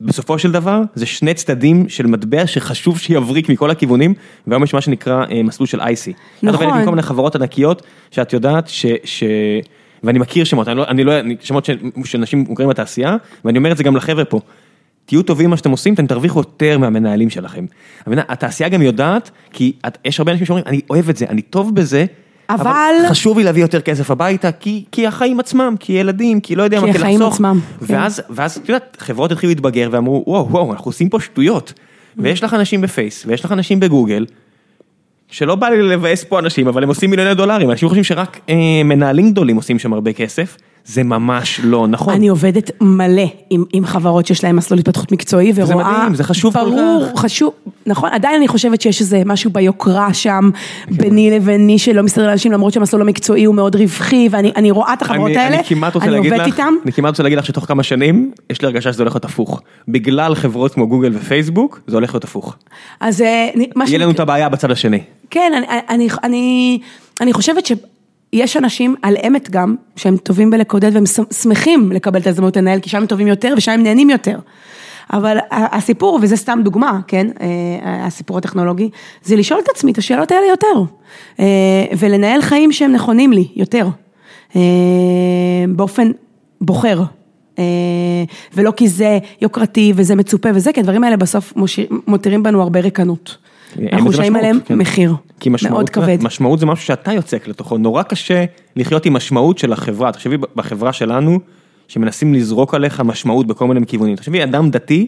בסופו 0.00 0.38
של 0.38 0.52
דבר, 0.52 0.82
זה 0.94 1.06
שני 1.06 1.34
צדדים 1.34 1.88
של 1.88 2.06
מטבע 2.06 2.46
שחשוב 2.46 2.98
שיבריק 2.98 3.48
מכל 3.48 3.70
הכיוונים, 3.70 4.14
והיום 4.46 4.64
יש 4.64 4.74
מה 4.74 4.80
שנקרא 4.80 5.24
אה, 5.30 5.42
מסלול 5.42 5.66
של 5.66 5.80
אייסי. 5.80 6.12
נכון. 6.42 6.48
את 6.48 6.54
עובדת 6.54 6.78
עם 6.78 6.84
כל 6.84 6.90
מיני 6.90 7.02
חברות 7.02 7.36
ענקיות, 7.36 7.82
שאת 8.10 8.32
יודעת 8.32 8.68
ש... 8.68 8.86
ש... 9.04 9.24
ואני 10.02 10.18
מכיר 10.18 10.44
שמות, 10.44 10.68
אני 10.68 10.76
לא, 10.76 10.88
אני 10.88 11.04
לא, 11.04 11.12
שמות 11.40 11.64
של, 11.64 11.78
של 12.04 12.18
אנשים 12.18 12.44
מוכרים 12.48 12.68
בתעשייה, 12.68 13.16
ואני 13.44 13.58
אומר 13.58 13.72
את 13.72 13.76
זה 13.76 13.82
גם 13.84 13.96
לחבר'ה 13.96 14.24
פה. 14.24 14.40
תהיו 15.04 15.22
טובים 15.22 15.46
במה 15.46 15.56
שאתם 15.56 15.70
עושים, 15.70 15.94
אתם 15.94 16.06
תרוויחו 16.06 16.40
יותר 16.40 16.78
מהמנהלים 16.78 17.30
שלכם. 17.30 17.66
התעשייה 18.06 18.68
גם 18.68 18.82
יודעת, 18.82 19.30
כי 19.52 19.72
את, 19.86 19.98
יש 20.04 20.20
הרבה 20.20 20.32
אנשים 20.32 20.46
שאומרים, 20.46 20.66
אני 20.66 20.80
אוהב 20.90 21.08
את 21.08 21.16
זה, 21.16 21.26
אני 21.28 21.42
טוב 21.42 21.74
בזה, 21.74 22.04
אבל- 22.50 22.94
חשוב 23.08 23.38
לי 23.38 23.44
להביא 23.44 23.62
יותר 23.62 23.80
כסף 23.80 24.10
הביתה, 24.10 24.52
כי, 24.52 24.84
כי 24.92 25.06
החיים 25.06 25.40
עצמם, 25.40 25.74
כי 25.80 25.92
ילדים, 25.92 26.40
כי 26.40 26.56
לא 26.56 26.62
יודע 26.62 26.80
כי 26.80 26.86
מה, 26.86 26.92
כי 26.92 26.98
החיים 26.98 27.20
לחסוך. 27.20 27.34
עצמם, 27.34 27.60
כן. 27.88 27.94
ואז, 28.30 28.56
את 28.62 28.68
יודעת, 28.68 28.96
חברות 29.00 29.32
התחילו 29.32 29.50
להתבגר 29.50 29.88
ואמרו, 29.92 30.24
וואו, 30.26 30.48
וואו, 30.50 30.72
אנחנו 30.72 30.88
עושים 30.88 31.08
פה 31.08 31.20
שטויות. 31.20 31.72
ויש 32.16 32.44
לך 32.44 32.54
אנשים 32.54 32.80
בפייס, 32.80 33.24
ויש 33.26 33.44
לך 33.44 33.52
אנשים 33.52 33.80
בגוגל, 33.80 34.26
שלא 35.30 35.54
בא 35.54 35.68
לי 35.68 35.82
לבאס 35.82 36.24
פה 36.24 36.38
אנשים, 36.38 36.68
אבל 36.68 36.82
הם 36.82 36.88
עושים 36.88 37.10
מיליוני 37.10 37.34
דולרים, 37.34 37.70
אנשים 37.70 37.88
חושבים 37.88 38.04
שרק 38.04 38.40
אה, 38.48 38.54
מנהלים 38.84 39.30
גדולים 39.30 39.56
עושים 39.56 39.78
שם 39.78 39.92
הרבה 39.92 40.12
כסף, 40.12 40.56
זה 40.88 41.02
ממש 41.02 41.60
לא 41.64 41.86
נכון. 41.88 42.14
אני 42.14 42.28
עובדת 42.28 42.70
מלא 42.80 43.22
עם, 43.50 43.64
עם 43.72 43.86
חברות 43.86 44.26
שיש 44.26 44.44
להן 44.44 44.56
מסלול 44.56 44.80
התפתחות 44.80 45.12
מקצועי 45.12 45.52
ורואה... 45.54 45.98
מדהים, 45.98 46.14
זה 46.14 46.24
חשוב 46.24 46.54
כל 46.54 46.64
ברור, 46.64 47.06
כך. 47.14 47.20
חשוב, 47.20 47.52
נכון, 47.86 48.10
עדיין 48.12 48.36
אני 48.36 48.48
חושבת 48.48 48.80
שיש 48.80 49.00
איזה 49.00 49.22
משהו 49.26 49.50
ביוקרה 49.50 50.14
שם, 50.14 50.50
ביני 50.90 51.30
לביני 51.30 51.78
שלא 51.78 52.02
מסתדר 52.02 52.26
לאנשים, 52.26 52.52
למרות 52.52 52.72
שהמסלול 52.72 53.02
המקצועי 53.02 53.44
הוא 53.44 53.54
מאוד 53.54 53.76
רווחי, 53.76 54.28
ואני 54.30 54.52
אני 54.56 54.70
רואה 54.70 54.92
את 54.92 55.02
החברות 55.02 55.30
אני, 55.30 55.38
האלה, 55.38 55.56
אני 55.56 55.64
כמעט 55.64 55.94
רוצה 55.94 56.06
אני 56.06 56.14
להגיד 56.14 56.32
עובדת 56.32 56.48
לך, 56.48 56.54
איתם. 56.54 56.74
אני 56.84 56.92
כמעט 56.92 57.10
רוצה 57.10 57.22
להגיד 57.22 57.38
לך 57.38 57.46
שתוך 57.46 57.64
כמה 57.64 57.82
שנים, 57.82 58.32
יש 58.50 58.62
לי 58.62 58.66
הרגשה 58.66 58.92
שזה 58.92 59.02
הולך 59.02 59.14
להיות 59.14 59.24
הפוך. 59.24 59.60
בגלל 59.88 60.34
חברות 60.34 60.74
כמו 60.74 60.88
גוגל 60.88 61.12
ופייסבוק, 61.14 61.80
זה 61.86 61.96
הולך 61.96 62.14
להיות 62.14 62.24
הפוך. 62.24 62.56
אז 63.00 63.22
אה, 63.22 63.48
יהיה 63.86 63.98
לנו 63.98 64.10
את 64.10 64.20
הבעיה 64.20 64.48
בצד 64.48 64.70
השני. 64.70 65.00
כן, 65.30 65.52
אני, 65.56 65.66
אני, 65.88 66.08
אני, 66.24 66.78
אני 67.20 67.32
חושבת 67.32 67.66
שיש 68.34 68.56
אנשים 68.56 68.94
על 69.02 69.16
אמת 69.26 69.50
גם, 69.50 69.76
שהם 69.96 70.16
טובים 70.16 70.50
בלקודד 70.50 70.94
והם 70.94 71.06
שמ- 71.06 71.32
שמחים 71.42 71.92
לקבל 71.92 72.20
את 72.20 72.26
ההזדמנות 72.26 72.56
לנהל, 72.56 72.80
כי 72.80 72.90
שם 72.90 72.98
הם 72.98 73.06
טובים 73.06 73.26
יותר 73.26 73.54
ושם 73.56 73.72
הם 73.72 73.82
נהנים 73.82 74.10
יותר. 74.10 74.38
אבל 75.12 75.38
הסיפור, 75.50 76.18
וזה 76.22 76.36
סתם 76.36 76.60
דוגמה, 76.64 77.00
כן, 77.06 77.26
אה, 77.40 78.06
הסיפור 78.06 78.38
הטכנולוגי, 78.38 78.90
זה 79.22 79.36
לשאול 79.36 79.60
את 79.60 79.68
עצמי 79.68 79.92
את 79.92 79.98
השאלות 79.98 80.30
האלה 80.30 80.46
יותר, 80.46 80.82
אה, 81.40 81.44
ולנהל 81.98 82.42
חיים 82.42 82.72
שהם 82.72 82.92
נכונים 82.92 83.32
לי 83.32 83.48
יותר, 83.56 83.88
אה, 84.56 84.60
באופן 85.68 86.10
בוחר. 86.60 87.02
ולא 88.54 88.70
כי 88.70 88.88
זה 88.88 89.18
יוקרתי 89.40 89.92
וזה 89.96 90.14
מצופה 90.14 90.48
וזה, 90.54 90.72
כי 90.72 90.80
הדברים 90.80 91.04
האלה 91.04 91.16
בסוף 91.16 91.52
מותירים 92.06 92.42
בנו 92.42 92.62
הרבה 92.62 92.80
ריקנות. 92.80 93.36
אנחנו 93.92 94.08
משלמים 94.08 94.32
משמעות, 94.32 94.44
עליהם 94.44 94.60
כן. 94.64 94.78
מחיר, 94.78 95.14
כי 95.40 95.48
משמעות, 95.50 95.74
מאוד 95.74 95.90
כבד. 95.90 96.18
משמעות 96.22 96.58
זה 96.58 96.66
משהו 96.66 96.86
שאתה 96.86 97.12
יוצק 97.12 97.48
לתוכו, 97.48 97.78
נורא 97.78 98.02
קשה 98.02 98.44
לחיות 98.76 99.06
עם 99.06 99.12
משמעות 99.12 99.58
של 99.58 99.72
החברה, 99.72 100.12
תחשבי 100.12 100.36
בחברה 100.56 100.92
שלנו, 100.92 101.38
שמנסים 101.88 102.34
לזרוק 102.34 102.74
עליך 102.74 103.00
משמעות 103.00 103.46
בכל 103.46 103.66
מיני 103.66 103.86
כיוונים, 103.86 104.16
תחשבי 104.16 104.44
אדם 104.44 104.70
דתי 104.70 105.06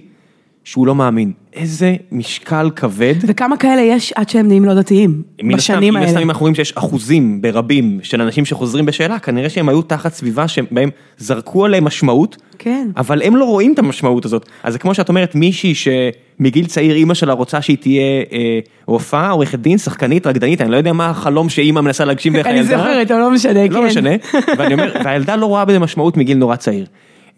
שהוא 0.64 0.86
לא 0.86 0.94
מאמין, 0.94 1.32
איזה 1.52 1.96
משקל 2.12 2.70
כבד. 2.76 3.14
וכמה 3.26 3.56
כאלה 3.56 3.80
יש 3.80 4.12
עד 4.12 4.28
שהם 4.28 4.46
נהיים 4.46 4.64
לא 4.64 4.74
דתיים, 4.74 5.22
בשנים 5.54 5.94
מן 5.94 6.00
הסתם 6.00 6.14
האלה. 6.14 6.22
אם 6.22 6.30
אנחנו 6.30 6.40
רואים 6.40 6.54
שיש 6.54 6.72
אחוזים 6.72 7.42
ברבים 7.42 7.98
של 8.02 8.22
אנשים 8.22 8.44
שחוזרים 8.44 8.86
בשאלה, 8.86 9.18
כנראה 9.18 9.48
שהם 9.48 9.68
היו 9.68 9.82
תחת 9.82 10.12
סביבה 10.12 10.48
שבהם 10.48 10.90
זרקו 11.18 11.64
עליהם 11.64 11.84
משמעות, 11.84 12.36
כן. 12.58 12.88
אבל 12.96 13.22
הם 13.22 13.36
לא 13.36 13.44
רואים 13.44 13.72
את 13.72 13.78
המשמעות 13.78 14.24
הזאת. 14.24 14.48
אז 14.62 14.72
זה 14.72 14.78
כמו 14.78 14.94
שאת 14.94 15.08
אומרת, 15.08 15.34
מישהי 15.34 15.74
שמגיל 15.74 16.66
צעיר 16.66 16.94
אימא 16.94 17.14
שלה 17.14 17.32
רוצה 17.32 17.62
שהיא 17.62 17.76
תהיה 17.76 18.02
אה, 18.32 18.58
רופאה, 18.86 19.30
עורכת 19.30 19.58
דין, 19.58 19.78
שחקנית, 19.78 20.26
רקדנית, 20.26 20.61
אני 20.61 20.70
לא 20.70 20.76
יודע 20.76 20.92
מה 20.92 21.11
החלום 21.11 21.48
שאימא 21.48 21.80
מנסה 21.80 22.04
להגשים 22.04 22.36
דרך 22.36 22.46
אני 22.46 22.58
הילדה. 22.58 22.78
זוכרת, 22.78 23.11
אבל 23.11 23.20
לא 23.20 23.30
משנה, 23.30 23.68
כן. 23.68 23.72
לא 23.72 23.86
משנה, 23.86 24.11
ואני 24.58 24.74
אומר, 24.74 24.92
והילדה 25.04 25.36
לא 25.36 25.46
רואה 25.46 25.64
בזה 25.64 25.78
משמעות 25.78 26.16
מגיל 26.16 26.36
נורא 26.36 26.56
צעיר. 26.56 26.86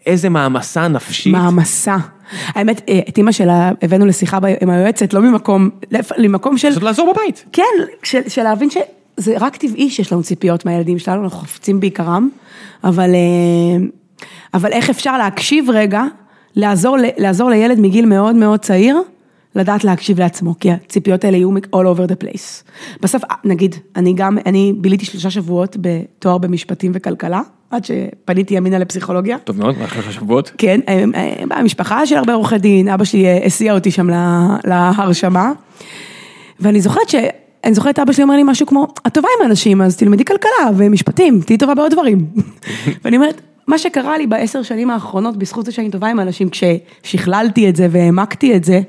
איזה 0.05 0.29
מעמסה 0.29 0.87
נפשית. 0.87 1.33
מעמסה. 1.33 1.97
האמת, 2.47 2.81
אה, 2.89 2.99
את 3.09 3.17
אימא 3.17 3.31
שלה 3.31 3.71
הבאנו 3.81 4.05
לשיחה 4.05 4.39
עם 4.61 4.69
היועצת, 4.69 5.13
לא 5.13 5.21
ממקום, 5.21 5.69
ממקום 6.19 6.57
של, 6.57 6.69
פשוט 6.69 6.83
לעזור 6.83 7.13
בבית. 7.13 7.45
כן, 7.51 7.63
של, 8.03 8.43
להבין 8.43 8.69
שזה 8.69 9.33
רק 9.39 9.55
טבעי 9.55 9.89
שיש 9.89 10.13
לנו 10.13 10.23
ציפיות 10.23 10.65
מהילדים 10.65 10.99
שלנו, 10.99 11.23
אנחנו 11.23 11.39
חפצים 11.39 11.79
בעיקרם, 11.79 12.29
אבל, 12.83 13.09
אה, 13.15 13.85
אבל 14.53 14.71
איך 14.71 14.89
אפשר 14.89 15.17
להקשיב 15.17 15.69
רגע, 15.69 16.03
לעזור, 16.55 16.97
לעזור 17.17 17.49
לילד 17.49 17.79
מגיל 17.79 18.05
מאוד 18.05 18.35
מאוד 18.35 18.59
צעיר, 18.59 19.01
לדעת 19.55 19.83
להקשיב 19.83 20.19
לעצמו, 20.19 20.59
כי 20.59 20.71
הציפיות 20.71 21.23
האלה 21.23 21.37
יהיו 21.37 21.57
all 21.57 21.97
over 21.97 22.11
the 22.11 22.23
place. 22.23 22.63
בסוף, 23.01 23.23
אה, 23.23 23.35
נגיד, 23.43 23.75
אני 23.95 24.13
גם, 24.13 24.37
אני 24.45 24.73
ביליתי 24.77 25.05
שלושה 25.05 25.29
שבועות 25.29 25.77
בתואר 25.81 26.37
במשפטים 26.37 26.91
וכלכלה, 26.95 27.41
עד 27.73 27.85
שפניתי 27.85 28.53
ימינה 28.53 28.79
לפסיכולוגיה. 28.79 29.37
טוב 29.37 29.59
מאוד, 29.59 29.75
אחרי 29.85 30.13
שבועות. 30.13 30.51
כן, 30.57 30.79
אה, 30.87 31.03
אה, 31.15 31.59
המשפחה 31.59 32.05
של 32.05 32.17
הרבה 32.17 32.33
עורכי 32.33 32.57
דין, 32.57 32.87
אבא 32.87 33.03
שלי 33.03 33.25
אה, 33.25 33.45
הסיע 33.45 33.73
אותי 33.73 33.91
שם 33.91 34.09
לה- 34.09 34.57
להרשמה. 34.65 35.51
ואני 36.59 36.81
זוכרת 36.81 37.09
ש... 37.09 37.15
אני 37.63 37.73
זוכרת 37.73 37.99
אבא 37.99 38.13
שלי 38.13 38.23
אומר 38.23 38.35
לי 38.35 38.43
משהו 38.45 38.67
כמו, 38.67 38.87
את 39.07 39.13
טובה 39.13 39.27
עם 39.39 39.49
אנשים, 39.49 39.81
אז 39.81 39.97
תלמדי 39.97 40.25
כלכלה 40.25 40.69
ומשפטים, 40.77 41.41
תהיי 41.41 41.57
טובה 41.57 41.75
בעוד 41.75 41.91
דברים. 41.91 42.25
ואני 43.05 43.17
אומרת, 43.17 43.41
מה 43.67 43.77
שקרה 43.77 44.17
לי 44.17 44.27
בעשר 44.27 44.63
שנים 44.63 44.89
האחרונות, 44.89 45.37
בזכות 45.37 45.65
זה 45.65 45.71
שאני 45.71 45.89
טובה 45.89 46.07
עם 46.07 46.19
אנשים, 46.19 46.47
כששכללתי 46.49 47.69
את 47.69 47.75
זה 47.75 47.87
והעמקתי 47.91 48.55
את 48.55 48.63
זה, 48.63 48.81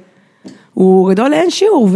הוא 0.75 1.11
גדול 1.11 1.31
לאין 1.31 1.51
שיעור, 1.51 1.89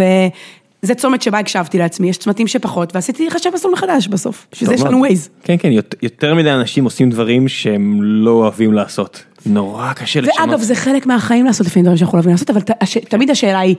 וזה 0.83 0.95
צומת 0.95 1.23
שבה 1.23 1.39
הקשבתי 1.39 1.79
לעצמי, 1.79 2.09
יש 2.09 2.17
צמתים 2.19 2.47
שפחות, 2.47 2.95
ועשיתי 2.95 3.27
לחשב 3.27 3.51
מסלול 3.55 3.73
מחדש 3.73 4.09
בסוף, 4.09 4.47
בשביל 4.53 4.69
זה 4.69 4.75
יש 4.75 4.81
לנו. 4.83 4.99
ווייז. 4.99 5.29
כן, 5.43 5.57
כן, 5.59 5.71
יותר- 6.03 6.35
מדי 6.35 6.53
אנשים 6.53 6.85
עושים 6.85 7.11
דברים 7.11 7.49
שהם 7.49 8.03
לא 8.03 8.31
אוהבים 8.31 8.73
לעשות. 8.73 9.25
נורא 9.47 9.93
קשה 9.93 10.21
לשנות. 10.21 10.49
ואגב, 10.49 10.61
זה 10.61 10.75
חלק 10.75 11.07
מהחיים 11.07 11.47
לעשות 11.47 11.67
לפעמים 11.67 11.85
דברים 11.85 11.97
שאנחנו 11.97 12.17
לא 12.17 12.21
אוהבים 12.21 12.33
לעשות, 12.33 12.51
אבל 12.51 12.61
תמיד 13.09 13.31
השאלה 13.31 13.59
היא, 13.59 13.77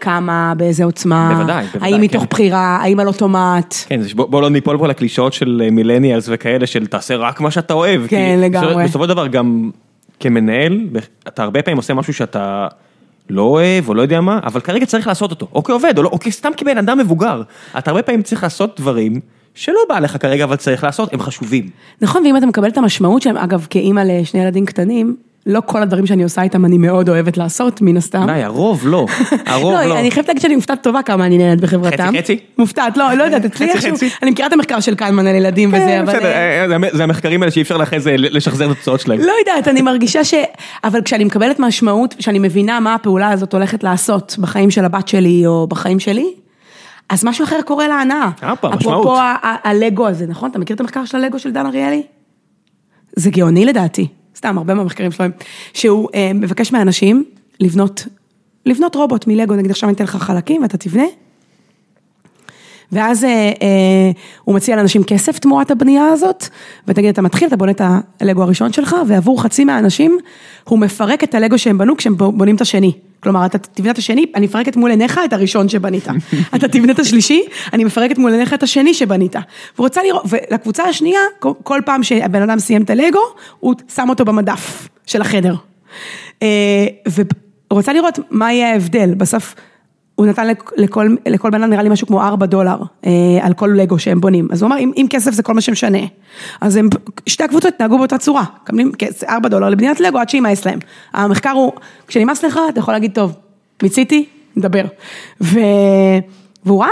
כמה, 0.00 0.52
באיזה 0.56 0.84
עוצמה, 0.84 1.34
בוודאי, 1.34 1.66
בוודאי, 1.66 1.92
האם 1.92 2.00
מתוך 2.00 2.22
כן. 2.22 2.28
בחירה, 2.30 2.78
האם 2.82 3.00
על 3.00 3.06
אוטומט. 3.08 3.74
כן, 3.88 4.00
זה 4.02 4.08
בוא, 4.14 4.26
בוא 4.26 4.42
לא 4.42 4.50
ניפול 4.50 4.78
פה 4.78 4.88
לקלישאות 4.88 5.32
של 5.32 5.62
אה, 5.64 5.70
מילניאלס 5.70 6.26
וכאלה 6.32 6.66
של 6.66 6.86
תעשה 6.86 7.16
רק 7.16 7.40
מה 7.40 7.50
שאתה 7.50 7.74
אוהב. 7.74 8.06
כן, 8.06 8.38
לגמרי. 8.42 8.84
בסופו 8.84 9.04
של 9.04 9.08
דבר 9.08 9.26
גם 9.26 9.70
כמנהל, 10.20 10.86
אתה 11.28 11.42
הרבה 11.42 11.62
פעמים 11.62 11.76
עושה 11.76 11.94
משהו 11.94 12.14
שאתה 12.14 12.68
לא 13.30 13.42
אוהב 13.42 13.88
או 13.88 13.94
לא 13.94 14.02
יודע 14.02 14.20
מה, 14.20 14.40
אבל 14.42 14.60
כרגע 14.60 14.86
צריך 14.86 15.06
לעשות 15.06 15.30
אותו, 15.30 15.48
או 15.54 15.62
כעובד, 15.62 15.98
או, 15.98 16.02
לא, 16.02 16.08
או 16.12 16.18
כסתם 16.18 16.50
כבן 16.56 16.78
אדם 16.78 16.98
מבוגר. 16.98 17.42
אתה 17.78 17.90
הרבה 17.90 18.02
פעמים 18.02 18.22
צריך 18.22 18.42
לעשות 18.42 18.80
דברים 18.80 19.20
שלא 19.54 19.80
בא 19.88 19.98
לך 19.98 20.16
כרגע, 20.22 20.44
אבל 20.44 20.56
צריך 20.56 20.84
לעשות, 20.84 21.12
הם 21.12 21.20
חשובים. 21.20 21.70
נכון, 22.00 22.26
ואם 22.26 22.36
אתה 22.36 22.46
מקבל 22.46 22.68
את 22.68 22.78
המשמעות 22.78 23.22
שלהם, 23.22 23.36
אגב, 23.36 23.66
כאימא 23.70 24.00
לשני 24.00 24.40
ילדים 24.40 24.66
קטנים, 24.66 25.16
לא 25.46 25.62
כל 25.66 25.82
הדברים 25.82 26.06
שאני 26.06 26.22
עושה 26.22 26.42
איתם 26.42 26.64
אני 26.64 26.78
מאוד 26.78 27.08
אוהבת 27.08 27.36
לעשות, 27.36 27.82
מן 27.82 27.96
הסתם. 27.96 28.26
די, 28.26 28.42
הרוב 28.42 28.82
לא, 28.86 29.06
הרוב 29.46 29.72
לא. 29.74 29.84
לא, 29.84 29.98
אני 29.98 30.10
חייבת 30.10 30.28
להגיד 30.28 30.42
שאני 30.42 30.56
מופתעת 30.56 30.82
טובה 30.82 31.02
כמה 31.02 31.26
אני 31.26 31.38
נהנית 31.38 31.60
בחברתם. 31.60 32.06
חצי, 32.08 32.18
חצי? 32.18 32.38
מופתעת, 32.58 32.96
לא, 32.96 33.12
לא 33.12 33.22
יודעת, 33.22 33.44
אצלי 33.54 33.70
איכשהו? 33.70 33.94
אני 34.22 34.30
מכירה 34.30 34.48
את 34.48 34.52
המחקר 34.52 34.80
של 34.80 34.94
קלמן 34.94 35.26
על 35.26 35.34
ילדים 35.34 35.68
וזה, 35.68 35.78
כן, 35.78 36.00
אבל... 36.02 36.12
בסדר, 36.12 36.26
אה, 36.32 36.62
אה, 36.72 36.78
זה- 36.92 37.04
המחקרים 37.04 37.42
האלה 37.42 37.52
שאי 37.52 37.62
אפשר 37.62 37.82
אחרי 37.82 38.00
זה 38.00 38.14
לשחזר 38.18 38.66
את 38.66 38.70
התוצאות 38.70 39.00
שלהם. 39.00 39.20
לא 39.20 39.32
יודעת, 39.40 39.68
אני 39.68 39.82
מרגישה 39.82 40.24
ש... 40.24 40.34
אבל 40.84 41.02
כשאני 41.02 41.24
מקבלת 41.24 41.58
משמעות, 41.60 42.14
כשאני 42.14 42.38
מבינה 42.38 42.80
מה 42.80 42.94
הפעולה 42.94 43.30
הזאת 43.30 43.52
הולכת 43.52 43.84
לעשות 43.84 44.36
בחיים 44.40 44.70
של 44.70 44.84
הבת 44.84 45.08
שלי 45.08 45.46
או 45.46 45.66
בחיים 45.66 46.00
שלי, 46.00 46.26
אז 47.08 47.24
משהו 47.24 47.44
אחר 47.44 47.62
קורה 47.64 47.88
להנאה. 47.88 48.30
משמעות. 48.42 48.74
אפרופו 48.74 49.16
הלגו 49.64 50.08
הזה, 50.08 50.26
נכון? 50.26 50.50
אתה 50.50 50.58
מכיר 50.58 50.74
את 50.76 50.80
המחקר 50.80 51.04
של 51.04 51.16
הלגו 51.16 51.38
של 51.38 51.50
דן 51.52 51.66
אריאלי? 51.66 52.02
זה 53.16 53.30
גאוני 53.30 53.64
לדעתי, 53.64 54.06
סתם, 54.36 54.58
הרבה 54.58 54.74
מהמחקרים 54.74 55.12
שלו 55.12 55.24
הם, 55.24 55.30
שהוא 55.74 56.08
אה, 56.14 56.30
מבקש 56.34 56.72
מאנשים 56.72 57.24
לבנות, 57.60 58.06
לבנות 58.66 58.94
רובוט 58.94 59.26
מלגו, 59.26 59.54
נגיד 59.54 59.70
עכשיו 59.70 59.88
אני 59.88 59.94
אתן 59.94 60.04
לך 60.04 60.16
חלקים 60.16 60.62
ואתה 60.62 60.76
תבנה. 60.76 61.04
ואז 62.92 63.24
אה, 63.24 63.30
אה, 63.30 64.10
הוא 64.44 64.54
מציע 64.54 64.76
לאנשים 64.76 65.04
כסף 65.04 65.38
תמורת 65.38 65.70
הבנייה 65.70 66.06
הזאת, 66.06 66.48
ותגיד, 66.88 67.08
אתה 67.08 67.22
מתחיל, 67.22 67.48
אתה 67.48 67.56
בונה 67.56 67.72
את 67.72 67.80
הלגו 68.20 68.42
הראשון 68.42 68.72
שלך, 68.72 68.96
ועבור 69.08 69.42
חצי 69.42 69.64
מהאנשים, 69.64 70.18
הוא 70.64 70.78
מפרק 70.78 71.24
את 71.24 71.34
הלגו 71.34 71.58
שהם 71.58 71.78
בנו 71.78 71.96
כשהם 71.96 72.16
בונים 72.16 72.56
את 72.56 72.60
השני. 72.60 72.92
כלומר, 73.20 73.46
אתה 73.46 73.58
תבנה 73.58 73.90
את 73.90 73.98
השני, 73.98 74.26
אני 74.34 74.46
מפרקת 74.46 74.76
מול 74.76 74.90
עיניך 74.90 75.20
את 75.24 75.32
הראשון 75.32 75.68
שבנית. 75.68 76.08
אתה 76.54 76.68
תבנה 76.68 76.92
את 76.92 76.98
השלישי, 76.98 77.42
אני 77.72 77.84
מפרקת 77.84 78.18
מול 78.18 78.32
עיניך 78.32 78.54
את 78.54 78.62
השני 78.62 78.94
שבנית. 78.94 79.36
ורוצה 79.78 80.02
לראות, 80.02 80.22
ולקבוצה 80.28 80.84
השנייה, 80.84 81.20
כל, 81.38 81.80
פעם 81.84 82.02
שהבן 82.02 82.42
אדם 82.42 82.58
סיים 82.58 82.82
את 82.82 82.90
הלגו, 82.90 83.20
הוא 83.60 83.74
שם 83.94 84.08
אותו 84.08 84.24
במדף 84.24 84.88
של 85.06 85.20
החדר. 85.20 85.54
אה, 86.42 86.86
ורוצה 87.70 87.92
לראות 87.92 88.18
מה 88.30 88.52
יהיה 88.52 88.72
ההבדל, 88.72 89.14
בסוף 89.14 89.54
הוא 90.16 90.26
נתן 90.26 90.46
לכ- 90.48 90.72
לכל, 90.76 91.14
לכל 91.26 91.50
בן 91.50 91.62
אדם 91.62 91.70
נראה 91.70 91.82
לי 91.82 91.88
משהו 91.88 92.06
כמו 92.06 92.22
4 92.22 92.46
דולר 92.46 92.76
אה, 93.06 93.10
על 93.42 93.52
כל 93.54 93.66
לגו 93.76 93.98
שהם 93.98 94.20
בונים, 94.20 94.48
אז 94.52 94.62
הוא 94.62 94.68
אמר 94.68 94.78
אם, 94.78 94.92
אם 94.96 95.06
כסף 95.10 95.30
זה 95.32 95.42
כל 95.42 95.54
מה 95.54 95.60
שמשנה, 95.60 95.98
אז 96.60 96.76
הם, 96.76 96.88
שתי 97.26 97.44
הקבוצות 97.44 97.72
התנהגו 97.74 97.98
באותה 97.98 98.18
צורה, 98.18 98.44
מקבלים 98.62 98.92
כס- 98.98 99.24
4 99.24 99.48
דולר 99.48 99.68
לבניית 99.68 100.00
לגו 100.00 100.18
עד 100.18 100.28
שימאס 100.28 100.66
להם, 100.66 100.78
המחקר 101.12 101.50
הוא, 101.50 101.72
כשנמאס 102.06 102.44
לך 102.44 102.60
אתה 102.68 102.78
יכול 102.80 102.94
להגיד 102.94 103.10
טוב, 103.14 103.32
מיציתי, 103.82 104.26
נדבר, 104.56 104.84
ו, 105.40 105.58
והוא 106.64 106.82
ראה, 106.84 106.90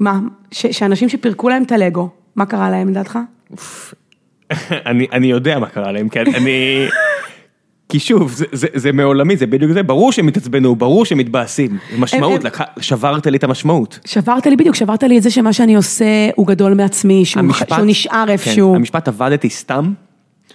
מה, 0.00 0.20
ש, 0.50 0.66
שאנשים 0.66 1.08
שפירקו 1.08 1.48
להם 1.48 1.62
את 1.62 1.72
הלגו, 1.72 2.08
מה 2.36 2.46
קרה 2.46 2.70
להם 2.70 2.88
לדעתך? 2.88 3.18
אני, 4.86 5.06
אני 5.12 5.26
יודע 5.26 5.58
מה 5.58 5.66
קרה 5.66 5.92
להם, 5.92 6.08
כי 6.08 6.20
אני... 6.20 6.86
כי 7.92 7.98
שוב, 7.98 8.32
זה, 8.32 8.44
זה, 8.52 8.66
זה 8.74 8.92
מעולמי, 8.92 9.36
זה 9.36 9.46
בדיוק 9.46 9.72
זה, 9.72 9.82
ברור 9.82 10.12
שהם 10.12 10.28
התעצבנו, 10.28 10.76
ברור 10.76 11.04
שהם 11.04 11.18
מתבאסים, 11.18 11.78
משמעות, 11.98 12.44
לקח, 12.44 12.64
שברת 12.80 13.26
לי 13.26 13.38
את 13.38 13.44
המשמעות. 13.44 13.98
שברת 14.04 14.46
לי 14.46 14.56
בדיוק, 14.56 14.74
שברת 14.74 15.02
לי 15.02 15.18
את 15.18 15.22
זה 15.22 15.30
שמה 15.30 15.52
שאני 15.52 15.74
עושה 15.74 16.04
הוא 16.36 16.46
גדול 16.46 16.74
מעצמי, 16.74 17.24
שהוא, 17.24 17.52
שהוא 17.52 17.86
נשאר 17.86 18.24
איפשהו. 18.28 18.70
כן, 18.70 18.76
המשפט 18.76 19.08
עבדתי 19.08 19.50
סתם, 19.50 19.92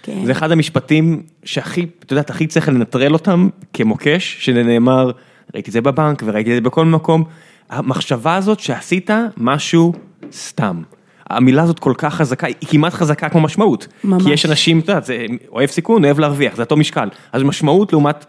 כן. 0.02 0.24
זה 0.24 0.32
אחד 0.32 0.52
המשפטים 0.52 1.22
שהכי, 1.44 1.86
את 2.04 2.10
יודעת, 2.10 2.30
הכי 2.30 2.46
צריך 2.46 2.68
לנטרל 2.68 3.12
אותם 3.12 3.48
כמוקש, 3.72 4.36
שנאמר, 4.40 5.10
ראיתי 5.54 5.70
את 5.70 5.72
זה 5.72 5.80
בבנק 5.80 6.22
וראיתי 6.26 6.50
את 6.50 6.54
זה 6.54 6.60
בכל 6.60 6.84
מקום, 6.84 7.24
המחשבה 7.70 8.36
הזאת 8.36 8.60
שעשית 8.60 9.10
משהו 9.36 9.92
סתם. 10.32 10.82
המילה 11.30 11.62
הזאת 11.62 11.78
כל 11.78 11.92
כך 11.98 12.14
חזקה, 12.14 12.46
היא 12.46 12.68
כמעט 12.68 12.94
חזקה 12.94 13.28
כמו 13.28 13.40
משמעות. 13.40 13.86
ממש. 14.04 14.22
כי 14.22 14.30
יש 14.30 14.46
אנשים, 14.46 14.78
את 14.78 14.88
יודעת, 14.88 15.04
זה 15.04 15.26
אוהב 15.48 15.70
סיכון, 15.70 16.04
אוהב 16.04 16.18
להרוויח, 16.18 16.56
זה 16.56 16.62
אותו 16.62 16.76
משקל. 16.76 17.08
אז 17.32 17.42
משמעות 17.42 17.92
לעומת 17.92 18.24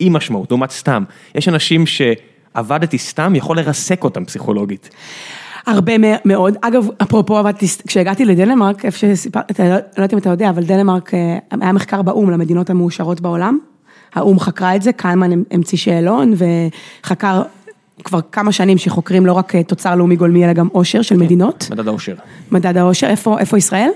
אי 0.00 0.08
משמעות, 0.08 0.50
לעומת 0.50 0.70
סתם. 0.70 1.04
יש 1.34 1.48
אנשים 1.48 1.84
שעבדתי 1.86 2.98
סתם, 2.98 3.34
יכול 3.34 3.56
לרסק 3.56 4.04
אותם 4.04 4.24
פסיכולוגית. 4.24 4.90
הרבה 5.66 5.92
מאוד, 6.24 6.56
אגב, 6.62 6.86
אפרופו 7.02 7.38
עבדתי, 7.38 7.66
כשהגעתי 7.86 8.24
לדנמרק, 8.24 8.84
איפה 8.84 8.98
שסיפרתי, 8.98 9.62
לא 9.62 9.74
יודעת 9.96 10.12
אם 10.12 10.18
אתה 10.18 10.30
יודע, 10.30 10.50
אבל 10.50 10.64
דנמרק, 10.64 11.14
אה, 11.14 11.38
היה 11.60 11.72
מחקר 11.72 12.02
באו"ם 12.02 12.30
למדינות 12.30 12.70
המאושרות 12.70 13.20
בעולם, 13.20 13.58
האו"ם 14.14 14.40
חקרה 14.40 14.76
את 14.76 14.82
זה, 14.82 14.92
קלמן 14.92 15.42
המציא 15.50 15.78
שאלון, 15.78 16.32
וחקר 16.36 17.42
כבר 18.04 18.20
כמה 18.32 18.52
שנים 18.52 18.78
שחוקרים 18.78 19.26
לא 19.26 19.32
רק 19.32 19.54
אה, 19.54 19.62
תוצר 19.62 19.94
לאומי 19.94 20.16
גולמי, 20.16 20.44
אלא 20.44 20.52
גם 20.52 20.68
עושר 20.72 21.02
של 21.02 21.16
מדינות, 21.16 21.68
מדד 21.70 21.88
האושר. 21.88 22.14
מדד 22.50 22.76
העושר, 22.76 23.06
איפה, 23.06 23.38
איפה 23.38 23.58
ישראל? 23.58 23.90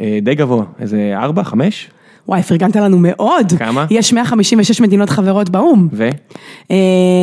אה, 0.00 0.18
די 0.22 0.34
גבוה, 0.34 0.64
איזה 0.80 1.12
ארבע, 1.16 1.42
חמש? 1.44 1.90
וואי, 2.28 2.42
פרגנת 2.42 2.76
לנו 2.76 2.98
מאוד. 3.00 3.52
כמה? 3.58 3.86
יש 3.90 4.12
156 4.12 4.80
מדינות 4.80 5.10
חברות 5.10 5.50
באו"ם. 5.50 5.88
ו? 5.92 6.08
אה, 6.70 6.76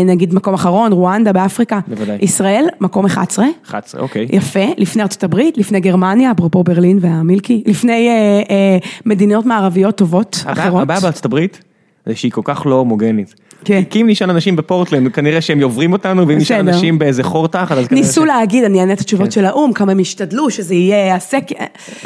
נגיד 0.06 0.34
מקום 0.34 0.54
אחרון, 0.54 0.94
רואנדה 0.94 1.34
באפריקה. 1.34 1.80
בוודאי. 1.88 2.18
ישראל, 2.22 2.66
מקום 2.82 3.06
11. 3.06 3.46
11, 3.66 4.02
אוקיי. 4.02 4.28
יפה, 4.30 4.66
לפני 4.78 5.02
ארצות 5.04 5.24
הברית, 5.24 5.58
לפני 5.58 5.80
גרמניה, 5.80 6.32
אפרופו 6.32 6.64
ברלין 6.64 6.98
והמילקי, 7.02 7.64
לפני 7.66 8.08
אה, 8.10 8.42
אה, 8.50 8.78
מדינות 9.06 9.46
מערביות 9.46 9.96
טובות 9.96 10.44
הבעיה 10.46 10.68
אחרות. 10.68 10.82
הבעיה 10.82 11.00
בארצות 11.00 11.26
הברית, 11.26 11.64
זה 12.06 12.16
שהיא 12.16 12.32
כל 12.32 12.42
כך 12.44 12.66
לא 12.66 12.76
הומוגנית. 12.76 13.36
כן. 13.66 13.84
כי 13.90 14.02
אם 14.02 14.08
נשאל 14.10 14.30
אנשים 14.30 14.56
בפורטלנד, 14.56 15.12
כנראה 15.12 15.42
שהם 15.42 15.64
עוברים 15.64 15.94
אותנו, 15.94 16.28
ואם 16.28 16.38
נשאל. 16.38 16.60
אנשים 16.60 17.00
באיזה 17.00 17.24
חור 17.24 17.48
תחת, 17.48 17.78
אז 17.78 17.88
כנראה 17.88 18.06
ניסו 18.06 18.26
להגיד, 18.26 18.64
אני 18.64 18.80
אענה 18.80 18.94
את 18.94 19.00
התשובות 19.00 19.32
של 19.32 19.46
האו"ם, 19.46 19.74
כמה 19.74 19.92
הם 19.92 20.00
השתדלו 20.00 20.50
שזה 20.50 20.76
יהיה 20.76 21.16
הסקר. 21.16 21.56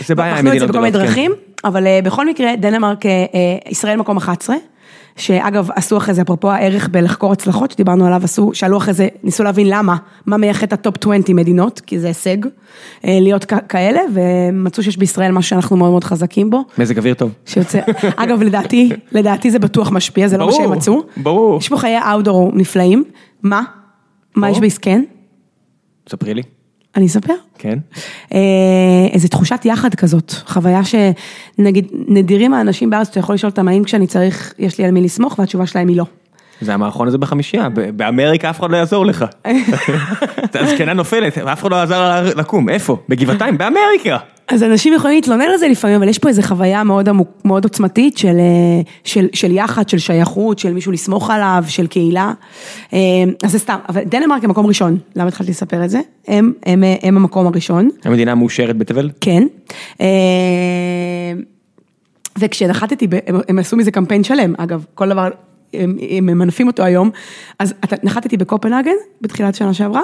זה 0.05 0.15
בעיה 0.15 0.35
עם 0.35 0.45
בחנו 0.45 0.55
את 0.55 0.59
זה 0.59 0.65
מדינות 0.65 0.69
בכל 0.69 0.79
מיני 0.79 0.91
גדולות, 0.91 1.07
כן. 1.07 1.13
דרכים, 1.13 1.31
אבל 1.63 1.87
אה, 1.87 1.99
בכל 2.03 2.27
מקרה, 2.27 2.55
דנמרק, 2.55 3.05
אה, 3.05 3.11
אה, 3.11 3.71
ישראל 3.71 3.95
מקום 3.95 4.17
11, 4.17 4.55
שאגב, 5.19 5.69
עשו 5.75 5.97
אחרי 5.97 6.13
זה, 6.13 6.21
אפרופו 6.21 6.51
הערך 6.51 6.89
בלחקור 6.89 7.31
הצלחות, 7.31 7.71
שדיברנו 7.71 8.05
עליו, 8.05 8.21
עשו, 8.23 8.51
שאלו 8.53 8.77
אחרי 8.77 8.93
זה, 8.93 9.07
ניסו 9.23 9.43
להבין 9.43 9.67
למה, 9.69 9.95
מה 10.25 10.37
מייחד 10.37 10.67
את 10.67 10.73
ה 10.73 10.79
top 10.79 10.95
20 10.97 11.35
מדינות, 11.35 11.79
כי 11.79 11.99
זה 11.99 12.07
הישג, 12.07 12.37
אה, 13.05 13.17
להיות 13.21 13.45
כאלה, 13.45 14.01
ומצאו 14.13 14.83
שיש 14.83 14.97
בישראל 14.97 15.31
משהו 15.31 15.49
שאנחנו 15.49 15.77
מאוד 15.77 15.91
מאוד 15.91 16.03
חזקים 16.03 16.49
בו. 16.49 16.63
מזג 16.77 16.97
אוויר 16.97 17.13
טוב. 17.13 17.31
שיוצא, 17.45 17.79
אגב 18.15 18.41
לדעתי, 18.41 18.89
לדעתי 19.11 19.51
זה 19.51 19.59
בטוח 19.59 19.91
משפיע, 19.91 20.27
זה 20.27 20.37
לא 20.37 20.45
מה 20.45 20.51
ברור, 20.51 20.63
שהם 20.63 20.71
מצאו. 20.71 21.03
ברור. 21.17 21.57
יש 21.57 21.69
פה 21.69 21.77
חיי 21.77 21.99
אאוטדור 22.11 22.51
נפלאים, 22.53 23.03
מה? 23.43 23.61
מה 24.35 24.47
ברור. 24.47 24.51
יש 24.55 24.61
בעסקן? 24.61 25.01
ספרי 26.09 26.33
לי. 26.33 26.43
אני 26.99 27.07
אספר. 27.07 27.33
כן. 27.57 27.79
אה, 28.33 28.39
איזה 29.11 29.27
תחושת 29.27 29.61
יחד 29.65 29.95
כזאת, 29.95 30.31
חוויה 30.31 30.81
שנגיד 30.83 31.87
נדירים 32.07 32.53
האנשים 32.53 32.89
בארץ, 32.89 33.07
אתה 33.07 33.19
יכול 33.19 33.35
לשאול 33.35 33.49
אותם 33.49 33.67
האם 33.67 33.83
כשאני 33.83 34.07
צריך, 34.07 34.53
יש 34.59 34.77
לי 34.77 34.85
על 34.85 34.91
מי 34.91 35.01
לסמוך, 35.01 35.39
והתשובה 35.39 35.65
שלהם 35.65 35.87
היא 35.87 35.97
לא. 35.97 36.05
זה 36.61 36.73
המערכון 36.73 37.07
הזה 37.07 37.17
בחמישייה, 37.17 37.67
באמריקה 37.95 38.49
אף 38.49 38.59
אחד 38.59 38.71
לא 38.71 38.77
יעזור 38.77 39.05
לך. 39.05 39.25
הזקנה 40.53 40.93
נופלת, 40.93 41.37
אף 41.37 41.61
אחד 41.61 41.71
לא 41.71 41.81
עזר 41.81 42.01
לה 42.01 42.21
לקום, 42.21 42.69
איפה? 42.69 42.97
בגבעתיים, 43.09 43.57
באמריקה. 43.57 44.17
אז 44.49 44.63
אנשים 44.63 44.93
יכולים 44.93 45.15
להתלונן 45.15 45.41
על 45.41 45.57
זה 45.57 45.67
לפעמים, 45.67 45.95
אבל 45.95 46.07
יש 46.07 46.19
פה 46.19 46.29
איזו 46.29 46.41
חוויה 46.41 46.83
מאוד 46.83 47.09
עמוק, 47.09 47.29
מאוד 47.45 47.63
עוצמתית 47.63 48.17
של, 48.17 48.35
אה, 48.39 48.81
של, 49.03 49.27
של 49.33 49.51
יחד, 49.51 49.89
של 49.89 49.97
שייכות, 49.97 50.59
של 50.59 50.73
מישהו 50.73 50.91
לסמוך 50.91 51.29
עליו, 51.29 51.63
של 51.67 51.87
קהילה. 51.87 52.33
אה, 52.93 52.99
אז 53.43 53.51
זה 53.51 53.59
סתם, 53.59 53.77
אבל 53.89 54.03
דנמרק 54.03 54.43
הם 54.43 54.49
מקום 54.49 54.65
ראשון, 54.65 54.97
למה 55.15 55.27
התחלתי 55.27 55.51
לספר 55.51 55.85
את 55.85 55.89
זה? 55.89 55.99
הם, 56.27 56.53
הם, 56.65 56.83
אה, 56.83 56.95
הם 57.03 57.17
המקום 57.17 57.47
הראשון, 57.47 57.89
המדינה 58.05 58.35
מאושרת 58.35 58.77
בתבל? 58.77 59.09
כן. 59.21 59.43
וכשנחתתי, 62.39 63.07
הם 63.47 63.59
עשו 63.59 63.77
מזה 63.77 63.91
קמפיין 63.91 64.23
שלם, 64.23 64.53
אגב, 64.57 64.85
כל 64.95 65.09
דבר, 65.09 65.29
הם, 65.73 65.97
ממנפים 66.21 66.67
אותו 66.67 66.83
היום, 66.83 67.09
אז 67.59 67.73
נחתתי 68.03 68.37
בקופנהגן, 68.37 68.95
בתחילת 69.21 69.55
שנה 69.55 69.73
שעברה, 69.73 70.01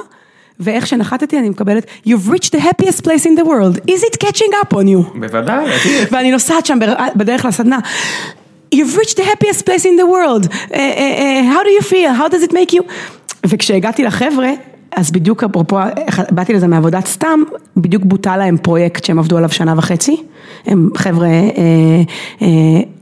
ואיך 0.59 0.87
שנחתתי 0.87 1.39
אני 1.39 1.49
מקבלת, 1.49 1.85
You've 2.07 2.29
reached 2.29 2.51
the 2.55 2.59
happiest 2.59 3.03
place 3.03 3.25
in 3.25 3.35
the 3.39 3.45
world, 3.45 3.77
is 3.91 4.03
it 4.03 4.25
catching 4.25 4.51
up 4.63 4.73
on 4.73 4.87
you? 4.87 5.19
בוודאי, 5.19 5.65
ואני 6.11 6.31
נוסעת 6.31 6.65
שם 6.65 6.79
בדרך 7.15 7.45
לסדנה. 7.45 7.79
You've 8.75 8.95
reached 8.97 9.17
the 9.17 9.23
happiest 9.23 9.65
place 9.65 9.85
in 9.85 9.95
the 10.01 10.07
world. 10.15 10.43
Uh, 10.45 10.51
uh, 10.51 10.77
uh, 10.77 11.43
how 11.53 11.61
do 11.63 11.69
you 11.77 11.81
feel? 11.81 12.11
How 12.13 12.27
does 12.27 12.43
it 12.43 12.53
make 12.53 12.73
you? 12.73 12.83
וכשהגעתי 13.47 14.03
לחבר'ה, 14.03 14.51
אז 14.95 15.11
בדיוק 15.11 15.43
אפרופו, 15.43 15.77
באתי 16.31 16.53
לזה 16.53 16.67
מעבודת 16.67 17.07
סתם, 17.07 17.43
בדיוק 17.77 18.03
בוטל 18.05 18.37
להם 18.37 18.57
פרויקט 18.57 19.05
שהם 19.05 19.19
עבדו 19.19 19.37
עליו 19.37 19.49
שנה 19.49 19.73
וחצי. 19.77 20.23
הם 20.65 20.89
חבר'ה 20.95 21.27
אה, 21.27 21.41
אה, 22.41 22.47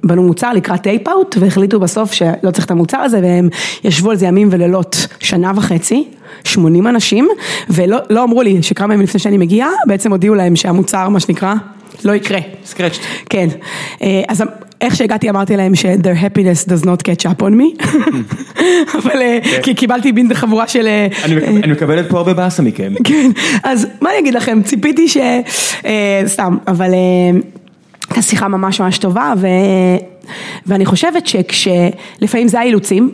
בנו 0.04 0.24
מוצר 0.24 0.54
לקראת 0.54 0.82
tape-out 0.82 1.38
והחליטו 1.40 1.80
בסוף 1.80 2.12
שלא 2.12 2.52
צריך 2.54 2.66
את 2.66 2.72
המוצר 2.72 2.98
הזה 2.98 3.20
והם 3.24 3.50
ישבו 3.84 4.12
על 4.12 4.18
זה 4.18 4.26
ימים 4.26 4.48
ולילות 4.52 5.08
שנה 5.20 5.52
וחצי, 5.56 6.04
80 6.44 6.88
אנשים, 6.88 7.28
ולא 7.70 7.98
לא 8.10 8.24
אמרו 8.24 8.42
לי 8.42 8.64
שכמה 8.64 8.94
ימים 8.94 9.04
לפני 9.04 9.20
שאני 9.20 9.38
מגיעה, 9.38 9.70
בעצם 9.88 10.12
הודיעו 10.12 10.36
להם 10.36 10.56
שהמוצר, 10.56 11.10
מה 11.10 11.20
שנקרא, 11.20 11.54
לא 12.06 12.12
יקרה. 12.12 12.40
סקרצ'ט. 12.66 13.00
כן, 13.30 13.48
אה, 14.02 14.22
אז 14.28 14.44
איך 14.84 14.96
שהגעתי 14.96 15.30
אמרתי 15.30 15.58
להם 15.58 15.76
ש- 15.76 15.86
their 15.86 16.18
happiness 16.24 16.70
does 16.70 16.86
not 16.86 17.02
catch 17.08 17.26
up 17.26 17.42
on 17.44 17.52
me, 17.60 17.86
אבל 19.00 19.22
אה, 19.22 19.40
כי 19.64 19.74
קיבלתי 19.74 20.12
בין 20.12 20.34
חבורה 20.34 20.68
של... 20.68 20.88
אה, 20.88 21.08
אני 21.26 21.36
אני 21.64 21.72
מקבלת 21.74 22.10
פה 22.10 22.18
הרבה 22.18 22.34
באסה 22.34 22.64
מכם. 22.64 22.94
כן, 23.04 23.32
אז 23.64 23.88
מה 24.02 24.10
אני 24.10 24.20
אגיד 24.20 24.34
לכם, 24.34 24.62
ציפיתי 24.64 25.08
ש... 25.08 25.18
אה, 25.86 26.22
סתם, 26.26 26.58
אבל 26.68 26.94
אה, 26.94 27.40
הייתה 28.10 28.22
שיחה 28.22 28.48
ממש 28.48 28.82
ממש 28.82 28.98
טובה. 28.98 29.34
ואני 30.68 30.86
חושבת 30.86 31.28
שכשלפעמים 31.28 32.48
זה 32.48 32.60
האילוצים, 32.60 33.10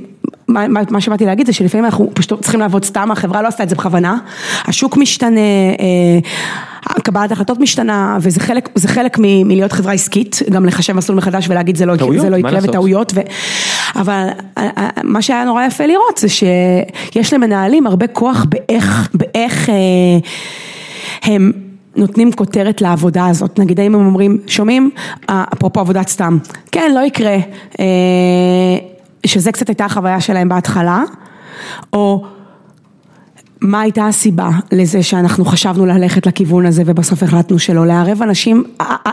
מה, 0.50 0.66
מה, 0.90 1.02
שבאתי 1.02 1.26
להגיד 1.26 1.48
זה 1.48 1.54
שלפעמים 1.54 1.86
אנחנו 1.86 2.10
פשוט 2.14 2.42
צריכים 2.42 2.60
לעבוד 2.60 2.86
סתם, 2.86 3.12
החברה 3.12 3.42
לא 3.42 3.48
עשתה 3.48 3.64
את 3.64 3.70
זה 3.70 3.76
בכוונה, 3.76 4.18
השוק 4.66 4.98
משתנה, 4.98 5.40
אה, 5.80 7.02
קבלת 7.04 7.32
החלטות 7.32 7.60
משתנה, 7.60 8.18
וזה 8.22 8.40
חלק, 8.40 8.70
חלק 8.88 9.18
מלהיות 9.20 9.72
חברה 9.72 9.94
עסקית, 9.94 10.40
גם 10.50 10.66
לחשב 10.66 10.94
מסלול 10.94 11.18
מחדש 11.18 11.50
ולהגיד 11.50 11.76
זה 11.76 11.86
לא, 11.86 11.96
טעויות, 11.96 12.22
זה 12.22 12.30
לא 12.30 12.38
יקרה? 12.38 12.60
וטעויות, 12.64 13.14
ו... 13.16 13.20
אבל 13.96 14.28
אה, 14.58 14.70
אה, 14.78 14.90
מה 15.04 15.22
שהיה 15.22 15.46
נורא 15.46 15.64
יפה 15.64 15.86
לראות 15.86 16.18
זה 16.18 16.30
שיש 16.30 17.34
למנהלים 17.34 17.88
הרבה 17.88 18.08
כוח 18.08 18.46
באיך, 18.50 19.10
באיך 19.14 19.70
הם 21.24 21.52
נותנים 21.96 22.32
כותרת 22.32 22.82
לעבודה 22.82 23.28
הזאת, 23.28 23.60
נגיד 23.60 23.80
האם 23.80 23.96
הם 23.96 24.06
אומרים, 24.06 24.38
שומעים, 24.48 24.90
אפרופו 25.28 25.80
עבודת 25.80 26.08
סתם, 26.08 26.38
כן, 26.72 26.92
לא 26.96 27.00
יקרה, 27.00 27.38
שזה 29.26 29.52
קצת 29.52 29.68
הייתה 29.68 29.86
החוויה 29.86 30.22
שלהם 30.22 30.50
בהתחלה, 30.50 31.04
או 31.94 32.26
מה 33.62 33.82
הייתה 33.82 34.08
הסיבה 34.08 34.50
לזה 34.72 35.04
שאנחנו 35.04 35.46
חשבנו 35.46 35.86
ללכת 35.86 36.26
לכיוון 36.28 36.66
הזה 36.66 36.84
ובסוף 36.86 37.24
החלטנו 37.24 37.60
שלא, 37.60 37.88
לערב 37.88 38.22
אנשים, 38.22 38.64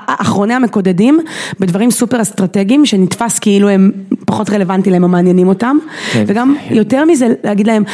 אחרוני 0.06 0.54
המקודדים 0.54 1.20
בדברים 1.60 1.90
סופר 1.90 2.22
אסטרטגיים 2.22 2.86
שנתפס 2.86 3.38
כאילו 3.38 3.68
הם 3.68 3.90
פחות 4.26 4.50
רלוונטיים 4.50 4.92
להם 4.92 5.02
או 5.02 5.08
מעניינים 5.08 5.48
אותם, 5.48 5.76
כן. 6.12 6.24
וגם 6.26 6.56
יותר 6.70 7.04
מזה 7.04 7.28
להגיד 7.44 7.66
להם, 7.66 7.84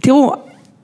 תראו, 0.00 0.32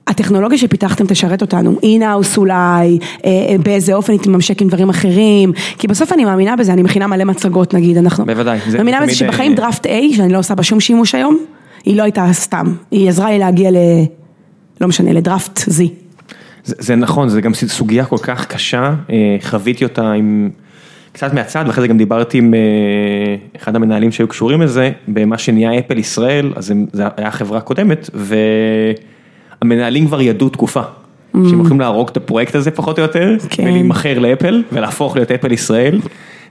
הטכנולוגיה 0.07 0.57
שפיתחתם 0.57 1.05
תשרת 1.07 1.41
אותנו, 1.41 1.79
אינהאוס 1.83 2.37
אולי, 2.37 2.55
אה, 2.55 3.29
אה, 3.29 3.55
באיזה 3.63 3.93
אופן 3.93 4.11
היא 4.13 4.19
תממשק 4.19 4.61
עם 4.61 4.67
דברים 4.67 4.89
אחרים, 4.89 5.53
כי 5.77 5.87
בסוף 5.87 6.13
אני 6.13 6.25
מאמינה 6.25 6.55
בזה, 6.55 6.73
אני 6.73 6.83
מכינה 6.83 7.07
מלא 7.07 7.23
מצגות 7.23 7.73
נגיד, 7.73 7.97
אנחנו, 7.97 8.25
בוודאי, 8.25 8.59
זה 8.67 8.77
מאמינה 8.77 8.97
בזה 8.97 9.05
תמיד, 9.05 9.17
שבחיים 9.17 9.51
אה, 9.51 9.57
דראפט 9.57 9.85
A, 9.85 9.89
שאני 10.15 10.33
לא 10.33 10.37
עושה 10.37 10.55
בה 10.55 10.63
שום 10.63 10.79
שימוש 10.79 11.15
היום, 11.15 11.37
היא 11.85 11.97
לא 11.97 12.03
הייתה 12.03 12.27
סתם, 12.31 12.75
היא 12.91 13.09
עזרה 13.09 13.31
לי 13.31 13.39
להגיע 13.39 13.71
ל... 13.71 13.75
לא 14.81 14.87
משנה, 14.87 15.13
לדראפט 15.13 15.59
Z. 15.59 15.81
זה, 16.63 16.75
זה 16.79 16.95
נכון, 16.95 17.29
זה 17.29 17.41
גם 17.41 17.53
סוגיה 17.53 18.05
כל 18.05 18.17
כך 18.17 18.45
קשה, 18.45 18.93
אה, 19.09 19.37
חוויתי 19.41 19.83
אותה 19.83 20.11
עם 20.11 20.49
קצת 21.11 21.33
מהצד, 21.33 21.63
ואחרי 21.67 21.81
זה 21.81 21.87
גם 21.87 21.97
דיברתי 21.97 22.37
עם 22.37 22.53
אה, 22.53 22.59
אחד 23.57 23.75
המנהלים 23.75 24.11
שהיו 24.11 24.27
קשורים 24.27 24.61
לזה, 24.61 24.91
במה 25.07 25.37
שנהיה 25.37 25.79
אפל 25.79 25.97
ישראל, 25.97 26.53
אז 26.55 26.73
זה 26.93 27.03
היה 27.17 27.31
חברה 27.31 27.61
קודמת, 27.61 28.09
והמנהלים 29.69 30.07
כבר 30.07 30.21
ידעו 30.21 30.49
תקופה. 30.49 30.81
שהם 31.33 31.59
הולכים 31.59 31.79
להרוג 31.79 32.09
את 32.09 32.17
הפרויקט 32.17 32.55
הזה 32.55 32.71
פחות 32.71 32.99
או 32.99 33.03
יותר, 33.03 33.35
כן. 33.49 33.63
ולהימכר 33.63 34.19
לאפל, 34.19 34.63
ולהפוך 34.71 35.15
להיות 35.15 35.31
אפל 35.31 35.51
ישראל, 35.51 35.99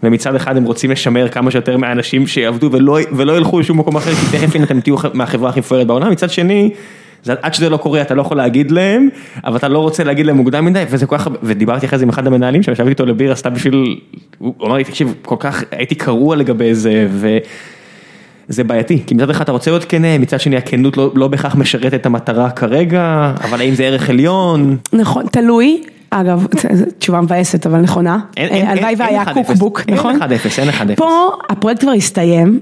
ומצד 0.02 0.34
אחד 0.34 0.56
הם 0.56 0.64
רוצים 0.64 0.90
לשמר 0.90 1.28
כמה 1.28 1.50
שיותר 1.50 1.76
מהאנשים 1.76 2.26
שיעבדו 2.26 2.68
ולא, 2.72 2.98
ולא 3.12 3.36
ילכו 3.36 3.60
לשום 3.60 3.78
מקום 3.78 3.96
אחר, 3.96 4.10
כי 4.14 4.38
תכף 4.38 4.54
הנה 4.56 4.64
אתם 4.64 4.80
תהיו 4.80 4.96
מהחברה 5.14 5.50
הכי 5.50 5.60
מפוארת 5.60 5.86
בעולם, 5.86 6.10
מצד 6.10 6.30
שני, 6.30 6.70
זה, 7.22 7.34
עד 7.42 7.54
שזה 7.54 7.68
לא 7.70 7.76
קורה 7.76 8.02
אתה 8.02 8.14
לא 8.14 8.22
יכול 8.22 8.36
להגיד 8.36 8.70
להם, 8.70 9.08
אבל 9.44 9.56
אתה 9.56 9.68
לא 9.68 9.78
רוצה 9.78 10.04
להגיד 10.04 10.26
להם 10.26 10.36
מוקדם 10.36 10.64
מדי, 10.64 10.84
וזה 10.90 11.06
כל 11.06 11.18
כך, 11.18 11.28
ודיברתי 11.42 11.86
אחרי 11.86 11.98
זה 11.98 12.04
עם 12.04 12.08
אחד 12.08 12.26
המנהלים 12.26 12.62
שם, 12.62 12.72
ישבתי 12.72 12.90
איתו 12.90 13.06
לבירה 13.06 13.34
סתם 13.34 13.54
בשביל, 13.54 14.00
הוא 14.38 14.54
אמר 14.66 14.76
לי, 14.76 14.84
תקשיב, 14.84 15.14
כל 15.22 15.36
כך 15.38 15.64
הייתי 15.70 15.94
קרוע 15.94 16.36
לגבי 16.36 16.74
זה, 16.74 17.06
וזה 18.48 18.64
בעייתי, 18.64 19.02
כי 19.06 19.14
מצד 19.14 19.30
אחד 19.30 19.40
אתה 19.42 19.52
רוצה 19.52 19.70
להיות 19.70 19.84
כנה, 19.84 20.18
מצד 20.18 20.40
שני 20.40 20.56
הכנות 20.56 20.96
לא, 20.96 21.12
לא 21.14 21.28
בהכרח 21.28 21.54
משרתת 21.56 21.94
את 21.94 22.06
המטרה 22.06 22.50
כרגע, 22.50 23.32
אבל 23.44 23.60
האם 23.60 23.74
זה 23.74 23.84
ערך 23.84 24.10
עליון? 24.10 24.76
נכון, 24.92 25.26
תלוי, 25.26 25.82
אגב, 26.10 26.46
תשובה 26.98 27.20
מבאסת 27.20 27.66
אבל 27.66 27.80
נכונה, 27.80 28.18
אין- 28.36 28.48
אין- 28.48 28.66
אה, 28.66 28.70
הלוואי 28.72 28.88
אין- 28.90 29.00
והיה 29.00 29.10
אין 29.20 29.28
1-0. 29.28 29.34
קוקבוק, 29.46 29.82
אין 29.88 29.96
נכון? 29.96 30.16
1-0, 30.22 30.22
אין 30.58 30.68
1-0. 30.68 30.96
פה 30.96 31.10
הפרויקט 31.50 31.80
כבר 31.80 31.92
הסתיים, 31.92 32.60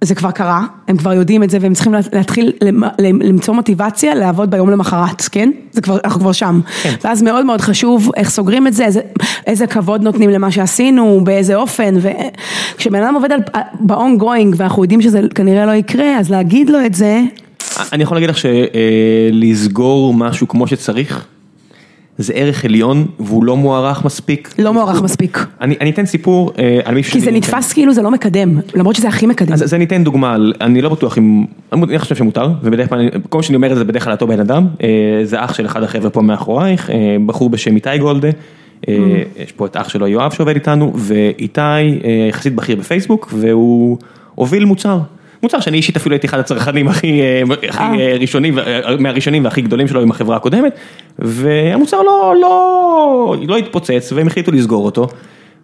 זה 0.00 0.14
כבר 0.14 0.30
קרה, 0.30 0.64
הם 0.88 0.96
כבר 0.96 1.12
יודעים 1.12 1.42
את 1.42 1.50
זה 1.50 1.58
והם 1.60 1.74
צריכים 1.74 1.94
להתחיל 2.12 2.52
למ- 2.62 2.82
למצוא 3.22 3.54
מוטיבציה 3.54 4.14
לעבוד 4.14 4.50
ביום 4.50 4.70
למחרת, 4.70 5.22
כן? 5.32 5.50
זה 5.72 5.80
כבר, 5.80 5.98
אנחנו 6.04 6.20
כבר 6.20 6.32
שם. 6.32 6.60
כן. 6.82 6.94
ואז 7.04 7.22
מאוד 7.22 7.44
מאוד 7.46 7.60
חשוב 7.60 8.10
איך 8.16 8.30
סוגרים 8.30 8.66
את 8.66 8.74
זה, 8.74 8.84
איזה, 8.84 9.00
איזה 9.46 9.66
כבוד 9.66 10.02
נותנים 10.02 10.30
למה 10.30 10.50
שעשינו, 10.50 11.20
באיזה 11.24 11.54
אופן, 11.54 11.94
וכשבן 12.00 13.02
אדם 13.02 13.14
עובד 13.14 13.32
על, 13.32 13.40
ב-on 13.80 14.20
going 14.22 14.54
ואנחנו 14.56 14.84
יודעים 14.84 15.02
שזה 15.02 15.20
כנראה 15.34 15.66
לא 15.66 15.72
יקרה, 15.72 16.18
אז 16.18 16.30
להגיד 16.30 16.70
לו 16.70 16.86
את 16.86 16.94
זה, 16.94 17.20
אני 17.92 18.02
יכול 18.02 18.16
להגיד 18.16 18.30
לך 18.30 18.36
שלסגור 18.38 20.14
משהו 20.14 20.48
כמו 20.48 20.66
שצריך, 20.66 21.26
זה 22.18 22.32
ערך 22.32 22.64
עליון 22.64 23.06
והוא 23.20 23.44
לא 23.44 23.56
מוערך 23.56 24.04
מספיק. 24.04 24.54
לא 24.58 24.72
מוערך 24.72 25.02
מספיק. 25.02 25.46
אני, 25.60 25.74
אני 25.80 25.90
אתן 25.90 26.06
סיפור 26.06 26.52
אה, 26.58 26.80
על 26.84 26.94
מישהו... 26.94 27.12
כי 27.12 27.20
זה 27.20 27.24
שאני- 27.26 27.38
נתפס 27.38 27.72
כאילו 27.72 27.92
זה 27.94 28.02
לא 28.02 28.10
מקדם, 28.10 28.58
למרות 28.74 28.96
שזה 28.96 29.08
הכי 29.08 29.26
מקדם. 29.26 29.52
אז 29.52 29.62
אז 29.62 29.74
אני 29.74 29.84
אתן 29.84 30.04
דוגמה, 30.04 30.36
אני 30.60 30.82
לא 30.82 30.88
בטוח 30.88 31.18
אם, 31.18 31.44
אני 31.72 31.98
חושב 31.98 32.14
שמותר, 32.14 32.50
ובדרך 32.62 32.88
כלל, 32.88 32.98
אני- 32.98 33.10
כל 33.28 33.38
מה 33.38 33.42
שאני 33.42 33.56
אומר 33.56 33.72
את 33.72 33.76
זה 33.76 33.84
בדרך 33.84 34.04
כלל 34.04 34.12
אותו 34.12 34.26
בן 34.26 34.40
אדם, 34.40 34.66
אה, 34.82 34.88
זה 35.24 35.44
אח 35.44 35.54
של 35.54 35.66
אחד 35.66 35.82
החבר'ה 35.82 36.10
פה 36.10 36.22
מאחורייך, 36.22 36.90
אה, 36.90 36.96
בחור 37.26 37.50
בשם 37.50 37.74
איתי 37.76 37.98
גולדה, 37.98 38.28
אה, 38.88 38.94
יש 39.36 39.52
פה 39.52 39.66
את 39.66 39.76
אח 39.76 39.88
שלו 39.88 40.06
יואב 40.06 40.32
שעובד 40.32 40.54
איתנו, 40.54 40.92
ואיתי 40.96 41.60
אה, 41.60 41.86
יחסית 42.28 42.54
בכיר 42.54 42.76
בפייסבוק, 42.76 43.34
והוא 43.36 43.98
הוביל 44.34 44.64
מוצר. 44.64 44.98
מוצר 45.44 45.60
שאני 45.60 45.76
אישית 45.76 45.96
אפילו 45.96 46.14
הייתי 46.14 46.26
אחד 46.26 46.38
הצרכנים 46.38 46.88
הכי, 46.88 47.20
אה, 47.20 47.42
הכי 47.68 47.82
אה, 47.82 48.16
ראשונים, 48.20 48.58
אה, 48.58 48.96
מהראשונים 48.98 49.44
והכי 49.44 49.60
גדולים 49.62 49.88
שלו 49.88 50.00
עם 50.00 50.10
החברה 50.10 50.36
הקודמת, 50.36 50.72
והמוצר 51.18 52.02
לא, 52.02 52.34
לא, 52.40 53.36
לא 53.48 53.56
התפוצץ 53.56 54.12
והם 54.12 54.26
החליטו 54.26 54.52
לסגור 54.52 54.84
אותו. 54.84 55.08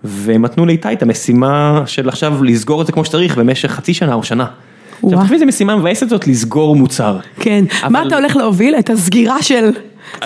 והם 0.05 0.43
נתנו 0.45 0.67
לאיתי 0.67 0.93
את 0.93 1.03
המשימה 1.03 1.83
של 1.87 2.09
עכשיו 2.09 2.45
לסגור 2.45 2.81
את 2.81 2.87
זה 2.87 2.93
כמו 2.93 3.05
שצריך 3.05 3.39
במשך 3.39 3.71
חצי 3.71 3.95
שנה 3.95 4.15
או 4.15 4.23
שנה. 4.23 4.47
עכשיו. 5.05 5.19
תחשבי 5.19 5.35
איזה 5.35 5.47
משימה 5.47 5.77
מבאסת 5.77 6.09
זאת 6.09 6.27
לסגור 6.27 6.77
מוצר. 6.77 7.19
כן, 7.41 7.65
אבל- 7.83 7.93
מה 7.93 8.03
אתה 8.07 8.17
הולך 8.17 8.37
להוביל? 8.37 8.75
את 8.75 8.91
הסגירה 8.91 9.43
של, 9.43 9.71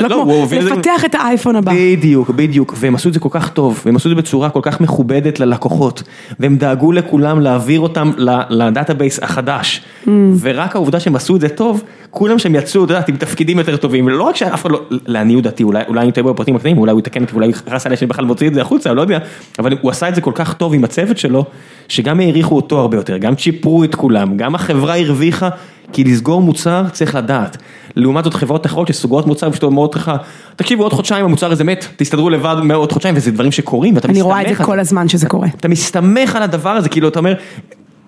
לא 0.01 0.09
לא, 0.09 0.21
כמו, 0.25 0.47
לפתח 0.61 1.05
את 1.05 1.15
האייפון 1.15 1.57
הבא. 1.57 1.73
בדיוק, 1.77 2.31
בדיוק, 2.31 2.75
והם 2.77 2.95
עשו 2.95 3.09
את 3.09 3.15
זה 3.15 3.21
כל 3.21 3.29
כך 3.33 3.49
טוב, 3.49 3.83
והם 3.87 3.97
עשו 3.97 4.09
את 4.11 4.17
זה 4.17 4.23
בצורה 4.23 4.51
כל 4.51 4.61
כך 4.63 4.81
מכובדת 4.81 5.41
ללקוחות, 5.41 6.03
והם 6.41 6.57
דאגו 6.57 6.93
לכולם 6.93 7.41
להעביר 7.41 7.81
אותם 7.81 8.11
ל 8.51 8.58
database 8.58 9.19
החדש, 9.23 9.81
Mm. 10.05 10.09
ורק 10.41 10.75
העובדה 10.75 11.01
שהם 11.01 11.17
עשו 11.17 11.37
את 11.37 11.41
זה 11.41 11.49
טוב, 11.49 11.83
כולם 12.15 12.39
שהם 12.39 12.55
יצאו, 12.55 12.85
את 12.85 12.91
יודעת, 12.91 13.09
עם 13.09 13.17
תפקידים 13.17 13.59
יותר 13.59 13.77
טובים, 13.77 14.09
לא 14.09 14.23
רק 14.23 14.37
שאף 14.37 14.61
אחד 14.63 14.71
לא, 14.71 14.83
לעניות 14.91 15.45
דעתי, 15.45 15.63
אולי 15.63 15.83
אולי 15.89 16.01
אני 16.01 16.13
טועה 16.13 16.33
בפרטים 16.33 16.57
הקטנים, 16.57 16.79
אולי 16.79 16.93
הוא 16.93 17.01
יתקן 17.01 17.23
אותי, 17.23 17.35
אולי 17.35 17.47
הוא 17.47 17.55
יכעס 17.67 17.87
עליי 17.87 17.97
שאני 17.97 18.09
בכלל 18.09 18.25
מוציא 18.25 18.49
את 18.49 18.55
זה 18.55 18.61
החוצה, 18.61 18.91
אני 18.91 18.97
לא 18.97 19.03
יודע, 19.03 19.19
אבל 19.59 19.77
הוא 19.81 19.91
עשה 19.91 20.09
את 20.09 20.15
זה 20.15 20.21
כל 20.21 20.33
כך 20.35 20.55
טוב 20.55 20.75
עם 20.75 20.85
הצוות 20.85 21.19
שלו, 21.19 21.45
שגם 21.89 22.21
העריכו 22.21 22.57
אותו 22.57 22.81
הרבה 22.81 22.97
יותר, 22.97 23.19
גם 23.19 23.35
צ'יפרו 23.35 23.85
את 23.85 23.95
כולם, 23.95 24.37
גם 24.37 24.55
החברה 24.55 24.99
הרוויחה, 24.99 25.49
כי 25.93 26.05
לסגור 26.05 26.43
מוצר 26.43 26.85
צריך 26.93 27.15
לדעת. 27.15 27.57
לעומת 27.97 28.25
זאת 28.25 28.35
חברות 28.35 28.67
אחרות 28.67 28.89
שסוגרות 28.89 29.27
מוצר 29.27 29.49
ושאתה 29.51 29.67
אומרות 29.67 29.97
לך, 29.97 30.13
תקשיבו 30.57 30.83
עוד 30.83 30.93
חודשיים 30.93 31.25
המוצר 31.25 31.53
הזה 31.53 31.65
מת, 31.65 31.87
תסתדרו 31.97 32.31
לבד 32.31 32.57
מעוד 32.63 32.93
חודשיים, 32.93 33.17
וזה 33.17 33.31
דברים 33.31 33.53
שקורים, 33.53 33.95
ואתה 33.95 34.09
אני 34.09 34.13
מסתמך 34.13 34.27
רואה 34.27 34.43
את 34.43 34.57
זה 34.57 34.65
כל 34.65 34.81
הזמן 34.81 35.09
שזה 35.09 35.27
קורה. 35.27 35.49
אתה 35.57 35.69
מסתמך 35.69 36.37
על 36.37 36.43
הדבר 36.43 36.71
הזה, 36.71 36.89
כאילו 36.89 37.09
אתה 37.09 37.19
אומר, 37.19 37.35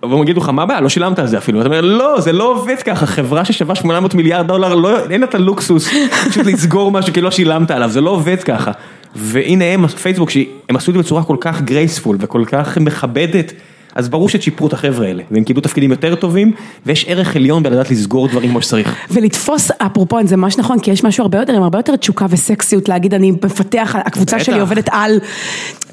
והם 0.02 0.22
יגידו 0.22 0.40
לך 0.40 0.48
מה 0.48 0.62
הבעיה, 0.62 0.80
לא 0.80 0.88
שילמת 0.88 1.18
על 1.18 1.26
זה 1.26 1.38
אפילו, 1.38 1.60
אתה 1.60 1.68
אומר 1.68 1.80
לא, 1.80 2.20
זה 2.20 2.32
לא 2.32 2.44
עובד 2.50 2.76
ככה, 2.84 3.06
חברה 3.06 3.44
ששווה 3.44 3.74
800 3.74 4.14
מיליארד 4.14 4.46
דולר, 4.46 4.74
לא, 4.74 4.98
אין 5.10 5.24
את 5.24 5.34
הלוקסוס, 5.34 5.88
פשוט 6.28 6.46
לסגור 6.46 6.90
משהו 6.90 7.14
כי 7.14 7.20
לא 7.20 7.30
שילמת 7.30 7.70
עליו, 7.70 7.90
זה 7.90 8.00
לא 8.00 8.10
עובד 8.10 8.42
ככה. 8.42 8.70
והנה 9.16 9.64
הם, 9.64 9.86
פייסבוק, 9.86 10.30
שהם 10.30 10.76
עשו 10.76 10.90
את 10.90 10.96
זה 10.96 11.02
בצורה 11.02 11.22
כל 11.22 11.36
כך 11.40 11.62
גרייספול 11.62 12.16
וכל 12.20 12.44
כך 12.46 12.78
מכבדת, 12.78 13.52
אז 13.96 14.08
ברור 14.08 14.28
שצ'יפרו 14.28 14.66
את 14.66 14.72
החבר'ה 14.72 15.06
האלה, 15.06 15.22
והם 15.30 15.44
קיבלו 15.44 15.62
תפקידים 15.62 15.90
יותר 15.90 16.14
טובים, 16.14 16.52
ויש 16.86 17.04
ערך 17.08 17.36
עליון 17.36 17.62
בלדעת 17.62 17.90
לסגור 17.90 18.28
דברים 18.28 18.50
כמו 18.50 18.62
שצריך. 18.62 18.96
ולתפוס, 19.10 19.70
אפרופו, 19.70 20.18
זה 20.24 20.36
ממש 20.36 20.58
נכון, 20.58 20.78
כי 20.78 20.90
יש 20.90 21.04
משהו 21.04 21.22
הרבה 21.22 21.38
יותר, 21.38 21.52
עם 21.52 21.62
הרבה 21.62 21.78
יותר 21.78 21.96
תשוקה 21.96 22.26
וסקסיות 22.30 22.88
להגיד, 22.88 23.14
אני 23.14 23.30
מפתח, 23.30 23.96
הקבוצה. 23.98 24.40
שלי 24.40 24.60
עובדת 24.60 24.88
על, 24.92 25.18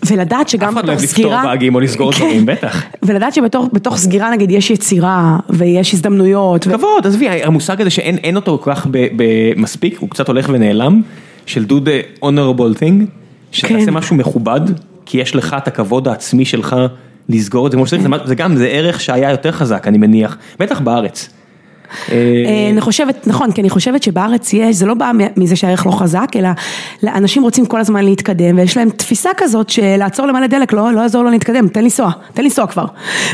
ולדעת 0.06 0.50
שגם 0.50 0.70
אף 0.70 0.74
אחד 0.74 0.86
לא 0.86 0.94
בתוך 0.94 1.02
אוהב 1.02 1.04
לפתור 1.04 1.24
סגירה, 1.24 1.44
באגים 1.44 1.76
או 1.76 1.80
לסגור 1.80 2.12
כן. 2.12 2.26
דברים, 2.26 2.46
בטח. 2.46 2.84
ולדעת 3.04 3.34
שבתוך 3.34 3.70
בתוך 3.74 3.98
סגירה 3.98 4.32
נגיד 4.32 4.52
יש 4.52 4.72
יצירה, 4.72 5.38
ויש 5.50 5.94
הזדמנויות, 5.94 6.64
כבוד, 6.64 7.08
עזבי, 7.08 7.30
המושג 7.30 7.82
הזה 7.82 7.90
שאין 7.90 8.18
אין 8.18 8.36
אותו 8.36 8.60
כל 8.64 8.72
כך 8.76 8.88
במספיק, 8.92 10.00
הוא 10.00 10.10
קצת 10.10 10.28
הולך 10.28 10.50
ונעלם, 10.54 11.02
של 11.46 11.66
do 11.70 11.74
the 11.74 12.24
honorable 12.26 12.80
thing, 12.80 13.06
כן. 13.52 13.76
עושה 13.76 13.92
משהו 13.92 14.16
מכובד, 14.16 14.62
כי 15.06 15.18
יש 15.18 15.36
לך 15.36 15.56
את 15.58 15.68
הכבוד 15.68 16.08
העצמי 16.08 16.46
שלך 16.46 16.76
לסגור 17.30 17.68
את 17.68 17.72
זה 17.72 17.78
כמו 17.78 17.88
שצריך, 17.88 18.02
זה 18.02 18.10
זה 18.26 18.36
גם, 18.36 18.56
זה 18.56 18.68
ערך 18.68 19.02
שהיה 19.02 19.32
יותר 19.32 19.52
חזק, 19.52 19.88
אני 19.88 19.98
מניח, 19.98 20.38
בטח 20.60 20.80
בארץ. 20.80 21.30
אה, 22.12 22.70
אני 22.72 22.82
חושבת, 22.82 23.28
נכון, 23.28 23.52
כי 23.52 23.62
אני 23.62 23.70
חושבת 23.70 24.04
שבארץ 24.04 24.54
יש, 24.54 24.76
זה 24.76 24.86
לא 24.86 24.94
בא 24.94 25.12
מזה 25.38 25.56
שהערך 25.56 25.86
לא 25.86 25.92
חזק, 25.92 26.28
אלא 26.36 26.50
אנשים 27.04 27.44
רוצים 27.44 27.66
כל 27.66 27.80
הזמן 27.80 28.06
להתקדם, 28.06 28.58
ויש 28.58 28.78
להם 28.78 28.90
תפיסה 28.90 29.30
כזאת 29.38 29.70
שלעצור 29.70 30.28
למלא 30.28 30.48
דלק, 30.48 30.74
לא, 30.74 30.94
לא 30.94 31.02
יעזור 31.02 31.24
לו 31.24 31.30
להתקדם, 31.30 31.68
תן 31.68 31.84
לנסוע, 31.84 32.12
תן 32.34 32.44
לנסוע 32.44 32.68
כבר. 32.68 32.86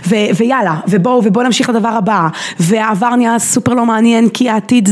ו, 0.08 0.16
ויאללה, 0.38 0.76
ובואו, 0.88 1.22
ובואו 1.26 1.46
נמשיך 1.46 1.70
לדבר 1.70 1.90
הבא, 1.90 2.28
והעבר 2.60 3.16
נהיה 3.16 3.40
סופר 3.40 3.74
לא 3.74 3.86
מעניין, 3.86 4.30
כי 4.30 4.50
העתיד... 4.50 4.90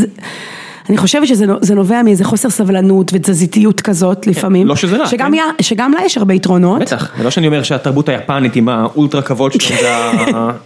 אני 0.89 0.97
חושבת 0.97 1.27
שזה 1.27 1.45
נו- 1.45 1.57
זה 1.61 1.75
נובע 1.75 2.01
מאיזה 2.03 2.23
חוסר 2.23 2.49
סבלנות 2.49 3.11
ותזזיתיות 3.13 3.81
כזאת 3.81 4.27
לפעמים. 4.27 4.67
לא 4.67 4.75
שזה 4.75 4.97
רע, 4.97 5.07
שגם, 5.07 5.27
כן. 5.27 5.33
היה, 5.33 5.43
שגם 5.61 5.91
לה 5.91 5.99
יש 6.05 6.17
הרבה 6.17 6.33
יתרונות. 6.33 6.81
בטח, 6.81 7.11
זה 7.17 7.23
לא 7.23 7.29
שאני 7.31 7.47
אומר 7.47 7.63
שהתרבות 7.63 8.09
היפנית 8.09 8.55
עם 8.55 8.69
האולטרה 8.69 9.21
כבוד 9.21 9.51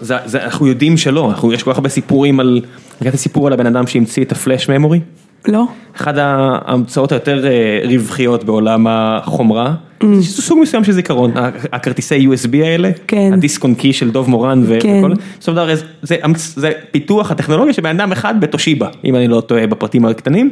זה- 0.02 0.44
אנחנו 0.44 0.68
יודעים 0.68 0.98
שלא, 0.98 1.30
אנחנו- 1.30 1.54
יש 1.54 1.64
כל 1.64 1.72
כך 1.72 1.78
הרבה 1.78 1.90
סיפורים 1.90 2.40
על, 2.40 2.62
ראית 3.02 3.16
סיפור 3.16 3.48
על 3.48 3.54
הבן 3.54 3.66
אדם 3.66 3.88
שהמציא 3.88 4.24
את 4.24 4.32
הפלאש 4.32 4.70
ממורי? 4.70 5.00
לא? 5.48 5.66
אחת 5.98 6.14
ההמצאות 6.18 7.12
היותר 7.12 7.46
אה, 7.48 7.52
רווחיות 7.90 8.44
בעולם 8.44 8.86
החומרה, 8.90 9.74
Mm. 10.02 10.06
זה 10.20 10.42
סוג 10.42 10.60
מסוים 10.62 10.84
של 10.84 10.92
זיכרון, 10.92 11.32
הכרטיסי 11.72 12.28
USB 12.28 12.56
האלה, 12.64 12.90
כן. 13.08 13.30
הדיסק 13.34 13.64
און 13.64 13.76
קי 13.76 13.94
של 13.94 14.12
דוב 14.12 14.30
מורן 14.30 14.64
כן. 14.80 15.00
וכל, 15.00 15.14
בסופו 15.14 15.26
של 15.42 15.56
דבר 15.56 15.76
זה- 15.76 15.86
זה 16.02 16.18
זה 16.56 16.72
פיתוח 16.92 17.32
הטכנולוגיה 17.32 17.74
של 17.74 17.82
בן 17.82 18.00
אדם 18.00 18.12
אחד 18.12 18.42
בתושיבה, 18.42 18.88
אם 19.06 19.16
אני 19.16 19.28
לא 19.28 19.42
טועה 19.42 19.68
בפרטים 19.68 20.06
הקטנים, 20.06 20.50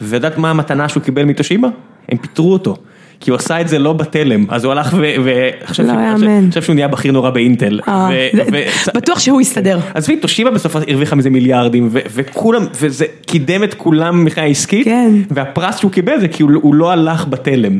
ויודעת 0.00 0.38
מה 0.38 0.50
המתנה 0.50 0.88
שהוא 0.88 1.02
קיבל 1.02 1.24
מתושיבה? 1.24 1.68
הם 2.08 2.18
פיטרו 2.18 2.52
אותו. 2.52 2.76
כי 3.22 3.30
הוא 3.30 3.36
עשה 3.36 3.60
את 3.60 3.68
זה 3.68 3.78
לא 3.78 3.92
בתלם, 3.92 4.46
אז 4.48 4.64
הוא 4.64 4.72
הלך 4.72 4.96
וחשב 5.24 5.82
לא. 5.82 6.60
שהוא 6.60 6.74
נהיה 6.74 6.88
בכיר 6.88 7.12
נורא 7.12 7.30
באינטל. 7.30 7.80
אה, 7.88 8.08
ו- 8.34 8.40
ו- 8.52 8.92
בטוח 8.94 9.18
שהוא 9.18 9.40
יסתדר. 9.40 9.78
עזבי, 9.94 10.16
טושיבה 10.16 10.50
בסוף 10.50 10.76
הרוויחה 10.76 11.16
מזה 11.16 11.30
מיליארדים, 11.30 11.88
וכולם, 11.92 12.66
וזה 12.80 13.04
קידם 13.26 13.64
את 13.64 13.74
כולם 13.74 14.24
מבחינה 14.24 14.46
עסקית, 14.46 14.84
כן. 14.84 15.12
והפרס 15.30 15.78
שהוא 15.78 15.90
קיבל 15.90 16.20
זה 16.20 16.28
כי 16.28 16.42
הוא, 16.42 16.50
הוא 16.62 16.74
לא 16.74 16.90
הלך 16.90 17.26
בתלם. 17.28 17.78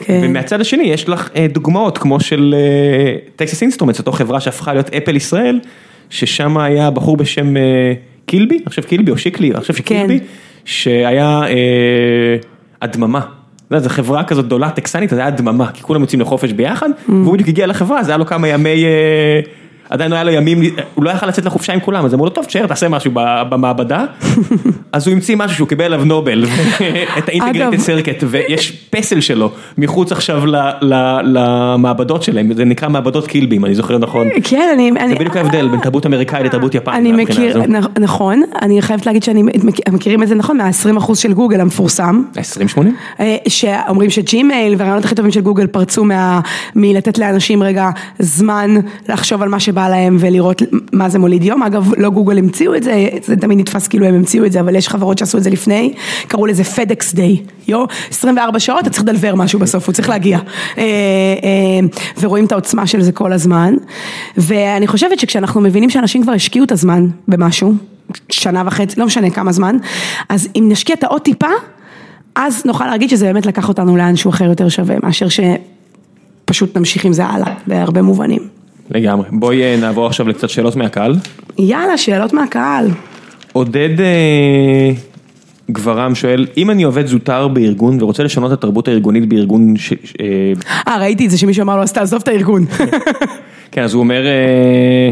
כן. 0.00 0.20
ומהצד 0.24 0.60
השני 0.60 0.84
יש 0.84 1.08
לך 1.08 1.30
אה, 1.36 1.46
דוגמאות 1.52 1.98
כמו 1.98 2.20
של 2.20 2.54
טקסס 3.36 3.62
אינסטרומנטס, 3.62 3.98
אותו 3.98 4.12
חברה 4.12 4.40
שהפכה 4.40 4.72
להיות 4.72 4.94
אפל 4.94 5.16
ישראל, 5.16 5.60
ששם 6.10 6.58
היה 6.58 6.90
בחור 6.90 7.16
בשם 7.16 7.56
אה, 7.56 7.62
קילבי, 8.26 8.56
אני 8.56 8.68
חושב 8.68 8.82
קילבי 8.82 9.10
או 9.10 9.18
שיקלי, 9.18 9.50
אני 9.50 9.60
חושב 9.60 9.74
שקילבי, 9.74 10.18
כן. 10.18 10.24
שהיה 10.64 11.40
אה, 11.48 12.36
הדממה. 12.82 13.20
זו 13.78 13.88
חברה 13.88 14.24
כזאת 14.24 14.44
גדולה 14.46 14.70
טקסנית, 14.70 15.12
אז 15.12 15.18
היה 15.18 15.26
הדממה, 15.26 15.70
כי 15.74 15.82
כולם 15.82 16.00
יוצאים 16.00 16.20
לחופש 16.20 16.52
ביחד. 16.52 16.88
והוא 17.08 17.32
בדיוק 17.32 17.48
הגיע 17.48 17.66
לחברה, 17.66 18.00
אז 18.00 18.08
היה 18.08 18.18
לו 18.18 18.26
כמה 18.26 18.48
ימי, 18.48 18.84
אה, 18.84 19.40
עדיין 19.94 20.10
לא 20.10 20.16
היה 20.16 20.24
לו 20.24 20.30
ימים, 20.32 20.62
הוא 20.94 21.04
לא 21.04 21.10
יכל 21.10 21.26
לצאת 21.26 21.44
לחופשה 21.44 21.72
עם 21.72 21.80
כולם, 21.80 22.04
אז 22.04 22.14
אמרו 22.14 22.26
לו, 22.26 22.30
טוב, 22.30 22.44
תשאר, 22.44 22.66
תעשה 22.66 22.88
משהו 22.88 23.10
במעבדה. 23.48 24.04
אז 24.92 25.06
הוא 25.06 25.14
המציא 25.14 25.36
משהו 25.36 25.56
שהוא 25.56 25.68
קיבל 25.68 25.84
עליו 25.84 26.04
נובל, 26.04 26.44
את 27.18 27.28
ה 27.28 27.32
integrated. 27.32 27.78
circuit, 27.78 28.24
ויש 28.26 28.86
פסל 28.90 29.20
שלו 29.20 29.50
מחוץ 29.78 30.12
עכשיו 30.12 30.42
למעבדות 31.22 32.22
שלהם, 32.22 32.54
זה 32.54 32.64
נקרא 32.64 32.88
מעבדות 32.88 33.26
קילבי, 33.26 33.56
אם 33.56 33.64
אני 33.64 33.74
זוכר 33.74 33.98
נכון. 33.98 34.28
כן, 34.44 34.70
אני... 34.74 35.08
זה 35.08 35.14
בדיוק 35.14 35.36
ההבדל 35.36 35.68
בין 35.68 35.80
תרבות 35.80 36.06
אמריקאית 36.06 36.46
לתרבות 36.46 36.74
יפנית. 36.74 36.98
אני 36.98 37.12
מכיר, 37.12 37.62
נכון, 38.00 38.42
אני 38.62 38.82
חייבת 38.82 39.06
להגיד 39.06 39.22
שאני 39.22 39.42
מכ- 39.42 39.92
מכירים 39.92 40.22
את 40.22 40.28
זה 40.28 40.34
נכון 40.34 40.56
מה-20% 40.56 41.14
של 41.14 41.32
גוגל 41.32 41.60
המפורסם. 41.60 42.22
20-80? 42.76 42.78
אה, 43.20 43.36
שאומרים 43.48 44.10
שג'ימייל 44.10 44.74
והרעיונות 44.78 45.04
הכי 45.04 45.14
טובים 45.14 45.30
של 45.30 45.40
גוגל 45.40 45.66
פרצו 45.66 46.04
מלתת 46.74 47.18
לאנשים 47.18 47.62
רגע 47.62 47.90
זמן 48.18 48.74
לחשוב 49.08 49.42
על 49.42 49.48
מה 49.48 49.60
שבא 49.60 49.83
להם 49.88 50.16
ולראות 50.20 50.62
מה 50.92 51.08
זה 51.08 51.18
מוליד 51.18 51.44
יום, 51.44 51.62
אגב 51.62 51.92
לא 51.98 52.10
גוגל 52.10 52.38
המציאו 52.38 52.74
את 52.74 52.82
זה, 52.82 53.08
זה 53.22 53.36
תמיד 53.36 53.58
נתפס 53.58 53.88
כאילו 53.88 54.06
הם 54.06 54.14
המציאו 54.14 54.44
את 54.44 54.52
זה, 54.52 54.60
אבל 54.60 54.76
יש 54.76 54.88
חברות 54.88 55.18
שעשו 55.18 55.38
את 55.38 55.42
זה 55.42 55.50
לפני, 55.50 55.94
קראו 56.28 56.46
לזה 56.46 56.64
פדקס 56.64 57.14
דיי, 57.14 57.42
יו, 57.68 57.84
24 58.10 58.58
שעות 58.58 58.80
אתה 58.80 58.90
צריך 58.90 59.02
לדלבר 59.02 59.34
משהו 59.34 59.58
בסוף, 59.58 59.86
הוא 59.86 59.92
צריך 59.92 60.08
להגיע, 60.08 60.38
אה, 60.78 60.82
אה, 60.82 61.86
ורואים 62.20 62.44
את 62.44 62.52
העוצמה 62.52 62.86
של 62.86 63.02
זה 63.02 63.12
כל 63.12 63.32
הזמן, 63.32 63.74
ואני 64.36 64.86
חושבת 64.86 65.18
שכשאנחנו 65.18 65.60
מבינים 65.60 65.90
שאנשים 65.90 66.22
כבר 66.22 66.32
השקיעו 66.32 66.64
את 66.64 66.72
הזמן 66.72 67.06
במשהו, 67.28 67.74
שנה 68.28 68.62
וחצי, 68.66 69.00
לא 69.00 69.06
משנה 69.06 69.30
כמה 69.30 69.52
זמן, 69.52 69.76
אז 70.28 70.48
אם 70.56 70.64
נשקיע 70.68 70.96
את 70.98 71.04
העוד 71.04 71.22
טיפה, 71.22 71.50
אז 72.34 72.62
נוכל 72.64 72.86
להגיד 72.86 73.10
שזה 73.10 73.26
באמת 73.26 73.46
לקח 73.46 73.68
אותנו 73.68 73.96
לאנשהו 73.96 74.30
אחר 74.30 74.44
יותר 74.44 74.68
שווה, 74.68 74.96
מאשר 75.02 75.26
שפשוט 75.28 76.76
נמשיך 76.76 77.04
עם 77.04 77.12
זה 77.12 77.24
הלאה, 77.24 77.54
בהרבה 77.66 78.02
מובנים. 78.02 78.53
לגמרי. 78.90 79.26
בואי 79.32 79.62
אה, 79.62 79.76
נעבור 79.80 80.06
עכשיו 80.06 80.28
לקצת 80.28 80.48
שאלות 80.48 80.76
מהקהל. 80.76 81.14
יאללה, 81.58 81.98
שאלות 81.98 82.32
מהקהל. 82.32 82.86
עודד 83.52 84.00
אה, 84.00 84.90
גברם 85.70 86.14
שואל, 86.14 86.46
אם 86.56 86.70
אני 86.70 86.82
עובד 86.82 87.06
זוטר 87.06 87.48
בארגון 87.48 88.02
ורוצה 88.02 88.22
לשנות 88.22 88.52
את 88.52 88.58
התרבות 88.58 88.88
הארגונית 88.88 89.28
בארגון, 89.28 89.76
ש- 89.76 89.92
אה, 90.20 90.52
אה, 90.88 90.98
ראיתי 90.98 91.26
את 91.26 91.30
זה 91.30 91.38
שמישהו 91.38 91.62
אמר 91.62 91.76
לו, 91.76 91.82
אז 91.82 91.92
תעזוב 91.92 92.20
את 92.22 92.28
הארגון. 92.28 92.64
כן, 93.72 93.82
אז 93.82 93.94
הוא 93.94 94.00
אומר, 94.00 94.26
אה, 94.26 95.10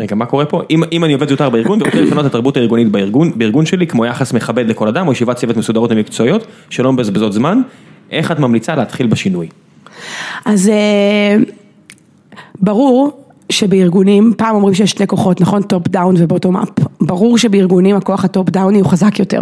רגע, 0.00 0.14
מה 0.16 0.26
קורה 0.26 0.44
פה? 0.44 0.62
אם, 0.70 0.82
אם 0.92 1.04
אני 1.04 1.12
עובד 1.12 1.28
זוטר 1.28 1.50
בארגון 1.50 1.82
ורוצה 1.82 2.00
לשנות 2.00 2.20
את 2.20 2.30
התרבות 2.30 2.56
הארגונית 2.56 2.88
בארגון, 2.88 3.32
בארגון 3.36 3.66
שלי, 3.66 3.86
כמו 3.86 4.04
יחס 4.06 4.32
מכבד 4.32 4.68
לכל 4.68 4.88
אדם, 4.88 5.06
או 5.06 5.12
ישיבת 5.12 5.36
צוות 5.36 5.56
מסודרות 5.56 5.90
ומקצועיות, 5.92 6.46
שלא 6.70 6.92
מבזבזות 6.92 7.32
זמן, 7.32 7.60
איך 8.10 8.32
את 8.32 8.38
ממליצה 8.38 8.74
להתחיל 8.76 9.06
בשינוי? 9.06 9.48
אז 10.44 10.68
אה, 10.68 11.36
ברור 12.60 13.10
שבארגונים, 13.50 14.32
פעם 14.36 14.54
אומרים 14.56 14.74
שיש 14.74 14.90
שני 14.90 15.06
כוחות, 15.06 15.40
נכון? 15.40 15.62
top 15.62 15.88
down 15.88 16.14
ו 16.18 16.23
bottom 16.23 16.56
up. 16.56 16.68
ברור 17.00 17.38
שבארגונים 17.38 17.96
הכוח 17.96 18.24
ה 18.24 18.30
top 18.30 18.50
down 18.50 18.74
י 18.74 18.80
הוא 18.80 18.88
חזק 18.90 19.18
יותר. 19.18 19.40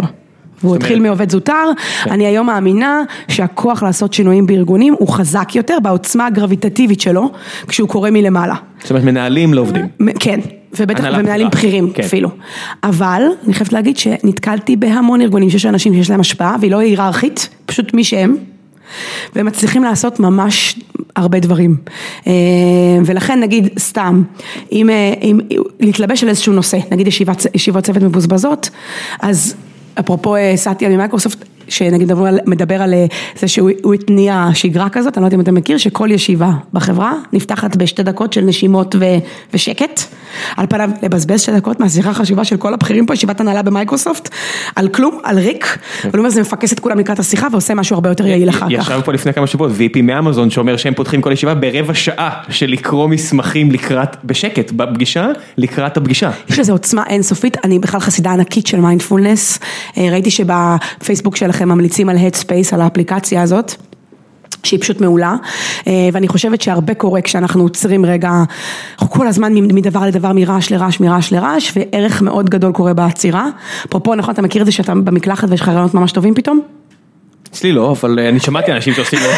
והוא 0.63 0.75
התחיל 0.75 0.99
מעובד 0.99 1.31
זוטר, 1.31 1.53
כן. 2.03 2.11
אני 2.11 2.25
היום 2.25 2.47
מאמינה 2.47 3.01
שהכוח 3.27 3.83
לעשות 3.83 4.13
שינויים 4.13 4.45
בארגונים 4.45 4.95
הוא 4.99 5.07
חזק 5.07 5.55
יותר 5.55 5.77
בעוצמה 5.83 6.25
הגרביטטיבית 6.25 7.01
שלו, 7.01 7.29
כשהוא 7.67 7.89
קורה 7.89 8.11
מלמעלה. 8.11 8.55
זאת 8.81 8.89
אומרת, 8.89 9.03
מנהלים 9.03 9.53
לעובדים. 9.53 9.87
מ- 9.99 10.13
כן, 10.19 10.39
ובטח 10.79 11.03
ומנהלים 11.03 11.27
בכירה. 11.47 11.49
בכירים 11.49 11.91
כן. 11.93 12.03
אפילו. 12.03 12.29
אבל 12.83 13.23
אני 13.45 13.53
חייבת 13.53 13.73
להגיד 13.73 13.97
שנתקלתי 13.97 14.75
בהמון 14.75 15.21
ארגונים 15.21 15.49
שיש 15.49 15.65
אנשים 15.65 15.93
שיש 15.93 16.09
להם 16.09 16.19
השפעה 16.19 16.55
והיא 16.59 16.71
לא 16.71 16.79
היררכית, 16.79 17.49
פשוט 17.65 17.93
מי 17.93 18.03
שהם. 18.03 18.37
והם 19.35 19.45
מצליחים 19.45 19.83
לעשות 19.83 20.19
ממש 20.19 20.79
הרבה 21.15 21.39
דברים. 21.39 21.75
אה, 22.27 22.33
ולכן 23.05 23.39
נגיד 23.39 23.69
סתם, 23.79 24.23
אם, 24.71 24.89
אה, 24.89 25.13
אם 25.21 25.39
להתלבש 25.79 26.23
על 26.23 26.29
איזשהו 26.29 26.53
נושא, 26.53 26.77
נגיד 26.91 27.07
ישיבת, 27.07 27.45
ישיבות 27.53 27.83
צוות 27.83 28.03
מבוזבזות, 28.03 28.69
אז 29.21 29.55
אפרופו 29.99 30.35
אה, 30.35 30.53
סטיה 30.55 30.89
ממייקרוסופט, 30.89 31.45
שנגיד 31.67 32.11
מדבר 32.45 32.81
על 32.81 32.93
זה 33.39 33.47
שהוא 33.47 33.93
התניע 33.93 34.49
שגרה 34.53 34.89
כזאת, 34.89 35.17
אני 35.17 35.21
לא 35.21 35.27
יודעת 35.27 35.37
אם 35.37 35.41
אתה 35.41 35.51
מכיר, 35.51 35.77
שכל 35.77 36.09
ישיבה 36.11 36.51
בחברה 36.73 37.13
נפתחת 37.33 37.75
בשתי 37.75 38.03
דקות 38.03 38.33
של 38.33 38.41
נשימות 38.41 38.95
ו, 38.99 39.05
ושקט, 39.53 40.01
על 40.57 40.65
פניו 40.69 40.89
לבזבז 41.03 41.41
שתי 41.41 41.51
דקות 41.51 41.79
מהשיחה 41.79 42.09
החשובה 42.09 42.43
של 42.43 42.57
כל 42.57 42.73
הבכירים 42.73 43.05
פה, 43.05 43.13
ישיבת 43.13 43.39
הנהלה 43.39 43.61
במייקרוסופט, 43.61 44.29
על 44.75 44.87
כלום, 44.87 45.19
על 45.23 45.39
ריק, 45.39 45.77
אבל 46.03 46.11
הוא 46.13 46.17
אומר 46.19 46.29
זה 46.29 46.41
מפקס 46.41 46.73
את 46.73 46.79
כולם 46.79 46.99
לקראת 46.99 47.19
השיחה 47.19 47.47
ועושה 47.51 47.73
משהו 47.73 47.93
הרבה 47.93 48.09
יותר 48.09 48.27
יעיל 48.27 48.49
אחר 48.49 48.65
כך. 48.65 48.71
ישב 48.71 49.01
פה 49.05 49.13
לפני 49.13 49.33
כמה 49.33 49.47
שבועות 49.47 49.71
VP 49.71 50.01
מאמזון 50.01 50.49
שאומר 50.49 50.77
שהם 50.77 50.93
פותחים 50.93 51.21
כל 51.21 51.31
ישיבה 51.31 51.53
ברבע 51.53 51.93
שעה 51.93 52.29
של 52.49 52.69
לקרוא 52.69 53.07
מסמכים 53.07 53.71
לקראת, 53.71 54.15
בשקט, 54.23 54.71
בפגישה, 54.71 55.27
לקראת 55.57 55.97
הפגישה. 55.97 56.31
יש 56.49 56.59
לזה 56.59 56.71
עוצמה 56.71 57.03
אינסופית, 57.09 57.57
אני 57.65 57.79
בכלל 57.79 57.99
חסידה 57.99 58.31
ענקית 58.31 58.67
של 58.67 58.79
מיינדפולנס, 58.79 59.59
ראיתי 59.97 60.31
שבפייסבוק 60.31 61.35
שלכם 61.53 61.69
ממליצים 61.69 62.09
על 62.09 62.17
Headspace, 62.17 62.73
על 62.73 62.81
האפליקציה 62.81 63.41
הזאת. 63.41 63.75
שהיא 64.63 64.79
פשוט 64.79 65.01
מעולה, 65.01 65.35
ואני 66.13 66.27
חושבת 66.27 66.61
שהרבה 66.61 66.93
קורה 66.93 67.21
כשאנחנו 67.21 67.63
עוצרים 67.63 68.05
רגע, 68.05 68.29
אנחנו 68.91 69.09
כל 69.09 69.27
הזמן 69.27 69.53
מדבר 69.53 70.01
לדבר, 70.01 70.31
מרעש 70.35 70.71
לרעש, 70.71 70.99
מרעש 70.99 71.31
לרעש, 71.31 71.71
וערך 71.75 72.21
מאוד 72.21 72.49
גדול 72.49 72.71
קורה 72.71 72.93
בעצירה. 72.93 73.47
אפרופו, 73.85 74.15
נכון, 74.15 74.33
אתה 74.33 74.41
מכיר 74.41 74.61
את 74.61 74.65
זה 74.65 74.71
שאתה 74.71 74.95
במקלחת 74.95 75.47
ויש 75.49 75.61
לך 75.61 75.67
רעיונות 75.67 75.93
ממש 75.93 76.11
טובים 76.11 76.33
פתאום? 76.33 76.61
אצלי 77.49 77.71
לא, 77.71 77.91
אבל 77.91 78.19
אני 78.19 78.39
שמעתי 78.39 78.71
אנשים 78.71 78.93
שעושים... 78.93 79.19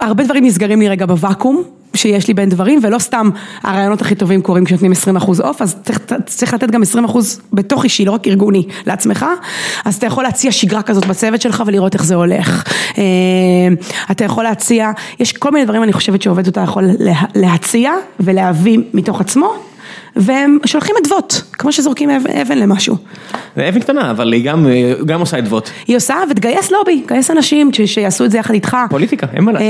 הרבה 0.00 0.24
דברים 0.24 0.44
נסגרים 0.44 0.80
לי 0.80 0.88
רגע 0.88 1.06
בוואקום 1.06 1.62
שיש 1.96 2.28
לי 2.28 2.34
בין 2.34 2.48
דברים 2.48 2.80
ולא 2.82 2.98
סתם 2.98 3.30
הרעיונות 3.62 4.02
הכי 4.02 4.14
טובים 4.14 4.42
קורים 4.42 4.64
כשנותנים 4.64 4.92
20 4.92 5.16
אחוז 5.16 5.40
אוף 5.40 5.62
אז 5.62 5.76
צריך, 5.84 5.98
צריך 6.26 6.54
לתת 6.54 6.70
גם 6.70 6.82
20 6.82 7.04
אחוז 7.04 7.40
בתוך 7.52 7.84
אישי 7.84 8.04
לא 8.04 8.10
רק 8.10 8.26
ארגוני 8.26 8.66
לעצמך. 8.86 9.26
אז 9.84 9.94
אתה 9.94 10.06
יכול 10.06 10.24
להציע 10.24 10.52
שגרה 10.52 10.82
כזאת 10.82 11.06
בצוות 11.06 11.40
שלך 11.40 11.62
ולראות 11.66 11.94
איך 11.94 12.04
זה 12.04 12.14
הולך. 12.14 12.64
אתה 14.10 14.24
יכול 14.24 14.44
להציע 14.44 14.90
יש 15.20 15.32
כל 15.32 15.50
מיני 15.50 15.64
דברים 15.64 15.82
אני 15.82 15.92
חושבת 15.92 16.22
שעובד 16.22 16.46
אותה 16.46 16.60
יכול 16.60 16.84
להציע 17.34 17.92
ולהביא 18.20 18.78
מתוך 18.94 19.20
עצמו 19.20 19.52
והם 20.16 20.58
שולחים 20.66 20.94
אדוות, 21.02 21.42
כמו 21.52 21.72
שזורקים 21.72 22.10
אבן 22.10 22.58
למשהו. 22.58 22.96
זה 23.56 23.68
אבן 23.68 23.80
קטנה, 23.80 24.10
אבל 24.10 24.32
היא 24.32 24.44
גם 25.06 25.20
עושה 25.20 25.38
אדוות. 25.38 25.70
היא 25.86 25.96
עושה, 25.96 26.14
ותגייס 26.30 26.70
לובי, 26.70 27.00
תגייס 27.00 27.30
אנשים 27.30 27.70
שיעשו 27.86 28.24
את 28.24 28.30
זה 28.30 28.38
יחד 28.38 28.54
איתך. 28.54 28.76
פוליטיקה, 28.90 29.26
אין 29.34 29.44
מה 29.44 29.52
לעשות. 29.52 29.66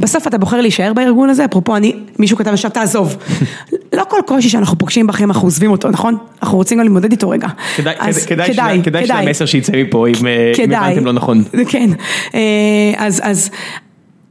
בסוף 0.00 0.26
אתה 0.26 0.38
בוחר 0.38 0.60
להישאר 0.60 0.92
בארגון 0.92 1.30
הזה, 1.30 1.44
אפרופו 1.44 1.76
אני, 1.76 1.94
מישהו 2.18 2.36
כתב 2.36 2.50
עכשיו 2.50 2.70
תעזוב. 2.70 3.16
לא 3.96 4.02
כל 4.08 4.20
קושי 4.26 4.48
שאנחנו 4.48 4.78
פוגשים 4.78 5.06
בכם 5.06 5.30
אנחנו 5.30 5.46
עוזבים 5.46 5.70
אותו, 5.70 5.90
נכון? 5.90 6.16
אנחנו 6.42 6.58
רוצים 6.58 6.78
גם 6.78 6.84
להתמודד 6.84 7.10
איתו 7.10 7.28
רגע. 7.28 7.48
כדאי 8.82 9.06
שהמסר 9.06 9.46
שיצא 9.46 9.72
מפה, 9.76 10.06
אם 10.08 10.14
הבנתם 10.62 11.04
לא 11.04 11.12
נכון. 11.12 11.44
כן, 11.70 11.90
אז 12.98 13.50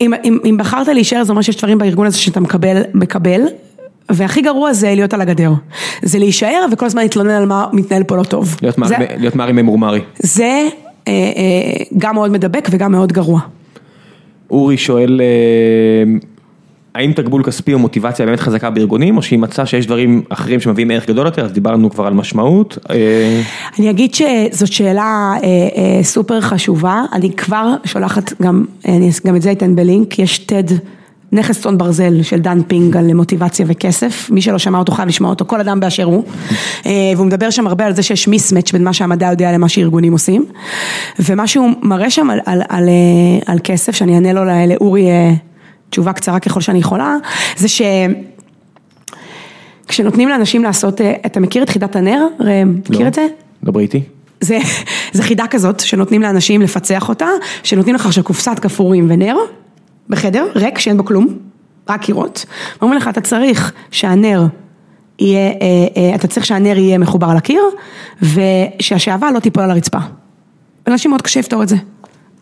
אם 0.02 0.58
בחרת 0.58 0.88
להישאר, 0.88 1.24
זה 1.24 1.32
אומר 1.32 1.42
שיש 1.42 1.56
דברים 1.58 1.78
בארגון 1.78 2.08
הזה 2.08 2.18
שאתה 2.18 2.40
מקבל. 2.94 3.46
והכי 4.10 4.41
גרוע 4.41 4.73
זה 4.73 4.95
להיות 4.95 5.14
על 5.14 5.22
הגדר, 5.22 5.52
זה 6.02 6.19
להישאר 6.19 6.65
וכל 6.72 6.86
הזמן 6.86 7.02
להתלונן 7.02 7.30
על 7.30 7.45
מה 7.45 7.65
מתנהל 7.73 8.03
פה 8.03 8.15
לא 8.15 8.23
טוב. 8.23 8.57
להיות 9.18 9.36
מרי 9.36 9.52
ממורמרי. 9.52 9.99
זה 10.18 10.68
גם 11.98 12.15
מאוד 12.15 12.32
מדבק 12.32 12.68
וגם 12.72 12.91
מאוד 12.91 13.11
גרוע. 13.11 13.41
אורי 14.52 14.78
שואל, 14.78 15.22
האם 16.95 17.11
תגמול 17.11 17.44
כספי 17.44 17.73
או 17.73 17.80
מוטיבציה 17.80 18.26
באמת 18.26 18.40
חזקה 18.40 18.69
בארגונים, 18.69 19.18
או 19.18 19.22
שהיא 19.22 19.40
מצאה 19.40 19.65
שיש 19.65 19.86
דברים 19.86 20.22
אחרים 20.30 20.60
שמביאים 20.60 20.91
ערך 20.91 21.07
גדול 21.07 21.26
יותר, 21.26 21.45
אז 21.45 21.52
דיברנו 21.52 21.90
כבר 21.90 22.07
על 22.07 22.14
משמעות. 22.14 22.78
אני 23.80 23.90
אגיד 23.90 24.14
שזאת 24.14 24.72
שאלה 24.72 25.34
סופר 26.03 26.41
חשובה, 26.41 27.03
אני 27.14 27.32
כבר 27.32 27.73
שולחת 27.86 28.41
גם, 28.41 28.65
גם 29.26 29.36
את 29.36 29.41
זה 29.41 29.52
אתן 29.52 29.76
בלינק, 29.76 30.19
יש 30.19 30.48
TED. 30.52 30.73
נכס 31.32 31.62
צאן 31.62 31.78
ברזל 31.78 32.24
של 32.24 32.40
דן 32.40 32.62
פינג 32.68 32.98
על 32.98 33.14
מוטיבציה 33.14 33.66
וכסף, 33.70 34.30
מי 34.32 34.41
שלא 34.41 34.58
שמע 34.58 34.80
אותו 34.80 34.91
חייב 34.91 35.08
לשמוע 35.08 35.30
אותו, 35.30 35.45
כל 35.45 35.60
אדם 35.60 35.80
באשר 35.80 36.03
הוא, 36.03 36.24
והוא 36.86 37.26
מדבר 37.26 37.49
שם 37.49 37.68
הרבה 37.68 37.86
על 37.86 37.95
זה 37.95 38.03
שיש 38.03 38.28
מיסמץ' 38.28 38.72
בין 38.72 38.84
מה 38.84 38.94
שהמדע 38.94 39.28
יודע 39.32 39.52
למה 39.52 39.70
שארגונים 39.70 40.14
עושים, 40.14 40.45
ומה 41.20 41.48
שהוא 41.48 41.70
מראה 41.82 42.10
שם 42.10 42.30
על, 42.30 42.40
על, 42.45 42.62
על, 42.70 42.90
על 43.45 43.60
כסף, 43.64 43.95
שאני 43.95 44.16
אענה 44.16 44.34
לו 44.34 44.41
לאורי 44.68 45.08
תשובה 45.90 46.14
קצרה 46.14 46.40
ככל 46.40 46.62
שאני 46.62 46.80
יכולה, 46.80 47.16
זה 47.58 47.68
ש... 47.68 47.82
כשנותנים 49.88 50.30
לאנשים 50.30 50.64
לעשות, 50.64 51.02
אתה 51.26 51.40
מכיר 51.40 51.64
את 51.64 51.70
חידת 51.70 51.95
הנר? 51.95 52.28
ראם, 52.40 52.76
מכיר 52.90 53.08
את 53.08 53.14
זה? 53.14 53.28
דברי 53.64 53.84
איתי. 53.84 54.02
זה, 54.41 54.60
זה 55.14 55.24
חידה 55.24 55.48
כזאת 55.48 55.80
שנותנים 55.80 56.22
לאנשים 56.22 56.62
לפצח 56.62 57.10
אותה, 57.10 57.28
שנותנים 57.64 57.95
לך 57.95 58.06
עכשיו 58.06 58.24
קופסת 58.24 58.60
כפורים 58.60 59.06
ונר. 59.10 59.36
בחדר, 60.10 60.48
ריק, 60.56 60.80
שאין 60.80 60.98
בו 60.98 61.06
כלום, 61.06 61.28
רק 61.90 62.02
קירות, 62.02 62.45
ואומרים 62.80 63.02
לך, 63.02 63.07
אתה 63.07 63.22
צריך 63.22 63.72
שהנר 63.91 64.45
יהיה, 65.19 65.52
אתה 66.15 66.28
צריך 66.28 66.45
שהנר 66.45 66.78
יהיה 66.78 66.98
מחובר 66.98 67.34
לקיר, 67.36 67.61
ושהשעווה 68.22 69.32
לא 69.32 69.40
תיפול 69.40 69.64
על 69.64 69.72
הרצפה. 69.72 69.99
לאנשים 70.88 71.11
מאוד 71.11 71.22
קשה 71.22 71.40
לפתור 71.40 71.64
את 71.64 71.69
זה. 71.69 71.76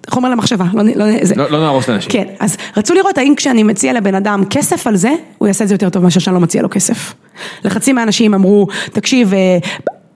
חומר 0.09 0.29
למחשבה, 0.29 0.65
לא, 0.73 0.83
לא, 0.95 1.05
זה. 1.21 1.35
לא, 1.35 1.51
לא 1.51 1.59
נהרוס 1.59 1.87
לאנשים. 1.87 2.11
כן, 2.11 2.25
אז 2.39 2.57
רצו 2.77 2.93
לראות 2.93 3.17
האם 3.17 3.33
כשאני 3.37 3.63
מציע 3.63 3.93
לבן 3.93 4.15
אדם 4.15 4.43
כסף 4.49 4.87
על 4.87 4.95
זה, 4.95 5.11
הוא 5.37 5.47
יעשה 5.47 5.63
את 5.63 5.69
זה 5.69 5.75
יותר 5.75 5.89
טוב 5.89 6.03
מאשר 6.03 6.19
שאני 6.19 6.33
לא 6.33 6.39
מציע 6.39 6.61
לו 6.61 6.69
כסף. 6.69 7.13
לחצי 7.63 7.93
מהאנשים 7.93 8.33
אמרו, 8.33 8.67
תקשיב, 8.91 9.33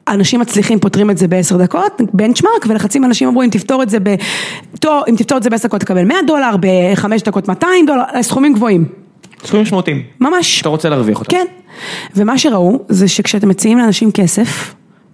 אנשים 0.08 0.40
מצליחים 0.40 0.80
פותרים 0.80 1.12
את 1.12 1.18
זה 1.18 1.28
בעשר 1.28 1.58
דקות, 1.58 2.02
בנצ'מארק, 2.14 2.66
ולחצי 2.68 3.00
מהאנשים 3.00 3.28
אמרו 3.28 3.44
אם 3.44 3.50
תפתור 3.50 3.84
את 3.84 3.90
זה 3.90 4.00
ב... 4.00 4.16
אם 4.86 5.16
תפתור 5.18 5.38
את 5.38 5.44
זה 5.44 5.50
בעשר 5.50 5.68
דקות 5.68 5.82
תקבל 5.82 6.04
100 6.06 6.18
דולר, 6.28 6.56
בחמש 6.60 7.22
דקות 7.22 7.48
200 7.48 7.86
דולר, 7.86 8.04
סכומים 8.22 8.54
גבוהים. 8.54 8.86
סכומים 9.46 9.64
משמעותיים. 9.64 10.04
ממש. 10.20 10.58
שאתה 10.58 10.70
רוצה 10.70 10.90
להרוויח 10.90 11.20
אותם. 11.20 11.32
כן. 11.32 11.46
ומה 12.16 12.38
שראו 12.38 12.80
זה 12.90 13.08
שכשאתם 13.08 13.50
מציעים 13.50 13.78
לאנשים 13.78 14.12
כסף, 14.12 14.74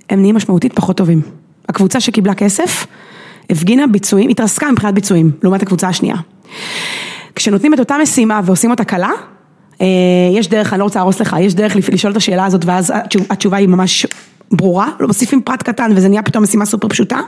הם 0.09 0.19
נהיים 0.19 0.35
משמעותית 0.35 0.73
פחות 0.73 0.97
טובים. 0.97 1.21
הקבוצה 1.69 1.99
שקיבלה 1.99 2.33
כסף, 2.33 2.85
הפגינה 3.49 3.87
ביצועים, 3.87 4.29
התרסקה 4.29 4.71
מבחינת 4.71 4.93
ביצועים, 4.93 5.31
לעומת 5.43 5.61
הקבוצה 5.61 5.87
השנייה. 5.87 6.15
כשנותנים 7.35 7.73
את 7.73 7.79
אותה 7.79 7.97
משימה 8.01 8.41
ועושים 8.43 8.71
אותה 8.71 8.83
קלה, 8.83 9.11
יש 10.33 10.47
דרך, 10.47 10.73
אני 10.73 10.79
לא 10.79 10.83
רוצה 10.83 10.99
להרוס 10.99 11.19
לך, 11.19 11.35
יש 11.39 11.53
דרך 11.55 11.75
לשאול 11.75 12.11
את 12.11 12.17
השאלה 12.17 12.45
הזאת 12.45 12.65
ואז 12.65 12.93
התשובה 13.29 13.57
היא 13.57 13.67
ממש 13.67 14.05
ברורה, 14.51 14.89
לא 14.99 15.07
מוסיפים 15.07 15.41
פרט 15.41 15.63
קטן 15.63 15.91
וזה 15.95 16.09
נהיה 16.09 16.21
פתאום 16.21 16.43
משימה 16.43 16.65
סופר 16.65 16.87
פשוטה, 16.87 17.19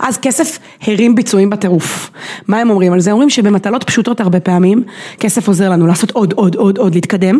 אז 0.00 0.18
כסף 0.18 0.58
הרים 0.82 1.14
ביצועים 1.14 1.50
בטירוף. 1.50 2.10
מה 2.48 2.58
הם 2.58 2.70
אומרים 2.70 2.92
על 2.92 3.00
זה? 3.00 3.12
אומרים 3.12 3.30
שבמטלות 3.30 3.84
פשוטות 3.84 4.20
הרבה 4.20 4.40
פעמים, 4.40 4.82
כסף 5.20 5.48
עוזר 5.48 5.70
לנו 5.70 5.86
לעשות 5.86 6.10
עוד, 6.10 6.32
עוד, 6.32 6.54
עוד, 6.56 6.78
עוד, 6.78 6.94
להתקדם, 6.94 7.38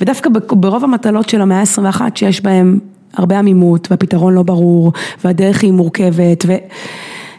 ודווקא 0.00 0.30
ברוב 0.50 0.84
המטלות 0.84 1.28
של 1.28 1.40
המאה 1.40 1.60
ה-21 1.60 2.00
שיש 2.14 2.40
בהם 2.40 2.78
הרבה 3.14 3.38
עמימות 3.38 3.88
והפתרון 3.90 4.34
לא 4.34 4.42
ברור 4.42 4.92
והדרך 5.24 5.62
היא 5.62 5.72
מורכבת 5.72 6.44
ו... 6.46 6.52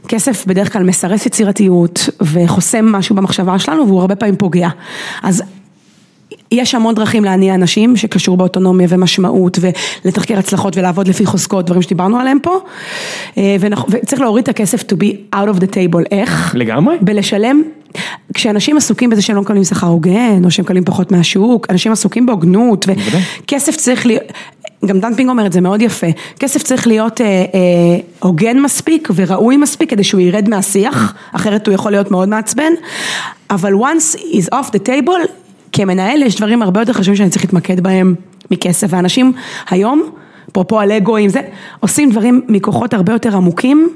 כסף 0.08 0.46
בדרך 0.46 0.74
כלל 0.74 0.84
מסרס 0.84 1.26
יצירתיות 1.26 2.10
וחוסם 2.22 2.86
משהו 2.86 3.16
במחשבה 3.16 3.60
שלנו 3.60 3.88
והוא 3.88 4.00
הרבה 4.00 4.16
פעמים 4.16 4.36
פוגע. 4.36 4.70
אז 5.24 5.44
יש 6.52 6.76
המון 6.76 6.96
דרכים 6.96 7.24
להניע 7.24 7.56
אנשים 7.56 7.98
שקשור 7.98 8.38
באוטונומיה 8.38 8.88
ומשמעות 8.90 9.60
ולתחקר 10.06 10.38
הצלחות 10.38 10.78
ולעבוד 10.78 11.08
לפי 11.08 11.26
חוזקות, 11.26 11.66
דברים 11.66 11.82
שדיברנו 11.82 12.20
עליהם 12.20 12.38
פה. 12.44 12.60
וצריך 13.90 14.22
להוריד 14.22 14.44
את 14.44 14.50
הכסף 14.50 14.82
to 14.82 14.96
be 14.96 15.36
out 15.36 15.56
of 15.56 15.60
the 15.60 15.68
table, 15.74 16.04
איך? 16.12 16.56
לגמרי. 16.58 16.96
בלשלם, 17.02 17.62
כשאנשים 18.34 18.78
עסוקים 18.78 19.10
בזה 19.10 19.22
שהם 19.22 19.36
לא 19.36 19.42
מקבלים 19.42 19.64
שכר 19.64 19.88
הוגן, 19.88 20.46
או 20.46 20.52
שהם 20.52 20.66
מקבלים 20.66 20.86
פחות 20.86 21.12
מהשוק, 21.12 21.68
אנשים 21.70 21.92
עסוקים 21.92 22.26
בהוגנות, 22.26 22.86
וכסף 23.44 23.76
צריך 23.76 24.06
להיות, 24.06 24.24
גם 24.86 25.00
דן 25.00 25.16
פינג 25.16 25.30
אומר 25.30 25.46
את 25.46 25.54
זה 25.54 25.62
מאוד 25.62 25.82
יפה, 25.82 26.08
כסף 26.40 26.64
צריך 26.64 26.88
להיות 26.88 27.22
הוגן 28.20 28.60
מספיק 28.60 29.10
וראוי 29.16 29.58
מספיק 29.58 29.90
כדי 29.90 30.04
שהוא 30.04 30.22
ירד 30.22 30.50
מהשיח, 30.50 31.14
אחרת 31.32 31.68
הוא 31.68 31.76
יכול 31.76 31.92
להיות 31.92 32.12
מאוד 32.12 32.30
מעצבן, 32.30 32.72
אבל 33.50 33.74
once 33.74 34.18
is 34.18 34.56
off 34.56 34.68
the 34.68 34.88
table, 34.88 35.28
כמנהל 35.72 36.22
יש 36.22 36.36
דברים 36.36 36.62
הרבה 36.62 36.82
יותר 36.82 36.94
חשובים 36.94 37.16
שאני 37.16 37.30
צריך 37.30 37.46
להתמקד 37.46 37.80
בהם 37.80 38.16
מכסף, 38.52 38.88
ואנשים 38.90 39.34
היום, 39.70 40.12
אפרופו 40.52 40.80
על 40.80 40.92
אגואים, 40.92 41.30
זה, 41.30 41.40
עושים 41.80 42.12
דברים 42.12 42.42
מכוחות 42.48 42.94
הרבה 42.94 43.14
יותר 43.14 43.36
עמוקים, 43.36 43.90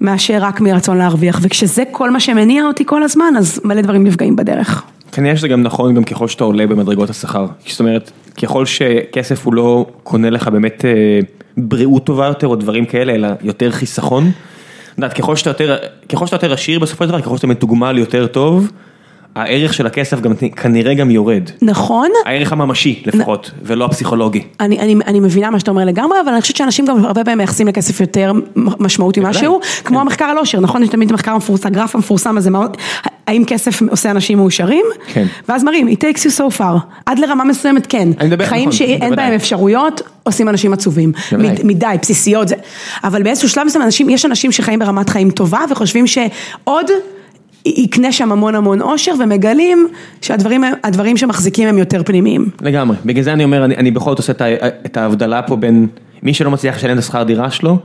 מאשר 0.00 0.38
רק 0.40 0.60
מרצון 0.60 0.98
להרוויח, 0.98 1.38
וכשזה 1.42 1.82
כל 1.90 2.10
מה 2.10 2.20
שמניע 2.20 2.66
אותי 2.66 2.84
כל 2.86 3.02
הזמן, 3.02 3.34
אז 3.38 3.60
מלא 3.64 3.80
דברים 3.80 4.04
נפגעים 4.04 4.36
בדרך. 4.36 4.82
כנראה 5.12 5.36
שזה 5.36 5.48
גם 5.48 5.62
נכון 5.62 5.94
גם 5.94 6.04
ככל 6.04 6.28
שאתה 6.28 6.44
עולה 6.44 6.66
במדרגות 6.66 7.10
השכר, 7.10 7.46
זאת 7.66 7.80
אומרת, 7.80 8.10
ככל 8.42 8.66
שכסף 8.66 9.46
הוא 9.46 9.54
לא 9.54 9.86
קונה 10.02 10.30
לך 10.30 10.48
באמת 10.48 10.84
בריאות 11.56 12.04
טובה 12.04 12.26
יותר 12.26 12.46
או 12.46 12.56
דברים 12.56 12.84
כאלה, 12.84 13.14
אלא 13.14 13.28
יותר 13.42 13.70
חיסכון, 13.70 14.30
את 14.92 14.98
יודעת, 14.98 15.12
ככל 15.12 15.36
שאתה 16.26 16.34
יותר 16.34 16.52
עשיר 16.52 16.78
בסופו 16.78 17.04
של 17.04 17.08
דבר, 17.08 17.20
ככל 17.20 17.36
שאתה 17.36 17.46
מתוגמל 17.46 17.98
יותר 17.98 18.26
טוב, 18.26 18.70
הערך 19.36 19.74
של 19.74 19.86
הכסף 19.86 20.20
גם 20.20 20.32
כנראה 20.56 20.94
גם 20.94 21.10
יורד. 21.10 21.42
נכון. 21.62 22.08
הערך 22.26 22.52
הממשי 22.52 23.02
לפחות, 23.06 23.50
ולא 23.62 23.84
הפסיכולוגי. 23.84 24.42
אני, 24.60 24.78
אני, 24.80 24.94
אני 25.06 25.20
מבינה 25.20 25.50
מה 25.50 25.58
שאתה 25.58 25.70
אומר 25.70 25.84
לגמרי, 25.84 26.18
אבל 26.24 26.32
אני 26.32 26.40
חושבת 26.40 26.56
שאנשים 26.56 26.86
גם 26.86 27.04
הרבה 27.04 27.24
פעמים 27.24 27.38
מייחסים 27.38 27.66
לכסף 27.68 28.00
יותר 28.00 28.32
משמעות 28.56 29.18
ממשהו, 29.18 29.60
כמו 29.84 30.00
המחקר 30.00 30.24
על 30.24 30.38
עושר, 30.38 30.60
נכון? 30.60 30.82
יש 30.82 30.88
תמיד 30.88 31.12
מחקר 31.12 31.30
המפורסם, 31.32 31.68
הגרף 31.68 31.94
המפורסם 31.94 32.36
הזה, 32.38 32.50
מה, 32.50 32.66
האם 33.26 33.44
כסף 33.46 33.82
עושה 33.82 34.10
אנשים 34.10 34.38
מאושרים? 34.38 34.84
כן. 35.12 35.26
ואז 35.48 35.64
מראים, 35.64 35.88
it 35.88 36.04
takes 36.04 36.18
you 36.20 36.38
so 36.38 36.58
far, 36.58 36.78
עד 37.06 37.18
לרמה 37.18 37.44
מסוימת 37.44 37.86
כן. 37.86 38.08
אני 38.20 38.28
מדבר- 38.28 38.46
חיים 38.46 38.68
נכון, 38.68 38.72
שאין. 38.78 39.16
בהם 39.16 39.32
אפשרויות, 39.32 40.00
עושים 40.22 40.48
אנשים 40.48 40.72
עצובים. 40.72 41.12
מד- 41.32 41.60
מדי, 41.64 41.86
בסיסיות 42.02 42.48
זה. 42.48 42.54
אבל 43.04 43.22
באיזשהו 43.22 43.48
שלב 43.48 43.64
מסוים, 43.66 44.10
יש 44.10 44.24
אנשים 44.24 44.52
שחיים 44.52 44.78
ברמת 44.78 45.08
חיים 45.08 45.30
טובה, 45.30 45.60
וחושבים 45.70 46.06
שעוד... 46.06 46.86
יקנה 47.66 48.12
שם 48.12 48.32
המון 48.32 48.54
המון 48.54 48.82
אושר 48.82 49.12
ומגלים 49.20 49.88
שהדברים 50.20 50.64
הדברים 50.84 51.16
שמחזיקים 51.16 51.68
הם 51.68 51.78
יותר 51.78 52.02
פנימיים. 52.02 52.48
לגמרי, 52.60 52.96
בגלל 53.04 53.24
זה 53.24 53.32
אני 53.32 53.44
אומר, 53.44 53.64
אני, 53.64 53.76
אני 53.76 53.90
בכל 53.90 54.10
זאת 54.10 54.18
עושה 54.18 54.32
את, 54.86 54.96
ההבדלה 54.96 55.42
פה 55.42 55.56
בין 55.56 55.86
מי 56.22 56.34
שלא 56.34 56.50
מצליח 56.50 56.76
לשלם 56.76 56.92
את 56.92 56.98
השכר 56.98 57.22
דירה 57.22 57.50
שלו, 57.50 57.78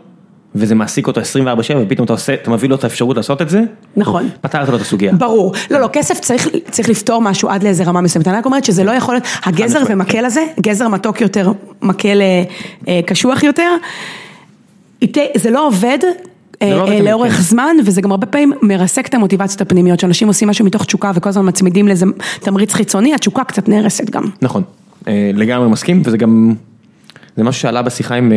וזה 0.56 0.76
מעסיק 0.76 1.08
אותו 1.08 1.22
24/7, 1.22 1.24
ופתאום 1.82 2.06
אתה 2.06 2.14
עושה, 2.14 2.34
אתה 2.34 2.52
מביא 2.52 2.70
לו 2.70 2.76
את 2.76 2.84
האפשרות 2.84 3.18
לעשות 3.18 3.42
את 3.42 3.50
זה, 3.50 3.62
נכון. 3.98 4.30
פתרת 4.42 4.70
לו 4.70 4.76
את 4.76 4.82
הסוגיה. 4.82 5.14
ברור, 5.14 5.54
לא, 5.72 5.80
לא, 5.80 5.88
כסף 5.94 6.20
צריך, 6.20 6.48
צריך 6.72 6.90
לפתור 6.90 7.22
משהו 7.22 7.50
עד 7.50 7.64
לאיזה 7.64 7.84
רמה 7.84 8.02
מסוימת, 8.02 8.28
אני 8.28 8.38
רק 8.38 8.46
אומרת 8.46 8.66
שזה 8.66 8.84
לא 8.84 8.92
יכול 8.92 9.16
להיות, 9.16 9.28
הגזר 9.46 9.84
ומקל 9.90 10.26
הזה, 10.26 10.46
גזר 10.62 10.88
מתוק 10.88 11.22
יותר, 11.22 11.52
מקל 11.82 12.22
אה, 12.22 12.44
אה, 12.88 13.00
קשוח 13.06 13.44
יותר, 13.44 13.72
זה 15.38 15.50
לא 15.52 15.68
עובד. 15.68 16.00
אה, 16.62 16.76
לא 16.76 16.88
אה, 16.88 17.02
לאורך 17.02 17.34
כן. 17.34 17.42
זמן, 17.42 17.76
וזה 17.86 18.02
גם 18.02 18.12
הרבה 18.12 18.28
פעמים 18.28 18.54
מרסק 18.62 19.08
את 19.08 19.14
המוטיבציות 19.14 19.62
הפנימיות, 19.62 20.00
שאנשים 20.00 20.28
עושים 20.28 20.50
משהו 20.50 20.66
מתוך 20.66 20.86
תשוקה 20.86 21.12
וכל 21.16 21.30
הזמן 21.30 21.48
מצמידים 21.48 21.88
לאיזה 21.88 22.06
תמריץ 22.40 22.74
חיצוני, 22.74 23.14
התשוקה 23.14 23.44
קצת 23.44 23.70
נהרסת 23.70 24.10
גם. 24.10 24.24
נכון, 24.42 24.64
אה, 25.08 25.32
לגמרי 25.34 25.70
מסכים, 25.70 26.02
וזה 26.06 26.18
גם, 26.18 26.54
זה 27.38 27.44
משהו 27.44 27.62
שעלה 27.62 27.82
בשיחה 27.82 28.16
עם, 28.16 28.32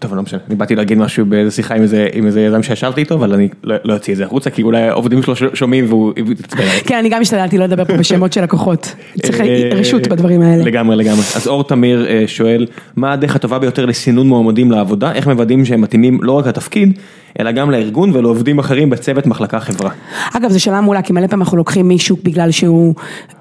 טוב, 0.00 0.14
לא 0.14 0.22
משנה, 0.22 0.40
אני 0.48 0.56
באתי 0.56 0.76
להגיד 0.76 0.98
משהו 0.98 1.26
באיזה 1.26 1.50
שיחה 1.50 1.74
עם 1.74 1.82
איזה, 2.26 2.40
יזם 2.40 2.62
שישבתי 2.62 3.00
איתו, 3.00 3.14
אבל 3.14 3.34
אני 3.34 3.48
לא 3.64 3.76
לא 3.84 3.94
אוציא 3.94 4.12
את 4.12 4.18
זה 4.18 4.24
החוצה, 4.24 4.50
כי 4.50 4.62
אולי 4.62 4.82
העובדים 4.82 5.22
שלו 5.22 5.34
שומעים 5.54 5.84
והוא 5.88 6.12
יתעצבן. 6.16 6.62
כן, 6.86 6.98
אני 6.98 7.08
גם 7.08 7.20
השתדלתי 7.20 7.58
לא 7.58 7.64
לדבר 7.64 7.84
פה 7.84 7.96
בשמות 7.96 8.32
של 8.32 8.42
לקוחות, 8.42 8.94
צריך 9.22 9.40
אה, 9.40 9.70
רשות 9.74 10.06
בדברים 10.06 10.42
האלה. 10.42 10.64
לגמרי 10.64 10.96
לגמרי. 10.96 11.22
אז 11.36 11.46
אור 11.46 11.64
תמיר 11.64 12.06
אה, 12.08 12.24
שואל, 12.26 12.66
מה 12.96 13.12
הדרך 13.12 13.36
הטובה 13.36 13.58
ביותר 13.58 13.86
לסינון 13.86 14.28
מועמדים 14.28 14.70
לעבודה? 14.70 15.12
איך 15.12 15.26
מוודאים 15.26 15.64
שהם 15.64 15.80
מתאימים 15.80 16.18
לא 16.22 16.32
רק 16.32 16.46
לתפקיד, 16.46 16.98
אלא 17.40 17.52
גם 17.52 17.70
לארגון 17.70 18.10
ולעובדים 18.16 18.58
אחרים 18.58 18.90
בצוות 18.90 19.26
מחלקה 19.26 19.60
חברה? 19.60 19.90
אגב, 20.36 20.50
זו 20.50 20.60
שאלה 20.60 20.80
מעולה, 20.80 21.02
כי 21.02 21.12
מלא 21.12 21.26
פעמים 21.26 21.42
אנחנו 21.42 21.56
לוקחים 21.56 21.88
מישהו 21.88 22.16
בגלל 22.24 22.50
שהוא, 22.50 22.94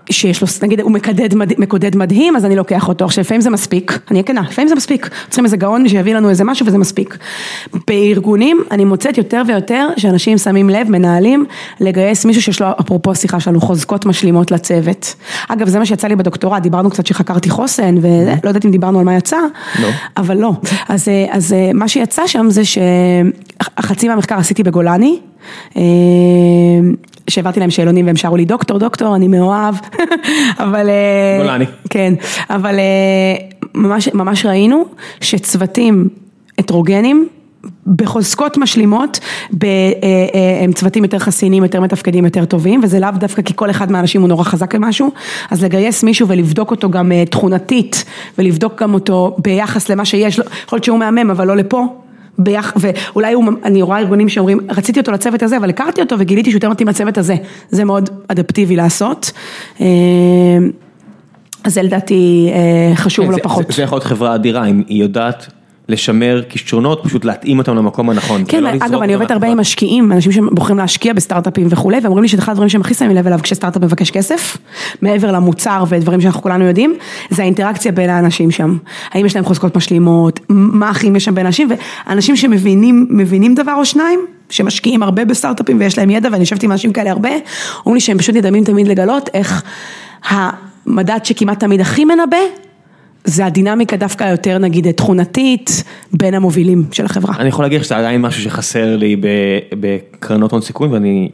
שיש 0.09 0.41
לו, 0.41 0.47
נגיד, 0.61 0.81
הוא 0.81 0.91
מקדד, 0.91 1.35
מקודד 1.35 1.97
מדהים, 1.97 2.35
אז 2.35 2.45
אני 2.45 2.55
לוקח 2.55 2.87
אותו. 2.87 3.05
עכשיו, 3.05 3.21
לפעמים 3.21 3.41
זה 3.41 3.49
מספיק, 3.49 3.91
אני 3.91 4.19
אהיה 4.19 4.23
כנה, 4.23 4.41
לפעמים 4.49 4.67
זה 4.67 4.75
מספיק. 4.75 5.09
צריכים 5.27 5.45
איזה 5.45 5.57
גאון 5.57 5.89
שיביא 5.89 6.15
לנו 6.15 6.29
איזה 6.29 6.43
משהו 6.43 6.65
וזה 6.65 6.77
מספיק. 6.77 7.17
בארגונים, 7.87 8.59
אני 8.71 8.85
מוצאת 8.85 9.17
יותר 9.17 9.41
ויותר 9.47 9.87
שאנשים 9.97 10.37
שמים 10.37 10.69
לב, 10.69 10.89
מנהלים, 10.89 11.45
לגייס 11.79 12.25
מישהו 12.25 12.41
שיש 12.41 12.61
לו, 12.61 12.67
אפרופו 12.79 13.11
השיחה 13.11 13.39
שלנו, 13.39 13.61
חוזקות 13.61 14.05
משלימות 14.05 14.51
לצוות. 14.51 15.15
אגב, 15.47 15.67
זה 15.67 15.79
מה 15.79 15.85
שיצא 15.85 16.07
לי 16.07 16.15
בדוקטורט, 16.15 16.63
דיברנו 16.63 16.89
קצת 16.89 17.05
שחקרתי 17.05 17.49
חוסן, 17.49 17.95
ולא 17.97 18.49
יודעת 18.49 18.65
אם 18.65 18.71
דיברנו 18.71 18.99
על 18.99 19.05
מה 19.05 19.15
יצא, 19.15 19.37
לא. 19.81 19.87
אבל 20.17 20.37
לא. 20.37 20.51
אז, 20.89 21.07
אה, 21.07 21.25
אז 21.31 21.53
אה, 21.53 21.71
מה 21.73 21.87
שיצא 21.87 22.27
שם 22.27 22.47
זה 22.49 22.61
שחצי 22.65 24.07
מהמחקר 24.07 24.35
עשיתי 24.35 24.63
בגולני, 24.63 25.19
שהעברתי 27.29 27.59
להם 27.59 27.69
שאלונים 27.69 28.05
והם 28.05 28.15
שרו 28.15 28.37
לי 28.37 28.45
דוקטור, 28.45 28.79
דוקטור, 28.79 29.15
אני 29.15 29.27
מאוהב, 29.27 29.75
אבל... 30.63 30.89
אה, 30.89 31.43
גולני. 31.43 31.65
כן, 31.89 32.13
אבל 32.49 32.79
אה, 32.79 33.35
ממש, 33.75 34.09
ממש 34.13 34.45
ראינו 34.45 34.85
שצוותים 35.21 36.09
הטרוגנים, 36.57 37.27
בחוזקות 37.95 38.57
משלימות, 38.57 39.19
ב, 39.57 39.65
אה, 39.65 39.69
אה, 40.03 40.63
הם 40.63 40.73
צוותים 40.73 41.03
יותר 41.03 41.19
חסיניים, 41.19 41.63
יותר 41.63 41.81
מתפקדים, 41.81 42.25
יותר 42.25 42.45
טובים, 42.45 42.81
וזה 42.83 42.99
לאו 42.99 43.09
דווקא 43.19 43.41
כי 43.41 43.53
כל 43.55 43.69
אחד 43.69 43.91
מהאנשים 43.91 44.21
הוא 44.21 44.29
נורא 44.29 44.43
חזק 44.43 44.75
במשהו, 44.75 45.11
אז 45.51 45.63
לגייס 45.63 46.03
מישהו 46.03 46.27
ולבדוק 46.27 46.71
אותו 46.71 46.89
גם 46.89 47.11
אה, 47.11 47.25
תכונתית, 47.25 48.05
ולבדוק 48.37 48.81
גם 48.81 48.93
אותו 48.93 49.35
ביחס 49.37 49.89
למה 49.89 50.05
שיש 50.05 50.39
לו, 50.39 50.45
יכול 50.65 50.77
להיות 50.77 50.83
שהוא 50.83 50.99
מהמם, 50.99 51.31
אבל 51.31 51.47
לא 51.47 51.57
לפה. 51.57 51.85
ביח... 52.39 52.73
ואולי 52.79 53.33
הוא, 53.33 53.43
אני 53.63 53.81
רואה 53.81 53.99
ארגונים 53.99 54.29
שאומרים, 54.29 54.59
רציתי 54.69 54.99
אותו 54.99 55.11
לצוות 55.11 55.43
הזה, 55.43 55.57
אבל 55.57 55.69
הכרתי 55.69 56.01
אותו 56.01 56.15
וגיליתי 56.19 56.49
שהוא 56.51 56.57
יותר 56.57 56.69
מתאים 56.69 56.87
לצוות 56.87 57.17
הזה, 57.17 57.35
זה 57.69 57.85
מאוד 57.85 58.09
אדפטיבי 58.27 58.75
לעשות. 58.75 59.31
אה, 59.81 59.85
אז 61.63 61.73
זה 61.73 61.81
לדעתי 61.81 62.49
אה, 62.53 62.95
חשוב 62.95 63.25
כן, 63.25 63.31
לא 63.31 63.37
פחות. 63.43 63.67
זה 63.67 63.73
זה 63.75 63.83
יכול 63.83 63.95
להיות 63.95 64.03
חברה 64.03 64.35
אדירה, 64.35 64.65
אם 64.65 64.83
היא 64.87 65.01
יודעת 65.01 65.47
לשמר 65.89 66.41
כישרונות, 66.49 67.03
פשוט 67.03 67.25
להתאים 67.25 67.57
אותם 67.57 67.75
למקום 67.75 68.09
הנכון. 68.09 68.43
כן, 68.47 68.57
ולא 68.57 68.69
אגב, 68.69 69.01
אני 69.01 69.13
עובדת 69.13 69.31
הרבה 69.31 69.47
עם. 69.47 69.59
משקיעים, 69.59 70.11
אנשים 70.11 70.31
שבוחרים 70.31 70.77
להשקיע 70.77 71.13
בסטארט-אפים 71.13 71.67
וכולי, 71.69 71.97
ואומרים 72.03 72.21
לי 72.21 72.27
שזה 72.27 72.41
אחד 72.41 72.51
הדברים 72.51 72.69
שהם 72.69 72.81
הכי 72.81 72.93
שמים 72.93 73.11
לב 73.11 73.27
אליו 73.27 73.39
כשסטארט-אפ 73.43 73.83
מבקש 73.83 74.11
כסף, 74.11 74.57
מעבר 75.01 75.31
למוצר 75.31 75.83
ודברים 75.89 76.21
שאנחנו 76.21 76.41
כולנו 76.41 76.65
יודעים, 76.65 76.95
זה 77.29 77.41
האינטראקציה 77.41 77.91
בין 77.91 78.09
האנשים 78.09 78.51
שם. 78.51 78.77
האם 79.11 79.25
יש 79.25 79.35
להם 79.35 79.45
חוזקות 79.45 79.77
משלימות, 79.77 80.39
מה 80.49 80.91
אחים 80.91 81.15
יש 81.15 81.25
שם 81.25 81.35
בין 81.35 81.45
אנשים, 81.45 81.69
ואנשים 82.07 82.35
שמבינים 82.35 83.07
מבינים 83.09 83.55
דבר 83.55 83.73
או 83.77 83.85
שניים, 83.85 84.19
שמשקיעים 84.49 85.03
הרבה 85.03 85.25
בסטארט-אפים 85.25 85.79
ויש 85.79 85.97
להם 85.97 86.09
ידע, 86.09 86.29
ואני 86.31 86.39
יושבת 86.39 86.63
עם 86.63 86.71
אנשים 86.71 86.93
כאלה 86.93 87.11
הרבה, 87.11 87.29
אומרים 87.79 87.93
לי 87.93 88.01
שהם 88.01 88.17
פשוט 88.17 88.35
נדהמים 88.35 88.63
תמיד 88.63 88.87
לגלות 88.87 89.29
איך 89.33 89.63
המדד 90.29 91.19
שכמעט 91.23 91.59
תמיד 91.59 91.81
הכי 91.81 92.05
מנבא, 92.05 92.37
זה 93.29 93.45
הדינמיקה 93.45 93.97
דווקא 93.97 94.23
יותר 94.23 94.57
נגיד 94.57 94.91
תכונתית 94.91 95.83
בין 96.13 96.33
המובילים 96.33 96.85
של 96.91 97.05
החברה. 97.05 97.35
אני 97.39 97.49
יכול 97.49 97.65
להגיד 97.65 97.83
שזה 97.83 97.97
עדיין 97.97 98.21
משהו 98.21 98.43
שחסר 98.43 98.95
לי 98.97 99.15
בקרנות 99.79 100.51
הון 100.51 100.61
סיכון, 100.61 100.91
ואני, 100.91 101.29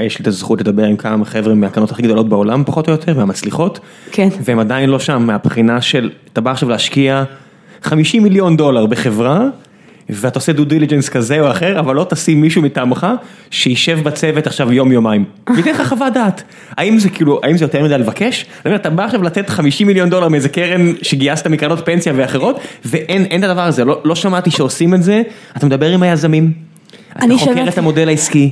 יש 0.00 0.18
לי 0.18 0.22
את 0.22 0.26
הזכות 0.26 0.60
לדבר 0.60 0.84
עם 0.84 0.96
כמה 0.96 1.24
חבר'ה 1.24 1.54
מהקרנות 1.54 1.90
הכי 1.90 2.02
גדולות 2.02 2.28
בעולם, 2.28 2.62
פחות 2.66 2.88
או 2.88 2.92
יותר, 2.92 3.14
והמצליחות. 3.16 3.80
כן. 4.10 4.28
והם 4.44 4.58
עדיין 4.58 4.90
לא 4.90 4.98
שם, 4.98 5.22
מהבחינה 5.26 5.80
של, 5.80 6.10
אתה 6.32 6.40
בא 6.40 6.50
עכשיו 6.50 6.68
להשקיע 6.68 7.24
50 7.82 8.22
מיליון 8.22 8.56
דולר 8.56 8.86
בחברה, 8.86 9.48
ואתה 10.10 10.38
עושה 10.38 10.52
דו 10.52 10.64
דיליג'נס 10.64 11.08
כזה 11.08 11.40
או 11.40 11.50
אחר, 11.50 11.78
אבל 11.78 11.94
לא 11.94 12.06
תשים 12.10 12.40
מישהו 12.40 12.62
מטעמך, 12.62 13.06
שישב 13.50 13.98
בצוות 14.02 14.46
עכשיו 14.46 14.72
יום 14.72 14.92
יומיים. 14.92 15.24
וייתן 15.54 15.70
לך 15.70 15.88
חוות 15.88 16.12
דעת. 16.12 16.42
האם 16.76 16.98
זה 16.98 17.10
כאילו, 17.10 17.40
האם 17.42 17.56
זה 17.56 17.64
יותר 17.64 17.84
מדי 17.84 17.98
לבקש? 17.98 18.46
אתה 18.74 18.90
בא 18.90 19.04
עכשיו 19.04 19.22
לתת 19.22 19.48
50 19.48 19.86
מיליון 19.86 20.10
דולר 20.10 20.28
מאיזה 20.28 20.48
קרן 20.48 20.92
שגייסת 21.02 21.46
מקרנות 21.46 21.86
פנסיה 21.86 22.12
ואחרות, 22.16 22.60
ואין 22.84 23.24
אין 23.24 23.44
את 23.44 23.48
הדבר 23.48 23.62
הזה, 23.62 23.84
לא, 23.84 24.00
לא 24.04 24.14
שמעתי 24.14 24.50
שעושים 24.50 24.94
את 24.94 25.02
זה, 25.02 25.22
אתה 25.56 25.66
מדבר 25.66 25.90
עם 25.90 26.02
היזמים, 26.02 26.52
אתה 27.18 27.26
חוקר. 27.38 27.68
את 27.68 27.78
המודל 27.78 28.08
העסקי, 28.08 28.50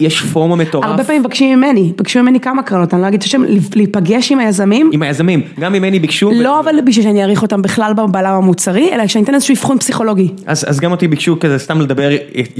יש 0.00 0.20
פורמה 0.20 0.56
מטורף. 0.56 0.84
הרבה 0.84 1.04
פעמים 1.04 1.20
מבקשים 1.20 1.58
ממני, 1.58 1.92
ביקשו 1.98 2.22
ממני 2.22 2.40
כמה 2.40 2.62
קרנות, 2.62 2.94
אני 2.94 3.02
לא 3.02 3.08
אגיד 3.08 3.20
את 3.20 3.26
השם, 3.26 3.42
להיפגש 3.74 4.32
עם 4.32 4.38
היזמים, 4.38 4.90
עם 4.92 5.02
היזמים, 5.02 5.42
גם 5.60 5.72
ממני 5.72 5.98
ביקשו. 5.98 6.30
לא 6.34 6.60
אבל 6.60 6.80
בשביל 6.84 7.04
שאני 7.04 7.22
אעריך 7.22 7.42
אותם 7.42 7.62
בכלל 7.62 7.92
בעולם 7.92 8.34
המוצרי, 8.34 8.90
אלא 8.92 9.06
שאני 9.06 9.24
אתן 9.24 9.34
איזשהו 9.34 9.54
אבחון 9.54 9.78
פסיכולוגי. 9.78 10.28
אז, 10.46 10.64
אז 10.68 10.80
גם 10.80 10.90
אותי 10.92 11.08
ביקשו 11.08 11.40
כזה 11.40 11.58
סתם 11.58 11.80
לדבר, 11.80 12.10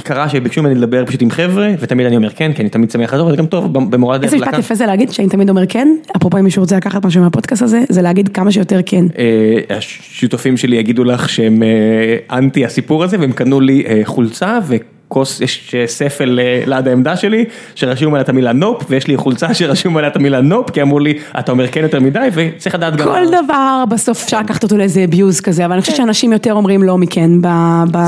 קרה 0.03 0.29
שביקשו 0.29 0.63
ממני 0.63 0.75
לדבר 0.75 1.07
פשוט 1.07 1.23
עם 1.23 1.31
חבר'ה, 1.31 1.75
ותמיד 1.81 2.07
אני 2.07 2.17
אומר 2.17 2.31
כן, 2.31 2.53
כי 2.53 2.63
אני 2.63 2.71
תמיד 2.71 2.91
שמח 2.91 3.13
לעזור, 3.13 3.27
וזה 3.27 3.37
גם 3.37 3.47
טוב 3.47 3.73
במורד 3.73 4.19
הדרך. 4.19 4.35
איזה 4.35 4.45
משפט 4.47 4.59
יפה 4.59 4.75
זה 4.75 4.87
להגיד, 4.87 5.11
שאני 5.11 5.29
תמיד 5.29 5.51
אומר 5.51 5.67
כן, 5.67 5.89
אפרופו 6.17 6.39
אם 6.39 6.45
מישהו 6.45 6.63
רוצה 6.63 6.77
לקחת 6.77 7.07
משהו 7.07 7.23
מהפודקאסט 7.23 7.63
הזה, 7.63 7.83
זה 7.89 8.03
להגיד 8.03 8.29
כמה 8.29 8.53
שיותר 8.53 8.81
כן. 8.87 9.05
אה, 9.19 9.77
השותפים 9.77 10.57
שלי 10.57 10.77
יגידו 10.77 11.05
לך 11.05 11.29
שהם 11.29 11.63
אה, 11.63 12.39
אנטי 12.39 12.65
הסיפור 12.65 13.05
הזה, 13.05 13.17
והם 13.21 13.33
קנו 13.33 13.61
לי 13.61 13.85
אה, 13.89 14.01
חולצה 14.05 14.59
וכוס, 15.07 15.41
יש 15.41 15.75
אה, 15.75 15.87
ספל 15.87 16.41
אה, 16.43 16.63
ליד 16.67 16.89
העמדה 16.89 17.17
שלי, 17.17 17.45
שרשום 17.75 18.15
עליה 18.15 18.23
את 18.23 18.29
המילה 18.29 18.53
נופ, 18.53 18.85
ויש 18.89 19.07
לי 19.07 19.17
חולצה 19.17 19.55
שרשום 19.55 19.97
עליה 19.97 20.11
את 20.11 20.17
המילה 20.17 20.41
נופ, 20.41 20.71
כי 20.71 20.83
אמרו 20.83 20.99
לי, 20.99 21.19
אתה 21.39 21.53
אומר 21.53 21.67
כן 21.69 21.83
יותר 21.83 22.01
מדי, 22.01 22.29
וצריך 22.33 22.75
לדעת 22.75 22.97
גם... 22.97 23.05
כל 23.05 23.27
דבר 23.45 23.85
בסוף 23.91 24.25
אפשר 24.25 24.41
לקחת 24.41 24.63
אותו 24.63 24.77
לאיזה 24.77 25.07
abuse 25.11 25.43
כזה, 25.43 25.65
אבל 25.65 25.73
אני 25.73 25.81
חושבת 25.81 25.97
שאנשים 25.97 26.33
יותר 26.33 26.53
אומרים 26.53 26.83
לא 26.83 26.99
מכן 26.99 27.31
ב... 27.41 27.47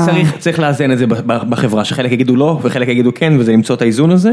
צריך, 0.05 0.37
צריך 0.39 0.59
לאזן 0.59 0.91
את 0.91 0.97
זה 0.97 1.05
בחברה, 1.25 1.85
שחלק 1.85 2.11
יגידו 2.11 2.35
לא 2.35 2.59
וחלק 2.61 2.87
יגידו 2.87 3.11
כן, 3.15 3.33
וזה 3.39 3.51
למצוא 3.51 3.75
את 3.75 3.81
האיזון 3.81 4.11
הזה, 4.11 4.31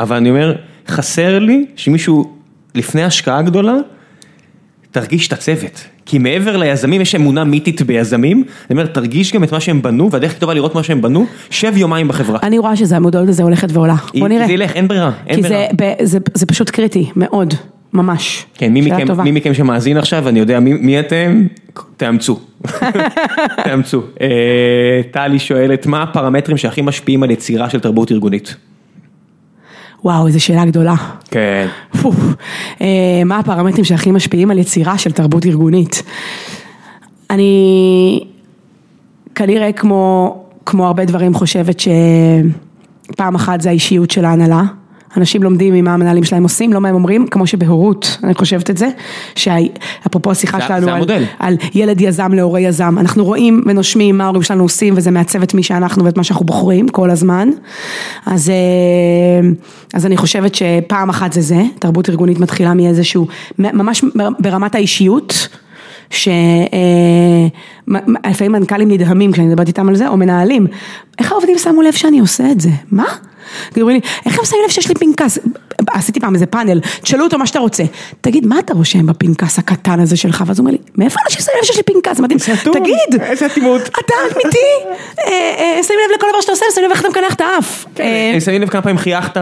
אבל 0.00 0.16
אני 0.16 0.30
אומר, 0.30 0.54
חסר 0.88 1.38
לי 1.38 1.66
שמישהו 1.76 2.32
לפני 2.74 3.04
השקעה 3.04 3.42
גדולה, 3.42 3.74
תרגיש 4.90 5.28
את 5.28 5.32
הצוות. 5.32 5.84
כי 6.06 6.18
מעבר 6.18 6.56
ליזמים 6.56 7.00
יש 7.00 7.14
אמונה 7.14 7.44
מיתית 7.44 7.82
ביזמים, 7.82 8.36
אני 8.36 8.46
אומר, 8.80 8.86
תרגיש 8.86 9.32
גם 9.34 9.44
את 9.44 9.52
מה 9.52 9.60
שהם 9.60 9.82
בנו, 9.82 10.10
והדרך 10.10 10.30
הכי 10.30 10.40
טובה 10.40 10.54
לראות 10.54 10.74
מה 10.74 10.82
שהם 10.82 11.02
בנו, 11.02 11.26
שב 11.50 11.72
יומיים 11.76 12.08
בחברה. 12.08 12.38
אני 12.42 12.58
רואה 12.58 12.76
שזה 12.76 12.96
המודעות 12.96 13.28
הזה 13.28 13.42
הולכת 13.42 13.68
ועולה, 13.72 13.94
היא- 14.12 14.20
בוא 14.22 14.28
נראה. 14.28 14.46
זה 14.46 14.52
ילך, 14.52 14.72
אין 14.72 14.88
ברירה, 14.88 15.10
אין 15.26 15.36
כי 15.36 15.42
ברירה. 15.42 15.66
זה, 15.78 15.84
ב- 16.00 16.04
זה, 16.04 16.18
זה 16.34 16.46
פשוט 16.46 16.70
קריטי, 16.70 17.10
מאוד, 17.16 17.54
ממש. 17.92 18.46
כן, 18.54 18.72
מי 18.72 18.80
מכם. 18.80 19.22
מי 19.24 19.30
מכם 19.30 19.54
שמאזין 19.54 19.96
עכשיו, 19.96 20.28
אני 20.28 20.38
יודע 20.38 20.60
מי, 20.60 20.72
מי 20.72 21.00
אתם, 21.00 21.46
תאמצו. 21.96 22.40
תאמצו. 23.64 24.02
אה, 24.20 24.26
טלי 25.10 25.38
שואלת, 25.38 25.86
מה 25.86 26.02
הפרמטרים 26.02 26.56
שהכי 26.56 26.82
משפיעים 26.82 27.22
על 27.22 27.30
יצירה 27.30 27.70
של 27.70 27.80
תרבות 27.80 28.12
ארגונית? 28.12 28.56
וואו, 30.04 30.26
איזו 30.26 30.40
שאלה 30.40 30.64
גדולה. 30.64 30.94
כן. 31.30 31.68
פוף. 32.02 32.16
אה, 32.80 33.22
מה 33.24 33.38
הפרמטרים 33.38 33.84
שהכי 33.84 34.10
משפיעים 34.10 34.50
על 34.50 34.58
יצירה 34.58 34.98
של 34.98 35.12
תרבות 35.12 35.46
ארגונית? 35.46 36.02
אני 37.30 38.24
כנראה 39.34 39.72
כמו, 39.72 40.36
כמו 40.66 40.86
הרבה 40.86 41.04
דברים 41.04 41.34
חושבת 41.34 41.80
שפעם 41.80 43.34
אחת 43.34 43.60
זה 43.60 43.68
האישיות 43.68 44.10
של 44.10 44.24
ההנהלה. 44.24 44.62
אנשים 45.16 45.42
לומדים 45.42 45.74
ממה 45.74 45.94
המנהלים 45.94 46.24
שלהם 46.24 46.42
עושים, 46.42 46.72
לא 46.72 46.80
מה 46.80 46.88
הם 46.88 46.94
אומרים, 46.94 47.26
כמו 47.26 47.46
שבהורות, 47.46 48.18
אני 48.24 48.34
חושבת 48.34 48.70
את 48.70 48.76
זה, 48.76 48.88
שאפרופו 49.34 50.30
השיחה 50.30 50.60
שלנו 50.60 50.88
על. 50.88 51.02
על 51.38 51.56
ילד 51.74 52.00
יזם 52.00 52.32
להורה 52.32 52.60
יזם, 52.60 52.94
אנחנו 52.98 53.24
רואים 53.24 53.62
ונושמים 53.66 54.18
מה 54.18 54.24
ההורים 54.24 54.42
שלנו 54.42 54.62
עושים 54.62 54.94
וזה 54.96 55.10
מעצב 55.10 55.42
את 55.42 55.54
מי 55.54 55.62
שאנחנו 55.62 56.04
ואת 56.04 56.16
מה 56.16 56.24
שאנחנו 56.24 56.46
בוחרים 56.46 56.88
כל 56.88 57.10
הזמן, 57.10 57.48
אז, 58.26 58.50
אה, 58.50 58.54
אז 59.94 60.06
אני 60.06 60.16
חושבת 60.16 60.54
שפעם 60.54 61.08
אחת 61.08 61.32
זה 61.32 61.40
זה, 61.40 61.62
תרבות 61.78 62.10
ארגונית 62.10 62.40
מתחילה 62.40 62.74
מאיזשהו, 62.74 63.26
ממש 63.58 64.04
ברמת 64.38 64.74
האישיות. 64.74 65.48
שלפעמים 66.10 67.52
מנכ"לים 68.52 68.90
נדהמים 68.90 69.32
כשאני 69.32 69.46
מדברת 69.46 69.68
איתם 69.68 69.88
על 69.88 69.96
זה, 69.96 70.08
או 70.08 70.16
מנהלים, 70.16 70.66
איך 71.18 71.32
העובדים 71.32 71.58
שמו 71.58 71.82
לב 71.82 71.92
שאני 71.92 72.20
עושה 72.20 72.50
את 72.50 72.60
זה? 72.60 72.70
מה? 72.90 73.04
אומרים 73.80 73.96
לי, 73.96 74.08
איך 74.26 74.38
הם 74.38 74.44
שמים 74.44 74.62
לב 74.64 74.70
שיש 74.70 74.88
לי 74.88 74.94
פנקס? 74.94 75.38
עשיתי 75.86 76.20
פעם 76.20 76.34
איזה 76.34 76.46
פאנל, 76.46 76.80
תשאלו 77.02 77.24
אותו 77.24 77.38
מה 77.38 77.46
שאתה 77.46 77.58
רוצה. 77.58 77.82
תגיד, 78.20 78.46
מה 78.46 78.58
אתה 78.58 78.74
רושם 78.74 79.06
בפנקס 79.06 79.58
הקטן 79.58 80.00
הזה 80.00 80.16
שלך? 80.16 80.44
ואז 80.46 80.58
הוא 80.58 80.64
אומר 80.64 80.70
לי, 80.70 80.78
מאיפה 80.96 81.20
אנשים 81.26 81.40
שמים 81.40 81.56
לב 81.58 81.64
שיש 81.64 81.76
לי 81.76 81.82
פנקס? 81.82 82.20
מדהים, 82.20 82.38
אטום, 82.62 82.74
תגיד, 82.74 83.22
איזה 83.22 83.46
אטימות. 83.46 83.82
אתה 83.82 84.14
אמיתי? 84.34 84.58
אה, 85.18 85.32
אה, 85.58 85.82
שמים 85.82 85.98
לב 86.04 86.16
לכל 86.18 86.26
דבר 86.30 86.40
שאתה 86.40 86.52
עושה, 86.52 86.64
שמים 86.74 86.86
לב 86.86 86.90
איך 86.90 87.00
אתה 87.00 87.08
מקנח 87.08 87.34
את 87.34 87.40
האף. 87.40 87.86
אה, 88.00 88.30
אני 88.32 88.40
שמים 88.40 88.62
לב 88.62 88.68
כמה 88.68 88.82
פעמים 88.82 88.98
חייכת... 88.98 89.36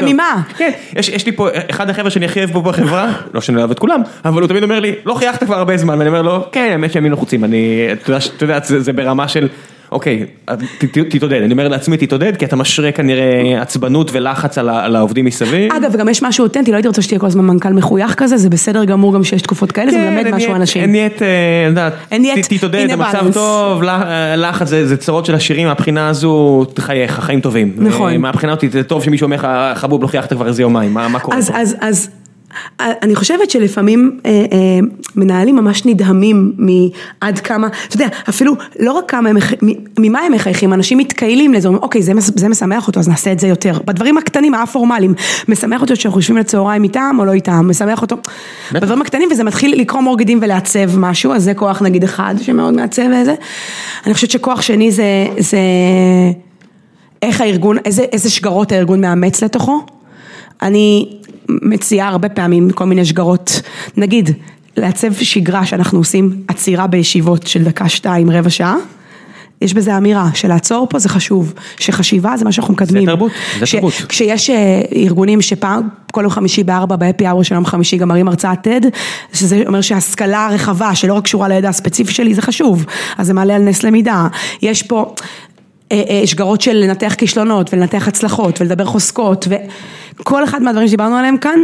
וממה? 0.00 0.42
כן, 0.56 0.70
יש, 0.96 1.08
יש 1.08 1.26
לי 1.26 1.32
פה 1.32 1.48
אחד 1.70 1.90
החבר'ה 1.90 2.10
שאני 2.10 2.26
הכי 2.26 2.38
אוהב 2.38 2.52
פה 2.52 2.60
בחברה, 2.60 3.12
לא 3.34 3.40
שאני 3.40 3.58
אוהב 3.58 3.70
את 3.70 3.78
כולם, 3.78 4.02
אבל 4.24 4.42
הוא 4.42 4.48
תמיד 4.48 4.62
אומר 4.62 4.80
לי, 4.80 4.94
לא 5.04 5.14
חייכת 5.14 5.44
כבר 5.44 5.58
הרבה 5.58 5.76
זמן, 5.76 5.98
ואני 5.98 6.08
אומר 6.08 6.22
לו, 6.22 6.44
כן, 6.52 6.68
האמת 6.70 6.92
שהם 6.92 7.12
לחוצים, 7.12 7.44
אני, 7.44 7.88
אתה 7.92 8.44
יודע, 8.44 8.58
זה 8.62 8.92
ברמה 8.92 9.28
של, 9.28 9.48
אוקיי, 9.92 10.26
תתעודד, 11.10 11.42
אני 11.42 11.52
אומר 11.52 11.68
לעצמי 11.68 11.96
תתעודד, 11.96 12.36
כי 12.36 12.44
אתה 12.44 12.56
משרה 12.56 12.92
כנראה 12.92 13.22
עצבנות 13.62 14.10
ולחץ 14.12 14.58
על, 14.58 14.96
העובדים 14.96 15.24
מסביב. 15.24 15.72
אגב, 15.72 15.96
גם 15.96 16.08
יש 16.08 16.22
משהו 16.22 16.42
אותנטי, 16.42 16.70
לא 16.70 16.76
הייתי 16.76 16.88
רוצה 16.88 17.02
שתהיה 17.02 17.18
כל 17.20 17.26
הזמן 17.26 17.44
מנכ"ל 17.46 17.68
מחוייך 17.72 18.14
כזה, 18.14 18.36
זה 18.36 18.50
בסדר 18.50 18.84
גמור 18.84 19.14
גם 19.14 19.24
שיש 19.24 19.42
תקופות 19.42 19.72
כאלה, 19.72 19.90
זה 19.90 19.98
מלמד 19.98 20.24
כן, 20.24 20.34
משהו 20.34 20.48
נהיית- 20.48 20.60
אנשים. 20.60 20.94
אה, 20.94 21.66
יודעת, 21.68 21.92
נהיית 22.12 22.46
ת- 22.46 22.52
תתעודד, 22.52 22.86
המצב. 22.90 23.26
טוב, 23.32 23.82
לח- 23.82 24.02
אה, 24.02 24.36
לחץ 24.36 24.68
זה 24.68 24.86
זה 24.86 24.96
צרות 24.96 25.26
של 25.26 25.34
עשירים, 25.34 25.66
מהבחינה 25.66 26.08
הזו, 26.08 26.66
חייך, 26.78 27.20
חיים 27.20 27.40
טובים. 27.40 27.72
נכון. 27.76 28.12
אה, 28.12 28.18
מהבחינה 28.18 28.52
אותי 28.52 28.68
זה 28.68 28.82
טוב 28.82 29.02
שמישהו 29.04 29.24
אומר 29.24 29.36
לך, 29.36 29.48
חבוב, 29.74 30.02
לא 30.02 30.06
חייכת 30.08 30.32
כבר 30.32 30.46
איזה 30.46 30.62
יומיים, 30.62 30.94
מה 30.94 31.08
מה 31.08 31.18
קורה 31.20 31.36
פה? 31.36 31.58
אז, 31.58 31.72
אה, 31.82 32.19
אני 32.80 33.14
חושבת 33.14 33.50
שלפעמים 33.50 34.20
אה, 34.26 34.30
אה, 34.30 34.46
מנהלים 35.16 35.56
ממש 35.56 35.86
נדהמים 35.86 36.52
מעד 36.58 37.38
כמה, 37.38 37.68
אתה 37.88 37.96
יודע, 37.96 38.06
אפילו 38.28 38.54
לא 38.78 38.92
רק 38.92 39.10
כמה 39.10 39.28
הם, 39.28 39.36
ממה 39.98 40.20
הם 40.20 40.32
מחייכים, 40.32 40.72
אנשים 40.72 40.98
מתקהלים 40.98 41.54
לזה, 41.54 41.68
אומרים, 41.68 41.82
אוקיי, 41.82 42.02
זה, 42.02 42.12
זה 42.18 42.48
משמח 42.48 42.86
אותו, 42.86 43.00
אז 43.00 43.08
נעשה 43.08 43.32
את 43.32 43.40
זה 43.40 43.46
יותר. 43.46 43.78
בדברים 43.84 44.18
הקטנים, 44.18 44.54
הפורמליים, 44.54 45.14
משמח 45.48 45.80
אותו 45.82 45.96
שאנחנו 45.96 46.18
יושבים 46.18 46.36
לצהריים 46.36 46.82
איתם 46.82 47.16
או 47.18 47.24
לא 47.24 47.32
איתם, 47.32 47.66
משמח 47.70 48.02
אותו, 48.02 48.16
בדברים 48.72 49.02
הקטנים, 49.02 49.28
וזה 49.32 49.44
מתחיל 49.44 49.80
לקרום 49.80 50.04
עור 50.04 50.16
ולעצב 50.40 50.98
משהו, 50.98 51.32
אז 51.32 51.44
זה 51.44 51.54
כוח 51.54 51.82
נגיד 51.82 52.04
אחד 52.04 52.34
שמאוד 52.42 52.74
מעצב 52.74 53.02
וזה. 53.22 53.34
אני 54.06 54.14
חושבת 54.14 54.30
שכוח 54.30 54.62
שני 54.62 54.92
זה, 54.92 55.26
זה 55.38 55.58
איך 57.22 57.40
הארגון, 57.40 57.76
איזה, 57.84 58.02
איזה 58.02 58.30
שגרות 58.30 58.72
הארגון 58.72 59.00
מאמץ 59.00 59.42
לתוכו. 59.42 59.80
אני 60.62 61.19
מציעה 61.62 62.08
הרבה 62.08 62.28
פעמים 62.28 62.70
כל 62.70 62.84
מיני 62.84 63.04
שגרות, 63.04 63.62
נגיד, 63.96 64.30
לעצב 64.76 65.12
שגרה 65.14 65.66
שאנחנו 65.66 65.98
עושים 65.98 66.32
עצירה 66.48 66.86
בישיבות 66.86 67.46
של 67.46 67.64
דקה, 67.64 67.88
שתיים, 67.88 68.30
רבע 68.30 68.50
שעה. 68.50 68.76
יש 69.62 69.74
בזה 69.74 69.96
אמירה 69.96 70.28
של 70.34 70.48
לעצור 70.48 70.86
פה 70.90 70.98
זה 70.98 71.08
חשוב, 71.08 71.54
שחשיבה 71.78 72.36
זה 72.36 72.44
מה 72.44 72.52
שאנחנו 72.52 72.74
מקדמים. 72.74 73.06
תרבות, 73.06 73.32
זה 73.58 73.66
ש- 73.66 73.74
תרבות. 73.74 73.92
כשיש 74.08 74.50
אה, 74.50 74.82
ארגונים 74.96 75.42
שפעם, 75.42 75.88
כל 76.12 76.20
יום 76.20 76.30
חמישי 76.30 76.64
בארבע 76.64 76.96
בהפי 76.96 77.28
אאוור 77.28 77.42
של 77.42 77.54
יום 77.54 77.66
חמישי 77.66 77.96
גם 77.96 78.08
מראים 78.08 78.28
הרצאת 78.28 78.66
TED, 78.66 78.86
שזה 79.32 79.62
אומר 79.66 79.80
שההשכלה 79.80 80.46
הרחבה 80.46 80.94
שלא 80.94 81.14
רק 81.14 81.24
קשורה 81.24 81.48
לידע 81.48 81.68
הספציפי 81.68 82.12
שלי 82.12 82.34
זה 82.34 82.42
חשוב, 82.42 82.84
אז 83.18 83.26
זה 83.26 83.34
מעלה 83.34 83.56
על 83.56 83.62
נס 83.62 83.82
למידה. 83.82 84.28
יש 84.62 84.82
פה 84.82 85.14
שגרות 86.24 86.60
של 86.60 86.72
לנתח 86.76 87.14
כישלונות 87.18 87.72
ולנתח 87.74 88.08
הצלחות 88.08 88.60
ולדבר 88.60 88.84
חוזקות 88.84 89.48
וכל 90.20 90.44
אחד 90.44 90.62
מהדברים 90.62 90.88
שדיברנו 90.88 91.16
עליהם 91.16 91.36
כאן, 91.36 91.58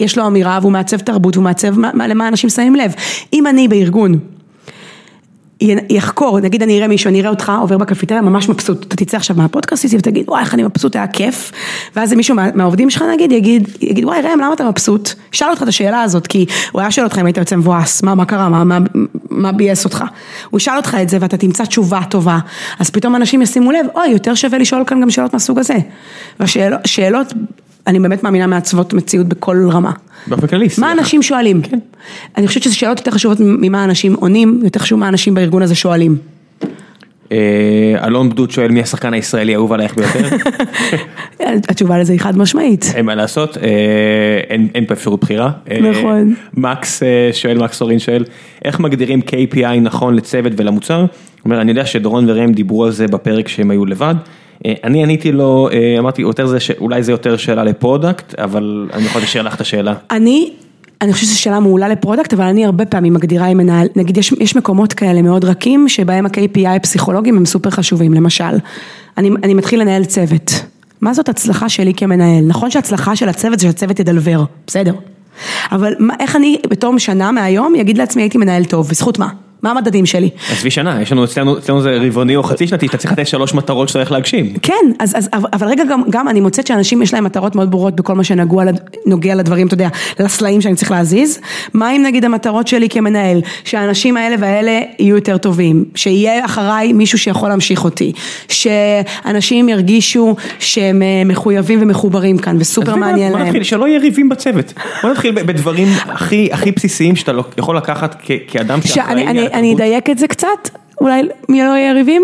יש 0.00 0.18
לו 0.18 0.26
אמירה 0.26 0.58
והוא 0.60 0.72
מעצב 0.72 0.96
תרבות, 0.98 1.34
הוא 1.34 1.44
מעצב 1.44 1.78
מה- 1.78 1.90
מה- 1.94 2.06
למה 2.06 2.28
אנשים 2.28 2.50
שמים 2.50 2.74
לב. 2.74 2.92
אם 3.32 3.46
אני 3.46 3.68
בארגון 3.68 4.18
יחקור, 5.90 6.40
נגיד 6.40 6.62
אני 6.62 6.78
אראה 6.78 6.88
מישהו, 6.88 7.08
אני 7.08 7.20
אראה 7.20 7.30
אותך 7.30 7.52
עובר 7.60 7.78
בקפיטריה 7.78 8.20
ממש 8.20 8.48
מבסוט, 8.48 8.86
אתה 8.86 8.96
תצא 8.96 9.16
עכשיו 9.16 9.36
מהפודקאסט 9.36 9.84
איתי 9.84 9.96
ותגיד 9.96 10.24
וואי 10.28 10.40
איך 10.42 10.54
אני 10.54 10.62
מבסוט, 10.62 10.96
היה 10.96 11.06
כיף, 11.06 11.52
ואז 11.96 12.12
מישהו 12.12 12.34
מה- 12.34 12.48
מהעובדים 12.54 12.90
שלך 12.90 13.04
נגיד 13.12 13.32
יגיד, 13.32 13.68
יגיד 13.80 14.04
וואי 14.04 14.20
ראם 14.22 14.40
למה 14.40 14.52
אתה 14.52 14.64
מבסוט, 14.64 15.12
שאל 15.32 15.50
אותך 15.50 15.62
את 15.62 15.68
השאלה 15.68 16.02
הזאת, 16.02 16.26
כי 16.26 16.46
הוא 16.72 16.80
היה 16.80 16.90
שואל 16.90 17.06
אותך 17.06 17.18
אם 17.18 17.26
היית 17.26 17.36
יוצא 17.36 17.56
מבואס, 17.56 18.02
מה, 18.02 18.14
מה 18.14 18.24
קרה, 18.24 18.48
מה, 18.48 18.64
מה, 18.64 18.78
מה 19.30 19.52
ביאס 19.52 19.84
אותך, 19.84 20.04
הוא 20.50 20.58
ישאל 20.58 20.76
אותך 20.76 20.96
את 21.02 21.08
זה 21.08 21.18
ואתה 21.20 21.36
תמצא 21.36 21.64
תשובה 21.64 22.00
טובה, 22.10 22.38
אז 22.78 22.90
פתאום 22.90 23.16
אנשים 23.16 23.42
ישימו 23.42 23.72
לב, 23.72 23.86
אוי 23.94 24.08
יותר 24.08 24.34
שווה 24.34 24.58
לשאול 24.58 24.84
כאן 24.86 25.00
גם 25.00 25.10
שאלות 25.10 25.32
מהסוג 25.32 25.58
הזה, 25.58 25.76
והשאלות, 26.40 26.80
שאלות, 26.86 27.26
אני 27.86 28.00
באמת 28.00 28.24
מאמינה 28.24 28.46
מעצבות 28.46 28.92
מציאות 28.92 29.26
בכל 29.26 29.68
רמה. 29.72 29.92
באופן 30.26 30.46
כללי. 30.46 30.68
מה. 30.78 30.92
אנשים 30.92 31.22
שואלים? 31.22 31.60
אני 32.36 32.46
חושבת 32.46 32.62
שזה 32.62 32.74
שאלות 32.74 32.98
יותר 32.98 33.10
חשובות 33.10 33.38
ממה 33.40 33.84
אנשים 33.84 34.14
עונים, 34.14 34.60
יותר 34.64 34.80
חשוב 34.80 34.98
מה 34.98 35.08
אנשים 35.08 35.34
בארגון 35.34 35.62
הזה 35.62 35.74
שואלים. 35.74 36.16
אה, 37.32 38.06
אלון 38.06 38.28
בדוד 38.28 38.50
שואל 38.50 38.70
מי 38.70 38.80
השחקן 38.80 39.14
הישראלי 39.14 39.54
האהוב 39.54 39.72
עלייך 39.72 39.94
ביותר, 39.96 40.36
התשובה 41.70 41.98
לזה 41.98 42.12
היא 42.12 42.20
חד 42.20 42.36
משמעית. 42.38 42.92
אין 42.94 43.06
מה 43.06 43.14
לעשות, 43.14 43.56
אה, 43.56 44.40
אין 44.74 44.86
פה 44.86 44.94
אפשרות 44.94 45.20
בחירה. 45.20 45.50
אה, 45.70 45.80
נכון. 45.80 46.34
מקס 46.54 47.02
שואל, 47.32 47.58
מקס 47.58 47.82
אורין 47.82 47.98
שואל, 47.98 48.24
איך 48.64 48.80
מגדירים 48.80 49.20
KPI 49.26 49.80
נכון 49.82 50.14
לצוות 50.14 50.52
ולמוצר? 50.56 51.00
הוא 51.00 51.08
אומר, 51.44 51.60
אני 51.60 51.70
יודע 51.70 51.86
שדורון 51.86 52.30
וראם 52.30 52.52
דיברו 52.52 52.84
על 52.84 52.90
זה 52.90 53.08
בפרק 53.08 53.48
שהם 53.48 53.70
היו 53.70 53.86
לבד. 53.86 54.14
אה, 54.66 54.74
אני 54.84 55.02
עניתי 55.02 55.32
לו, 55.32 55.68
אה, 55.72 55.98
אמרתי, 55.98 56.22
יותר 56.22 56.46
זה, 56.46 56.58
אולי 56.78 57.02
זה 57.02 57.12
יותר 57.12 57.36
שאלה 57.36 57.64
ל 57.64 57.72
product, 57.72 58.34
אבל 58.34 58.88
אני 58.92 59.04
יכול 59.04 59.22
לשאול 59.22 59.46
לך 59.46 59.54
את 59.54 59.60
השאלה. 59.60 59.94
אני, 60.10 60.50
אני 61.00 61.12
חושבת 61.12 61.28
שזו 61.28 61.40
שאלה 61.40 61.60
מעולה 61.60 61.88
ל 61.88 61.93
product, 61.93 62.32
אבל 62.32 62.44
אני 62.44 62.64
הרבה 62.64 62.84
פעמים 62.84 63.14
מגדירה 63.14 63.46
עם 63.46 63.58
מנהל, 63.58 63.86
נגיד 63.96 64.16
יש, 64.16 64.32
יש 64.40 64.56
מקומות 64.56 64.92
כאלה 64.92 65.22
מאוד 65.22 65.44
רכים, 65.44 65.88
שבהם 65.88 66.26
ה-KPI 66.26 66.68
הפסיכולוגיים 66.68 67.36
הם 67.36 67.44
סופר 67.44 67.70
חשובים, 67.70 68.14
למשל, 68.14 68.58
אני, 69.18 69.30
אני 69.42 69.54
מתחיל 69.54 69.80
לנהל 69.80 70.04
צוות. 70.04 70.52
מה 71.00 71.14
זאת 71.14 71.28
הצלחה 71.28 71.68
שלי 71.68 71.94
כמנהל? 71.94 72.44
נכון 72.46 72.70
שהצלחה 72.70 73.16
של 73.16 73.28
הצוות 73.28 73.58
זה 73.58 73.66
שהצוות 73.66 74.00
ידלבר, 74.00 74.44
בסדר. 74.66 74.94
אבל 75.72 75.94
מה, 75.98 76.14
איך 76.20 76.36
אני 76.36 76.58
בתום 76.70 76.98
שנה 76.98 77.32
מהיום 77.32 77.74
אגיד 77.80 77.98
לעצמי 77.98 78.22
הייתי 78.22 78.38
מנהל 78.38 78.64
טוב, 78.64 78.88
בזכות 78.88 79.18
מה? 79.18 79.28
מה 79.62 79.70
המדדים 79.70 80.06
שלי? 80.06 80.30
עזבי 80.50 80.70
שנה, 80.70 81.02
יש 81.02 81.12
לנו 81.12 81.24
אצלנו, 81.24 81.58
אצלנו 81.58 81.82
זה 81.82 81.98
רבעוני 82.00 82.36
או 82.36 82.42
חצי 82.42 82.66
שנתי, 82.66 82.86
אתה 82.86 82.96
צריך 82.96 83.12
לתת 83.12 83.26
שלוש 83.26 83.54
מטרות 83.54 83.88
שאתה 83.88 83.98
הולך 83.98 84.12
להגשים. 84.12 84.52
כן, 84.62 84.74
אז, 84.98 85.14
אז, 85.18 85.28
אבל 85.52 85.66
רגע 85.66 85.84
גם, 85.90 86.02
גם 86.10 86.28
אני 86.28 86.40
מוצאת 86.40 86.66
שאנשים 86.66 87.02
יש 87.02 87.14
להם 87.14 87.24
מטרות 87.24 87.54
מאוד 87.54 87.70
ברורות 87.70 87.96
בכל 87.96 88.14
מה 88.14 88.24
שנוגע 88.24 88.64
לד- 88.64 88.80
נוגע 89.06 89.34
לדברים, 89.34 89.66
אתה 89.66 89.74
יודע, 89.74 89.88
לסלעים 90.20 90.60
שאני 90.60 90.74
צריך 90.74 90.90
להזיז. 90.90 91.38
מה 91.74 91.96
אם 91.96 92.02
נגיד 92.02 92.24
המטרות 92.24 92.68
שלי 92.68 92.88
כמנהל, 92.88 93.40
שהאנשים 93.64 94.16
האלה 94.16 94.36
והאלה 94.38 94.80
יהיו 94.98 95.14
יותר 95.16 95.36
טובים, 95.38 95.84
שיהיה 95.94 96.44
אחריי 96.44 96.92
מישהו 96.92 97.18
שיכול 97.18 97.48
להמשיך 97.48 97.84
אותי, 97.84 98.12
שאנשים 98.48 99.68
ירגישו 99.68 100.36
שהם 100.58 101.02
אה, 101.02 101.22
מחויבים 101.24 101.78
ומחוברים 101.82 102.38
כאן 102.38 102.56
וסופר 102.60 102.96
מעניין 102.96 103.32
להם. 103.32 103.46
נתחיל, 103.46 103.62
שלא 103.62 103.88
יהיה 103.88 103.98
ריבים 104.00 104.28
בצוות. 104.28 104.72
בוא 105.02 105.10
נתחיל 105.10 105.32
בדברים 105.42 105.88
הכי 106.08 106.48
הכי 106.52 106.72
בסיסיים 106.72 107.16
שאתה 107.16 107.32
יכול 107.58 107.76
לקחת 107.76 108.16
כ- 108.22 108.30
כאדם 108.48 108.78
שאחראי 108.84 109.51
אני. 109.52 109.74
אדייק 109.74 110.10
את 110.10 110.18
זה 110.18 110.28
קצת, 110.28 110.48
אולי 111.00 111.22
מי 111.48 111.58
לא 111.62 111.76
יהיה 111.76 111.92
ריבים? 111.92 112.22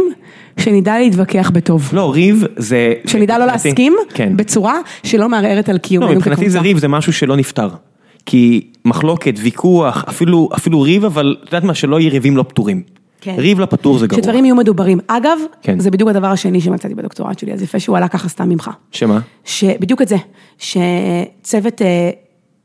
שנדע 0.60 0.98
להתווכח 0.98 1.50
בטוב. 1.50 1.90
לא, 1.92 2.12
ריב 2.12 2.44
זה... 2.56 2.94
שנדע 3.06 3.38
לא 3.38 3.46
להסכים 3.46 3.96
כן. 4.14 4.36
בצורה 4.36 4.74
שלא 5.02 5.28
מערערת 5.28 5.68
על 5.68 5.74
לא, 5.74 5.78
קיומנו 5.78 6.12
מבחינתי 6.12 6.40
זה 6.40 6.58
כקבוצה. 6.58 6.68
ריב, 6.68 6.78
זה 6.78 6.88
משהו 6.88 7.12
שלא 7.12 7.36
נפתר. 7.36 7.68
כי 8.26 8.66
מחלוקת, 8.84 9.34
ויכוח, 9.38 10.04
אפילו, 10.08 10.48
אפילו 10.54 10.80
ריב, 10.80 11.04
אבל 11.04 11.36
את 11.40 11.46
יודעת 11.46 11.64
מה, 11.64 11.74
שלא 11.74 12.00
יהיה 12.00 12.10
ריבים 12.10 12.36
לא 12.36 12.42
פתורים. 12.42 12.82
כן. 13.20 13.34
ריב 13.38 13.60
לא 13.60 13.66
פתור 13.66 13.98
זה 13.98 14.06
גרוע. 14.06 14.22
שדברים 14.22 14.44
יהיו 14.44 14.56
מדוברים. 14.56 14.98
אגב, 15.06 15.38
כן. 15.62 15.80
זה 15.80 15.90
בדיוק 15.90 16.10
הדבר 16.10 16.26
השני 16.26 16.60
שמצאתי 16.60 16.94
בדוקטורט 16.94 17.38
שלי, 17.38 17.52
אז 17.52 17.62
יפה 17.62 17.80
שהוא 17.80 17.96
עלה 17.96 18.08
ככה 18.08 18.28
סתם 18.28 18.48
ממך. 18.48 18.70
שמה? 18.92 19.18
שבדיוק 19.44 20.02
את 20.02 20.08
זה, 20.08 20.16
שצוות 20.58 21.82
אה, 21.82 22.10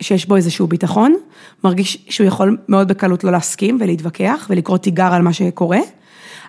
שיש 0.03 0.25
בו 0.25 0.35
איזשהו 0.35 0.67
ביטחון, 0.67 1.15
מרגיש 1.63 2.05
שהוא 2.09 2.27
יכול 2.27 2.57
מאוד 2.67 2.88
בקלות 2.88 3.23
לא 3.23 3.31
להסכים 3.31 3.77
ולהתווכח 3.81 4.47
ולקרוא 4.49 4.77
תיגר 4.77 5.13
על 5.13 5.21
מה 5.21 5.34
שקורה, 5.34 5.80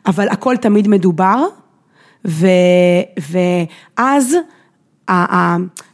אבל 0.07 0.29
הכל 0.29 0.57
תמיד 0.57 0.89
מדובר, 0.89 1.45
ו, 2.27 2.47
ואז 3.31 4.37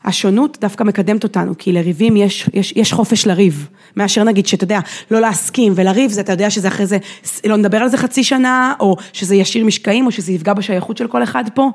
השונות 0.04 0.58
דווקא 0.60 0.84
מקדמת 0.84 1.24
אותנו, 1.24 1.54
כי 1.58 1.72
לריבים 1.72 2.16
יש, 2.16 2.48
יש, 2.54 2.72
יש 2.76 2.92
חופש 2.92 3.26
לריב, 3.26 3.68
מאשר 3.96 4.24
נגיד 4.24 4.46
שאתה 4.46 4.64
יודע, 4.64 4.80
לא 5.10 5.20
להסכים 5.20 5.72
ולריב, 5.76 6.10
זה 6.10 6.20
אתה 6.20 6.32
יודע 6.32 6.50
שזה 6.50 6.68
אחרי 6.68 6.86
זה, 6.86 6.98
לא 7.44 7.56
נדבר 7.56 7.78
על 7.78 7.88
זה 7.88 7.96
חצי 7.96 8.24
שנה, 8.24 8.74
או 8.80 8.96
שזה 9.12 9.34
ישאיר 9.34 9.64
משקעים, 9.64 10.06
או 10.06 10.10
שזה 10.10 10.32
יפגע 10.32 10.52
בשייכות 10.54 10.96
של 10.96 11.08
כל 11.08 11.22
אחד 11.22 11.44
פה. 11.54 11.70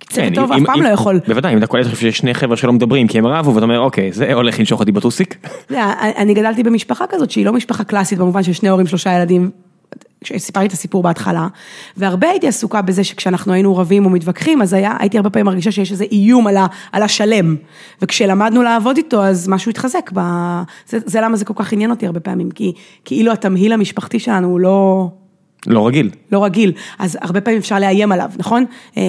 צוות 0.00 0.28
כן, 0.28 0.34
טוב 0.34 0.52
אם- 0.52 0.62
אף 0.62 0.66
פעם 0.66 0.82
לא 0.82 0.88
יכול. 0.88 1.20
בוודאי, 1.28 1.52
אם 1.52 1.58
אתה 1.58 1.66
קולט 1.66 1.86
שיש 1.96 2.18
שני 2.18 2.34
חבר'ה 2.34 2.56
שלא 2.56 2.72
מדברים 2.72 3.06
כי 3.06 3.18
הם 3.18 3.26
רבו 3.26 3.54
ואתה 3.54 3.64
אומר 3.64 3.80
אוקיי 3.80 4.12
זה 4.12 4.34
הולך 4.34 4.58
לנשוך 4.58 4.80
אותי 4.80 4.92
בטוסיק. 4.92 5.36
יודע, 5.70 5.92
אני 6.00 6.34
גדלתי 6.34 6.62
במשפחה 6.62 7.04
כזאת 7.08 7.30
שהיא 7.30 7.46
לא 7.46 7.52
משפחה 7.52 7.84
קלאסית 7.84 8.18
במובן 8.18 8.42
של 8.42 8.52
שני 8.52 8.68
הורים, 8.68 8.86
שלושה 8.86 9.12
ילדים. 9.12 9.50
כשסיפרתי 10.24 10.66
את 10.66 10.72
הסיפור 10.72 11.02
בהתחלה, 11.02 11.48
והרבה 11.96 12.28
הייתי 12.28 12.48
עסוקה 12.48 12.82
בזה 12.82 13.04
שכשאנחנו 13.04 13.52
היינו 13.52 13.76
רבים 13.76 14.04
או 14.04 14.10
מתווכחים, 14.10 14.62
אז 14.62 14.72
היה, 14.72 14.96
הייתי 14.98 15.16
הרבה 15.16 15.30
פעמים 15.30 15.46
מרגישה 15.46 15.70
שיש 15.70 15.92
איזה 15.92 16.04
איום 16.12 16.46
על, 16.46 16.56
ה, 16.56 16.66
על 16.92 17.02
השלם. 17.02 17.56
וכשלמדנו 18.02 18.62
לעבוד 18.62 18.96
איתו, 18.96 19.24
אז 19.24 19.48
משהו 19.48 19.70
התחזק. 19.70 20.10
ב... 20.14 20.20
זה, 20.88 20.98
זה 21.04 21.20
למה 21.20 21.36
זה 21.36 21.44
כל 21.44 21.54
כך 21.56 21.72
עניין 21.72 21.90
אותי 21.90 22.06
הרבה 22.06 22.20
פעמים, 22.20 22.50
כי 22.50 22.72
כאילו 23.04 23.32
התמהיל 23.32 23.72
המשפחתי 23.72 24.18
שלנו 24.18 24.48
הוא 24.48 24.60
לא... 24.60 25.08
לא 25.66 25.86
רגיל. 25.86 26.10
לא 26.32 26.44
רגיל, 26.44 26.72
אז 26.98 27.18
הרבה 27.22 27.40
פעמים 27.40 27.58
אפשר 27.60 27.78
לאיים 27.78 28.12
עליו, 28.12 28.30
נכון? 28.38 28.64
אה, 28.96 29.02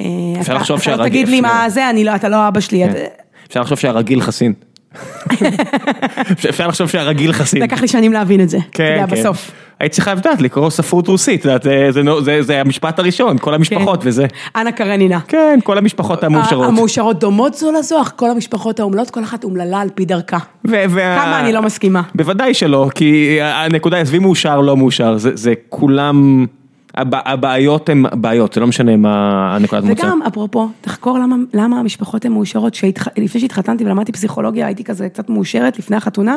אה, 0.00 0.06
אפשר 0.40 0.52
אתה- 0.52 0.60
לחשוב 0.60 0.76
אתה 0.76 0.84
שהרגיל- 0.84 1.04
לא 1.04 1.08
תגיד 1.08 1.28
לי 1.28 1.40
מה 1.40 1.64
זה, 1.68 1.90
לא, 2.04 2.14
אתה 2.14 2.28
לא 2.28 2.48
אבא 2.48 2.60
שלי. 2.60 2.82
כן. 2.92 3.04
אפשר 3.48 3.60
לחשוב 3.60 3.78
שהרגיל 3.78 4.20
חסין. 4.20 4.52
אפשר 6.50 6.66
לחשוב 6.68 6.88
שהרגיל 6.88 7.32
חסין. 7.32 7.62
לקח 7.62 7.80
לי 7.80 7.88
שנים 7.88 8.12
להבין 8.12 8.40
את 8.40 8.48
זה, 8.48 8.56
אתה 8.56 8.66
כן, 8.72 9.04
כן. 9.08 9.16
בסוף. 9.20 9.50
היית 9.82 9.92
צריכה 9.92 10.14
לדעת 10.14 10.40
לקרוא 10.40 10.70
ספרות 10.70 11.08
רוסית, 11.08 11.42
זה- 11.42 11.56
זה 11.90 12.02
נו- 12.02 12.22
זה 12.22 12.42
זה 12.42 12.60
המשפט 12.60 12.98
הראשון, 12.98 13.38
כל 13.38 13.54
המשפחות 13.54 14.02
כן. 14.02 14.08
וזה. 14.08 14.26
אנה 14.56 14.72
קרנינה. 14.72 15.20
כן, 15.28 15.58
כל 15.64 15.78
המשפחות 15.78 16.24
המאושרות. 16.24 16.68
המאושרות 16.68 17.18
דומות 17.20 17.54
זו 17.54 17.72
לזו, 17.78 18.00
אך 18.02 18.12
כל 18.16 18.30
המשפחות 18.30 18.80
האומללות, 18.80 19.10
כל 19.10 19.22
אחת 19.24 19.44
אומללה 19.44 19.80
על 19.80 19.88
פי 19.94 20.04
דרכה. 20.04 20.38
כמה 20.66 21.40
אני 21.40 21.52
לא 21.52 21.62
מסכימה. 21.62 22.02
בוודאי 22.14 22.54
שלא, 22.54 22.88
כי 22.94 23.38
הנקודה, 23.42 23.98
עזבי 23.98 24.18
מאושר, 24.18 24.60
לא 24.60 24.76
מאושר, 24.76 25.16
זה 25.18 25.30
זה 25.34 25.54
כולם, 25.68 26.46
הב- 26.94 27.14
הבעיות 27.24 27.88
הן 27.88 28.04
בעיות, 28.14 28.52
זה 28.52 28.60
לא 28.60 28.66
משנה 28.66 28.96
מה 28.96 29.16
הנקודת 29.56 29.84
מוצא. 29.84 30.06
וגם, 30.06 30.20
אפרופו, 30.28 30.68
תחקור 30.80 31.18
למה, 31.18 31.36
למה 31.54 31.80
המשפחות 31.80 32.24
הן 32.24 32.32
מאושרות. 32.32 32.74
שהתח... 32.74 33.08
לפני 33.18 33.40
שהתחתנתי 33.40 33.84
ולמדתי 33.84 34.12
פסיכולוגיה, 34.12 34.66
הייתי 34.66 34.84
כזה 34.84 35.08
קצת 35.08 35.30
מאושרת 35.30 35.78
לפני 35.78 35.96
החתונה, 35.96 36.36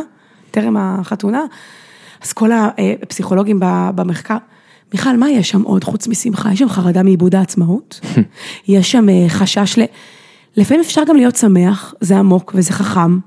טרם 0.51 0.77
החתונה. 0.77 1.41
אז 2.25 2.33
כל 2.33 2.49
הפסיכולוגים 3.03 3.59
ב- 3.59 3.89
במחקר, 3.95 4.37
מיכל, 4.93 5.17
מה 5.17 5.29
יש 5.29 5.49
שם 5.49 5.61
עוד 5.61 5.83
חוץ 5.83 6.07
משמחה? 6.07 6.53
יש 6.53 6.59
שם 6.59 6.69
חרדה 6.69 7.03
מאיבוד 7.03 7.35
העצמאות, 7.35 7.99
יש 8.67 8.91
שם 8.91 9.09
אה, 9.09 9.25
חשש 9.29 9.77
ל... 9.77 9.83
לפעמים 10.57 10.81
אפשר 10.81 11.01
גם 11.07 11.15
להיות 11.15 11.35
שמח, 11.35 11.93
זה 12.01 12.17
עמוק 12.17 12.51
וזה 12.55 12.73
חכם. 12.73 13.19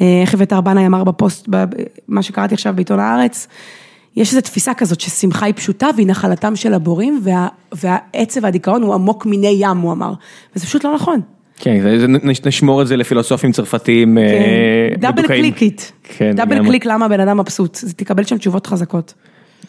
אה, 0.00 0.20
איך 0.22 0.34
אביתר 0.34 0.60
בנאי 0.60 0.86
אמר 0.86 1.04
בפוסט, 1.04 1.48
מה 2.08 2.22
שקראתי 2.22 2.54
עכשיו 2.54 2.72
בעיתון 2.76 3.00
הארץ, 3.00 3.48
יש 4.16 4.30
איזו 4.30 4.40
תפיסה 4.40 4.74
כזאת 4.74 5.00
ששמחה 5.00 5.46
היא 5.46 5.54
פשוטה 5.54 5.88
והיא 5.96 6.06
נחלתם 6.06 6.56
של 6.56 6.74
הבורים, 6.74 7.20
וה, 7.22 7.48
והעצב 7.72 8.40
והדיכאון 8.42 8.82
הוא 8.82 8.94
עמוק 8.94 9.26
מיני 9.26 9.56
ים, 9.60 9.78
הוא 9.78 9.92
אמר. 9.92 10.12
וזה 10.56 10.66
פשוט 10.66 10.84
לא 10.84 10.94
נכון. 10.94 11.20
כן, 11.60 11.80
נשמור 12.46 12.82
את 12.82 12.86
זה 12.86 12.96
לפילוסופים 12.96 13.52
צרפתיים 13.52 14.18
אה, 14.18 14.24
כן. 14.94 15.00
double 15.00 15.18
מדוכאים. 15.18 15.42
click 15.42 15.62
it. 15.62 15.82
כן, 16.02 16.32
double. 16.32 16.66
click 16.66 16.86
למה 16.86 17.06
הבן 17.06 17.20
אדם 17.20 17.40
מבסוט, 17.40 17.78
תקבל 17.96 18.24
שם 18.24 18.38
תשובות 18.38 18.66
חזקות. 18.66 19.14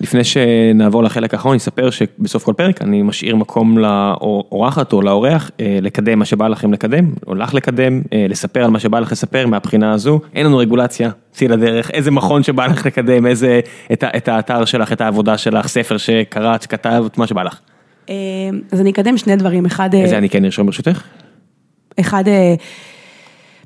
לפני 0.02 0.24
שנעבור 0.24 1.04
לחלק 1.04 1.34
האחרון, 1.34 1.52
אני 1.52 1.58
אספר 1.58 1.90
שבסוף 1.90 2.44
כל 2.44 2.54
פרק 2.54 2.82
אני 2.82 3.02
משאיר 3.02 3.36
מקום 3.36 3.78
לאורחת 3.78 4.94
או 4.94 5.02
לאורח 5.02 5.52
אה, 5.60 5.80
לקדם 5.82 6.20
מה 6.20 6.26
שבא 6.26 6.48
לכם 6.48 6.74
לקדם, 6.74 7.14
או 7.28 7.36
לך 7.36 7.54
לקדם, 7.54 8.02
אה, 8.14 8.26
לספר 8.30 8.64
על 8.64 8.72
מה 8.72 8.80
שבא 8.80 9.00
לך 9.00 9.12
לספר 9.12 9.48
מהבחינה 9.48 9.92
הזו. 9.92 10.20
אין 10.36 10.46
לנו 10.46 10.58
רגולציה, 10.58 11.10
צאי 11.32 11.48
לדרך, 11.48 11.92
איזה 11.92 12.12
מכון 12.12 12.44
שבא 12.44 12.66
לך 12.66 12.86
לקדם, 12.86 13.26
איזה, 13.26 13.60
את, 13.94 14.04
את 14.04 14.28
האתר 14.28 14.66
שלך, 14.66 14.94
את 14.94 15.02
העבודה 15.02 15.38
שלך, 15.38 15.68
ספר 15.68 15.98
שקראת, 15.98 16.62
שכתבת, 16.62 17.18
מה 17.18 17.28
שבא 17.28 17.44
לך. 17.44 17.60
אז 18.72 18.82
אני 18.82 18.92
אקדם 18.92 19.18
שני 19.18 19.36
דברים, 19.36 19.66
אחד, 19.66 19.94
איזה 19.94 20.18
אני 20.18 20.30
כן 20.30 20.46
ארשום 20.46 20.66
ברשותך? 20.66 21.04
אחד 22.00 22.28
אה, 22.28 22.56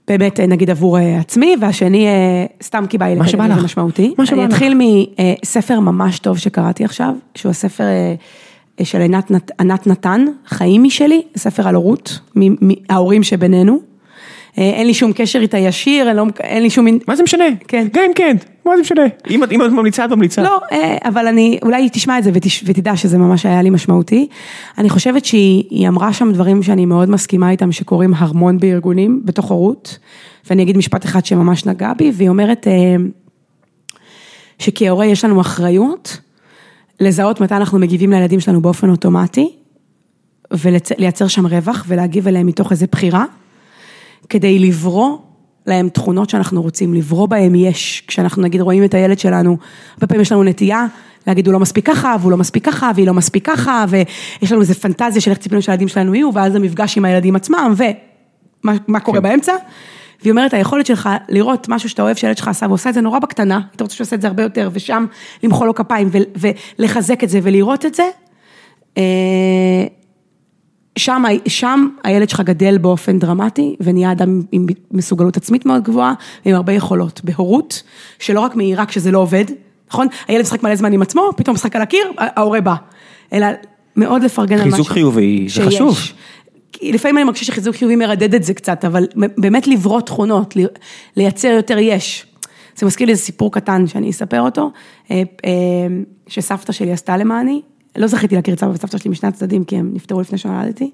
באמת 0.08 0.40
אה, 0.40 0.48
נגיד 0.48 0.70
עבור 0.70 1.00
אה, 1.00 1.20
עצמי, 1.20 1.56
והשני 1.62 2.08
סתם 2.64 2.84
כי 2.90 2.98
בא 2.98 3.06
לי 3.06 3.16
לקדם 3.16 3.46
את 3.46 3.50
לך. 3.50 3.58
זה 3.60 3.66
משמעותי. 3.66 4.14
מה 4.18 4.26
שבא 4.26 4.36
אני 4.38 4.48
לך. 4.48 4.54
אתחיל 4.54 4.82
מספר 5.44 5.80
ממש 5.80 6.20
טוב 6.20 6.38
שקראתי 6.38 6.86
עכשיו, 6.86 7.14
שהוא 7.36 7.50
הספר 7.50 7.84
של 8.84 9.02
עינת 9.02 9.32
נת- 9.32 9.52
ענת 9.60 9.88
נתן, 9.88 10.26
חיים 10.48 10.84
משלי, 10.84 11.22
ספר 11.38 11.68
על 11.68 11.76
הורות, 11.76 12.20
מ- 12.36 12.68
מ- 12.72 12.76
ההורים 12.90 13.24
שבינינו. 13.24 13.95
אה, 14.58 14.70
אין 14.70 14.88
לי 14.88 14.94
שום 14.94 15.14
קשר 15.14 15.40
איתה 15.40 15.58
ישיר, 15.58 16.08
אין, 16.08 16.16
לא, 16.16 16.26
אין 16.40 16.64
לי 16.64 16.70
שום... 16.70 16.86
מה 17.08 17.16
זה 17.16 17.24
משנה? 17.24 17.46
כן. 17.68 17.88
גם 17.94 18.04
אם 18.08 18.12
כן, 18.16 18.38
מה 18.66 18.76
זה 18.76 18.82
משנה? 18.82 19.02
אם 19.30 19.44
אם 19.52 19.62
את 19.66 19.72
ממליצה, 19.72 20.06
את 20.06 20.10
ממליצה. 20.10 20.42
לא, 20.42 20.60
אה, 20.72 20.98
אבל 21.06 21.28
אני, 21.28 21.60
אולי 21.64 21.90
תשמע 21.90 22.18
את 22.18 22.24
זה 22.24 22.32
ותש, 22.34 22.64
ותדע 22.66 22.96
שזה 22.96 23.18
ממש 23.18 23.46
היה 23.46 23.62
לי 23.62 23.70
משמעותי. 23.70 24.28
אני 24.78 24.90
חושבת 24.90 25.26
שהיא 25.26 25.64
היא 25.70 25.88
אמרה 25.88 26.14
שם 26.14 26.32
דברים 26.32 26.64
שאני 26.64 26.86
מאוד 26.86 27.10
מסכימה 27.10 27.50
איתם, 27.50 27.72
שקורים 27.72 28.14
המון 28.18 28.58
בארגונים, 28.58 29.22
בתוך 29.26 29.46
הורות, 29.52 29.98
ואני 30.50 30.64
אגיד 30.64 30.78
משפט 30.78 31.06
אחד 31.06 31.26
שממש 31.26 31.66
נגע 31.66 31.94
בי, 31.94 32.12
והיא 32.16 32.30
אומרת 32.30 32.68
אה, 32.68 32.96
שכהורה 34.60 35.06
יש 35.06 35.26
לנו 35.26 35.42
אחריות 35.42 36.18
לזהות 37.00 37.42
מתי 37.42 37.56
אנחנו 37.56 37.80
מגיבים 37.80 38.12
לילדים 38.12 38.40
שלנו 38.40 38.62
באופן 38.62 38.90
אוטומטי, 38.90 39.52
ולייצר 40.52 41.28
שם 41.28 41.48
רווח 41.48 41.86
ולהגיב 41.88 42.28
אליהם 42.28 42.48
מתוך 42.48 42.72
איזה 42.72 42.86
בחירה, 42.92 43.26
כדי 44.30 44.60
לברוא 44.60 45.18
להם 45.66 45.90
תכונות 45.90 46.30
שאנחנו 46.30 46.62
רוצים, 46.62 46.94
לברוא 46.94 47.28
בהם 47.28 47.56
יש, 47.56 48.04
כשאנחנו 48.08 48.42
נגיד 48.42 48.62
רואים 48.62 48.84
את 48.84 48.94
הילד 48.94 49.20
שלנו, 49.20 49.58
הרבה 49.94 50.08
פעמים 50.08 50.22
יש 50.22 50.32
לנו 50.32 50.44
נטייה 50.44 50.86
להגיד 51.28 51.48
הוא 51.48 51.54
לא 51.54 51.60
מספיק 51.60 51.88
ככה, 51.88 52.16
והוא 52.20 52.32
לא 52.32 52.38
מספיק 52.38 52.66
ככה, 52.66 52.92
והיא 52.96 53.08
לא 53.08 53.14
מספיק 53.14 53.46
ככה, 53.48 53.86
ויש 53.90 54.52
לנו 54.52 54.62
איזה 54.62 54.76
פנטזיה 54.76 55.22
של 55.22 55.32
איך 55.32 55.40
ציפינו 55.40 55.62
שהילדים 55.62 55.88
שלנו 55.88 56.16
יהיו, 56.16 56.34
ואז 56.34 56.56
המפגש 56.56 56.98
עם 56.98 57.06
הילדים 57.06 57.36
עצמם, 57.36 57.74
ומה 57.78 58.74
מה 58.88 59.00
קורה 59.00 59.18
כן. 59.18 59.24
באמצע. 59.24 59.54
והיא 60.22 60.32
אומרת, 60.32 60.54
היכולת 60.54 60.86
שלך 60.86 61.10
לראות 61.30 61.70
משהו 61.70 61.90
שאתה 61.90 62.02
אוהב 62.02 62.16
שהילד 62.16 62.38
שלך 62.38 62.48
עשה 62.48 62.66
ועושה 62.70 62.90
את 62.90 62.94
זה 62.94 63.02
נורא 63.02 63.20
בקטנה, 63.20 63.62
אתה 63.76 63.84
רוצה 63.84 63.96
שהוא 63.96 64.06
יעשה 64.06 64.16
את 64.16 64.22
זה 64.22 64.28
הרבה 64.28 64.44
יותר, 64.44 64.70
ושם 64.74 65.06
למחוא 65.44 65.68
לו 65.68 65.76
כפיים 65.76 66.10
ולחזק 66.80 67.24
את 67.24 67.30
זה 67.30 67.40
ולראות 67.44 67.86
את 67.86 67.96
זה, 67.96 68.04
אה, 68.98 69.04
שם, 70.98 71.24
שם 71.48 71.88
הילד 72.04 72.30
שלך 72.30 72.42
גדל 72.42 72.78
באופן 72.78 73.20
דרמטי 73.20 73.76
ונהיה 73.80 74.12
אדם 74.12 74.42
עם 74.52 74.66
מסוגלות 74.92 75.38
עצמית 75.38 75.66
מאוד 75.66 75.84
גבוהה 75.84 76.14
ועם 76.46 76.56
הרבה 76.56 76.74
יכולות 76.74 77.22
בהורות, 77.24 77.84
שלא 78.20 78.40
רק 78.40 78.56
מהירה 78.56 78.86
כשזה 78.86 79.12
לא 79.12 79.20
עובד, 79.20 79.46
נכון? 79.90 80.08
הילד 80.28 80.42
משחק 80.42 80.64
מלא 80.64 80.76
זמן 80.76 80.94
עם 80.94 81.02
עצמו, 81.02 81.30
פתאום 81.38 81.54
משחק 81.54 81.76
על 81.76 81.82
הקיר, 81.82 82.12
ההורה 82.18 82.62
בא. 82.62 82.76
אלא 83.34 83.48
מאוד 83.96 84.24
לפרגן 84.24 84.58
על 84.58 84.66
מה 84.66 84.72
חיזוק 84.72 84.88
ש- 84.88 84.92
חיובי, 84.92 85.46
זה. 85.50 85.66
חשוב. 85.66 85.98
לפעמים 86.82 87.18
אני 87.18 87.24
מרגישה 87.24 87.46
שחיזוק 87.46 87.76
חיובי 87.76 87.96
מרדד 87.96 88.36
את 88.36 88.44
זה 88.44 88.54
קצת, 88.54 88.86
אבל 88.86 89.08
באמת 89.38 89.68
לברוא 89.68 90.02
תכונות, 90.02 90.56
לייצר 91.18 91.48
יותר 91.48 91.78
יש. 91.78 92.26
זה 92.76 92.86
מזכיר 92.86 93.06
לי 93.06 93.12
איזה 93.12 93.24
סיפור 93.24 93.52
קטן 93.52 93.88
שאני 93.88 94.10
אספר 94.10 94.42
אותו, 94.42 94.72
אה, 95.12 95.22
אה, 95.46 95.52
שסבתא 96.28 96.72
שלי 96.72 96.92
עשתה 96.92 97.18
למעני, 97.18 97.62
לא 97.98 98.08
זכיתי 98.08 98.36
להכיר 98.36 98.54
את 98.54 98.60
סבא 98.60 98.70
וסבתא 98.70 98.98
שלי 98.98 99.12
משני 99.12 99.30
הצדדים, 99.30 99.64
כי 99.64 99.78
הם 99.78 99.92
נפטרו 99.94 100.22
לפני 100.22 100.38
שנולדתי. 100.38 100.92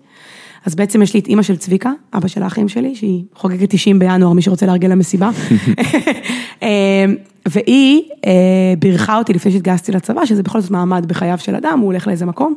אז 0.65 0.75
בעצם 0.75 1.01
יש 1.01 1.13
לי 1.13 1.19
את 1.19 1.27
אימא 1.27 1.41
של 1.41 1.57
צביקה, 1.57 1.91
אבא 2.13 2.27
של 2.27 2.43
האחים 2.43 2.69
שלי, 2.69 2.95
שהיא 2.95 3.23
חוגגת 3.35 3.69
90 3.69 3.99
בינואר, 3.99 4.33
מי 4.33 4.41
שרוצה 4.41 4.65
לארגן 4.65 4.89
לה 4.89 4.95
מסיבה. 4.95 5.29
אה, 6.63 7.05
והיא 7.47 8.01
אה, 8.25 8.31
בירכה 8.79 9.17
אותי 9.17 9.33
לפני 9.33 9.51
שהתגייסתי 9.51 9.91
לצבא, 9.91 10.25
שזה 10.25 10.43
בכל 10.43 10.61
זאת 10.61 10.71
מעמד 10.71 11.05
בחייו 11.07 11.37
של 11.37 11.55
אדם, 11.55 11.79
הוא 11.79 11.85
הולך 11.85 12.07
לאיזה 12.07 12.25
מקום. 12.25 12.55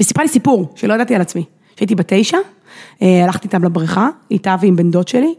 וסיפרה 0.00 0.24
לי 0.24 0.28
סיפור 0.28 0.72
שלא 0.74 0.94
ידעתי 0.94 1.14
על 1.14 1.20
עצמי. 1.20 1.44
כשהייתי 1.76 1.94
בת 1.94 2.12
תשע, 2.12 2.38
אה, 3.02 3.24
הלכתי 3.24 3.46
איתם 3.46 3.64
לבריכה, 3.64 4.08
איתה 4.30 4.56
ועם 4.60 4.76
בן 4.76 4.90
דוד 4.90 5.08
שלי, 5.08 5.34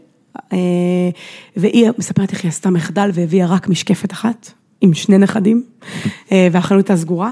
אה, 0.52 0.58
והיא 1.56 1.90
מספרת 1.98 2.32
איך 2.32 2.42
היא 2.42 2.48
עשתה 2.48 2.70
מחדל 2.70 3.10
והביאה 3.14 3.46
רק 3.46 3.68
משקפת 3.68 4.12
אחת, 4.12 4.52
עם 4.84 4.94
שני 4.94 5.18
נכדים, 5.18 5.62
אה, 6.32 6.48
והחנות 6.52 6.90
הייתה 6.90 7.02
סגורה. 7.02 7.30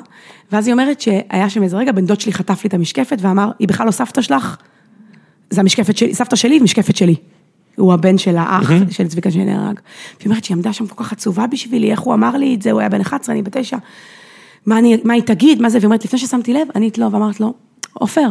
ואז 0.53 0.67
היא 0.67 0.73
אומרת 0.73 1.01
שהיה 1.01 1.51
שם 1.51 1.63
איזה 1.63 1.77
רגע, 1.77 1.93
בן 1.93 2.07
דוד 2.07 2.21
שלי 2.21 2.33
חטף 2.33 2.65
לי 2.65 2.69
את 2.69 2.75
המשקפת 2.75 3.19
ואמר, 3.21 3.51
היא 3.59 3.69
בכלל 3.69 3.87
לא 3.87 3.91
סבתא 3.91 4.23
שלך, 4.23 4.57
זה 5.51 5.61
המשקפת 5.61 5.97
שלי, 5.97 6.15
סבתא 6.15 6.37
שלי 6.37 6.59
ומשקפת 6.61 6.97
שלי. 6.97 7.15
הוא 7.77 7.93
הבן 7.93 8.19
של 8.19 8.37
האח 8.37 8.71
של 8.91 9.09
צביקה 9.09 9.31
שנהרג. 9.31 9.81
והיא 10.19 10.27
אומרת 10.27 10.45
שהיא 10.45 10.55
עמדה 10.55 10.73
שם 10.73 10.87
כל 10.87 11.05
כך 11.05 11.13
עצובה 11.13 11.47
בשבילי, 11.47 11.91
איך 11.91 12.01
הוא 12.01 12.15
אמר 12.15 12.37
לי 12.37 12.55
את 12.55 12.63
זה, 12.63 12.71
הוא 12.71 12.81
היה 12.81 12.89
בן 12.89 13.01
11, 13.01 13.35
אני 13.35 13.43
בת 13.43 13.57
9. 13.57 13.77
מה, 14.67 14.79
אני, 14.79 14.99
מה 15.05 15.15
היא 15.15 15.23
תגיד, 15.23 15.63
מה 15.63 15.71
זה, 15.71 15.79
והיא 15.79 15.87
אומרת, 15.87 16.05
לפני 16.05 16.19
ששמתי 16.19 16.53
לב, 16.53 16.69
ענית 16.75 16.99
לו 16.99 17.13
ואמרת 17.13 17.41
לו, 17.41 17.55
עופר, 17.93 18.29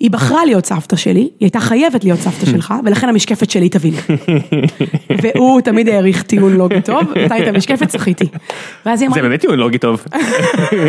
היא 0.00 0.10
בחרה 0.10 0.44
להיות 0.44 0.66
סבתא 0.66 0.96
שלי, 0.96 1.20
היא 1.20 1.30
הייתה 1.40 1.60
חייבת 1.60 2.04
להיות 2.04 2.18
סבתא 2.20 2.46
שלך, 2.52 2.74
ולכן 2.84 3.08
המשקפת 3.08 3.50
שלי 3.50 3.68
תביא 3.68 3.92
לי. 3.92 4.16
והוא 5.22 5.60
תמיד 5.60 5.88
העריך 5.88 6.22
טיעון 6.22 6.52
לוגי 6.52 6.80
טוב, 6.80 7.02
נתן 7.24 7.36
לי 7.36 7.42
את 7.42 7.54
המשקפת, 7.54 7.88
צחיתי. 7.88 8.24
ואז 8.86 9.00
היא 9.00 9.08
אמרה, 9.08 9.20
זה 9.20 9.28
באמת 9.28 9.40
טיעון 9.40 9.58
לוגי 9.58 9.78
טוב. 9.78 10.04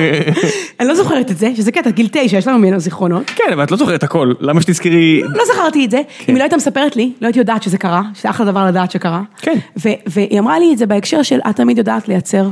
אני 0.80 0.88
לא 0.88 0.96
זוכרת 0.96 1.32
את 1.32 1.38
זה, 1.38 1.52
שזה 1.56 1.72
קטע, 1.72 1.90
גיל 1.90 2.08
תשע, 2.12 2.38
יש 2.38 2.48
לנו 2.48 2.60
ממנו 2.60 2.80
זיכרונות. 2.80 3.30
כן, 3.36 3.54
אבל 3.54 3.64
את 3.64 3.72
לא 3.72 3.78
זוכרת 3.78 4.04
הכל, 4.04 4.34
למה 4.40 4.62
שתזכרי... 4.62 5.22
לא 5.22 5.44
זכרתי 5.54 5.86
את 5.86 5.92
זה, 5.92 5.98
אם 5.98 6.04
היא 6.28 6.36
לא 6.36 6.44
הייתה 6.44 6.58
מספרת 6.58 6.96
לי, 6.96 7.12
לא 7.22 7.28
הייתי 7.28 7.40
יודעת 7.40 7.64
שזה 7.64 7.78
קרה, 7.78 8.02
שזה 8.14 8.30
אחלה 8.30 8.46
דבר 8.46 8.66
לדעת 8.66 8.92
שקרה. 8.92 9.22
כן. 9.42 9.58
והיא 10.08 10.40
אמרה 10.40 10.60
לי 10.60 10.74
את 10.74 10.78
זה 10.78 10.86
בהקשר 10.86 11.22
של, 11.24 11.40
את 11.50 11.56
תמיד 11.56 11.78
יודעת 11.78 12.08
לייצר 12.08 12.50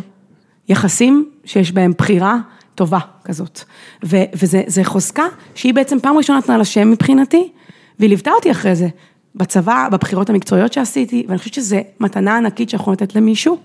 יחסים 0.70 1.26
שיש 1.46 1.72
בהם 1.72 1.94
בחירה 1.98 2.38
טובה 2.78 3.00
כזאת. 3.24 3.62
ו- 4.06 4.24
וזה 4.34 4.62
זה 4.68 4.84
חוזקה 4.84 5.24
שהיא 5.56 5.74
בעצם 5.74 6.00
פעם 6.00 6.18
ראשונה 6.18 6.40
נתנה 6.40 6.58
לה 6.58 6.66
שם 6.66 6.92
מבחינתי, 6.92 7.52
והיא 8.00 8.10
ליוותה 8.10 8.32
אותי 8.32 8.52
אחרי 8.52 8.76
זה, 8.76 8.88
בצבא, 9.36 9.88
בבחירות 9.92 10.30
המקצועיות 10.30 10.74
שעשיתי, 10.74 11.26
ואני 11.28 11.38
חושבת 11.38 11.54
שזו 11.54 11.78
מתנה 12.00 12.38
ענקית 12.38 12.70
שאנחנו 12.70 12.92
לתת 12.92 13.16
למישהו, 13.16 13.58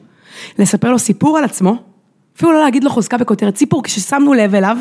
לספר 0.59 0.90
לו 0.90 0.98
סיפור 0.98 1.39
על 1.39 1.44
עצמו, 1.44 1.76
אפילו 2.36 2.52
לא 2.52 2.60
להגיד 2.60 2.84
לו 2.84 2.90
חוזקה 2.90 3.18
בכותרת 3.18 3.56
סיפור, 3.56 3.82
כששמנו 3.82 4.34
לב 4.34 4.55
אליו. 4.55 4.76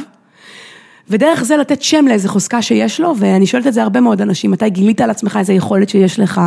ודרך 1.11 1.43
זה 1.43 1.57
לתת 1.57 1.81
שם 1.81 2.05
לאיזה 2.07 2.29
חוזקה 2.29 2.61
שיש 2.61 2.99
לו, 2.99 3.13
ואני 3.17 3.45
שואלת 3.47 3.67
את 3.67 3.73
זה 3.73 3.83
הרבה 3.83 3.99
מאוד 4.01 4.21
אנשים, 4.21 4.51
מתי 4.51 4.69
גילית 4.69 5.01
על 5.01 5.09
עצמך 5.09 5.37
איזה 5.39 5.53
יכולת 5.53 5.89
שיש 5.89 6.19
לך, 6.19 6.41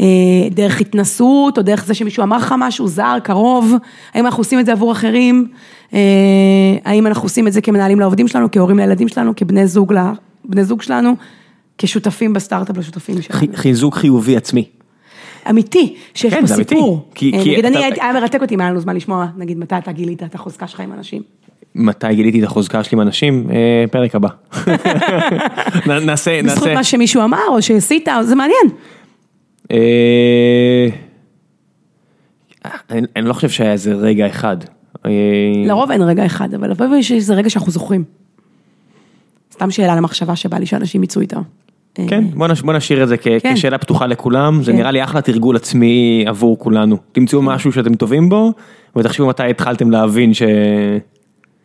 אה, 0.00 0.04
דרך 0.50 0.80
התנסות, 0.80 1.58
או 1.58 1.62
דרך 1.62 1.84
זה 1.84 1.94
שמישהו 1.94 2.22
אמר 2.22 2.36
לך 2.36 2.54
משהו 2.58 2.88
זר, 2.88 3.16
קרוב, 3.22 3.74
האם 4.14 4.26
אנחנו 4.26 4.40
עושים 4.40 4.60
את 4.60 4.66
זה 4.66 4.72
עבור 4.72 4.92
אחרים, 4.92 5.48
אה, 5.94 5.98
האם 6.84 7.06
אנחנו 7.06 7.22
עושים 7.22 7.46
את 7.48 7.52
זה 7.52 7.60
כמנהלים 7.60 8.00
לעובדים 8.00 8.28
שלנו, 8.28 8.48
כהורים 8.52 8.78
לילדים 8.78 9.08
שלנו, 9.08 9.32
כבני 9.36 9.66
זוג, 9.66 9.94
לבני 10.44 10.64
זוג 10.64 10.82
שלנו, 10.82 11.14
כשותפים 11.78 12.32
בסטארט-אפ 12.32 12.76
לשותפים 12.76 13.22
שלנו. 13.22 13.40
חי- 13.40 13.56
חיזוק 13.56 13.94
חיובי 13.94 14.36
עצמי. 14.36 14.64
אמיתי, 15.50 15.94
שיש 16.14 16.34
כן, 16.34 16.46
פה 16.46 16.54
אמיתי. 16.54 16.74
סיפור. 16.74 17.08
כי- 17.14 17.32
אה, 17.34 17.42
כי 17.42 17.52
נגיד, 17.52 17.64
אני 17.64 17.88
אתה- 17.88 18.04
היה 18.04 18.12
מרתק 18.12 18.42
אותי 18.42 18.54
אם 18.54 18.60
היה 18.60 18.70
לנו 18.70 18.80
זמן 18.80 18.96
לשמוע, 18.96 19.26
נגיד, 19.36 19.58
מתי 19.58 19.74
אתה 19.78 19.92
גילית 19.92 20.22
את 20.22 20.34
החוזקה 20.34 20.66
שלך 20.66 20.80
עם 20.80 20.92
אנשים. 20.92 21.22
מתי 21.78 22.14
גיליתי 22.14 22.38
את 22.38 22.44
החוזקה 22.44 22.84
שלי 22.84 22.96
עם 22.96 23.00
אנשים? 23.00 23.46
אה, 23.50 23.84
פרק 23.90 24.14
הבא. 24.14 24.28
נ- 25.86 26.06
נעשה, 26.06 26.42
בזכות 26.42 26.58
נעשה. 26.66 26.74
מה 26.74 26.84
שמישהו 26.84 27.24
אמר, 27.24 27.38
או 27.48 27.62
שעשית, 27.62 28.08
זה 28.22 28.34
מעניין. 28.34 28.66
אה, 29.72 30.88
אני 33.16 33.28
לא 33.28 33.32
חושב 33.32 33.48
שהיה 33.48 33.72
איזה 33.72 33.94
רגע 33.94 34.26
אחד. 34.26 34.56
אה, 35.06 35.10
לרוב 35.66 35.90
אין 35.90 36.02
רגע 36.02 36.26
אחד, 36.26 36.54
אבל 36.54 36.70
לפעמים 36.70 36.98
יש 36.98 37.12
איזה 37.12 37.34
רגע 37.34 37.50
שאנחנו 37.50 37.72
זוכרים. 37.72 38.04
סתם 39.52 39.70
שאלה 39.70 39.96
למחשבה 39.96 40.36
שבא 40.36 40.58
לי 40.58 40.66
שאנשים 40.66 41.02
יצאו 41.02 41.20
איתה. 41.20 41.38
כן, 42.08 42.24
בוא 42.34 42.48
נש- 42.48 42.62
בוא 42.62 42.72
נשאיר 42.72 43.02
את 43.02 43.08
זה 43.08 43.16
כן. 43.16 43.38
כשאלה 43.54 43.78
פתוחה 43.78 44.06
לכולם, 44.06 44.62
זה 44.62 44.72
כן. 44.72 44.78
נראה 44.78 44.90
לי 44.90 45.04
אחלה 45.04 45.20
תרגול 45.20 45.56
עצמי 45.56 46.24
עבור 46.26 46.58
כולנו. 46.58 46.96
תמצאו 47.12 47.42
משהו 47.42 47.72
שאתם 47.72 47.94
טובים 47.94 48.28
בו, 48.28 48.52
ותחשבו 48.96 49.26
מתי 49.26 49.42
התחלתם 49.50 49.90
להבין 49.90 50.34
ש- 50.34 50.42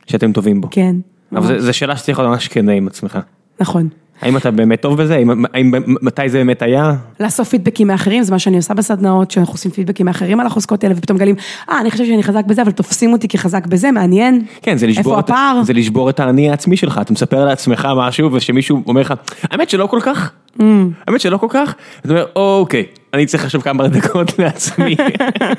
שאתם 0.08 0.32
טובים 0.32 0.62
בו. 0.62 0.68
כן, 0.72 0.96
אבל. 1.36 1.60
זו 1.60 1.74
שאלה 1.74 1.98
שצריך 1.98 2.20
להיות 2.20 2.32
ממש 2.32 2.48
כנה 2.48 2.72
עם 2.72 2.88
עצמך. 2.88 3.20
נכון. 3.60 3.88
האם 4.22 4.38
אתה 4.38 4.52
באמת 4.52 4.82
טוב 4.82 5.02
בזה? 5.02 5.16
האם- 5.16 5.46
האם- 5.54 5.72
מתי 6.02 6.30
זה 6.30 6.38
באמת 6.38 6.62
היה? 6.62 6.94
לאסוף 7.20 7.50
פידבקים 7.50 7.88
מאחרים, 7.88 8.24
זה 8.24 8.32
מה 8.32 8.40
שאני 8.40 8.58
עושה 8.58 8.74
בסדנאות, 8.74 9.32
שאנחנו 9.32 9.54
עושים 9.54 9.72
פידבקים 9.72 10.06
מאחרים 10.06 10.40
על 10.40 10.48
החוזקות 10.48 10.84
האלה, 10.84 10.96
ופתאום 10.98 11.16
מגלים, 11.18 11.36
אה, 11.70 11.80
אני 11.82 11.92
חושב 11.92 12.06
שאני 12.06 12.24
חזק 12.24 12.46
בזה, 12.46 12.62
אבל 12.62 12.72
תופסים 12.72 13.14
אותי 13.14 13.28
כחזק 13.28 13.68
בזה, 13.68 13.92
מעניין. 13.92 14.42
כן, 14.62 14.78
זה 14.78 14.88
לשבור, 14.88 15.20
את? 15.20 15.30
זה 15.64 15.74
לשבור 15.74 16.10
את 16.10 16.20
האני 16.20 16.50
העצמי 16.50 16.78
שלך, 16.78 16.98
אתה 17.02 17.14
מספר 17.14 17.46
לעצמך 17.46 17.88
משהו 17.98 18.32
ושמישהו 18.34 18.84
אומר 18.88 19.02
לך, 19.02 19.14
האמת 19.44 19.70
שלא 19.70 19.88
כל 19.88 20.00
כך, 20.02 20.32
Mm. 20.58 20.62
האמת 21.08 21.22
שלא 21.22 21.38
כל 21.38 21.48
כך, 21.50 21.76
אתה 22.02 22.10
אומר, 22.10 22.26
אוקיי, 22.36 22.84
אני 23.14 23.26
צריך 23.26 23.44
עכשיו 23.46 23.62
כמה 23.62 23.88
דקות 23.88 24.40
לעצמי, 24.40 24.96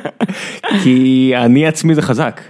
כי 0.83 1.33
האני 1.37 1.67
העצמי 1.67 1.95
זה 1.95 2.03
חזק. 2.03 2.41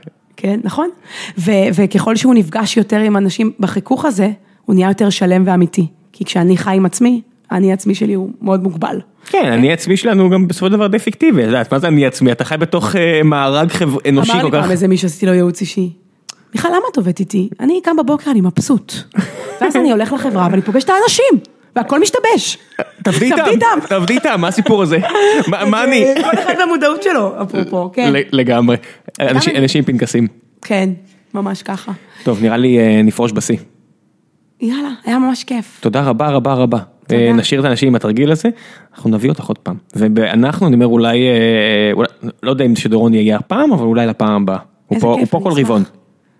כן, 0.45 0.61
נכון. 0.65 0.91
ו- 1.39 1.51
וככל 1.75 2.17
שהוא 2.17 2.35
נפגש 2.35 2.77
יותר 2.77 2.97
עם 2.97 3.17
אנשים 3.17 3.53
בחיכוך 3.61 4.05
הזה, 4.05 4.31
הוא 4.65 4.75
נהיה 4.75 4.89
יותר 4.89 5.11
שלם 5.11 5.43
ואמיתי. 5.47 5.87
כי 6.13 6.25
כשאני 6.25 6.57
חי 6.57 6.77
עם 6.77 6.87
עצמי, 6.87 7.21
האני 7.51 7.71
העצמי 7.71 7.95
שלי 7.95 8.15
הוא 8.15 8.31
מאוד 8.43 8.63
מוגבל. 8.63 9.01
כן, 9.27 9.45
האני 9.45 9.71
העצמי 9.71 9.97
שלנו 9.97 10.23
הוא 10.23 10.31
גם 10.31 10.49
בסופו 10.49 10.67
של 10.67 10.73
דבר 10.73 10.87
די 10.87 10.99
פיקטיבי, 10.99 11.41
את 11.43 11.47
יודעת, 11.47 11.73
מה 11.73 11.79
זה 11.79 11.89
אני 11.89 12.07
עצמי? 12.07 12.33
אתה 12.33 12.45
חי 12.45 12.57
בתוך 12.57 12.97
אה, 12.97 13.23
מארג 13.25 13.71
אנושי 14.09 14.33
אמר 14.33 14.41
כל 14.41 14.47
לי 14.47 14.53
כך, 14.53 14.61
פעם 14.61 14.71
איזה 14.71 14.89
מישהו 14.89 15.09
שעשיתי 15.09 15.27
לו 15.27 15.33
ייעוץ 15.33 15.61
אישי. 15.61 15.91
מיכל, 16.55 16.69
למה 16.69 16.85
את 16.93 16.97
עובדת 16.97 17.21
איתי? 17.21 17.49
אני 17.61 17.81
קם 17.85 17.97
בבוקר, 17.97 18.31
אני 18.31 18.41
מבסוט. 18.41 18.95
ואז 19.61 19.77
אני 19.77 19.93
הולך 19.93 20.13
לחברה 20.13 20.49
ואני 20.51 20.63
פוגש 20.63 20.85
את 20.85 20.91
האנשים, 20.91 21.54
והכל 21.77 22.01
משתבש. 22.01 22.59
תעבדי 23.03 23.25
איתם. 23.27 23.79
תעבדי 23.89 24.15
איתם, 24.15 24.41
מה 24.41 24.49
הסיפור 24.49 24.83
הזה? 24.83 24.99
מה 25.49 25.85
אני? 25.85 26.05
כל 26.23 26.39
אחד 26.39 26.55
והמודעות 26.59 27.03
שלו, 27.03 27.43
אפרופו, 27.43 27.91
כן. 27.93 28.13
ל- 28.13 28.41
לגמרי, 28.41 28.77
אנשים- 29.21 29.57
אנשים 29.57 29.85
פנקסים. 29.85 30.27
כן, 30.63 30.91
ממש 31.35 31.63
ככה. 31.63 31.93
טוב, 32.25 32.43
נראה 32.43 32.57
לי 32.57 32.79
אה, 32.79 33.03
נפרוש 33.03 33.33
בשיא. 33.33 33.57
יאללה, 34.61 34.89
היה 35.05 35.19
ממש 35.19 35.45
כיף. 35.45 35.79
תודה 35.81 36.03
רבה 36.03 36.29
רבה 36.31 36.55
רבה. 36.55 36.79
תודה. 37.07 37.21
אה, 37.21 37.33
נשאיר 37.33 37.61
את 37.61 37.65
האנשים 37.65 37.89
עם 37.89 37.95
התרגיל 37.95 38.33
הזה, 38.33 38.49
אנחנו 38.95 39.11
נביא 39.11 39.31
אותך 39.31 39.45
עוד 39.45 39.59
פעם. 39.59 39.77
ואנחנו, 39.97 40.67
אני 40.67 40.75
אומר 40.75 40.87
אולי, 40.87 41.19
אה, 41.29 41.35
אולי, 41.93 42.09
לא 42.43 42.51
יודע 42.51 42.65
אם 42.65 42.77
שדורון 42.77 43.15
יגיע 43.15 43.37
הפעם, 43.37 43.73
אבל 43.73 43.85
אולי 43.85 44.07
לפעם 44.07 44.43
הבאה. 44.43 44.59
הוא 44.87 44.99
פה, 45.31 45.41
כל. 45.43 45.51
רבעון. 45.61 45.83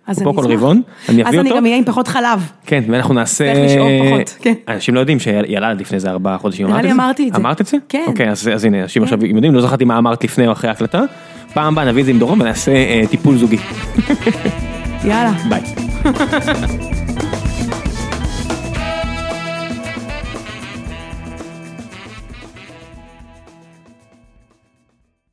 אז 0.07 0.21
אני 0.21 0.33
כל. 0.35 0.51
רבעון, 0.51 0.81
אני 1.09 1.21
אביא 1.21 1.27
אז 1.27 1.33
אני 1.33 1.49
אותו. 1.49 1.57
גם 1.57 1.65
אהיה 1.65 1.77
עם 1.77 1.83
פחות 1.83 2.07
חלב. 2.07 2.51
כן, 2.65 2.83
ואנחנו 2.87 3.13
נעשה... 3.13 3.53
צריך 3.53 3.71
לשאוב 3.71 3.89
פחות, 4.05 4.37
כן. 4.41 4.53
אנשים 4.67 4.95
לא 4.95 4.99
יודעים 4.99 5.19
שילדת 5.19 5.81
לפני 5.81 5.95
איזה 5.95 6.09
ארבעה 6.09 6.37
חודשים, 6.37 6.67
נראה 6.67 6.81
לי 6.81 6.87
זה? 6.87 6.93
אמרתי 6.93 7.27
את 7.27 7.33
זה. 7.33 7.39
אמרת 7.39 7.61
את 7.61 7.65
זה? 7.65 7.77
כן. 7.89 8.03
אוקיי, 8.07 8.29
אז 8.29 8.49
אז 8.53 8.65
הנה, 8.65 8.81
אנשים 8.81 9.03
עכשיו 9.03 9.25
יודעים, 9.25 9.55
לא 9.55 9.61
זכרתי 9.61 9.85
מה 9.85 9.97
אמרת 9.97 10.23
לפני 10.23 10.47
או 10.47 10.51
אחרי 10.51 10.69
ההקלטה. 10.69 11.01
פעם 11.53 11.73
הבאה 11.73 11.85
נביא 11.85 12.01
את 12.01 12.05
זה 12.05 12.11
עם 12.11 12.19
דורון 12.19 12.41
ונעשה 12.41 12.71
אה, 12.71 13.01
טיפול 13.09 13.37
זוגי. 13.37 13.57
יאללה. 15.03 15.31
ביי. 15.49 15.61